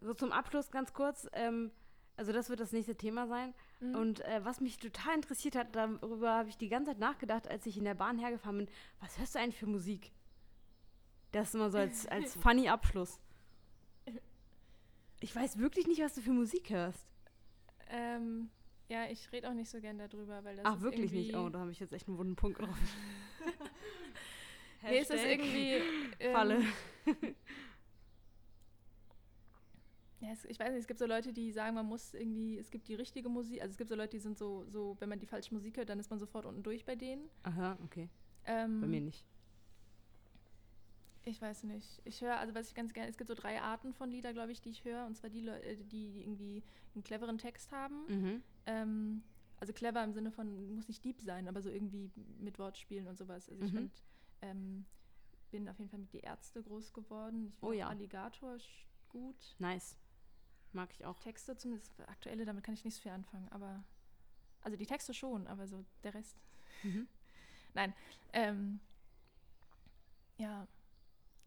So 0.02 0.14
zum 0.14 0.32
Abschluss 0.32 0.70
ganz 0.70 0.92
kurz. 0.92 1.28
Ähm, 1.32 1.70
also 2.16 2.32
das 2.32 2.50
wird 2.50 2.60
das 2.60 2.72
nächste 2.72 2.96
Thema 2.96 3.26
sein. 3.26 3.54
Mhm. 3.80 3.94
Und 3.94 4.20
äh, 4.22 4.44
was 4.44 4.60
mich 4.60 4.76
total 4.76 5.14
interessiert 5.14 5.56
hat, 5.56 5.74
darüber 5.74 6.32
habe 6.32 6.48
ich 6.48 6.56
die 6.56 6.68
ganze 6.68 6.90
Zeit 6.90 6.98
nachgedacht, 6.98 7.48
als 7.48 7.66
ich 7.66 7.78
in 7.78 7.84
der 7.84 7.94
Bahn 7.94 8.18
hergefahren 8.18 8.58
bin. 8.58 8.68
Was 9.00 9.18
hörst 9.18 9.34
du 9.34 9.38
eigentlich 9.38 9.58
für 9.58 9.66
Musik? 9.66 10.12
Das 11.32 11.48
ist 11.48 11.54
immer 11.54 11.70
so 11.70 11.78
als, 11.78 12.06
als 12.06 12.34
funny 12.42 12.68
Abschluss. 12.68 13.18
Ich 15.20 15.34
weiß 15.34 15.58
wirklich 15.58 15.86
nicht, 15.86 16.02
was 16.02 16.14
du 16.14 16.20
für 16.20 16.32
Musik 16.32 16.70
hörst. 16.70 17.06
Ähm, 17.88 18.50
ja, 18.88 19.06
ich 19.08 19.30
rede 19.32 19.48
auch 19.48 19.54
nicht 19.54 19.70
so 19.70 19.80
gern 19.80 19.98
darüber, 19.98 20.44
weil 20.44 20.56
das 20.56 20.66
Ach, 20.66 20.80
wirklich 20.80 21.12
nicht? 21.12 21.34
Oh, 21.34 21.48
da 21.48 21.60
habe 21.60 21.70
ich 21.70 21.80
jetzt 21.80 21.92
echt 21.92 22.08
einen 22.08 22.18
wunden 22.18 22.36
Punkt 22.36 22.60
drauf. 22.60 22.76
Nee, 24.84 24.98
ist 24.98 25.10
Hashtag 25.10 25.30
irgendwie. 25.30 25.80
Ähm, 26.18 26.32
Falle. 26.32 26.62
Ja, 30.22 30.28
es, 30.30 30.44
ich 30.44 30.58
weiß 30.60 30.70
nicht, 30.70 30.78
es 30.82 30.86
gibt 30.86 31.00
so 31.00 31.06
Leute, 31.06 31.32
die 31.32 31.50
sagen, 31.50 31.74
man 31.74 31.86
muss 31.86 32.14
irgendwie, 32.14 32.56
es 32.56 32.70
gibt 32.70 32.86
die 32.86 32.94
richtige 32.94 33.28
Musik, 33.28 33.60
also 33.60 33.72
es 33.72 33.76
gibt 33.76 33.90
so 33.90 33.96
Leute, 33.96 34.10
die 34.10 34.20
sind 34.20 34.38
so, 34.38 34.64
so, 34.68 34.96
wenn 35.00 35.08
man 35.08 35.18
die 35.18 35.26
falsche 35.26 35.52
Musik 35.52 35.76
hört, 35.76 35.88
dann 35.88 35.98
ist 35.98 36.10
man 36.10 36.20
sofort 36.20 36.46
unten 36.46 36.62
durch 36.62 36.84
bei 36.84 36.94
denen. 36.94 37.28
Aha, 37.42 37.76
okay. 37.84 38.08
Ähm, 38.44 38.80
Bei 38.80 38.86
mir 38.86 39.00
nicht. 39.00 39.26
Ich 41.24 41.40
weiß 41.40 41.64
nicht. 41.64 42.00
Ich 42.04 42.20
höre, 42.20 42.38
also 42.38 42.54
was 42.54 42.68
ich 42.68 42.74
ganz 42.74 42.92
gerne, 42.92 43.08
es 43.10 43.16
gibt 43.16 43.28
so 43.28 43.34
drei 43.34 43.60
Arten 43.60 43.92
von 43.94 44.10
Lieder, 44.10 44.32
glaube 44.32 44.50
ich, 44.52 44.60
die 44.60 44.70
ich 44.70 44.84
höre. 44.84 45.06
Und 45.06 45.16
zwar 45.16 45.30
die 45.30 45.40
Leute, 45.40 45.76
die 45.76 46.20
irgendwie 46.20 46.62
einen 46.94 47.04
cleveren 47.04 47.38
Text 47.38 47.70
haben. 47.72 48.04
Mhm. 48.08 48.42
Ähm, 48.66 49.22
also 49.58 49.72
clever 49.72 50.02
im 50.02 50.12
Sinne 50.12 50.32
von, 50.32 50.74
muss 50.74 50.88
nicht 50.88 51.04
deep 51.04 51.20
sein, 51.20 51.46
aber 51.46 51.62
so 51.62 51.70
irgendwie 51.70 52.10
mit 52.38 52.58
Wortspielen 52.58 53.06
und 53.06 53.16
sowas. 53.18 53.48
Also 53.48 53.62
ich 53.64 53.72
Mhm. 53.72 53.76
find, 53.76 54.02
ähm, 54.42 54.84
bin 55.52 55.68
auf 55.68 55.78
jeden 55.78 55.90
Fall 55.90 56.00
mit 56.00 56.12
die 56.12 56.20
Ärzte 56.20 56.60
groß 56.62 56.92
geworden. 56.92 57.46
Ich 57.48 57.62
Oh 57.62 57.66
finde 57.68 57.78
ja. 57.78 57.86
auch 57.86 57.90
Alligator 57.90 58.56
gut. 59.08 59.54
Nice. 59.58 59.96
Mag 60.72 60.90
ich 60.92 61.04
auch. 61.04 61.18
Texte 61.18 61.56
zumindest, 61.56 61.92
aktuelle, 62.06 62.44
damit 62.44 62.64
kann 62.64 62.74
ich 62.74 62.84
nicht 62.84 62.94
so 62.94 63.02
viel 63.02 63.12
anfangen, 63.12 63.48
aber 63.50 63.84
also 64.62 64.76
die 64.76 64.86
Texte 64.86 65.12
schon, 65.12 65.46
aber 65.46 65.66
so 65.66 65.84
der 66.02 66.14
Rest. 66.14 66.40
Mhm. 66.82 67.08
Nein. 67.74 67.94
Ähm, 68.32 68.80
ja, 70.38 70.66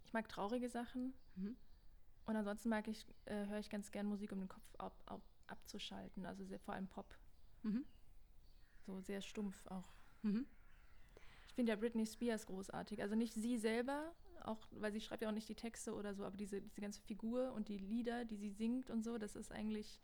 ich 0.05 0.13
mag 0.13 0.27
traurige 0.27 0.69
Sachen. 0.69 1.13
Mhm. 1.35 1.55
Und 2.25 2.35
ansonsten 2.35 2.69
mag 2.69 2.87
ich, 2.87 3.05
äh, 3.25 3.45
höre 3.47 3.59
ich 3.59 3.69
ganz 3.69 3.91
gern 3.91 4.07
Musik, 4.07 4.31
um 4.31 4.39
den 4.39 4.49
Kopf 4.49 4.75
ab, 4.77 4.95
ab, 5.05 5.21
abzuschalten. 5.47 6.25
Also 6.25 6.43
sehr, 6.43 6.59
vor 6.59 6.73
allem 6.73 6.87
Pop. 6.87 7.15
Mhm. 7.63 7.85
So 8.85 8.99
sehr 9.01 9.21
stumpf 9.21 9.65
auch. 9.67 9.93
Mhm. 10.23 10.45
Ich 11.47 11.53
finde 11.53 11.71
ja 11.71 11.75
Britney 11.75 12.05
Spears 12.05 12.45
großartig. 12.47 13.01
Also 13.01 13.15
nicht 13.15 13.33
sie 13.33 13.57
selber, 13.57 14.13
auch, 14.43 14.59
weil 14.71 14.91
sie 14.91 15.01
schreibt 15.01 15.21
ja 15.21 15.29
auch 15.29 15.33
nicht 15.33 15.47
die 15.49 15.55
Texte 15.55 15.93
oder 15.93 16.13
so, 16.13 16.23
aber 16.25 16.37
diese, 16.37 16.61
diese 16.61 16.81
ganze 16.81 17.01
Figur 17.01 17.53
und 17.53 17.67
die 17.69 17.77
Lieder, 17.77 18.25
die 18.25 18.35
sie 18.37 18.49
singt 18.49 18.89
und 18.89 19.03
so, 19.03 19.17
das 19.17 19.35
ist 19.35 19.51
eigentlich, 19.51 19.99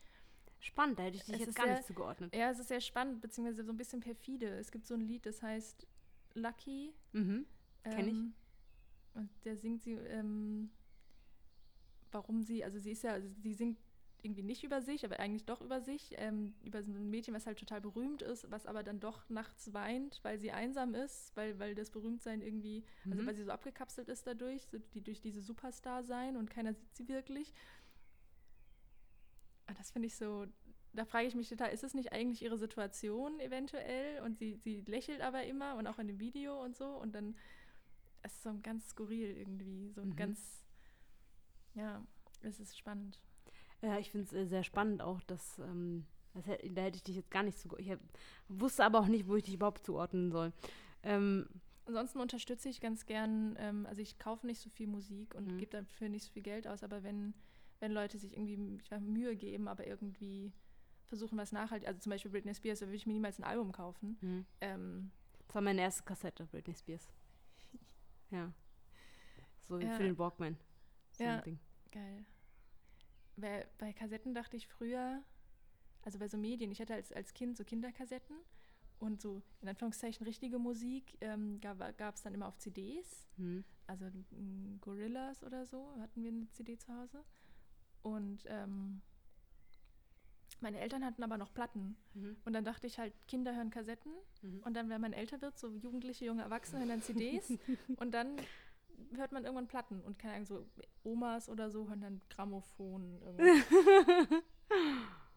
Spannend, 0.60 1.00
da 1.00 1.04
hätte 1.04 1.18
ich 1.18 1.24
dich 1.24 1.40
jetzt 1.40 1.56
gar 1.56 1.66
sehr- 1.66 1.76
nicht 1.78 1.88
zugeordnet. 1.88 2.36
ja, 2.36 2.52
es 2.52 2.60
ist 2.60 2.68
sehr 2.68 2.82
spannend, 2.82 3.20
beziehungsweise 3.22 3.64
so 3.64 3.72
ein 3.72 3.78
bisschen 3.78 4.00
perfide. 4.00 4.48
Es 4.60 4.72
gibt 4.72 4.86
so 4.86 4.94
ein 4.94 5.02
Lied, 5.02 5.26
das 5.26 5.42
heißt 5.42 5.88
Lucky. 6.36 6.94
Mhm. 7.14 7.46
Kenn 7.84 8.08
ich. 8.08 8.14
Ähm, 8.14 8.34
Und 9.16 9.30
der 9.44 9.58
singt 9.58 9.82
sie, 9.82 9.94
ähm, 9.94 10.70
warum 12.12 12.44
sie, 12.44 12.64
also 12.64 12.78
sie 12.80 12.92
ist 12.92 13.04
ja, 13.04 13.14
also 13.14 13.28
sie 13.42 13.54
singt 13.54 13.80
irgendwie 14.24 14.43
nicht 14.43 14.63
über 14.63 14.82
sich, 14.82 15.03
aber 15.05 15.19
eigentlich 15.19 15.45
doch 15.45 15.61
über 15.61 15.82
sich, 15.82 16.13
ähm, 16.17 16.53
über 16.63 16.84
so 16.84 16.91
ein 16.91 17.09
Mädchen, 17.09 17.34
was 17.34 17.45
halt 17.45 17.59
total 17.59 17.82
berühmt 17.82 18.22
ist, 18.22 18.49
was 18.51 18.65
aber 18.65 18.84
dann 18.84 18.99
doch 18.99 19.28
nachts 19.30 19.74
weint, 19.74 20.19
weil 20.24 20.39
sie 20.39 20.51
einsam 20.51 20.93
ist, 20.93 21.36
weil, 21.36 21.57
weil 21.59 21.76
das 21.76 21.89
Berühmtsein 21.89 22.41
irgendwie, 22.41 22.84
also 23.09 23.22
Mhm. 23.22 23.28
weil 23.28 23.36
sie 23.36 23.43
so 23.43 23.51
abgekapselt 23.51 24.09
ist 24.09 24.28
dadurch, 24.28 24.67
so 24.67 24.78
die, 24.93 25.01
durch 25.01 25.22
diese 25.22 25.41
Superstar 25.41 26.03
sein 26.03 26.38
und 26.38 26.49
keiner 26.49 26.74
sieht 26.74 26.95
sie 26.95 27.07
wirklich. 27.07 27.53
Und 29.67 29.80
das 29.80 29.91
finde 29.91 30.07
ich 30.07 30.15
so, 30.15 30.45
da 30.93 31.05
frage 31.05 31.28
ich 31.28 31.36
mich 31.36 31.49
total, 31.49 31.72
ist 31.72 31.84
es 31.84 31.93
nicht 31.93 32.11
eigentlich 32.11 32.41
ihre 32.41 32.57
Situation 32.57 33.39
eventuell? 33.39 34.22
Und 34.22 34.38
sie, 34.38 34.55
sie 34.57 34.82
lächelt 34.82 35.22
aber 35.22 35.45
immer 35.45 35.76
und 35.76 35.88
auch 35.88 35.99
in 35.99 36.07
dem 36.07 36.19
Video 36.19 36.61
und 36.61 36.76
so. 36.76 36.97
Und 36.97 37.15
dann 37.15 37.36
ist 38.24 38.36
es 38.36 38.43
so 38.43 38.53
ganz 38.61 38.89
skurril 38.89 39.38
irgendwie. 39.38 39.89
So 39.91 40.03
mhm. 40.03 40.15
ganz, 40.15 40.65
ja, 41.74 42.05
es 42.41 42.59
ist 42.59 42.78
spannend. 42.78 43.19
Ja, 43.82 43.98
ich 43.98 44.12
finde 44.12 44.26
es 44.28 44.34
äh, 44.34 44.46
sehr 44.46 44.64
spannend 44.64 45.02
auch, 45.02 45.22
dass, 45.22 45.60
ähm, 45.60 46.06
das, 46.34 46.46
da 46.46 46.82
hätte 46.82 46.98
ich 46.98 47.04
dich 47.04 47.16
jetzt 47.16 47.32
gar 47.32 47.44
nicht 47.44 47.58
so, 47.58 47.78
ich 47.78 47.90
hab, 47.90 48.00
wusste 48.48 48.86
aber 48.86 49.00
auch 49.00 49.08
nicht, 49.08 49.28
wo 49.28 49.36
ich 49.36 49.44
dich 49.44 49.56
überhaupt 49.56 49.84
zuordnen 49.86 50.32
soll. 50.32 50.54
Ähm, 51.04 51.48
Ansonsten 51.86 52.20
unterstütze 52.20 52.70
ich 52.70 52.80
ganz 52.80 53.06
gern, 53.06 53.56
ähm, 53.60 53.86
also 53.86 54.02
ich 54.02 54.20
kaufe 54.20 54.46
nicht 54.46 54.62
so 54.62 54.70
viel 54.70 54.88
Musik 54.88 55.34
und 55.36 55.48
mhm. 55.52 55.58
gebe 55.58 55.72
dafür 55.72 56.10
nicht 56.10 56.24
so 56.24 56.32
viel 56.32 56.44
Geld 56.44 56.68
aus, 56.68 56.84
aber 56.84 57.04
wenn, 57.04 57.34
wenn 57.80 57.92
Leute 57.92 58.18
sich 58.18 58.34
irgendwie 58.34 58.80
weiß, 58.90 59.02
Mühe 59.02 59.36
geben, 59.36 59.68
aber 59.68 59.88
irgendwie 59.88 60.54
versuchen, 61.08 61.38
was 61.38 61.52
nachhaltig, 61.52 61.88
also 61.88 62.00
zum 62.00 62.12
Beispiel 62.12 62.32
Britney 62.32 62.54
Spears, 62.54 62.80
da 62.80 62.86
würde 62.86 62.96
ich 62.96 63.08
mir 63.08 63.14
niemals 63.14 63.40
ein 63.40 63.44
Album 63.44 63.72
kaufen. 63.72 64.18
Mhm. 64.22 64.46
Ähm, 64.62 65.12
das 65.48 65.56
war 65.56 65.62
meine 65.62 65.82
erste 65.82 66.04
Kassette, 66.04 66.46
Britney 66.46 66.76
Spears. 66.76 67.12
ja. 68.30 68.54
So 69.64 69.80
ja. 69.80 69.92
für 69.98 70.04
den 70.04 70.18
Walkman. 70.18 70.58
So 71.12 71.24
ja, 71.24 71.44
geil. 71.92 72.26
Bei, 73.42 73.68
bei 73.78 73.94
Kassetten 73.94 74.34
dachte 74.34 74.56
ich 74.56 74.68
früher, 74.68 75.22
also 76.04 76.20
bei 76.20 76.28
so 76.28 76.38
Medien, 76.38 76.72
ich 76.72 76.80
hatte 76.80 76.94
als, 76.94 77.12
als 77.12 77.34
Kind 77.34 77.58
so 77.58 77.64
Kinderkassetten 77.64 78.36
und 79.00 79.22
so 79.22 79.42
in 79.62 79.70
Anführungszeichen 79.70 80.26
richtige 80.26 80.60
Musik 80.60 81.18
ähm, 81.22 81.60
gab 81.60 82.16
es 82.16 82.22
dann 82.22 82.34
immer 82.34 82.48
auf 82.48 82.58
CDs. 82.58 83.28
Mhm. 83.38 83.64
Also 83.88 84.06
Gorillas 84.80 85.44
oder 85.44 85.66
so 85.66 85.92
hatten 86.00 86.24
wir 86.24 86.32
eine 86.32 86.50
CD 86.52 86.78
zu 86.78 86.96
Hause. 86.96 87.24
Und 88.04 88.46
ähm, 88.48 89.02
meine 90.62 90.80
Eltern 90.80 91.04
hatten 91.04 91.24
aber 91.24 91.38
noch 91.38 91.54
Platten. 91.54 91.98
Mhm. 92.14 92.38
Und 92.46 92.54
dann 92.54 92.64
dachte 92.64 92.88
ich 92.88 93.00
halt, 93.00 93.14
Kinder 93.28 93.56
hören 93.56 93.72
Kassetten. 93.72 94.14
Mhm. 94.44 94.62
Und 94.64 94.76
dann, 94.76 94.89
wenn 94.89 95.02
man 95.02 95.14
älter 95.14 95.42
wird, 95.42 95.58
so 95.58 95.76
Jugendliche, 95.76 96.26
junge 96.26 96.44
Erwachsene 96.44 96.80
hören 96.80 96.89
dann 96.89 97.02
CDs. 97.02 97.52
und 97.98 98.14
dann 98.14 98.38
hört 99.16 99.32
man 99.32 99.43
irgendwann 99.43 99.68
Platten. 99.68 100.02
Und 100.02 100.20
keine 100.20 100.36
Ahnung, 100.36 100.45
so 100.45 100.66
Omas 101.04 101.49
oder 101.49 101.70
so 101.70 101.88
hören 101.88 102.02
dann 102.02 102.22
Grammophon. 102.30 103.20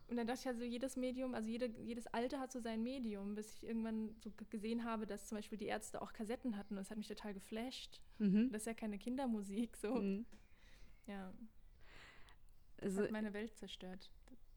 Und 0.09 0.19
dann 0.19 0.27
dachte 0.27 0.41
ich 0.41 0.49
also, 0.49 0.65
jedes 0.65 0.97
Medium, 0.97 1.35
also 1.35 1.49
jede, 1.49 1.67
jedes 1.81 2.07
Alter 2.09 2.39
hat 2.39 2.53
so 2.53 2.61
sein 2.61 2.83
Medium, 2.83 3.35
bis 3.35 3.55
ich 3.55 3.67
irgendwann 3.67 4.15
so 4.21 4.31
gesehen 4.51 4.85
habe, 4.85 5.07
dass 5.07 5.29
zum 5.29 5.39
Beispiel 5.39 5.57
die 5.57 5.67
Ärzte 5.67 6.03
auch 6.03 6.12
Kassetten 6.12 6.57
hatten 6.57 6.75
und 6.75 6.79
das 6.79 6.91
hat 6.91 6.99
mich 6.99 7.09
total 7.09 7.33
geflasht. 7.33 8.01
Mhm. 8.19 8.51
Das 8.53 8.62
ist 8.62 8.67
ja 8.67 8.75
keine 8.75 8.99
Kindermusik, 8.99 9.77
so. 9.77 9.95
Mhm. 9.95 10.27
Ja. 11.07 11.33
Das 12.77 12.91
also, 12.91 13.05
hat 13.05 13.12
meine 13.12 13.33
Welt 13.33 13.57
zerstört. 13.57 14.11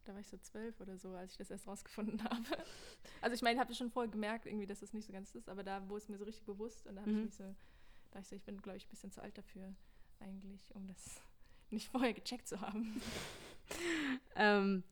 Da 0.03 0.13
war 0.13 0.19
ich 0.19 0.27
so 0.27 0.37
zwölf 0.37 0.79
oder 0.81 0.97
so, 0.97 1.09
als 1.15 1.31
ich 1.31 1.37
das 1.37 1.49
erst 1.51 1.67
rausgefunden 1.67 2.21
habe. 2.23 2.43
Also 3.21 3.33
ich 3.33 3.41
meine, 3.41 3.55
ich 3.55 3.59
habe 3.59 3.73
schon 3.73 3.89
vorher 3.89 4.11
gemerkt, 4.11 4.45
irgendwie, 4.45 4.65
dass 4.65 4.81
das 4.81 4.93
nicht 4.93 5.05
so 5.05 5.13
ganz 5.13 5.33
ist, 5.33 5.47
aber 5.49 5.63
da 5.63 5.87
wurde 5.87 6.03
es 6.03 6.09
mir 6.09 6.17
so 6.17 6.25
richtig 6.25 6.45
bewusst 6.45 6.87
und 6.87 6.95
da 6.95 7.01
habe 7.01 7.11
mhm. 7.11 7.17
ich 7.19 7.25
mich 7.25 7.35
so, 7.35 7.55
ich 8.21 8.27
so, 8.27 8.35
ich 8.35 8.43
bin, 8.43 8.61
glaube 8.61 8.77
ich, 8.77 8.85
ein 8.85 8.89
bisschen 8.89 9.11
zu 9.11 9.21
alt 9.21 9.37
dafür 9.37 9.73
eigentlich, 10.19 10.73
um 10.75 10.87
das 10.87 11.21
nicht 11.69 11.89
vorher 11.89 12.13
gecheckt 12.13 12.47
zu 12.47 12.61
haben. 12.61 13.01
ähm, 14.35 14.83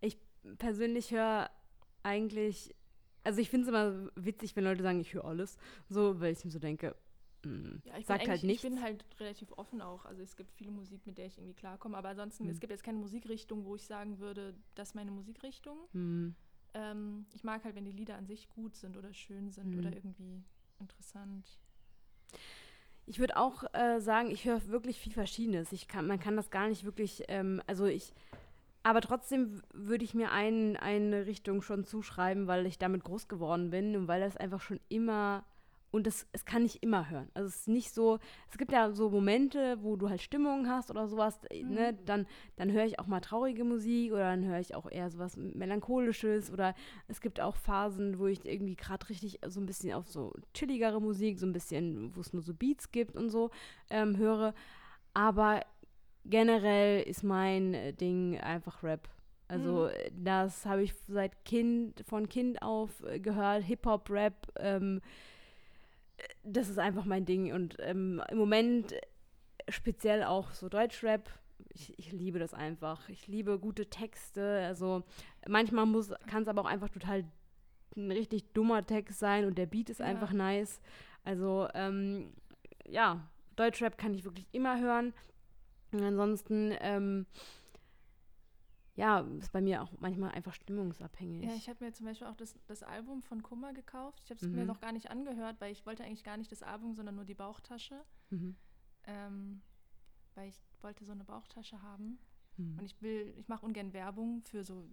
ich 0.00 0.18
persönlich 0.58 1.10
höre 1.10 1.50
eigentlich, 2.02 2.74
also 3.24 3.40
ich 3.40 3.50
finde 3.50 3.64
es 3.64 3.68
immer 3.68 4.10
witzig, 4.14 4.54
wenn 4.56 4.64
Leute 4.64 4.82
sagen, 4.82 5.00
ich 5.00 5.14
höre 5.14 5.24
alles, 5.24 5.58
so, 5.88 6.20
weil 6.20 6.32
ich 6.32 6.44
mir 6.44 6.50
so 6.50 6.58
denke, 6.58 6.94
mh, 7.44 7.52
mm, 7.52 7.82
ja, 7.84 8.02
sagt 8.02 8.28
halt 8.28 8.42
nichts. 8.42 8.64
Ich 8.64 8.70
bin 8.70 8.82
halt 8.82 9.04
relativ 9.18 9.52
offen 9.52 9.80
auch, 9.80 10.04
also 10.04 10.22
es 10.22 10.36
gibt 10.36 10.52
viele 10.52 10.70
Musik, 10.70 11.06
mit 11.06 11.18
der 11.18 11.26
ich 11.26 11.38
irgendwie 11.38 11.54
klarkomme, 11.54 11.96
aber 11.96 12.10
ansonsten, 12.10 12.44
mhm. 12.44 12.50
es 12.50 12.60
gibt 12.60 12.70
jetzt 12.70 12.84
keine 12.84 12.98
Musikrichtung, 12.98 13.64
wo 13.64 13.76
ich 13.76 13.84
sagen 13.84 14.18
würde, 14.18 14.54
das 14.74 14.88
ist 14.90 14.94
meine 14.94 15.10
Musikrichtung. 15.10 15.78
Mhm. 15.92 16.34
Ähm, 16.74 17.26
ich 17.34 17.44
mag 17.44 17.64
halt, 17.64 17.74
wenn 17.74 17.84
die 17.84 17.92
Lieder 17.92 18.16
an 18.16 18.26
sich 18.26 18.48
gut 18.50 18.76
sind 18.76 18.96
oder 18.96 19.12
schön 19.14 19.50
sind 19.50 19.70
mhm. 19.70 19.78
oder 19.78 19.92
irgendwie 19.92 20.44
interessant. 20.78 21.58
Ich 23.08 23.18
würde 23.18 23.36
auch 23.36 23.64
äh, 23.72 24.00
sagen, 24.00 24.30
ich 24.30 24.44
höre 24.44 24.66
wirklich 24.68 24.98
viel 24.98 25.12
Verschiedenes. 25.12 25.72
Ich 25.72 25.88
kann, 25.88 26.06
man 26.06 26.20
kann 26.20 26.36
das 26.36 26.50
gar 26.50 26.68
nicht 26.68 26.84
wirklich, 26.84 27.24
ähm, 27.28 27.62
also 27.66 27.86
ich 27.86 28.12
aber 28.82 29.00
trotzdem 29.00 29.60
würde 29.74 30.04
ich 30.04 30.14
mir 30.14 30.32
ein, 30.32 30.76
eine 30.76 31.26
Richtung 31.26 31.62
schon 31.62 31.84
zuschreiben, 31.84 32.46
weil 32.46 32.64
ich 32.64 32.78
damit 32.78 33.04
groß 33.04 33.28
geworden 33.28 33.70
bin 33.70 33.96
und 33.96 34.08
weil 34.08 34.20
das 34.20 34.36
einfach 34.36 34.62
schon 34.62 34.80
immer 34.88 35.44
und 35.90 36.06
das, 36.06 36.26
es 36.32 36.44
kann 36.44 36.62
nicht 36.62 36.82
immer 36.82 37.08
hören. 37.08 37.28
Also 37.34 37.48
es 37.48 37.56
ist 37.56 37.68
nicht 37.68 37.92
so, 37.92 38.18
es 38.50 38.58
gibt 38.58 38.72
ja 38.72 38.90
so 38.92 39.08
Momente, 39.08 39.78
wo 39.80 39.96
du 39.96 40.08
halt 40.10 40.20
Stimmung 40.20 40.68
hast 40.68 40.90
oder 40.90 41.08
sowas, 41.08 41.38
äh, 41.50 41.62
mhm. 41.62 41.74
ne, 41.74 41.98
dann, 42.04 42.26
dann 42.56 42.72
höre 42.72 42.84
ich 42.84 42.98
auch 42.98 43.06
mal 43.06 43.20
traurige 43.20 43.64
Musik 43.64 44.12
oder 44.12 44.30
dann 44.30 44.44
höre 44.44 44.60
ich 44.60 44.74
auch 44.74 44.90
eher 44.90 45.10
sowas 45.10 45.36
Melancholisches 45.36 46.52
oder 46.52 46.74
es 47.08 47.20
gibt 47.20 47.40
auch 47.40 47.56
Phasen, 47.56 48.18
wo 48.18 48.26
ich 48.26 48.44
irgendwie 48.44 48.76
gerade 48.76 49.08
richtig 49.08 49.40
so 49.46 49.60
ein 49.60 49.66
bisschen 49.66 49.94
auf 49.94 50.08
so 50.08 50.34
chilligere 50.52 51.00
Musik, 51.00 51.38
so 51.38 51.46
ein 51.46 51.52
bisschen, 51.52 52.14
wo 52.14 52.20
es 52.20 52.32
nur 52.32 52.42
so 52.42 52.52
Beats 52.52 52.92
gibt 52.92 53.16
und 53.16 53.30
so, 53.30 53.50
ähm, 53.88 54.16
höre. 54.18 54.54
Aber 55.14 55.62
generell 56.26 57.02
ist 57.02 57.22
mein 57.22 57.72
äh, 57.72 57.92
Ding 57.94 58.38
einfach 58.38 58.82
Rap. 58.82 59.08
Also 59.48 59.84
mhm. 59.84 59.88
Äh, 59.88 60.10
das 60.12 60.66
habe 60.66 60.82
ich 60.82 60.92
seit 61.06 61.46
Kind, 61.46 62.04
von 62.06 62.28
Kind 62.28 62.60
auf 62.60 63.02
gehört, 63.22 63.64
Hip-Hop, 63.64 64.10
Rap. 64.10 64.52
Ähm, 64.58 65.00
das 66.42 66.68
ist 66.68 66.78
einfach 66.78 67.04
mein 67.04 67.24
Ding. 67.24 67.52
Und 67.52 67.76
ähm, 67.80 68.22
im 68.30 68.38
Moment 68.38 68.94
speziell 69.68 70.24
auch 70.24 70.52
so 70.52 70.68
Deutschrap. 70.68 71.28
Ich, 71.70 71.98
ich 71.98 72.12
liebe 72.12 72.38
das 72.38 72.54
einfach. 72.54 73.08
Ich 73.08 73.26
liebe 73.26 73.58
gute 73.58 73.90
Texte. 73.90 74.64
Also 74.66 75.04
manchmal 75.46 75.86
kann 76.26 76.42
es 76.42 76.48
aber 76.48 76.62
auch 76.62 76.66
einfach 76.66 76.88
total 76.88 77.24
ein 77.96 78.10
richtig 78.12 78.52
dummer 78.52 78.86
Text 78.86 79.18
sein 79.18 79.44
und 79.44 79.58
der 79.58 79.66
Beat 79.66 79.90
ist 79.90 80.00
ja. 80.00 80.06
einfach 80.06 80.32
nice. 80.32 80.80
Also 81.24 81.68
ähm, 81.74 82.32
ja, 82.86 83.28
Deutschrap 83.56 83.98
kann 83.98 84.14
ich 84.14 84.24
wirklich 84.24 84.46
immer 84.52 84.80
hören. 84.80 85.12
Und 85.90 86.02
ansonsten, 86.02 86.74
ähm, 86.80 87.26
ja, 88.98 89.20
ist 89.38 89.52
bei 89.52 89.60
mir 89.60 89.80
auch 89.80 89.92
manchmal 90.00 90.32
einfach 90.32 90.52
stimmungsabhängig. 90.54 91.44
Ja, 91.44 91.54
ich 91.54 91.68
habe 91.68 91.84
mir 91.84 91.92
zum 91.92 92.06
Beispiel 92.06 92.26
auch 92.26 92.34
das, 92.34 92.56
das 92.66 92.82
Album 92.82 93.22
von 93.22 93.44
Kummer 93.44 93.72
gekauft. 93.72 94.20
Ich 94.24 94.30
habe 94.30 94.40
es 94.40 94.48
mhm. 94.48 94.56
mir 94.56 94.64
noch 94.64 94.80
gar 94.80 94.90
nicht 94.90 95.08
angehört, 95.08 95.60
weil 95.60 95.70
ich 95.70 95.86
wollte 95.86 96.02
eigentlich 96.02 96.24
gar 96.24 96.36
nicht 96.36 96.50
das 96.50 96.64
Album, 96.64 96.96
sondern 96.96 97.14
nur 97.14 97.24
die 97.24 97.34
Bauchtasche. 97.34 98.04
Mhm. 98.30 98.56
Ähm, 99.06 99.62
weil 100.34 100.48
ich 100.48 100.60
wollte 100.82 101.04
so 101.04 101.12
eine 101.12 101.22
Bauchtasche 101.22 101.80
haben. 101.80 102.18
Mhm. 102.56 102.76
Und 102.80 102.84
ich 102.86 103.00
will, 103.00 103.32
ich 103.36 103.46
mache 103.46 103.64
ungern 103.64 103.92
Werbung 103.92 104.42
für 104.42 104.64
so, 104.64 104.84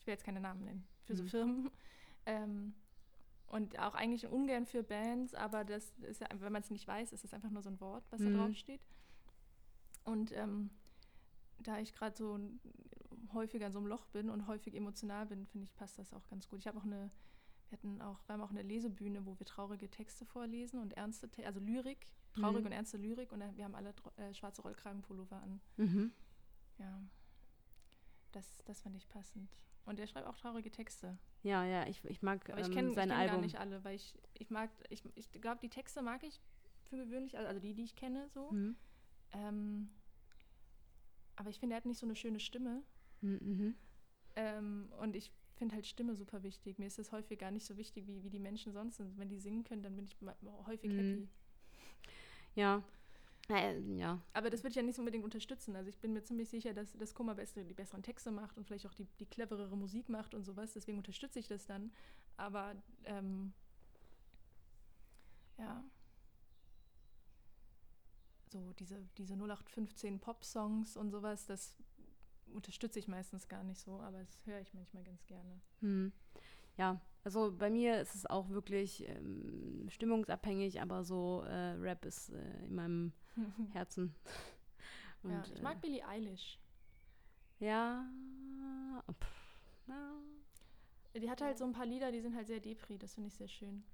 ich 0.00 0.06
will 0.08 0.14
jetzt 0.14 0.24
keine 0.24 0.40
Namen 0.40 0.64
nennen, 0.64 0.88
für 1.04 1.14
so 1.16 1.22
mhm. 1.22 1.28
Firmen. 1.28 1.70
Ähm, 2.26 2.74
und 3.46 3.78
auch 3.78 3.94
eigentlich 3.94 4.26
ungern 4.26 4.66
für 4.66 4.82
Bands, 4.82 5.34
aber 5.34 5.64
das 5.64 5.90
ist 6.00 6.20
ja, 6.20 6.28
wenn 6.34 6.52
man 6.52 6.60
es 6.60 6.70
nicht 6.70 6.86
weiß, 6.86 7.14
ist 7.14 7.24
es 7.24 7.32
einfach 7.32 7.48
nur 7.48 7.62
so 7.62 7.70
ein 7.70 7.80
Wort, 7.80 8.04
was 8.10 8.20
da 8.20 8.28
mhm. 8.28 8.36
drauf 8.36 8.54
steht. 8.56 8.82
Und 10.04 10.32
ähm, 10.32 10.68
da 11.62 11.78
ich 11.78 11.94
gerade 11.94 12.16
so 12.16 12.38
häufiger 13.32 13.66
in 13.66 13.72
so 13.72 13.78
einem 13.78 13.88
Loch 13.88 14.06
bin 14.06 14.28
und 14.30 14.46
häufig 14.46 14.74
emotional 14.74 15.26
bin, 15.26 15.46
finde 15.46 15.64
ich, 15.64 15.74
passt 15.74 15.98
das 15.98 16.12
auch 16.12 16.26
ganz 16.28 16.48
gut. 16.48 16.60
Ich 16.60 16.66
habe 16.66 16.78
auch 16.78 16.84
eine, 16.84 17.10
wir 17.68 17.78
hatten 17.78 18.00
auch, 18.00 18.18
wir 18.26 18.34
haben 18.34 18.40
auch 18.40 18.50
eine 18.50 18.62
Lesebühne, 18.62 19.24
wo 19.26 19.38
wir 19.38 19.46
traurige 19.46 19.88
Texte 19.88 20.24
vorlesen 20.24 20.80
und 20.80 20.94
ernste, 20.94 21.28
Te 21.28 21.46
also 21.46 21.60
Lyrik, 21.60 22.06
traurige 22.32 22.60
mhm. 22.60 22.66
und 22.66 22.72
ernste 22.72 22.96
Lyrik 22.96 23.32
und 23.32 23.40
wir 23.56 23.64
haben 23.64 23.74
alle 23.74 23.94
äh, 24.16 24.34
schwarze 24.34 24.62
Rollkragenpullover 24.62 25.36
an. 25.36 25.60
Mhm. 25.76 26.12
Ja, 26.78 27.02
das, 28.32 28.62
das 28.64 28.80
fand 28.80 28.96
ich 28.96 29.08
passend. 29.08 29.50
Und 29.86 29.98
er 29.98 30.06
schreibt 30.06 30.26
auch 30.26 30.36
traurige 30.36 30.70
Texte. 30.70 31.18
Ja, 31.42 31.64
ja, 31.64 31.86
ich, 31.86 32.04
ich 32.04 32.22
mag 32.22 32.48
Aber 32.50 32.60
ich 32.60 32.68
ähm, 32.68 32.74
kenn, 32.74 32.94
sein 32.94 33.08
ich 33.08 33.14
kenn 33.14 33.20
Album. 33.20 33.36
gar 33.36 33.42
nicht 33.42 33.58
alle, 33.58 33.82
weil 33.82 33.96
ich, 33.96 34.18
ich 34.34 34.50
mag, 34.50 34.70
ich, 34.88 35.02
ich 35.14 35.30
glaube, 35.32 35.58
die 35.60 35.68
Texte 35.68 36.02
mag 36.02 36.22
ich 36.22 36.40
für 36.88 36.96
gewöhnlich, 36.96 37.38
also 37.38 37.60
die, 37.60 37.74
die 37.74 37.84
ich 37.84 37.96
kenne, 37.96 38.28
so. 38.28 38.50
Mhm. 38.50 38.76
Ähm, 39.32 39.90
aber 41.40 41.48
ich 41.48 41.58
finde, 41.58 41.74
er 41.74 41.78
hat 41.78 41.86
nicht 41.86 41.98
so 41.98 42.04
eine 42.04 42.14
schöne 42.14 42.38
Stimme. 42.38 42.82
Mhm. 43.22 43.74
Ähm, 44.36 44.92
und 45.00 45.16
ich 45.16 45.32
finde 45.56 45.74
halt 45.74 45.86
Stimme 45.86 46.14
super 46.14 46.42
wichtig. 46.42 46.78
Mir 46.78 46.86
ist 46.86 46.98
das 46.98 47.12
häufig 47.12 47.38
gar 47.38 47.50
nicht 47.50 47.64
so 47.64 47.78
wichtig, 47.78 48.06
wie, 48.06 48.22
wie 48.22 48.28
die 48.28 48.38
Menschen 48.38 48.74
sonst 48.74 48.98
sind. 48.98 49.18
Wenn 49.18 49.30
die 49.30 49.38
singen 49.38 49.64
können, 49.64 49.82
dann 49.82 49.96
bin 49.96 50.04
ich 50.04 50.16
häufig 50.66 50.92
mhm. 50.92 50.98
happy. 50.98 51.28
Ja. 52.56 52.82
Äh, 53.48 53.80
ja. 53.96 54.20
Aber 54.34 54.50
das 54.50 54.62
würde 54.62 54.72
ich 54.72 54.76
ja 54.76 54.82
nicht 54.82 54.98
unbedingt 54.98 55.24
unterstützen. 55.24 55.74
Also 55.76 55.88
ich 55.88 55.98
bin 55.98 56.12
mir 56.12 56.22
ziemlich 56.22 56.50
sicher, 56.50 56.74
dass 56.74 56.92
das 56.92 57.14
Kummer 57.14 57.34
beste, 57.34 57.64
die 57.64 57.72
besseren 57.72 58.02
Texte 58.02 58.30
macht 58.30 58.58
und 58.58 58.66
vielleicht 58.66 58.86
auch 58.86 58.94
die, 58.94 59.06
die 59.18 59.24
cleverere 59.24 59.78
Musik 59.78 60.10
macht 60.10 60.34
und 60.34 60.44
sowas. 60.44 60.74
Deswegen 60.74 60.98
unterstütze 60.98 61.38
ich 61.38 61.48
das 61.48 61.64
dann. 61.64 61.90
Aber 62.36 62.74
ähm, 63.04 63.54
ja, 65.56 65.82
so 68.50 68.72
diese, 68.74 69.06
diese 69.18 69.34
0815 69.34 70.20
Pop-Songs 70.20 70.96
und 70.96 71.10
sowas, 71.10 71.46
das 71.46 71.76
unterstütze 72.52 72.98
ich 72.98 73.08
meistens 73.08 73.48
gar 73.48 73.62
nicht 73.62 73.80
so, 73.80 74.00
aber 74.00 74.18
das 74.24 74.46
höre 74.46 74.60
ich 74.60 74.74
manchmal 74.74 75.04
ganz 75.04 75.24
gerne. 75.26 75.60
Hm. 75.80 76.12
Ja, 76.76 77.00
also 77.24 77.52
bei 77.56 77.70
mir 77.70 78.00
ist 78.00 78.14
es 78.14 78.26
auch 78.26 78.48
wirklich 78.48 79.06
ähm, 79.08 79.86
stimmungsabhängig, 79.90 80.80
aber 80.80 81.04
so 81.04 81.42
äh, 81.46 81.72
Rap 81.72 82.04
ist 82.04 82.30
äh, 82.30 82.64
in 82.64 82.74
meinem 82.74 83.12
Herzen. 83.72 84.14
Und, 85.22 85.32
ja, 85.32 85.44
ich 85.54 85.62
mag 85.62 85.76
äh, 85.76 85.80
Billie 85.80 86.06
Eilish. 86.06 86.58
Ja. 87.58 88.10
Pff, 89.12 89.60
na, 89.86 90.14
Die 91.14 91.28
hat 91.30 91.42
halt 91.42 91.58
so 91.58 91.64
ein 91.64 91.72
paar 91.72 91.84
Lieder, 91.86 92.10
die 92.10 92.20
sind 92.20 92.34
halt 92.34 92.46
sehr 92.46 92.60
depri, 92.60 92.96
das 92.98 93.14
finde 93.14 93.28
ich 93.28 93.34
sehr 93.34 93.48
schön. 93.48 93.84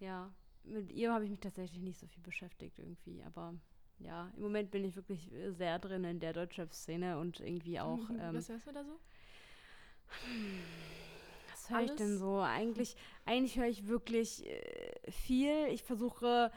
ja. 0.00 0.32
Mit 0.64 0.90
ihr 0.90 1.12
habe 1.12 1.24
ich 1.24 1.30
mich 1.30 1.38
tatsächlich 1.38 1.80
nicht 1.80 2.00
so 2.00 2.08
viel 2.08 2.24
beschäftigt 2.24 2.80
irgendwie, 2.80 3.22
aber 3.22 3.54
ja, 3.98 4.30
im 4.36 4.42
Moment 4.42 4.70
bin 4.70 4.84
ich 4.84 4.96
wirklich 4.96 5.30
sehr 5.48 5.78
drin 5.78 6.04
in 6.04 6.20
der 6.20 6.32
Deutschrap-Szene 6.32 7.18
und 7.18 7.40
irgendwie 7.40 7.80
auch. 7.80 8.10
Ähm, 8.10 8.34
Was 8.34 8.48
hörst 8.48 8.66
du 8.66 8.72
da 8.72 8.84
so? 8.84 8.98
Was 11.50 11.70
höre 11.70 11.84
ich 11.84 11.92
denn 11.92 12.18
so? 12.18 12.40
Eigentlich, 12.40 12.96
eigentlich 13.24 13.58
höre 13.58 13.68
ich 13.68 13.88
wirklich 13.88 14.46
äh, 14.46 15.10
viel. 15.10 15.66
Ich 15.68 15.82
versuche 15.82 16.52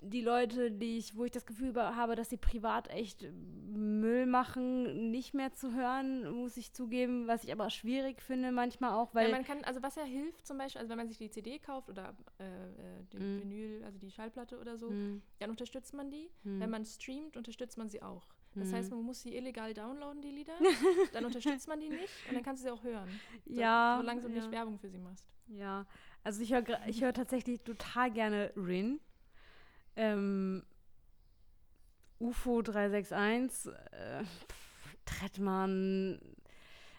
die 0.00 0.20
Leute, 0.20 0.70
die 0.70 0.98
ich, 0.98 1.16
wo 1.16 1.24
ich 1.24 1.30
das 1.30 1.46
Gefühl 1.46 1.74
habe, 1.74 2.14
dass 2.16 2.28
sie 2.30 2.36
privat 2.36 2.88
echt 2.90 3.26
Müll 3.32 4.26
machen, 4.26 5.10
nicht 5.10 5.34
mehr 5.34 5.52
zu 5.52 5.74
hören, 5.74 6.30
muss 6.30 6.56
ich 6.56 6.72
zugeben, 6.72 7.26
was 7.26 7.44
ich 7.44 7.52
aber 7.52 7.70
schwierig 7.70 8.20
finde 8.22 8.52
manchmal 8.52 8.92
auch, 8.92 9.14
weil 9.14 9.28
ja, 9.30 9.36
man 9.36 9.44
kann, 9.44 9.64
also 9.64 9.82
was 9.82 9.96
ja 9.96 10.04
hilft 10.04 10.46
zum 10.46 10.58
Beispiel, 10.58 10.80
also 10.80 10.90
wenn 10.90 10.98
man 10.98 11.08
sich 11.08 11.18
die 11.18 11.30
CD 11.30 11.58
kauft 11.58 11.88
oder 11.88 12.14
äh, 12.38 12.44
äh, 12.44 13.04
den 13.12 13.20
Mhm. 13.20 13.40
Vinyl, 13.42 13.84
also 13.84 13.98
die 13.98 14.10
Schallplatte 14.10 14.58
oder 14.58 14.76
so, 14.76 14.88
Hm, 14.90 15.22
dann 15.38 15.50
unterstützt 15.50 15.94
man 15.94 16.10
die. 16.10 16.30
hm, 16.44 16.60
Wenn 16.60 16.70
man 16.70 16.84
streamt, 16.84 17.36
unterstützt 17.36 17.78
man 17.78 17.88
sie 17.88 18.02
auch. 18.02 18.28
Das 18.58 18.70
Mhm. 18.70 18.76
heißt, 18.76 18.90
man 18.92 19.02
muss 19.02 19.20
sie 19.22 19.36
illegal 19.36 19.74
downloaden, 19.74 20.22
die 20.22 20.30
Lieder. 20.30 20.56
dann 21.12 21.24
unterstützt 21.24 21.68
man 21.68 21.80
die 21.80 21.90
nicht 21.90 22.26
und 22.26 22.34
dann 22.34 22.42
kannst 22.42 22.62
du 22.62 22.68
sie 22.68 22.72
auch 22.72 22.82
hören. 22.84 23.20
So, 23.46 23.52
ja, 23.54 23.96
Solange 23.98 24.20
du 24.22 24.28
ja, 24.28 24.34
nicht 24.34 24.50
Werbung 24.50 24.78
für 24.78 24.88
sie 24.88 24.98
machst. 24.98 25.26
ja. 25.48 25.86
Also 26.24 26.42
ich 26.42 26.52
höre 26.52 26.64
ich 26.86 27.02
höre 27.02 27.12
tatsächlich 27.12 27.60
total 27.62 28.10
gerne 28.10 28.52
Rin. 28.56 28.98
Ähm, 29.96 30.62
UFO 32.18 32.62
361, 32.62 33.72
äh, 33.92 34.24
pff, 34.24 34.96
Trettmann, 35.04 36.18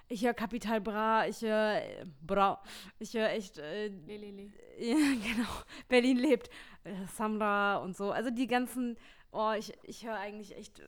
ich 0.10 0.24
höre 0.24 0.34
Capital 0.34 0.80
Bra, 0.80 1.28
ich 1.28 1.42
höre 1.42 1.82
äh, 1.82 2.06
Bra, 2.26 2.62
ich 3.00 3.14
höre 3.14 3.30
echt, 3.30 3.58
äh, 3.58 3.88
Lelele. 3.88 4.52
ja, 4.80 4.96
genau, 4.96 5.50
Berlin 5.90 6.18
lebt, 6.18 6.50
äh, 6.84 6.94
Samra 7.14 7.78
und 7.78 7.96
so. 7.96 8.12
Also 8.12 8.30
die 8.30 8.48
ganzen, 8.48 8.98
oh, 9.32 9.52
ich, 9.58 9.74
ich 9.84 10.06
höre 10.06 10.16
eigentlich 10.16 10.56
echt 10.56 10.80
äh, 10.80 10.86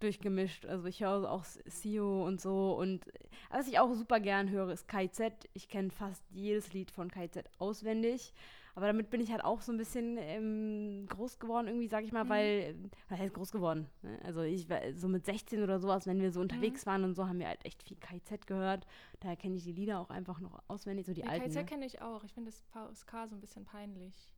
durchgemischt. 0.00 0.66
Also 0.66 0.86
ich 0.88 1.02
höre 1.02 1.30
auch 1.30 1.44
Sio 1.44 2.26
und 2.26 2.40
so. 2.40 2.74
Und 2.74 3.06
äh, 3.08 3.20
was 3.50 3.66
ich 3.66 3.78
auch 3.78 3.94
super 3.94 4.20
gern 4.20 4.50
höre, 4.50 4.70
ist 4.70 4.88
KZ. 4.88 5.32
Ich 5.54 5.68
kenne 5.68 5.90
fast 5.90 6.22
jedes 6.30 6.72
Lied 6.74 6.90
von 6.90 7.10
KZ 7.10 7.48
auswendig. 7.58 8.34
Aber 8.74 8.86
damit 8.86 9.10
bin 9.10 9.20
ich 9.20 9.30
halt 9.32 9.44
auch 9.44 9.60
so 9.60 9.72
ein 9.72 9.78
bisschen 9.78 10.16
ähm, 10.18 11.06
groß 11.08 11.38
geworden, 11.38 11.66
irgendwie, 11.66 11.88
sag 11.88 12.04
ich 12.04 12.12
mal, 12.12 12.24
Mhm. 12.24 12.28
weil, 12.28 12.76
was 13.08 13.18
heißt 13.18 13.34
groß 13.34 13.50
geworden? 13.52 13.88
Ne? 14.02 14.18
Also 14.24 14.42
ich 14.42 14.68
war 14.68 14.80
so 14.94 15.08
mit 15.08 15.24
16 15.26 15.62
oder 15.62 15.80
sowas, 15.80 16.06
wenn 16.06 16.20
wir 16.20 16.30
so 16.32 16.40
unterwegs 16.40 16.86
waren 16.86 17.04
und 17.04 17.14
so, 17.14 17.26
haben 17.26 17.38
wir 17.38 17.48
halt 17.48 17.64
echt 17.64 17.82
viel 17.82 17.96
KZ 17.96 18.46
gehört. 18.46 18.86
Daher 19.20 19.36
kenne 19.36 19.56
ich 19.56 19.64
die 19.64 19.72
Lieder 19.72 19.98
auch 20.00 20.10
einfach 20.10 20.40
noch 20.40 20.62
auswendig, 20.68 21.06
so 21.06 21.12
die 21.12 21.22
Die 21.22 21.28
alten. 21.28 21.46
KZ 21.46 21.54
Ne? 21.56 21.64
kenne 21.66 21.86
ich 21.86 22.00
auch. 22.00 22.22
Ich 22.24 22.32
finde 22.32 22.50
das 22.50 22.60
VSK 22.72 23.28
so 23.28 23.34
ein 23.36 23.40
bisschen 23.40 23.64
peinlich. 23.64 24.32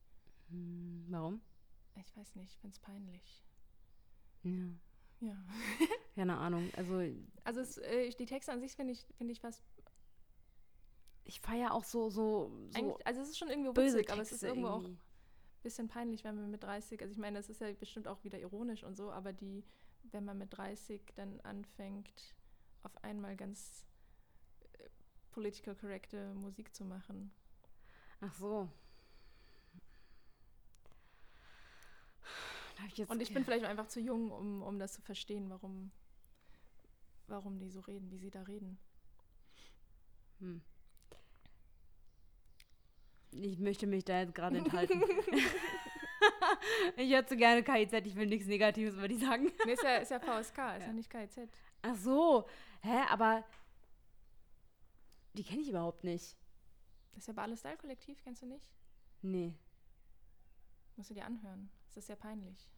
Hm, 0.51 1.05
Warum? 1.09 1.41
Ich 1.95 2.17
weiß 2.17 2.35
nicht, 2.37 2.53
ich 2.53 2.59
finde 2.59 2.75
es 2.75 2.79
peinlich. 2.81 3.45
Ja. 4.45 4.69
Ja. 5.21 5.37
Keine 6.17 6.37
Ahnung. 6.37 6.69
Also 6.77 7.01
Also 7.45 7.61
es, 7.61 7.79
äh, 7.79 8.11
die 8.11 8.27
Texte 8.27 8.51
an 8.51 8.61
sich 8.61 8.73
finde 8.73 8.93
ich, 8.93 9.07
finde 9.17 9.33
ich 9.33 9.41
fast. 9.41 9.63
Ich 11.25 11.41
feiere 11.41 11.73
auch 11.73 11.85
so, 11.85 12.11
so, 12.11 12.51
so 12.71 12.79
eigentlich- 12.79 13.07
also 13.07 13.21
es 13.21 13.29
ist 13.31 13.39
schon 13.39 13.49
irgendwie 13.49 13.73
böse 13.73 13.99
witzig, 13.99 14.13
aber 14.13 14.23
es 14.23 14.33
ist 14.33 14.43
irgendwo 14.43 14.69
auch 14.69 14.83
irgendwie. 14.83 14.93
ein 14.93 15.63
bisschen 15.63 15.89
peinlich, 15.89 16.25
wenn 16.25 16.35
man 16.37 16.51
mit 16.51 16.63
30, 16.63 17.01
also 17.01 17.13
ich 17.13 17.19
meine, 17.19 17.39
das 17.39 17.49
ist 17.49 17.61
ja 17.61 17.73
bestimmt 17.73 18.09
auch 18.09 18.23
wieder 18.25 18.39
ironisch 18.39 18.83
und 18.85 18.97
so, 18.97 19.11
aber 19.13 19.33
die, 19.33 19.65
wenn 20.05 20.25
man 20.25 20.39
mit 20.39 20.57
30 20.57 21.01
dann 21.15 21.41
anfängt, 21.43 22.35
auf 22.83 22.97
einmal 23.05 23.37
ganz 23.37 23.85
äh, 24.79 24.89
political 25.31 25.75
correcte 25.77 26.35
Musik 26.35 26.75
zu 26.75 26.85
machen. 26.85 27.33
Ach 28.21 28.35
so. 28.35 28.69
Ich 32.95 33.09
Und 33.09 33.23
ich 33.23 33.33
bin 33.33 33.45
vielleicht 33.45 33.65
einfach 33.65 33.87
zu 33.87 34.01
jung, 34.01 34.33
um, 34.33 34.63
um 34.63 34.79
das 34.79 34.93
zu 34.95 35.03
verstehen, 35.03 35.49
warum, 35.51 35.93
warum 37.29 37.59
die 37.61 37.71
so 37.71 37.81
reden, 37.81 38.11
wie 38.11 38.19
sie 38.19 38.31
da 38.31 38.43
reden. 38.43 38.77
Hm. 40.41 40.61
Ich 43.33 43.59
möchte 43.59 43.87
mich 43.87 44.05
da 44.05 44.21
jetzt 44.21 44.35
gerade 44.35 44.59
enthalten. 44.59 45.03
ich 46.97 47.13
höre 47.13 47.27
zu 47.27 47.37
gerne 47.37 47.63
KIZ, 47.63 47.93
ich 48.05 48.17
will 48.17 48.27
nichts 48.27 48.47
Negatives 48.47 48.95
über 48.95 49.09
die 49.09 49.17
sagen. 49.19 49.51
Nee, 49.65 49.73
ist 49.73 49.83
ja, 49.83 49.97
ist 49.97 50.11
ja 50.11 50.21
VSK, 50.21 50.59
ist 50.79 50.87
ja, 50.87 50.93
nicht 50.93 51.11
KIZ. 51.11 51.49
Ach 51.83 51.97
so. 51.97 52.47
Hä, 52.83 53.03
aber 53.11 53.45
die 55.35 55.45
kenne 55.45 55.63
ich 55.63 55.69
überhaupt 55.71 56.05
nicht. 56.05 56.37
Das 57.13 57.23
ist 57.23 57.27
ja 57.29 57.33
Bale 57.35 57.57
Style 57.57 57.77
Kollektiv, 57.77 58.23
kennst 58.23 58.43
du 58.43 58.47
nicht? 58.47 58.67
Nee. 59.23 59.55
Musst 60.97 61.11
du 61.11 61.15
dir 61.15 61.25
anhören. 61.25 61.71
Das 61.89 61.99
ist 61.99 62.07
sehr 62.07 62.17
peinlich. 62.17 62.69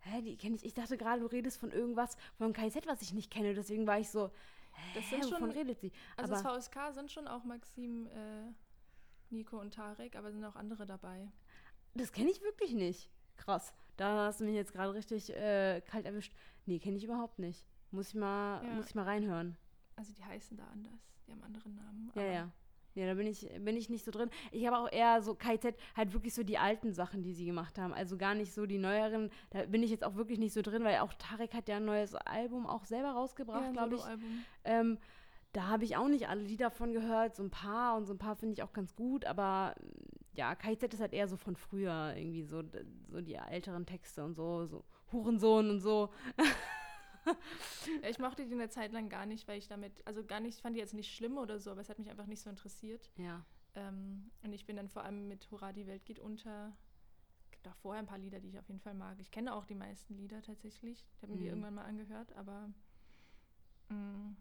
Hä, 0.00 0.20
die 0.22 0.36
kenne 0.36 0.56
ich. 0.56 0.64
Ich 0.64 0.74
dachte 0.74 0.96
gerade, 0.98 1.20
du 1.20 1.26
redest 1.26 1.58
von 1.58 1.70
irgendwas 1.70 2.16
von 2.36 2.52
KIZ, 2.52 2.86
was 2.86 3.02
ich 3.02 3.12
nicht 3.12 3.30
kenne. 3.30 3.54
Deswegen 3.54 3.86
war 3.86 3.98
ich 3.98 4.10
so, 4.10 4.28
hä, 4.72 4.82
Das 4.94 5.08
sind 5.08 5.24
schon- 5.28 5.50
redet 5.50 5.80
sie? 5.80 5.92
Also 6.16 6.34
aber 6.34 6.42
das 6.42 6.66
VSK 6.68 6.92
sind 6.94 7.12
schon 7.12 7.28
auch 7.28 7.44
Maxim, 7.44 8.06
äh, 8.08 8.52
Nico 9.32 9.58
und 9.58 9.74
Tarek, 9.74 10.16
aber 10.16 10.30
sind 10.32 10.44
auch 10.44 10.56
andere 10.56 10.86
dabei. 10.86 11.30
das 11.94 12.12
kenne 12.12 12.30
ich 12.30 12.40
wirklich 12.42 12.72
nicht. 12.74 13.10
Krass. 13.36 13.74
Da 13.96 14.26
hast 14.26 14.40
du 14.40 14.44
mich 14.44 14.54
jetzt 14.54 14.72
gerade 14.72 14.94
richtig 14.94 15.30
äh, 15.34 15.80
kalt 15.82 16.06
erwischt. 16.06 16.32
Nee, 16.66 16.78
kenne 16.78 16.96
ich 16.96 17.04
überhaupt 17.04 17.38
nicht. 17.38 17.66
Muss 17.90 18.08
ich 18.08 18.14
mal, 18.14 18.64
Ja. 18.64 18.74
muss 18.74 18.86
ich 18.88 18.94
mal 18.94 19.04
reinhören. 19.04 19.56
Also 19.96 20.12
die 20.14 20.24
heißen 20.24 20.56
da 20.56 20.64
anders. 20.72 21.00
Die 21.26 21.32
haben 21.32 21.42
andere 21.42 21.68
Namen. 21.68 22.10
Ja, 22.14 22.22
ja. 22.22 22.50
Ja, 22.94 23.06
da 23.06 23.14
bin 23.14 23.26
ich, 23.26 23.48
bin 23.60 23.74
ich 23.76 23.88
nicht 23.88 24.04
so 24.04 24.10
drin. 24.10 24.28
Ich 24.50 24.66
habe 24.66 24.76
auch 24.76 24.90
eher 24.92 25.22
so 25.22 25.34
KZ, 25.34 25.74
halt 25.96 26.12
wirklich 26.12 26.34
so 26.34 26.42
die 26.42 26.58
alten 26.58 26.92
Sachen, 26.92 27.22
die 27.22 27.32
sie 27.32 27.46
gemacht 27.46 27.78
haben. 27.78 27.94
Also 27.94 28.18
gar 28.18 28.34
nicht 28.34 28.52
so 28.52 28.66
die 28.66 28.76
neueren. 28.76 29.30
Da 29.50 29.64
bin 29.64 29.82
ich 29.82 29.90
jetzt 29.90 30.04
auch 30.04 30.14
wirklich 30.14 30.38
nicht 30.38 30.52
so 30.52 30.60
drin, 30.60 30.84
weil 30.84 30.98
auch 30.98 31.14
Tarek 31.14 31.54
hat 31.54 31.68
ja 31.68 31.76
ein 31.78 31.86
neues 31.86 32.14
Album 32.14 32.66
auch 32.66 32.84
selber 32.84 33.08
Ja, 33.08 33.12
rausgebracht, 33.14 33.64
ein 33.64 33.72
glaube 33.72 33.94
ich. 33.96 34.02
Ähm, 34.64 34.98
da 35.52 35.68
habe 35.68 35.84
ich 35.84 35.96
auch 35.96 36.08
nicht 36.08 36.28
alle 36.28 36.42
Lieder 36.42 36.70
von 36.70 36.92
gehört, 36.92 37.36
so 37.36 37.42
ein 37.42 37.50
paar 37.50 37.96
und 37.96 38.06
so 38.06 38.14
ein 38.14 38.18
paar 38.18 38.36
finde 38.36 38.54
ich 38.54 38.62
auch 38.62 38.72
ganz 38.72 38.94
gut, 38.94 39.24
aber 39.26 39.74
mm, 39.80 40.36
ja, 40.36 40.54
KZ 40.54 40.94
ist 40.94 41.00
halt 41.00 41.12
eher 41.12 41.28
so 41.28 41.36
von 41.36 41.56
früher, 41.56 42.14
irgendwie 42.16 42.42
so, 42.42 42.62
so 43.10 43.20
die 43.20 43.34
älteren 43.34 43.84
Texte 43.84 44.24
und 44.24 44.34
so, 44.34 44.64
so 44.66 44.84
Hurensohn 45.12 45.68
und 45.70 45.80
so. 45.80 46.10
Ich 48.02 48.18
mochte 48.18 48.44
die 48.46 48.52
eine 48.54 48.68
Zeit 48.68 48.92
lang 48.92 49.08
gar 49.08 49.26
nicht, 49.26 49.46
weil 49.46 49.58
ich 49.58 49.68
damit, 49.68 50.04
also 50.06 50.24
gar 50.24 50.40
nicht, 50.40 50.56
ich 50.56 50.62
fand 50.62 50.74
die 50.74 50.80
jetzt 50.80 50.94
nicht 50.94 51.14
schlimm 51.14 51.38
oder 51.38 51.58
so, 51.60 51.70
aber 51.70 51.80
es 51.80 51.88
hat 51.88 51.98
mich 51.98 52.10
einfach 52.10 52.26
nicht 52.26 52.40
so 52.42 52.50
interessiert. 52.50 53.10
Ja. 53.16 53.44
Ähm, 53.74 54.30
und 54.42 54.52
ich 54.52 54.66
bin 54.66 54.74
dann 54.76 54.88
vor 54.88 55.04
allem 55.04 55.28
mit 55.28 55.48
Hurra, 55.50 55.72
die 55.72 55.86
Welt 55.86 56.04
geht 56.04 56.18
unter. 56.18 56.72
Es 57.44 57.50
gibt 57.52 57.68
auch 57.68 57.76
vorher 57.76 58.02
ein 58.02 58.06
paar 58.06 58.18
Lieder, 58.18 58.40
die 58.40 58.48
ich 58.48 58.58
auf 58.58 58.66
jeden 58.66 58.80
Fall 58.80 58.94
mag. 58.94 59.20
Ich 59.20 59.30
kenne 59.30 59.54
auch 59.54 59.66
die 59.66 59.74
meisten 59.76 60.16
Lieder 60.16 60.42
tatsächlich. 60.42 61.06
Ich 61.14 61.22
habe 61.22 61.32
mir 61.32 61.38
die 61.38 61.44
Mhm. 61.44 61.50
irgendwann 61.50 61.74
mal 61.74 61.84
angehört, 61.84 62.34
aber 62.34 62.70
mm, 63.90 64.34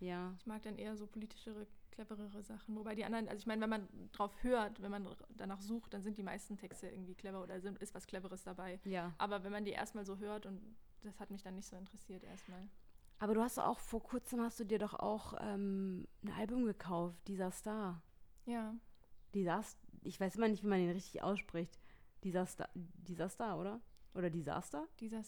Ja. 0.00 0.34
ich 0.38 0.46
mag 0.46 0.62
dann 0.62 0.76
eher 0.76 0.96
so 0.96 1.06
politischere, 1.06 1.66
cleverere 1.90 2.42
Sachen. 2.42 2.76
Wobei 2.76 2.94
die 2.94 3.04
anderen, 3.04 3.28
also 3.28 3.38
ich 3.40 3.46
meine, 3.46 3.62
wenn 3.62 3.70
man 3.70 3.88
drauf 4.12 4.32
hört, 4.42 4.80
wenn 4.82 4.90
man 4.90 5.08
danach 5.36 5.60
sucht, 5.60 5.94
dann 5.94 6.02
sind 6.02 6.16
die 6.18 6.22
meisten 6.22 6.56
Texte 6.56 6.88
irgendwie 6.88 7.14
clever 7.14 7.42
oder 7.42 7.60
sind, 7.60 7.78
ist 7.78 7.94
was 7.94 8.06
Cleveres 8.06 8.42
dabei. 8.44 8.80
Ja. 8.84 9.12
Aber 9.18 9.42
wenn 9.44 9.52
man 9.52 9.64
die 9.64 9.72
erstmal 9.72 10.04
so 10.04 10.18
hört 10.18 10.46
und 10.46 10.60
das 11.02 11.18
hat 11.20 11.30
mich 11.30 11.42
dann 11.42 11.54
nicht 11.54 11.66
so 11.66 11.76
interessiert 11.76 12.24
erstmal. 12.24 12.68
Aber 13.20 13.34
du 13.34 13.42
hast 13.42 13.58
auch 13.58 13.80
vor 13.80 14.02
kurzem 14.02 14.40
hast 14.40 14.60
du 14.60 14.64
dir 14.64 14.78
doch 14.78 14.94
auch 14.94 15.34
ähm, 15.40 16.06
ein 16.22 16.30
Album 16.32 16.64
gekauft, 16.64 17.16
dieser 17.26 17.50
Star. 17.50 18.00
Ja, 18.46 18.74
Dieser, 19.34 19.62
ich 20.04 20.18
weiß 20.20 20.36
immer 20.36 20.48
nicht, 20.48 20.62
wie 20.62 20.68
man 20.68 20.78
den 20.78 20.90
richtig 20.90 21.22
ausspricht. 21.22 21.78
Dieser 22.22 22.46
Star, 22.46 22.68
dieser 22.74 23.28
Star, 23.28 23.58
oder? 23.58 23.80
Oder 24.14 24.30
Disaster? 24.30 24.86
dieser 25.00 25.22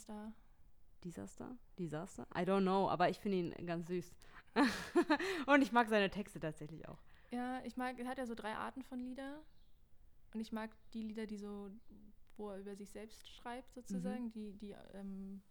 Star. 1.00 1.04
Disaster? 1.04 1.56
Disaster? 1.78 2.26
I 2.34 2.40
don't 2.40 2.62
know, 2.62 2.88
aber 2.88 3.08
ich 3.08 3.18
finde 3.18 3.38
ihn 3.38 3.66
ganz 3.66 3.88
süß. 3.88 4.14
Und 5.46 5.62
ich 5.62 5.72
mag 5.72 5.88
seine 5.88 6.10
Texte 6.10 6.40
tatsächlich 6.40 6.86
auch. 6.88 6.98
Ja, 7.30 7.62
ich 7.64 7.76
mag, 7.76 7.98
er 7.98 8.08
hat 8.08 8.18
ja 8.18 8.26
so 8.26 8.34
drei 8.34 8.54
Arten 8.54 8.82
von 8.82 8.98
Lieder. 8.98 9.42
Und 10.34 10.40
ich 10.40 10.52
mag 10.52 10.70
die 10.92 11.02
Lieder, 11.02 11.26
die 11.26 11.36
so, 11.38 11.70
wo 12.36 12.50
er 12.50 12.58
über 12.58 12.74
sich 12.76 12.90
selbst 12.90 13.28
schreibt, 13.28 13.72
sozusagen, 13.72 14.30
die, 14.32 14.52
die, 14.52 14.74
ähm, 14.94 15.42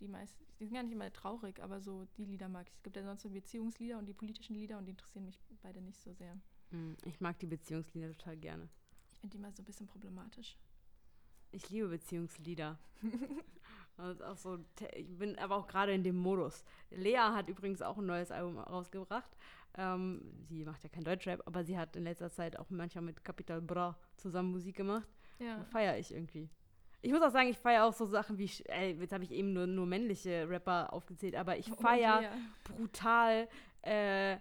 die 0.00 0.08
meist, 0.08 0.36
die 0.60 0.64
sind 0.66 0.74
gar 0.74 0.82
nicht 0.82 0.92
immer 0.92 1.12
traurig, 1.12 1.62
aber 1.62 1.80
so 1.80 2.04
die 2.16 2.24
Lieder 2.24 2.48
mag 2.48 2.68
ich. 2.68 2.74
Es 2.74 2.82
gibt 2.82 2.96
ja 2.96 3.02
sonst 3.02 3.22
so 3.22 3.30
Beziehungslieder 3.30 3.98
und 3.98 4.06
die 4.06 4.14
politischen 4.14 4.54
Lieder 4.54 4.78
und 4.78 4.84
die 4.86 4.90
interessieren 4.90 5.24
mich 5.24 5.40
beide 5.62 5.80
nicht 5.80 6.00
so 6.00 6.12
sehr. 6.12 6.38
Mm, 6.70 6.94
Ich 7.04 7.20
mag 7.20 7.38
die 7.38 7.46
Beziehungslieder 7.46 8.08
total 8.12 8.36
gerne. 8.36 8.68
Ich 9.08 9.18
finde 9.18 9.36
die 9.36 9.42
mal 9.42 9.52
so 9.52 9.62
ein 9.62 9.66
bisschen 9.66 9.86
problematisch. 9.86 10.56
Ich 11.52 11.70
liebe 11.70 11.88
Beziehungslieder. 11.88 12.78
So, 14.36 14.58
ich 14.94 15.16
bin 15.18 15.38
aber 15.38 15.56
auch 15.56 15.66
gerade 15.66 15.92
in 15.92 16.02
dem 16.02 16.16
Modus. 16.16 16.64
Lea 16.90 17.16
hat 17.18 17.48
übrigens 17.48 17.80
auch 17.82 17.96
ein 17.98 18.06
neues 18.06 18.30
Album 18.30 18.58
rausgebracht. 18.58 19.36
Ähm, 19.78 20.22
sie 20.48 20.64
macht 20.64 20.82
ja 20.84 20.88
kein 20.90 21.04
Deutschrap, 21.04 21.42
aber 21.46 21.64
sie 21.64 21.78
hat 21.78 21.96
in 21.96 22.04
letzter 22.04 22.30
Zeit 22.30 22.58
auch 22.58 22.68
manchmal 22.70 23.04
mit 23.04 23.24
Capital 23.24 23.60
Bra 23.60 23.96
zusammen 24.16 24.50
Musik 24.50 24.76
gemacht. 24.76 25.08
Ja. 25.38 25.64
Feiere 25.64 25.98
ich 25.98 26.12
irgendwie. 26.12 26.48
ich 27.02 27.12
muss 27.12 27.22
auch 27.22 27.30
sagen, 27.30 27.48
ich 27.48 27.58
feiere 27.58 27.84
auch 27.84 27.92
so 27.92 28.04
Sachen 28.06 28.38
wie, 28.38 28.50
ey, 28.66 28.98
jetzt 28.98 29.12
habe 29.12 29.24
ich 29.24 29.30
eben 29.30 29.52
nur, 29.52 29.66
nur 29.66 29.86
männliche 29.86 30.48
Rapper 30.48 30.92
aufgezählt, 30.92 31.36
aber 31.36 31.56
ich 31.56 31.70
Oh, 31.72 31.76
feiere 31.76 32.22
ja. 32.22 32.30
brutal 32.64 33.48
äh, 33.82 34.38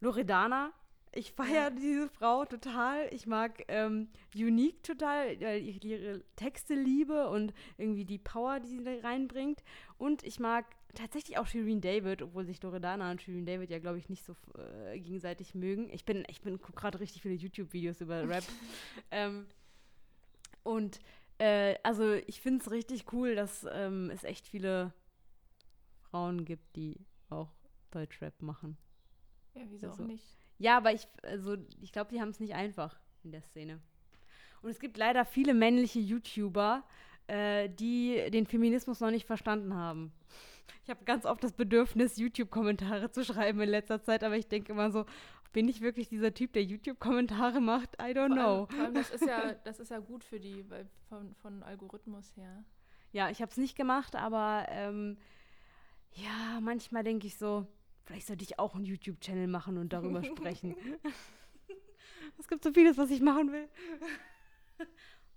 Loredana. 0.00 0.72
Ich 1.16 1.32
feiere 1.32 1.54
Ja. 1.54 1.70
diese 1.70 2.08
Frau 2.10 2.44
total. 2.44 3.08
Ich 3.12 3.26
mag 3.26 3.64
ähm, 3.68 4.08
Unique 4.34 4.82
total, 4.82 5.40
weil 5.40 5.66
ich 5.66 5.82
ihre 5.84 6.22
Texte 6.36 6.74
liebe 6.74 7.28
und 7.28 7.54
irgendwie 7.78 8.04
die 8.04 8.18
Power, 8.18 8.60
die 8.60 8.68
sie 8.68 8.84
da 8.84 8.92
reinbringt. 9.02 9.62
Und 9.98 10.22
ich 10.24 10.38
mag 10.40 10.66
tatsächlich 10.94 11.38
auch 11.38 11.46
Shireen 11.46 11.80
David, 11.80 12.22
obwohl 12.22 12.44
sich 12.44 12.62
Loredana 12.62 13.10
und 13.10 13.22
Shireen 13.22 13.46
David 13.46 13.70
ja, 13.70 13.78
glaube 13.78 13.98
ich, 13.98 14.08
nicht 14.08 14.24
so 14.24 14.34
äh, 14.58 14.98
gegenseitig 14.98 15.54
mögen. 15.54 15.88
Ich 15.90 16.04
bin, 16.04 16.24
ich 16.28 16.40
bin 16.40 16.60
gucke 16.60 16.78
gerade 16.80 17.00
richtig 17.00 17.22
viele 17.22 17.34
YouTube-Videos 17.34 18.00
über 18.00 18.28
Rap. 18.28 18.44
ähm, 19.10 19.46
und 20.62 21.00
äh, 21.38 21.76
also 21.82 22.12
ich 22.12 22.40
finde 22.40 22.62
es 22.62 22.70
richtig 22.70 23.12
cool, 23.12 23.34
dass 23.34 23.66
ähm, 23.70 24.10
es 24.10 24.24
echt 24.24 24.46
viele 24.46 24.92
Frauen 26.10 26.44
gibt, 26.44 26.76
die 26.76 26.98
auch 27.30 27.52
Deutschrap 27.90 28.40
machen. 28.42 28.76
Ja, 29.54 29.62
wieso 29.68 29.88
Also, 29.88 30.02
auch 30.02 30.06
nicht? 30.06 30.24
Ja, 30.58 30.76
aber 30.76 30.92
ich, 30.92 31.06
also 31.22 31.56
ich 31.80 31.92
glaube, 31.92 32.10
die 32.10 32.20
haben 32.20 32.30
es 32.30 32.40
nicht 32.40 32.54
einfach 32.54 32.98
in 33.22 33.32
der 33.32 33.42
Szene. 33.42 33.80
Und 34.62 34.70
es 34.70 34.80
gibt 34.80 34.96
leider 34.96 35.24
viele 35.24 35.54
männliche 35.54 36.00
YouTuber, 36.00 36.84
äh, 37.26 37.68
die 37.68 38.30
den 38.30 38.46
Feminismus 38.46 39.00
noch 39.00 39.10
nicht 39.10 39.26
verstanden 39.26 39.74
haben. 39.74 40.12
Ich 40.82 40.90
habe 40.90 41.04
ganz 41.04 41.26
oft 41.26 41.42
das 41.42 41.52
Bedürfnis, 41.52 42.16
YouTube-Kommentare 42.16 43.10
zu 43.10 43.24
schreiben 43.24 43.60
in 43.60 43.68
letzter 43.68 44.02
Zeit, 44.02 44.24
aber 44.24 44.36
ich 44.36 44.48
denke 44.48 44.72
immer 44.72 44.90
so, 44.90 45.04
bin 45.52 45.68
ich 45.68 45.80
wirklich 45.80 46.08
dieser 46.08 46.34
Typ, 46.34 46.52
der 46.52 46.64
YouTube-Kommentare 46.64 47.60
macht? 47.60 47.94
I 47.94 48.12
don't 48.12 48.28
Vor 48.28 48.36
know. 48.36 48.42
allem, 48.42 48.66
vor 48.68 48.84
allem 48.84 48.94
das, 48.94 49.10
ist 49.10 49.26
ja, 49.26 49.52
das 49.64 49.80
ist 49.80 49.90
ja 49.90 49.98
gut 49.98 50.22
für 50.22 50.38
die, 50.38 50.68
weil 50.70 50.88
von, 51.08 51.34
von 51.36 51.62
Algorithmus 51.62 52.36
her. 52.36 52.64
Ja, 53.12 53.30
ich 53.30 53.40
habe 53.40 53.50
es 53.50 53.56
nicht 53.56 53.76
gemacht, 53.76 54.14
aber 54.16 54.66
ähm, 54.68 55.16
ja, 56.12 56.60
manchmal 56.60 57.04
denke 57.04 57.26
ich 57.26 57.36
so, 57.36 57.66
vielleicht 58.06 58.26
sollte 58.26 58.44
ich 58.44 58.58
auch 58.58 58.74
einen 58.74 58.84
YouTube-Channel 58.86 59.46
machen 59.48 59.76
und 59.78 59.92
darüber 59.92 60.22
sprechen. 60.24 60.74
Es 62.38 62.48
gibt 62.48 62.62
so 62.64 62.72
vieles, 62.72 62.98
was 62.98 63.10
ich 63.10 63.22
machen 63.22 63.50
will. 63.50 63.66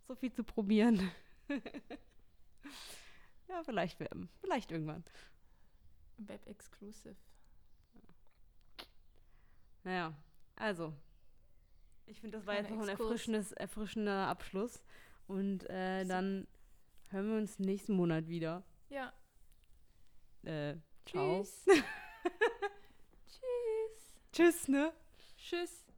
so 0.07 0.15
viel 0.15 0.33
zu 0.33 0.43
probieren. 0.43 1.09
ja, 3.47 3.63
vielleicht, 3.63 3.99
werden- 4.01 4.27
vielleicht 4.41 4.69
irgendwann. 4.71 5.05
Web 6.17 6.45
Exclusive. 6.47 7.15
Naja, 9.83 10.13
also. 10.57 10.93
Ich 12.05 12.19
finde, 12.19 12.37
das 12.39 12.47
war 12.47 12.55
jetzt 12.55 12.69
noch 12.69 12.81
ein 12.81 12.89
erfrischendes, 12.89 13.53
erfrischender 13.53 14.27
Abschluss. 14.27 14.83
Und 15.27 15.69
äh, 15.69 16.03
dann 16.05 16.47
hören 17.09 17.29
wir 17.29 17.37
uns 17.37 17.59
nächsten 17.59 17.95
Monat 17.95 18.27
wieder. 18.27 18.63
Ja. 18.89 19.13
Äh, 20.43 20.75
ciao. 21.05 21.43
Tschüss. 21.43 21.65
Tschüss, 24.39 24.69
ne? 24.69 24.93
Tschüss. 25.37 25.88